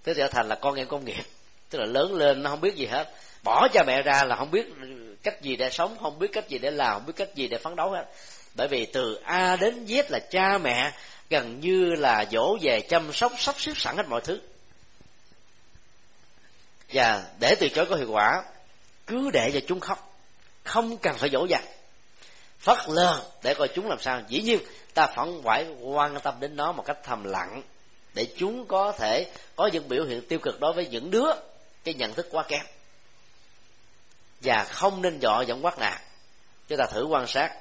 Thế 0.04 0.14
trở 0.14 0.28
thành 0.28 0.48
là 0.48 0.56
con 0.56 0.76
em 0.76 0.88
công 0.88 1.06
nghiệp. 1.06 1.24
Tức 1.70 1.80
là 1.80 1.86
lớn 1.86 2.14
lên 2.14 2.44
nó 2.44 2.50
không 2.50 2.62
biết 2.62 2.76
gì 2.76 2.86
hết. 2.86 3.14
Bỏ 3.44 3.68
cha 3.74 3.84
mẹ 3.88 4.02
ra 4.02 4.24
là 4.24 4.36
không 4.36 4.52
biết 4.52 4.66
cách 5.24 5.42
gì 5.42 5.56
để 5.56 5.70
sống, 5.70 5.98
không 6.02 6.20
biết 6.20 6.28
cách 6.34 6.50
gì 6.50 6.58
để 6.58 6.72
làm, 6.72 6.94
không 6.94 7.06
biết 7.06 7.14
cách 7.16 7.36
gì 7.36 7.48
để 7.48 7.58
phấn 7.58 7.76
đấu 7.76 7.92
hết. 7.92 8.06
Bởi 8.56 8.68
vì 8.68 8.86
từ 8.86 9.20
a 9.24 9.56
đến 9.56 9.86
z 9.86 10.04
là 10.10 10.20
cha 10.20 10.58
mẹ, 10.58 10.92
gần 11.30 11.60
như 11.60 11.96
là 11.96 12.26
dỗ 12.32 12.58
về 12.62 12.82
chăm 12.82 13.14
sóc, 13.14 13.34
sắp 13.38 13.56
xếp 13.58 13.74
sẵn 13.76 13.98
hết 13.98 14.08
mọi 14.08 14.22
thứ. 14.22 14.42
Và 16.94 17.24
để 17.40 17.56
từ 17.60 17.70
chối 17.70 17.86
có 17.86 17.96
hiệu 17.96 18.12
quả, 18.12 18.44
cứ 19.08 19.30
để 19.34 19.52
cho 19.54 19.60
chúng 19.68 19.80
khóc. 19.80 20.20
Không 20.64 20.98
cần 20.98 21.18
phải 21.18 21.30
dỗ 21.30 21.46
dành 21.46 21.64
phất 22.66 22.78
lờ 22.88 23.24
để 23.44 23.54
coi 23.54 23.68
chúng 23.68 23.90
làm 23.90 24.00
sao. 24.00 24.22
Dĩ 24.28 24.42
nhiên, 24.42 24.60
ta 24.94 25.08
vẫn 25.16 25.42
phải 25.44 25.66
quan 25.82 26.20
tâm 26.24 26.34
đến 26.40 26.56
nó 26.56 26.72
một 26.72 26.84
cách 26.86 26.98
thầm 27.04 27.24
lặng 27.24 27.62
để 28.14 28.28
chúng 28.38 28.66
có 28.68 28.92
thể 28.92 29.32
có 29.56 29.70
những 29.74 29.90
biểu 29.90 30.06
hiện 30.06 30.28
tiêu 30.28 30.40
cực 30.40 30.60
đối 30.60 30.74
với 30.74 30.88
những 30.88 31.12
đứa 31.12 31.28
cái 31.84 31.94
nhận 31.94 32.14
thức 32.14 32.28
quá 32.32 32.44
kém. 32.44 32.66
Và 34.42 34.64
không 34.64 35.02
nên 35.02 35.20
dọ 35.22 35.42
dẫn 35.42 35.66
quát 35.66 35.80
nạt 35.80 36.02
chúng 36.68 36.78
ta 36.78 36.86
thử 36.86 37.06
quan 37.06 37.28
sát. 37.28 37.52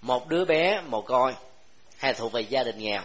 Một 0.00 0.28
đứa 0.28 0.44
bé 0.44 0.80
mồ 0.80 1.00
côi, 1.02 1.34
hay 1.96 2.14
thuộc 2.14 2.32
về 2.32 2.40
gia 2.40 2.62
đình 2.62 2.78
nghèo, 2.78 3.02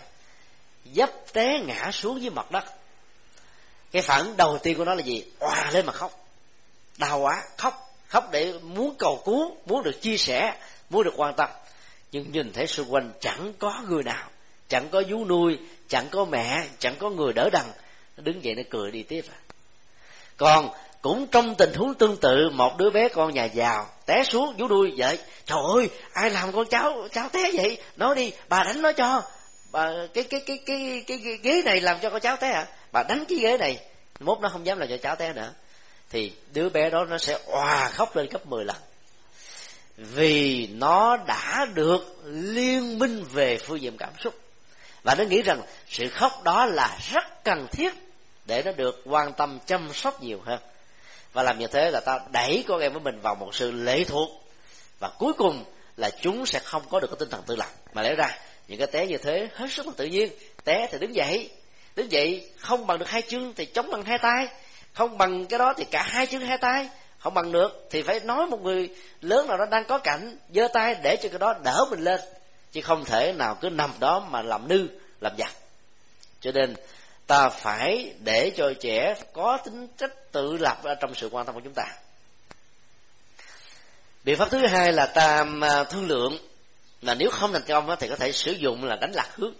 dấp 0.93 1.33
té 1.33 1.59
ngã 1.59 1.91
xuống 1.91 2.21
dưới 2.21 2.29
mặt 2.29 2.51
đất. 2.51 2.65
Cái 3.91 4.01
phản 4.01 4.37
đầu 4.37 4.57
tiên 4.57 4.77
của 4.77 4.85
nó 4.85 4.93
là 4.93 5.01
gì? 5.01 5.25
Òa 5.39 5.71
lên 5.71 5.85
mà 5.85 5.93
khóc. 5.93 6.25
Đau 6.97 7.19
quá, 7.19 7.43
khóc 7.57 7.89
khóc 8.09 8.31
để 8.31 8.53
muốn 8.61 8.95
cầu 8.99 9.21
cứu, 9.25 9.57
muốn 9.65 9.83
được 9.83 10.01
chia 10.01 10.17
sẻ 10.17 10.55
muốn 10.89 11.03
được 11.03 11.13
quan 11.15 11.33
tâm. 11.33 11.49
Nhưng 12.11 12.31
nhìn 12.31 12.53
thấy 12.53 12.67
xung 12.67 12.93
quanh 12.93 13.11
chẳng 13.19 13.53
có 13.59 13.83
người 13.89 14.03
nào 14.03 14.29
chẳng 14.67 14.89
có 14.89 15.03
vú 15.09 15.25
nuôi 15.25 15.57
chẳng 15.87 16.07
có 16.11 16.25
mẹ 16.25 16.63
chẳng 16.79 16.95
có 16.99 17.09
người 17.09 17.33
đỡ 17.33 17.49
đằng 17.53 17.71
nó 18.17 18.23
đứng 18.23 18.43
dậy 18.43 18.55
nó 18.55 18.63
cười 18.69 18.91
đi 18.91 19.03
tiếp 19.03 19.25
à. 19.29 19.37
Còn 20.37 20.69
cũng 21.01 21.27
trong 21.27 21.55
tình 21.55 21.73
huống 21.73 21.93
tương 21.93 22.17
tự 22.17 22.49
một 22.49 22.77
đứa 22.77 22.89
bé 22.89 23.09
con 23.09 23.33
nhà 23.33 23.45
giàu 23.45 23.87
té 24.05 24.23
xuống 24.23 24.55
vú 24.57 24.67
nuôi 24.67 24.93
vậy 24.97 25.19
trời 25.45 25.59
ơi 25.75 25.89
ai 26.13 26.29
làm 26.29 26.51
con 26.51 26.65
cháu 26.65 27.07
cháu 27.11 27.29
té 27.29 27.51
vậy? 27.53 27.77
Nói 27.95 28.15
đi 28.15 28.31
bà 28.49 28.63
đánh 28.63 28.81
nó 28.81 28.91
cho. 28.91 29.21
Bà 29.71 29.91
cái 30.13 30.23
cái 30.23 30.41
cái 30.45 30.59
cái 30.65 31.03
cái, 31.07 31.21
cái 31.23 31.37
ghế 31.43 31.61
này 31.65 31.81
làm 31.81 31.97
cho 32.01 32.09
con 32.09 32.21
cháu 32.21 32.37
té 32.37 32.51
à? 32.51 32.67
Bà 32.91 33.03
đánh 33.03 33.25
cái 33.29 33.37
ghế 33.37 33.57
này 33.57 33.79
mốt 34.19 34.39
nó 34.41 34.49
không 34.49 34.65
dám 34.65 34.79
làm 34.79 34.89
cho 34.89 34.97
cháu 34.97 35.15
té 35.15 35.33
nữa. 35.33 35.53
Thì 36.09 36.31
đứa 36.53 36.69
bé 36.69 36.89
đó 36.89 37.05
nó 37.05 37.17
sẽ 37.17 37.39
òa 37.45 37.89
khóc 37.89 38.15
lên 38.15 38.29
gấp 38.29 38.47
10 38.47 38.65
lần 38.65 38.75
vì 39.99 40.67
nó 40.67 41.17
đã 41.17 41.65
được 41.73 42.21
liên 42.25 42.99
minh 42.99 43.23
về 43.33 43.57
phương 43.57 43.81
diện 43.81 43.97
cảm 43.97 44.13
xúc. 44.23 44.35
Và 45.03 45.15
nó 45.15 45.23
nghĩ 45.23 45.41
rằng 45.41 45.61
sự 45.89 46.09
khóc 46.09 46.43
đó 46.43 46.65
là 46.65 46.97
rất 47.13 47.43
cần 47.43 47.67
thiết 47.71 47.93
để 48.45 48.63
nó 48.65 48.71
được 48.71 49.01
quan 49.05 49.33
tâm, 49.33 49.59
chăm 49.65 49.93
sóc 49.93 50.23
nhiều 50.23 50.41
hơn. 50.45 50.59
Và 51.33 51.43
làm 51.43 51.59
như 51.59 51.67
thế 51.67 51.91
là 51.91 51.99
ta 51.99 52.19
đẩy 52.31 52.63
con 52.67 52.79
em 52.79 52.93
của 52.93 52.99
mình 52.99 53.19
vào 53.21 53.35
một 53.35 53.55
sự 53.55 53.71
lệ 53.71 54.03
thuộc. 54.03 54.29
Và 54.99 55.09
cuối 55.19 55.33
cùng 55.33 55.63
là 55.97 56.09
chúng 56.21 56.45
sẽ 56.45 56.59
không 56.59 56.83
có 56.89 56.99
được 56.99 57.07
cái 57.07 57.17
tinh 57.19 57.29
thần 57.29 57.43
tự 57.47 57.55
lập. 57.55 57.69
Mà 57.93 58.01
lẽ 58.01 58.15
ra, 58.15 58.37
những 58.67 58.79
cái 58.79 58.87
té 58.87 59.07
như 59.07 59.17
thế 59.17 59.47
hết 59.53 59.71
sức 59.71 59.87
là 59.87 59.93
tự 59.97 60.05
nhiên. 60.05 60.29
Té 60.63 60.87
thì 60.91 60.97
đứng 60.99 61.15
dậy. 61.15 61.49
Đứng 61.95 62.11
dậy 62.11 62.49
không 62.57 62.87
bằng 62.87 62.99
được 62.99 63.09
hai 63.09 63.21
chân 63.21 63.53
thì 63.55 63.65
chống 63.65 63.91
bằng 63.91 64.05
hai 64.05 64.17
tay. 64.17 64.47
Không 64.93 65.17
bằng 65.17 65.45
cái 65.45 65.59
đó 65.59 65.73
thì 65.77 65.85
cả 65.91 66.03
hai 66.03 66.25
chân 66.25 66.41
hai 66.41 66.57
tay 66.57 66.89
không 67.19 67.33
bằng 67.33 67.51
được, 67.51 67.87
thì 67.89 68.01
phải 68.01 68.19
nói 68.19 68.47
một 68.47 68.61
người 68.61 68.89
lớn 69.21 69.47
nào 69.47 69.57
đó 69.57 69.65
đang 69.65 69.85
có 69.85 69.97
cảnh, 69.97 70.37
giơ 70.53 70.67
tay 70.73 70.95
để 71.03 71.17
cho 71.23 71.29
cái 71.29 71.39
đó 71.39 71.53
đỡ 71.63 71.85
mình 71.89 71.99
lên. 71.99 72.19
Chứ 72.71 72.81
không 72.81 73.05
thể 73.05 73.33
nào 73.33 73.57
cứ 73.61 73.69
nằm 73.69 73.93
đó 73.99 74.19
mà 74.29 74.41
làm 74.41 74.67
nư, 74.67 74.87
làm 75.21 75.33
giặc. 75.37 75.51
Cho 76.41 76.51
nên, 76.51 76.75
ta 77.27 77.49
phải 77.49 78.13
để 78.19 78.51
cho 78.57 78.73
trẻ 78.79 79.15
có 79.33 79.57
tính 79.65 79.87
chất 79.97 80.31
tự 80.31 80.57
lập 80.57 80.83
ở 80.83 80.95
trong 80.95 81.15
sự 81.15 81.29
quan 81.31 81.45
tâm 81.45 81.55
của 81.55 81.61
chúng 81.63 81.73
ta. 81.73 81.85
Biện 84.23 84.37
pháp 84.37 84.49
thứ 84.51 84.67
hai 84.67 84.93
là 84.93 85.05
ta 85.05 85.45
à, 85.61 85.83
thương 85.83 86.07
lượng 86.07 86.37
là 87.01 87.15
nếu 87.15 87.29
không 87.31 87.53
thành 87.53 87.63
công 87.67 87.95
thì 87.99 88.07
có 88.07 88.15
thể 88.15 88.31
sử 88.31 88.51
dụng 88.51 88.83
là 88.83 88.95
đánh 88.95 89.11
lạc 89.11 89.29
hướng. 89.35 89.53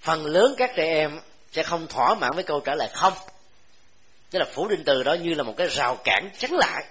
Phần 0.00 0.26
lớn 0.26 0.54
các 0.58 0.70
trẻ 0.76 0.84
em 0.84 1.20
sẽ 1.52 1.62
không 1.62 1.86
thỏa 1.86 2.14
mãn 2.14 2.30
với 2.34 2.44
câu 2.44 2.60
trả 2.60 2.74
lời 2.74 2.88
không 2.94 3.12
tức 4.30 4.38
là 4.38 4.44
phủ 4.44 4.68
định 4.68 4.82
từ 4.84 5.02
đó 5.02 5.14
như 5.14 5.34
là 5.34 5.42
một 5.42 5.54
cái 5.56 5.68
rào 5.68 5.96
cản 6.04 6.30
chắn 6.38 6.52
lại. 6.52 6.84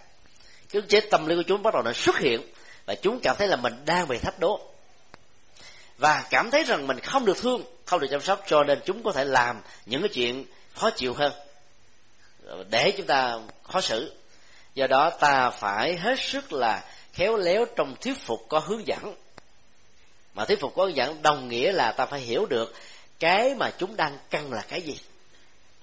Cái 0.70 0.82
chế 0.90 1.00
tâm 1.00 1.28
lý 1.28 1.36
của 1.36 1.44
chúng 1.48 1.64
bắt 1.64 1.74
đầu 1.74 1.84
nó 1.84 1.94
xuất 1.94 2.20
hiện 2.20 2.42
và 2.86 2.96
chúng 2.96 3.20
cảm 3.20 3.36
thấy 3.40 3.48
là 3.48 3.56
mình 3.56 3.74
đang 3.86 4.08
bị 4.08 4.18
thách 4.18 4.40
đố. 4.40 4.70
Và 5.97 6.24
cảm 6.30 6.51
thấy 6.51 6.64
rằng 6.64 6.88
mình 6.88 7.00
không 7.00 7.26
được 7.26 7.38
thương, 7.38 7.64
không 7.86 8.00
được 8.00 8.08
chăm 8.12 8.22
sóc, 8.22 8.43
cho 8.47 8.64
nên 8.64 8.80
chúng 8.86 9.04
có 9.04 9.12
thể 9.12 9.26
làm 9.26 9.62
những 9.86 10.01
cái 10.01 10.09
chuyện 10.09 10.46
khó 10.74 10.89
chịu 10.89 11.14
hơn. 11.14 11.32
Để 12.70 12.92
chúng 12.97 13.05
ta 13.05 13.39
khó 13.64 13.82
xử. 13.82 14.14
Do 14.76 14.88
đó 14.88 15.09
ta 15.09 15.50
phải 15.50 15.97
hết 15.97 16.20
sức 16.20 16.54
là 16.54 16.84
khéo 17.14 17.38
léo 17.38 17.66
trong 17.76 17.96
thuyết 18.01 18.18
phục 18.18 18.46
có 18.50 18.59
hướng 18.59 18.88
dẫn. 18.88 19.16
Mà 20.34 20.46
thuyết 20.46 20.59
phục 20.59 20.76
có 20.76 20.86
hướng 20.86 20.96
dẫn 20.96 21.22
đồng 21.22 21.47
nghĩa 21.47 21.72
là 21.72 21.92
ta 21.92 22.05
phải 22.05 22.20
hiểu 22.20 22.46
được 22.46 22.74
cái 23.20 23.55
mà 23.55 23.72
chúng 23.78 23.96
đang 23.96 24.18
cần 24.30 24.54
là 24.54 24.62
cái 24.68 24.82
gì 24.82 25.00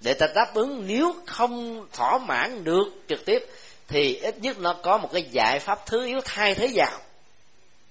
để 0.04 0.14
ta 0.14 0.26
đáp 0.34 0.54
ứng, 0.54 0.84
nếu 0.86 1.14
không 1.26 1.86
thỏa 1.92 2.18
mãn 2.18 2.64
được 2.64 2.84
trực 3.08 3.24
tiếp, 3.24 3.46
thì 3.88 4.14
ít 4.14 4.38
nhất 4.38 4.58
nó 4.58 4.72
có 4.72 4.98
một 4.98 5.08
cái 5.12 5.22
giải 5.22 5.58
pháp 5.58 5.86
thứ 5.86 6.06
yếu, 6.06 6.20
thay 6.24 6.54
thế 6.54 6.70
vào. 6.74 7.00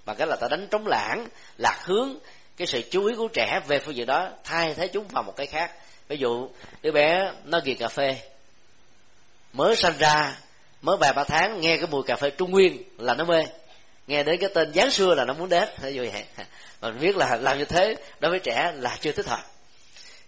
Bằng 0.05 0.15
cách 0.15 0.27
là 0.27 0.35
ta 0.35 0.47
đánh 0.47 0.67
trống 0.71 0.87
lãng 0.87 1.27
lạc 1.57 1.79
hướng 1.83 2.15
cái 2.57 2.67
sự 2.67 2.81
chú 2.91 3.05
ý 3.05 3.15
của 3.15 3.27
trẻ 3.27 3.59
về 3.67 3.79
phương 3.79 3.95
diện 3.95 4.07
đó, 4.07 4.29
thay 4.43 4.73
thế 4.73 4.87
chúng 4.87 5.07
vào 5.07 5.23
một 5.23 5.33
cái 5.35 5.47
khác. 5.47 5.71
Ví 6.07 6.17
dụ, 6.17 6.49
đứa 6.81 6.91
bé 6.91 7.31
nó 7.43 7.59
ghiền 7.63 7.77
cà 7.77 7.87
phê, 7.87 8.17
mới 9.53 9.75
sanh 9.75 9.97
ra, 9.99 10.37
mới 10.81 10.97
vài 10.97 11.13
ba 11.13 11.23
tháng, 11.23 11.61
nghe 11.61 11.77
cái 11.77 11.87
mùi 11.91 12.03
cà 12.03 12.15
phê 12.15 12.29
trung 12.29 12.51
nguyên 12.51 12.83
là 12.97 13.13
nó 13.13 13.23
mê, 13.23 13.45
nghe 14.07 14.23
đến 14.23 14.37
cái 14.39 14.49
tên 14.53 14.73
giáng 14.73 14.91
xưa 14.91 15.15
là 15.15 15.25
nó 15.25 15.33
muốn 15.33 15.49
đến. 15.49 15.69
Ví 15.81 15.93
dụ 15.93 16.05
vậy 16.11 16.23
mình 16.81 16.99
biết 16.99 17.17
là 17.17 17.35
làm 17.35 17.57
như 17.57 17.65
thế 17.65 17.95
đối 18.19 18.31
với 18.31 18.39
trẻ 18.39 18.71
là 18.75 18.97
chưa 19.01 19.11
thích 19.11 19.27
hợp 19.27 19.52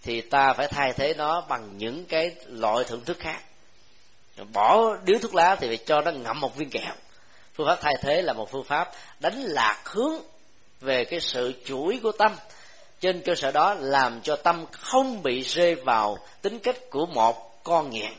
thì 0.06 0.22
ta 0.22 0.54
phải 0.54 0.68
thay 0.68 0.94
thế 0.94 1.14
nó 1.14 1.42
bằng 1.42 1.78
những 1.78 2.06
cái 2.06 2.36
loại 2.48 2.84
thưởng 2.84 3.06
thức 3.06 3.18
khác. 3.20 3.42
Bỏ 4.54 4.98
điếu 5.06 5.20
thuốc 5.20 5.36
lá 5.36 5.56
thì 5.56 5.68
phải 5.68 5.78
cho 5.78 6.02
nó 6.02 6.12
ngậm 6.12 6.40
một 6.40 6.56
viên 6.56 6.70
kẹo. 6.70 6.94
Phương 7.54 7.68
pháp 7.68 7.80
thay 7.82 7.94
thế 8.02 8.22
là 8.22 8.34
một 8.34 8.52
phương 8.52 8.64
pháp 8.64 8.92
đánh 9.20 9.42
lạc 9.42 9.82
hướng 9.86 10.14
về 10.82 11.06
cái 11.06 11.20
sự 11.20 11.54
chủ 11.66 11.88
ý 11.88 12.00
của 12.00 12.12
tâm. 12.12 12.36
Trên 13.00 13.22
cơ 13.22 13.36
sở 13.36 13.52
đó 13.52 13.74
làm 13.74 14.22
cho 14.22 14.36
tâm 14.36 14.66
không 14.72 15.24
bị 15.24 15.42
rơi 15.42 15.76
vào 15.76 16.18
tính 16.42 16.60
cách 16.60 16.78
của 16.90 17.06
một 17.06 17.64
con 17.64 17.90
nghiện 17.90 18.12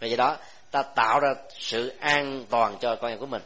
vì 0.00 0.08
vậy 0.08 0.16
đó, 0.16 0.36
ta 0.70 0.82
tạo 0.82 1.20
ra 1.20 1.28
sự 1.58 1.92
an 2.00 2.44
toàn 2.50 2.76
cho 2.80 2.96
con 2.96 3.10
em 3.10 3.18
của 3.18 3.26
mình. 3.26 3.42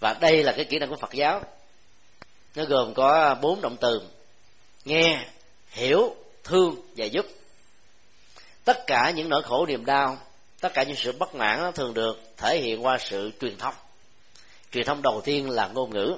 Và 0.00 0.16
đây 0.20 0.42
là 0.42 0.52
cái 0.52 0.64
kỹ 0.64 0.78
năng 0.78 0.90
của 0.90 0.96
phật 0.96 1.12
giáo. 1.12 1.42
Nó 2.54 2.64
gồm 2.64 2.94
có 2.94 3.36
bốn 3.42 3.60
động 3.60 3.76
từ. 3.80 4.02
Nghe 4.84 5.26
hiểu, 5.72 6.16
thương 6.44 6.76
và 6.96 7.04
giúp. 7.04 7.26
Tất 8.64 8.86
cả 8.86 9.10
những 9.10 9.28
nỗi 9.28 9.42
khổ, 9.42 9.66
niềm 9.66 9.84
đau, 9.84 10.18
tất 10.60 10.74
cả 10.74 10.82
những 10.82 10.96
sự 10.96 11.12
bất 11.12 11.34
mãn 11.34 11.72
thường 11.74 11.94
được 11.94 12.20
thể 12.36 12.58
hiện 12.58 12.84
qua 12.84 12.98
sự 13.00 13.30
truyền 13.40 13.56
thông. 13.58 13.74
Truyền 14.72 14.86
thông 14.86 15.02
đầu 15.02 15.20
tiên 15.24 15.50
là 15.50 15.68
ngôn 15.68 15.90
ngữ. 15.90 16.16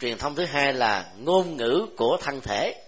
Truyền 0.00 0.18
thông 0.18 0.34
thứ 0.34 0.44
hai 0.44 0.72
là 0.72 1.12
ngôn 1.18 1.56
ngữ 1.56 1.86
của 1.96 2.18
thân 2.20 2.40
thể. 2.40 2.82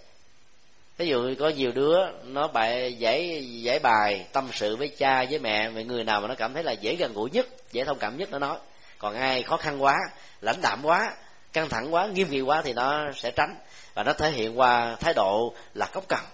Ví 0.98 1.08
dụ 1.08 1.34
có 1.38 1.48
nhiều 1.48 1.72
đứa 1.72 1.96
nó 2.24 2.48
bài 2.48 2.94
giải 2.94 3.46
giải 3.62 3.78
bài 3.78 4.26
tâm 4.32 4.48
sự 4.52 4.76
với 4.76 4.88
cha, 4.88 5.24
với 5.30 5.38
mẹ, 5.38 5.68
về 5.68 5.84
người 5.84 6.04
nào 6.04 6.20
mà 6.20 6.28
nó 6.28 6.34
cảm 6.34 6.54
thấy 6.54 6.62
là 6.62 6.72
dễ 6.72 6.96
gần 6.96 7.12
gũi 7.12 7.30
nhất, 7.30 7.46
dễ 7.72 7.84
thông 7.84 7.98
cảm 7.98 8.16
nhất, 8.16 8.30
nó 8.30 8.38
nói. 8.38 8.58
Còn 8.98 9.14
ai 9.14 9.42
khó 9.42 9.56
khăn 9.56 9.82
quá, 9.82 9.96
lãnh 10.40 10.60
đạm 10.62 10.80
quá, 10.82 11.16
căng 11.52 11.68
thẳng 11.68 11.94
quá, 11.94 12.06
nghiêm 12.06 12.30
nghị 12.30 12.40
quá 12.40 12.62
thì 12.62 12.72
nó 12.72 13.12
sẽ 13.16 13.30
tránh 13.30 13.56
và 13.94 14.02
nó 14.02 14.12
thể 14.12 14.30
hiện 14.30 14.58
qua 14.58 14.96
thái 15.00 15.14
độ 15.14 15.54
là 15.74 15.86
cốc 15.86 16.08
cằn. 16.08 16.24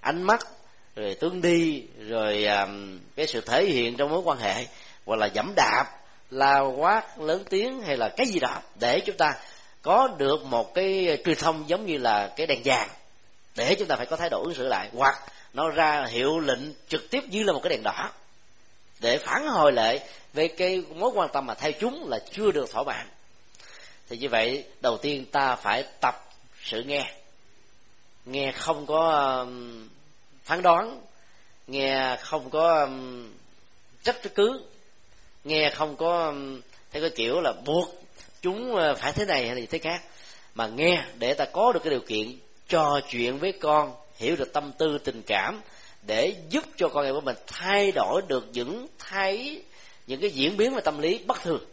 Ánh 0.00 0.22
mắt 0.22 0.46
rồi 0.96 1.14
tướng 1.20 1.40
đi 1.40 1.84
rồi 2.08 2.44
um, 2.44 3.00
cái 3.16 3.26
sự 3.26 3.40
thể 3.40 3.64
hiện 3.64 3.96
trong 3.96 4.10
mối 4.10 4.20
quan 4.24 4.38
hệ 4.38 4.66
hoặc 5.06 5.16
là 5.16 5.26
dẫm 5.26 5.52
đạp 5.56 5.84
la 6.30 6.58
quát 6.58 7.18
lớn 7.18 7.44
tiếng 7.50 7.82
hay 7.82 7.96
là 7.96 8.08
cái 8.16 8.26
gì 8.26 8.40
đó 8.40 8.56
để 8.80 9.00
chúng 9.00 9.16
ta 9.16 9.34
có 9.82 10.08
được 10.18 10.44
một 10.44 10.74
cái 10.74 11.18
truyền 11.24 11.36
thông 11.36 11.68
giống 11.68 11.86
như 11.86 11.98
là 11.98 12.32
cái 12.36 12.46
đèn 12.46 12.60
vàng 12.64 12.88
để 13.56 13.74
chúng 13.78 13.88
ta 13.88 13.96
phải 13.96 14.06
có 14.06 14.16
thái 14.16 14.28
độ 14.30 14.42
ứng 14.42 14.54
xử 14.54 14.68
lại. 14.68 14.88
Hoặc 14.96 15.22
nó 15.52 15.68
ra 15.68 16.06
hiệu 16.08 16.38
lệnh 16.38 16.60
trực 16.88 17.10
tiếp 17.10 17.20
như 17.30 17.42
là 17.42 17.52
một 17.52 17.60
cái 17.62 17.70
đèn 17.70 17.82
đỏ 17.82 18.10
để 19.00 19.18
phản 19.18 19.48
hồi 19.48 19.72
lại 19.72 20.00
về 20.32 20.48
cái 20.48 20.82
mối 20.94 21.10
quan 21.14 21.28
tâm 21.32 21.46
mà 21.46 21.54
theo 21.54 21.72
chúng 21.72 22.08
là 22.08 22.18
chưa 22.32 22.50
được 22.50 22.70
thỏa 22.70 22.82
mãn. 22.82 23.08
Thì 24.08 24.16
như 24.16 24.28
vậy 24.28 24.64
đầu 24.80 24.96
tiên 24.96 25.24
ta 25.32 25.56
phải 25.56 25.84
tập 26.00 26.28
sự 26.62 26.82
nghe. 26.82 27.12
Nghe 28.24 28.52
không 28.52 28.86
có 28.86 29.10
um, 29.40 29.88
phán 30.44 30.62
đoán. 30.62 31.00
Nghe 31.66 32.16
không 32.20 32.50
có 32.50 32.80
um, 32.80 33.30
trách 34.02 34.34
cứ 34.34 34.62
nghe 35.44 35.70
không 35.70 35.96
có 35.96 36.32
thấy 36.32 36.62
theo 36.90 37.02
cái 37.02 37.10
kiểu 37.10 37.40
là 37.40 37.52
buộc 37.64 37.88
chúng 38.42 38.74
uh, 38.74 38.98
phải 38.98 39.12
thế 39.12 39.24
này 39.24 39.46
hay 39.46 39.56
là 39.56 39.66
thế 39.70 39.78
khác. 39.78 40.02
Mà 40.54 40.66
nghe 40.66 41.04
để 41.18 41.34
ta 41.34 41.44
có 41.44 41.72
được 41.72 41.80
cái 41.84 41.90
điều 41.90 42.00
kiện 42.00 42.38
trò 42.68 43.00
chuyện 43.08 43.38
với 43.38 43.52
con, 43.52 43.94
hiểu 44.16 44.36
được 44.36 44.52
tâm 44.52 44.72
tư, 44.78 44.98
tình 45.04 45.22
cảm 45.26 45.60
để 46.06 46.34
giúp 46.48 46.64
cho 46.76 46.88
con 46.88 47.04
em 47.04 47.14
của 47.14 47.20
mình 47.20 47.36
thay 47.46 47.92
đổi 47.92 48.22
được 48.28 48.48
những 48.52 48.86
thấy, 48.98 49.62
những 50.06 50.20
cái 50.20 50.30
diễn 50.30 50.56
biến 50.56 50.74
về 50.74 50.80
tâm 50.80 50.98
lý 50.98 51.18
bất 51.26 51.42
thường 51.42 51.64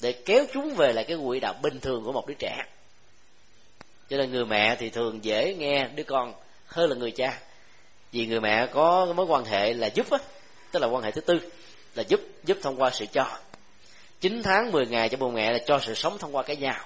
để 0.00 0.12
kéo 0.12 0.44
chúng 0.52 0.74
về 0.74 0.92
lại 0.92 1.04
cái 1.04 1.16
quỹ 1.26 1.40
đạo 1.40 1.54
bình 1.62 1.80
thường 1.80 2.04
của 2.04 2.12
một 2.12 2.26
đứa 2.26 2.34
trẻ 2.38 2.64
cho 4.10 4.16
nên 4.16 4.32
người 4.32 4.44
mẹ 4.44 4.76
thì 4.76 4.90
thường 4.90 5.24
dễ 5.24 5.54
nghe 5.54 5.88
đứa 5.94 6.02
con 6.02 6.34
hơn 6.66 6.90
là 6.90 6.96
người 6.96 7.10
cha. 7.10 7.38
Vì 8.12 8.26
người 8.26 8.40
mẹ 8.40 8.66
có 8.66 9.12
mối 9.16 9.26
quan 9.26 9.44
hệ 9.44 9.72
là 9.72 9.86
giúp 9.86 10.10
á, 10.10 10.18
tức 10.72 10.80
là 10.80 10.88
quan 10.88 11.02
hệ 11.02 11.10
thứ 11.10 11.20
tư, 11.20 11.38
là 11.94 12.02
giúp 12.08 12.20
giúp 12.44 12.58
thông 12.62 12.80
qua 12.80 12.90
sự 12.90 13.06
cho. 13.12 13.38
9 14.20 14.42
tháng 14.42 14.72
10 14.72 14.86
ngày 14.86 15.08
cho 15.08 15.16
bố 15.16 15.30
mẹ 15.30 15.52
là 15.52 15.58
cho 15.66 15.78
sự 15.78 15.94
sống 15.94 16.18
thông 16.18 16.36
qua 16.36 16.42
cái 16.42 16.56
nhau. 16.56 16.80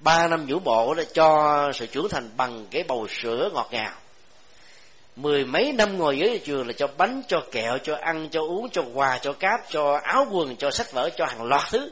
Ba 0.00 0.28
năm 0.28 0.46
vũ 0.48 0.58
bộ 0.58 0.94
là 0.94 1.04
cho 1.14 1.72
sự 1.74 1.86
trưởng 1.86 2.08
thành 2.08 2.30
bằng 2.36 2.66
cái 2.70 2.82
bầu 2.82 3.06
sữa 3.22 3.50
ngọt 3.54 3.68
ngào. 3.72 3.92
Mười 5.16 5.44
mấy 5.44 5.72
năm 5.72 5.98
ngồi 5.98 6.18
dưới 6.18 6.40
trường 6.44 6.66
là 6.66 6.72
cho 6.72 6.86
bánh, 6.86 7.22
cho 7.28 7.42
kẹo, 7.50 7.78
cho 7.78 7.96
ăn, 8.00 8.28
cho 8.30 8.40
uống, 8.40 8.70
cho 8.70 8.84
quà, 8.94 9.18
cho 9.22 9.32
cáp, 9.32 9.60
cho 9.70 10.00
áo 10.02 10.26
quần, 10.30 10.56
cho 10.56 10.70
sách 10.70 10.92
vở, 10.92 11.10
cho 11.16 11.26
hàng 11.26 11.42
loạt 11.42 11.62
thứ 11.70 11.90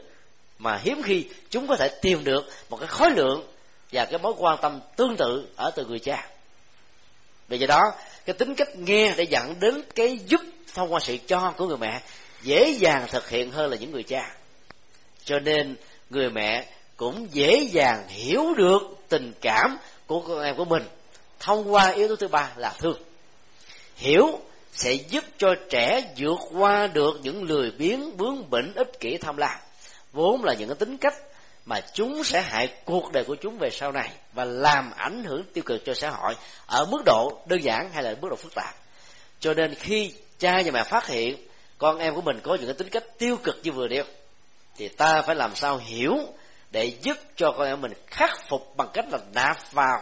mà 0.59 0.79
hiếm 0.83 1.01
khi 1.03 1.27
chúng 1.49 1.67
có 1.67 1.75
thể 1.75 1.89
tìm 2.01 2.23
được 2.23 2.45
một 2.69 2.77
cái 2.77 2.87
khối 2.87 3.11
lượng 3.11 3.52
và 3.93 4.05
cái 4.05 4.19
mối 4.19 4.33
quan 4.37 4.57
tâm 4.61 4.79
tương 4.95 5.15
tự 5.17 5.47
ở 5.55 5.71
từ 5.75 5.85
người 5.85 5.99
cha. 5.99 6.27
Vì 7.47 7.57
vậy 7.57 7.67
đó, 7.67 7.81
cái 8.25 8.33
tính 8.33 8.55
cách 8.55 8.75
nghe 8.75 9.13
để 9.17 9.23
dẫn 9.23 9.55
đến 9.59 9.83
cái 9.95 10.19
giúp 10.27 10.41
thông 10.73 10.93
qua 10.93 10.99
sự 10.99 11.17
cho 11.27 11.53
của 11.57 11.67
người 11.67 11.77
mẹ 11.77 12.01
dễ 12.41 12.69
dàng 12.69 13.07
thực 13.11 13.29
hiện 13.29 13.51
hơn 13.51 13.71
là 13.71 13.77
những 13.77 13.91
người 13.91 14.03
cha. 14.03 14.35
Cho 15.25 15.39
nên 15.39 15.75
người 16.09 16.29
mẹ 16.29 16.65
cũng 16.97 17.27
dễ 17.31 17.67
dàng 17.71 18.07
hiểu 18.07 18.53
được 18.53 18.81
tình 19.09 19.33
cảm 19.41 19.77
của 20.07 20.19
con 20.19 20.41
em 20.41 20.55
của 20.55 20.65
mình 20.65 20.83
thông 21.39 21.73
qua 21.73 21.89
yếu 21.89 22.07
tố 22.07 22.15
thứ 22.15 22.27
ba 22.27 22.51
là 22.55 22.75
thương. 22.79 23.01
Hiểu 23.95 24.39
sẽ 24.73 24.93
giúp 24.93 25.23
cho 25.37 25.55
trẻ 25.69 26.13
vượt 26.17 26.39
qua 26.51 26.87
được 26.87 27.19
những 27.23 27.43
lười 27.43 27.71
biếng, 27.71 28.17
bướng 28.17 28.49
bỉnh, 28.49 28.73
ích 28.75 28.99
kỷ, 28.99 29.17
tham 29.17 29.37
lam. 29.37 29.57
Vốn 30.13 30.43
là 30.43 30.53
những 30.53 30.69
cái 30.69 30.75
tính 30.75 30.97
cách 30.97 31.15
mà 31.65 31.81
chúng 31.93 32.23
sẽ 32.23 32.41
hại 32.41 32.67
cuộc 32.85 33.11
đời 33.11 33.23
của 33.23 33.35
chúng 33.35 33.57
về 33.57 33.69
sau 33.69 33.91
này 33.91 34.09
và 34.33 34.45
làm 34.45 34.91
ảnh 34.95 35.23
hưởng 35.23 35.43
tiêu 35.53 35.63
cực 35.65 35.85
cho 35.85 35.93
xã 35.93 36.09
hội 36.09 36.35
ở 36.65 36.85
mức 36.85 37.01
độ 37.05 37.41
đơn 37.45 37.63
giản 37.63 37.89
hay 37.93 38.03
là 38.03 38.15
mức 38.21 38.27
độ 38.29 38.35
phức 38.35 38.55
tạp. 38.55 38.75
Cho 39.39 39.53
nên 39.53 39.75
khi 39.75 40.13
cha 40.39 40.61
và 40.65 40.71
mẹ 40.71 40.83
phát 40.83 41.07
hiện 41.07 41.47
con 41.77 41.97
em 41.97 42.15
của 42.15 42.21
mình 42.21 42.39
có 42.43 42.55
những 42.55 42.65
cái 42.65 42.73
tính 42.73 42.89
cách 42.89 43.03
tiêu 43.17 43.37
cực 43.43 43.59
như 43.63 43.71
vừa 43.71 43.87
nêu, 43.87 44.03
thì 44.77 44.87
ta 44.87 45.21
phải 45.21 45.35
làm 45.35 45.55
sao 45.55 45.77
hiểu 45.77 46.17
để 46.71 46.85
giúp 46.85 47.17
cho 47.35 47.51
con 47.51 47.67
em 47.67 47.81
mình 47.81 47.93
khắc 48.07 48.31
phục 48.49 48.77
bằng 48.77 48.87
cách 48.93 49.05
là 49.11 49.17
nạp 49.33 49.71
vào 49.71 50.01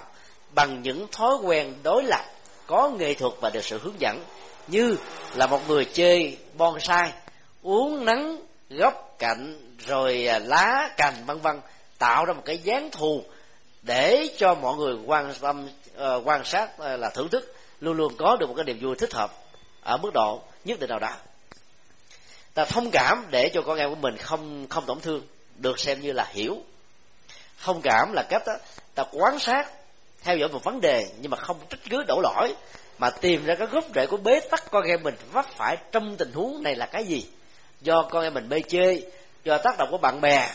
bằng 0.52 0.82
những 0.82 1.08
thói 1.12 1.36
quen 1.44 1.74
đối 1.84 2.04
lập, 2.04 2.26
có 2.68 2.90
nghệ 2.90 3.14
thuật 3.14 3.34
và 3.42 3.50
được 3.50 3.66
sự 3.66 3.80
hướng 3.84 4.00
dẫn 4.00 4.24
như 4.68 4.96
là 5.36 5.48
một 5.48 5.70
người 5.70 5.86
chơi 5.86 6.38
bonsai, 6.58 7.14
uống 7.62 8.06
nắng 8.06 8.38
góc 8.70 9.11
cạnh 9.22 9.76
rồi 9.88 10.28
à, 10.28 10.40
lá 10.40 10.90
cành 10.98 11.26
vân 11.26 11.40
vân 11.40 11.60
tạo 11.98 12.26
ra 12.26 12.34
một 12.34 12.42
cái 12.46 12.58
dáng 12.58 12.90
thù 12.92 13.24
để 13.82 14.28
cho 14.38 14.56
mọi 14.56 14.78
người 14.78 14.96
quan 15.06 15.34
tâm 15.42 15.70
ờ, 15.96 16.22
quan 16.26 16.46
sát 16.46 16.78
ờ, 16.78 16.98
là 16.98 17.10
thưởng 17.10 17.30
thức 17.30 17.56
luôn 17.80 17.98
luôn 17.98 18.14
có 18.18 18.38
được 18.40 18.48
một 18.48 18.54
cái 18.58 18.66
niềm 18.66 18.80
vui 18.82 18.96
thích 18.96 19.14
hợp 19.14 19.34
ở 19.82 19.98
mức 19.98 20.14
độ 20.14 20.42
nhất 20.66 20.80
định 20.80 20.90
nào 20.90 21.00
đó. 21.00 21.16
Ta 22.54 22.66
thông 22.66 22.92
cảm 22.92 23.26
để 23.32 23.50
cho 23.54 23.62
con 23.62 23.78
em 23.78 23.90
của 23.90 23.96
mình 23.96 24.18
không 24.18 24.68
không 24.70 24.86
tổn 24.86 25.00
thương 25.00 25.22
được 25.56 25.80
xem 25.80 26.02
như 26.02 26.12
là 26.12 26.28
hiểu. 26.32 26.58
Thông 27.64 27.82
cảm 27.82 28.14
là 28.14 28.24
cách 28.30 28.44
đó, 28.46 28.54
ta 28.96 29.04
quan 29.12 29.40
sát 29.40 29.72
theo 30.22 30.38
dõi 30.38 30.50
một 30.50 30.64
vấn 30.64 30.82
đề 30.82 31.08
nhưng 31.22 31.32
mà 31.32 31.38
không 31.38 31.58
trách 31.70 31.80
cứ 31.90 32.04
đổ 32.08 32.22
lỗi 32.24 32.56
mà 32.98 33.10
tìm 33.10 33.46
ra 33.46 33.56
cái 33.56 33.68
gốc 33.68 33.86
rễ 33.96 34.06
của 34.06 34.18
bế 34.18 34.40
tắc 34.40 34.72
con 34.72 34.84
em 34.84 35.04
mình 35.04 35.16
vấp 35.32 35.46
phải 35.58 35.78
trong 35.92 36.18
tình 36.18 36.32
huống 36.34 36.64
này 36.64 36.76
là 36.76 36.86
cái 36.86 37.04
gì 37.04 37.28
do 37.82 38.08
con 38.12 38.24
em 38.24 38.34
mình 38.34 38.50
mê 38.50 38.62
chơi, 38.68 39.06
do 39.44 39.58
tác 39.58 39.78
động 39.78 39.88
của 39.92 39.98
bạn 39.98 40.22
bè, 40.22 40.50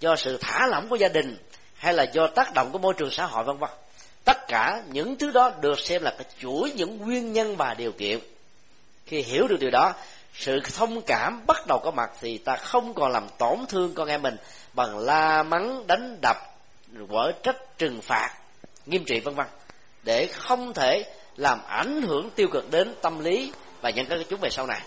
do 0.00 0.16
sự 0.16 0.38
thả 0.40 0.66
lỏng 0.66 0.88
của 0.88 0.96
gia 0.96 1.08
đình, 1.08 1.36
hay 1.76 1.94
là 1.94 2.02
do 2.02 2.26
tác 2.26 2.54
động 2.54 2.72
của 2.72 2.78
môi 2.78 2.94
trường 2.94 3.10
xã 3.10 3.26
hội, 3.26 3.44
vân 3.44 3.58
vân. 3.58 3.70
Tất 4.24 4.48
cả 4.48 4.82
những 4.88 5.16
thứ 5.16 5.30
đó 5.30 5.52
được 5.60 5.78
xem 5.80 6.02
là 6.02 6.10
cái 6.10 6.26
chuỗi 6.38 6.72
những 6.76 6.98
nguyên 6.98 7.32
nhân 7.32 7.56
và 7.56 7.74
điều 7.74 7.92
kiện. 7.92 8.18
Khi 9.06 9.22
hiểu 9.22 9.48
được 9.48 9.56
điều 9.60 9.70
đó, 9.70 9.94
sự 10.34 10.60
thông 10.76 11.02
cảm 11.02 11.46
bắt 11.46 11.66
đầu 11.66 11.78
có 11.84 11.90
mặt 11.90 12.10
thì 12.20 12.38
ta 12.38 12.56
không 12.56 12.94
còn 12.94 13.12
làm 13.12 13.28
tổn 13.38 13.58
thương 13.68 13.94
con 13.94 14.08
em 14.08 14.22
mình 14.22 14.36
bằng 14.72 14.98
la 14.98 15.42
mắng, 15.42 15.86
đánh 15.86 16.18
đập, 16.22 16.36
quở 17.08 17.32
trách, 17.42 17.78
trừng 17.78 18.00
phạt, 18.02 18.34
nghiêm 18.86 19.04
trị, 19.04 19.20
vân 19.20 19.34
vân. 19.34 19.46
Để 20.02 20.26
không 20.26 20.74
thể 20.74 21.04
làm 21.36 21.60
ảnh 21.66 22.02
hưởng 22.02 22.30
tiêu 22.30 22.48
cực 22.52 22.70
đến 22.70 22.94
tâm 23.02 23.18
lý 23.18 23.52
và 23.80 23.90
những 23.90 24.06
cái 24.06 24.26
chúng 24.28 24.40
về 24.40 24.50
sau 24.50 24.66
này 24.66 24.80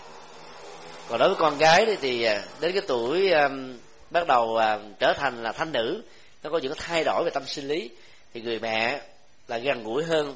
còn 1.08 1.18
đối 1.18 1.28
với 1.28 1.38
con 1.38 1.58
gái 1.58 1.96
thì 2.00 2.22
à, 2.22 2.42
đến 2.60 2.72
cái 2.72 2.82
tuổi 2.86 3.30
um, 3.30 3.78
bắt 4.10 4.26
đầu 4.26 4.44
uh, 4.44 4.98
trở 4.98 5.12
thành 5.12 5.42
là 5.42 5.52
thanh 5.52 5.72
nữ 5.72 6.02
nó 6.42 6.50
có 6.50 6.58
những 6.58 6.72
thay 6.76 7.04
đổi 7.04 7.24
về 7.24 7.30
tâm 7.30 7.42
sinh 7.46 7.68
lý. 7.68 7.90
Thì 8.34 8.40
người 8.40 8.58
mẹ 8.58 9.00
là 9.48 9.58
gần 9.58 9.84
gũi 9.84 10.04
hơn. 10.04 10.34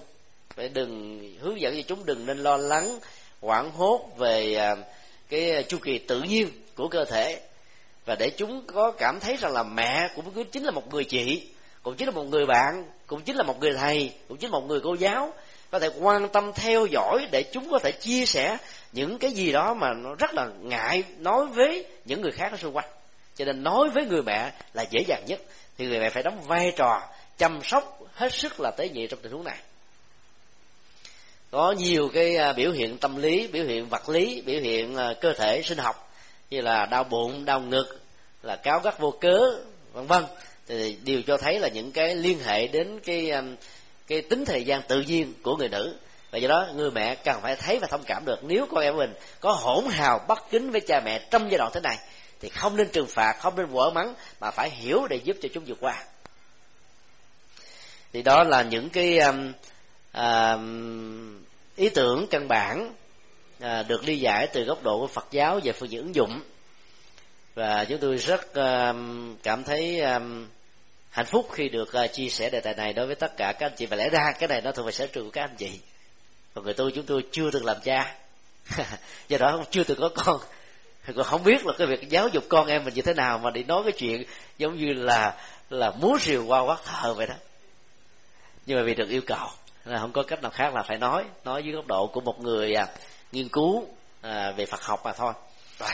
Phải 0.56 0.68
đừng 0.68 1.20
hướng 1.40 1.60
dẫn 1.60 1.76
cho 1.76 1.82
chúng 1.86 2.06
đừng 2.06 2.26
nên 2.26 2.38
lo 2.38 2.56
lắng 2.56 2.98
hoảng 3.40 3.70
hốt 3.70 4.10
về 4.16 4.70
uh, 4.72 4.78
cái 5.28 5.64
chu 5.68 5.78
kỳ 5.82 5.98
tự 5.98 6.22
nhiên 6.22 6.48
của 6.74 6.88
cơ 6.88 7.04
thể. 7.04 7.40
Và 8.06 8.14
để 8.14 8.30
chúng 8.30 8.66
có 8.66 8.90
cảm 8.90 9.20
thấy 9.20 9.36
rằng 9.36 9.52
là 9.52 9.62
mẹ 9.62 10.08
cũng 10.16 10.44
chính 10.44 10.64
là 10.64 10.70
một 10.70 10.92
người 10.92 11.04
chị 11.04 11.42
cũng 11.82 11.96
chính 11.96 12.08
là 12.08 12.12
một 12.12 12.24
người 12.24 12.46
bạn 12.46 12.84
cũng 13.06 13.20
chính 13.20 13.36
là 13.36 13.42
một 13.42 13.60
người 13.60 13.72
thầy 13.78 14.12
cũng 14.28 14.36
chính 14.38 14.50
là 14.50 14.58
một 14.58 14.66
người 14.68 14.80
cô 14.84 14.94
giáo 14.94 15.32
có 15.70 15.78
thể 15.78 15.90
quan 16.00 16.28
tâm 16.28 16.52
theo 16.54 16.86
dõi 16.86 17.26
để 17.30 17.42
chúng 17.52 17.70
có 17.70 17.78
thể 17.78 17.92
chia 17.92 18.26
sẻ 18.26 18.56
những 18.92 19.18
cái 19.18 19.30
gì 19.30 19.52
đó 19.52 19.74
mà 19.74 19.88
nó 19.94 20.14
rất 20.14 20.34
là 20.34 20.48
ngại 20.60 21.02
nói 21.18 21.46
với 21.46 21.86
những 22.04 22.20
người 22.20 22.32
khác 22.32 22.48
ở 22.52 22.56
xung 22.56 22.76
quanh. 22.76 22.88
Cho 23.36 23.44
nên 23.44 23.62
nói 23.62 23.88
với 23.94 24.06
người 24.06 24.22
mẹ 24.22 24.52
là 24.74 24.84
dễ 24.90 25.04
dàng 25.08 25.24
nhất. 25.26 25.40
Thì 25.78 25.86
người 25.86 26.00
mẹ 26.00 26.10
phải 26.10 26.22
đóng 26.22 26.42
vai 26.42 26.72
trò, 26.76 27.00
chăm 27.38 27.60
sóc 27.64 27.98
hết 28.14 28.32
sức 28.32 28.60
là 28.60 28.70
tế 28.70 28.88
nhị 28.88 29.06
trong 29.06 29.20
tình 29.22 29.32
huống 29.32 29.44
này. 29.44 29.58
Có 31.50 31.74
nhiều 31.78 32.10
cái 32.14 32.36
à, 32.36 32.52
biểu 32.52 32.72
hiện 32.72 32.98
tâm 32.98 33.16
lý, 33.16 33.46
biểu 33.46 33.64
hiện 33.64 33.88
vật 33.88 34.08
lý, 34.08 34.42
biểu 34.46 34.60
hiện 34.60 34.96
à, 34.96 35.14
cơ 35.20 35.32
thể 35.32 35.62
sinh 35.62 35.78
học 35.78 36.12
như 36.50 36.60
là 36.60 36.86
đau 36.86 37.04
bụng, 37.04 37.44
đau 37.44 37.60
ngực, 37.60 38.00
là 38.42 38.56
cáo 38.56 38.80
gắt 38.80 38.98
vô 38.98 39.10
cớ, 39.10 39.38
vân 39.92 40.06
vân. 40.06 40.24
Thì 40.66 40.96
đều 41.04 41.22
cho 41.26 41.36
thấy 41.36 41.58
là 41.58 41.68
những 41.68 41.92
cái 41.92 42.14
liên 42.14 42.38
hệ 42.38 42.66
đến 42.66 43.00
cái 43.04 43.30
à, 43.30 43.42
cái 44.06 44.22
tính 44.22 44.44
thời 44.44 44.64
gian 44.64 44.82
tự 44.88 45.00
nhiên 45.00 45.34
của 45.42 45.56
người 45.56 45.68
nữ 45.68 45.96
và 46.30 46.38
do 46.38 46.48
đó 46.48 46.66
người 46.74 46.90
mẹ 46.90 47.14
cần 47.14 47.40
phải 47.42 47.56
thấy 47.56 47.78
và 47.78 47.86
thông 47.90 48.04
cảm 48.06 48.24
được. 48.24 48.44
Nếu 48.44 48.66
con 48.70 48.80
em 48.80 48.96
mình 48.96 49.14
có 49.40 49.52
hỗn 49.52 49.84
hào 49.90 50.24
bất 50.28 50.50
kính 50.50 50.70
với 50.70 50.80
cha 50.80 51.00
mẹ 51.04 51.18
trong 51.30 51.50
giai 51.50 51.58
đoạn 51.58 51.70
thế 51.74 51.80
này 51.80 51.98
thì 52.40 52.48
không 52.48 52.76
nên 52.76 52.88
trừng 52.92 53.06
phạt 53.06 53.36
không 53.40 53.56
nên 53.56 53.66
vỡ 53.66 53.90
mắng 53.94 54.14
mà 54.40 54.50
phải 54.50 54.70
hiểu 54.70 55.06
để 55.10 55.16
giúp 55.16 55.36
cho 55.42 55.48
chúng 55.54 55.64
vượt 55.64 55.78
qua. 55.80 56.04
Thì 58.12 58.22
đó 58.22 58.44
là 58.44 58.62
những 58.62 58.90
cái 58.90 59.18
um, 59.18 59.52
um, 60.12 61.44
ý 61.76 61.88
tưởng 61.88 62.26
căn 62.30 62.48
bản 62.48 62.92
uh, 63.64 63.88
được 63.88 64.04
ly 64.04 64.18
giải 64.18 64.46
từ 64.46 64.64
góc 64.64 64.82
độ 64.82 64.98
của 65.00 65.06
Phật 65.06 65.26
giáo 65.30 65.60
về 65.64 65.72
phương 65.72 65.90
diện 65.90 66.00
ứng 66.00 66.14
dụng. 66.14 66.42
Và 67.54 67.84
chúng 67.84 67.98
tôi 67.98 68.16
rất 68.16 68.54
um, 68.54 69.36
cảm 69.42 69.64
thấy 69.64 70.00
um, 70.00 70.46
hạnh 71.10 71.26
phúc 71.26 71.48
khi 71.52 71.68
được 71.68 71.92
uh, 72.04 72.12
chia 72.12 72.28
sẻ 72.28 72.50
đề 72.50 72.60
tài 72.60 72.74
này 72.74 72.92
đối 72.92 73.06
với 73.06 73.14
tất 73.14 73.36
cả 73.36 73.52
các 73.52 73.66
anh 73.66 73.76
chị. 73.76 73.86
Và 73.86 73.96
lẽ 73.96 74.08
ra 74.08 74.32
cái 74.38 74.48
này 74.48 74.60
nó 74.60 74.72
thuộc 74.72 74.86
về 74.86 74.92
sở 74.92 75.06
trường 75.06 75.24
của 75.24 75.30
các 75.30 75.42
anh 75.42 75.56
chị 75.56 75.70
còn 76.54 76.64
người 76.64 76.74
tôi 76.74 76.92
chúng 76.94 77.06
tôi 77.06 77.24
chưa 77.32 77.50
từng 77.50 77.64
làm 77.64 77.76
cha. 77.84 78.14
Do 79.28 79.38
đó 79.38 79.64
chưa 79.70 79.84
từng 79.84 80.00
có 80.00 80.08
con. 80.14 80.40
Còn 81.16 81.24
không 81.24 81.44
biết 81.44 81.66
là 81.66 81.72
cái 81.78 81.86
việc 81.86 82.08
giáo 82.08 82.28
dục 82.28 82.44
con 82.48 82.66
em 82.66 82.84
mình 82.84 82.94
như 82.94 83.02
thế 83.02 83.14
nào 83.14 83.38
mà 83.38 83.50
đi 83.50 83.64
nói 83.64 83.82
cái 83.82 83.92
chuyện 83.92 84.24
giống 84.58 84.76
như 84.76 84.92
là 84.92 85.36
là 85.70 85.90
múa 85.90 86.18
rìu 86.20 86.46
qua 86.46 86.60
quát 86.60 86.78
thờ 86.84 87.14
vậy 87.14 87.26
đó. 87.26 87.34
Nhưng 88.66 88.78
mà 88.78 88.84
vì 88.84 88.94
được 88.94 89.08
yêu 89.08 89.20
cầu 89.26 89.48
là 89.84 89.98
không 89.98 90.12
có 90.12 90.22
cách 90.22 90.42
nào 90.42 90.50
khác 90.50 90.74
là 90.74 90.82
phải 90.82 90.98
nói 90.98 91.24
nói 91.44 91.62
dưới 91.62 91.74
góc 91.74 91.86
độ 91.86 92.06
của 92.06 92.20
một 92.20 92.40
người 92.40 92.74
à, 92.74 92.86
nghiên 93.32 93.48
cứu 93.48 93.86
à, 94.20 94.52
về 94.56 94.66
Phật 94.66 94.82
học 94.82 95.00
mà 95.04 95.12
thôi. 95.12 95.32
Rồi. 95.78 95.90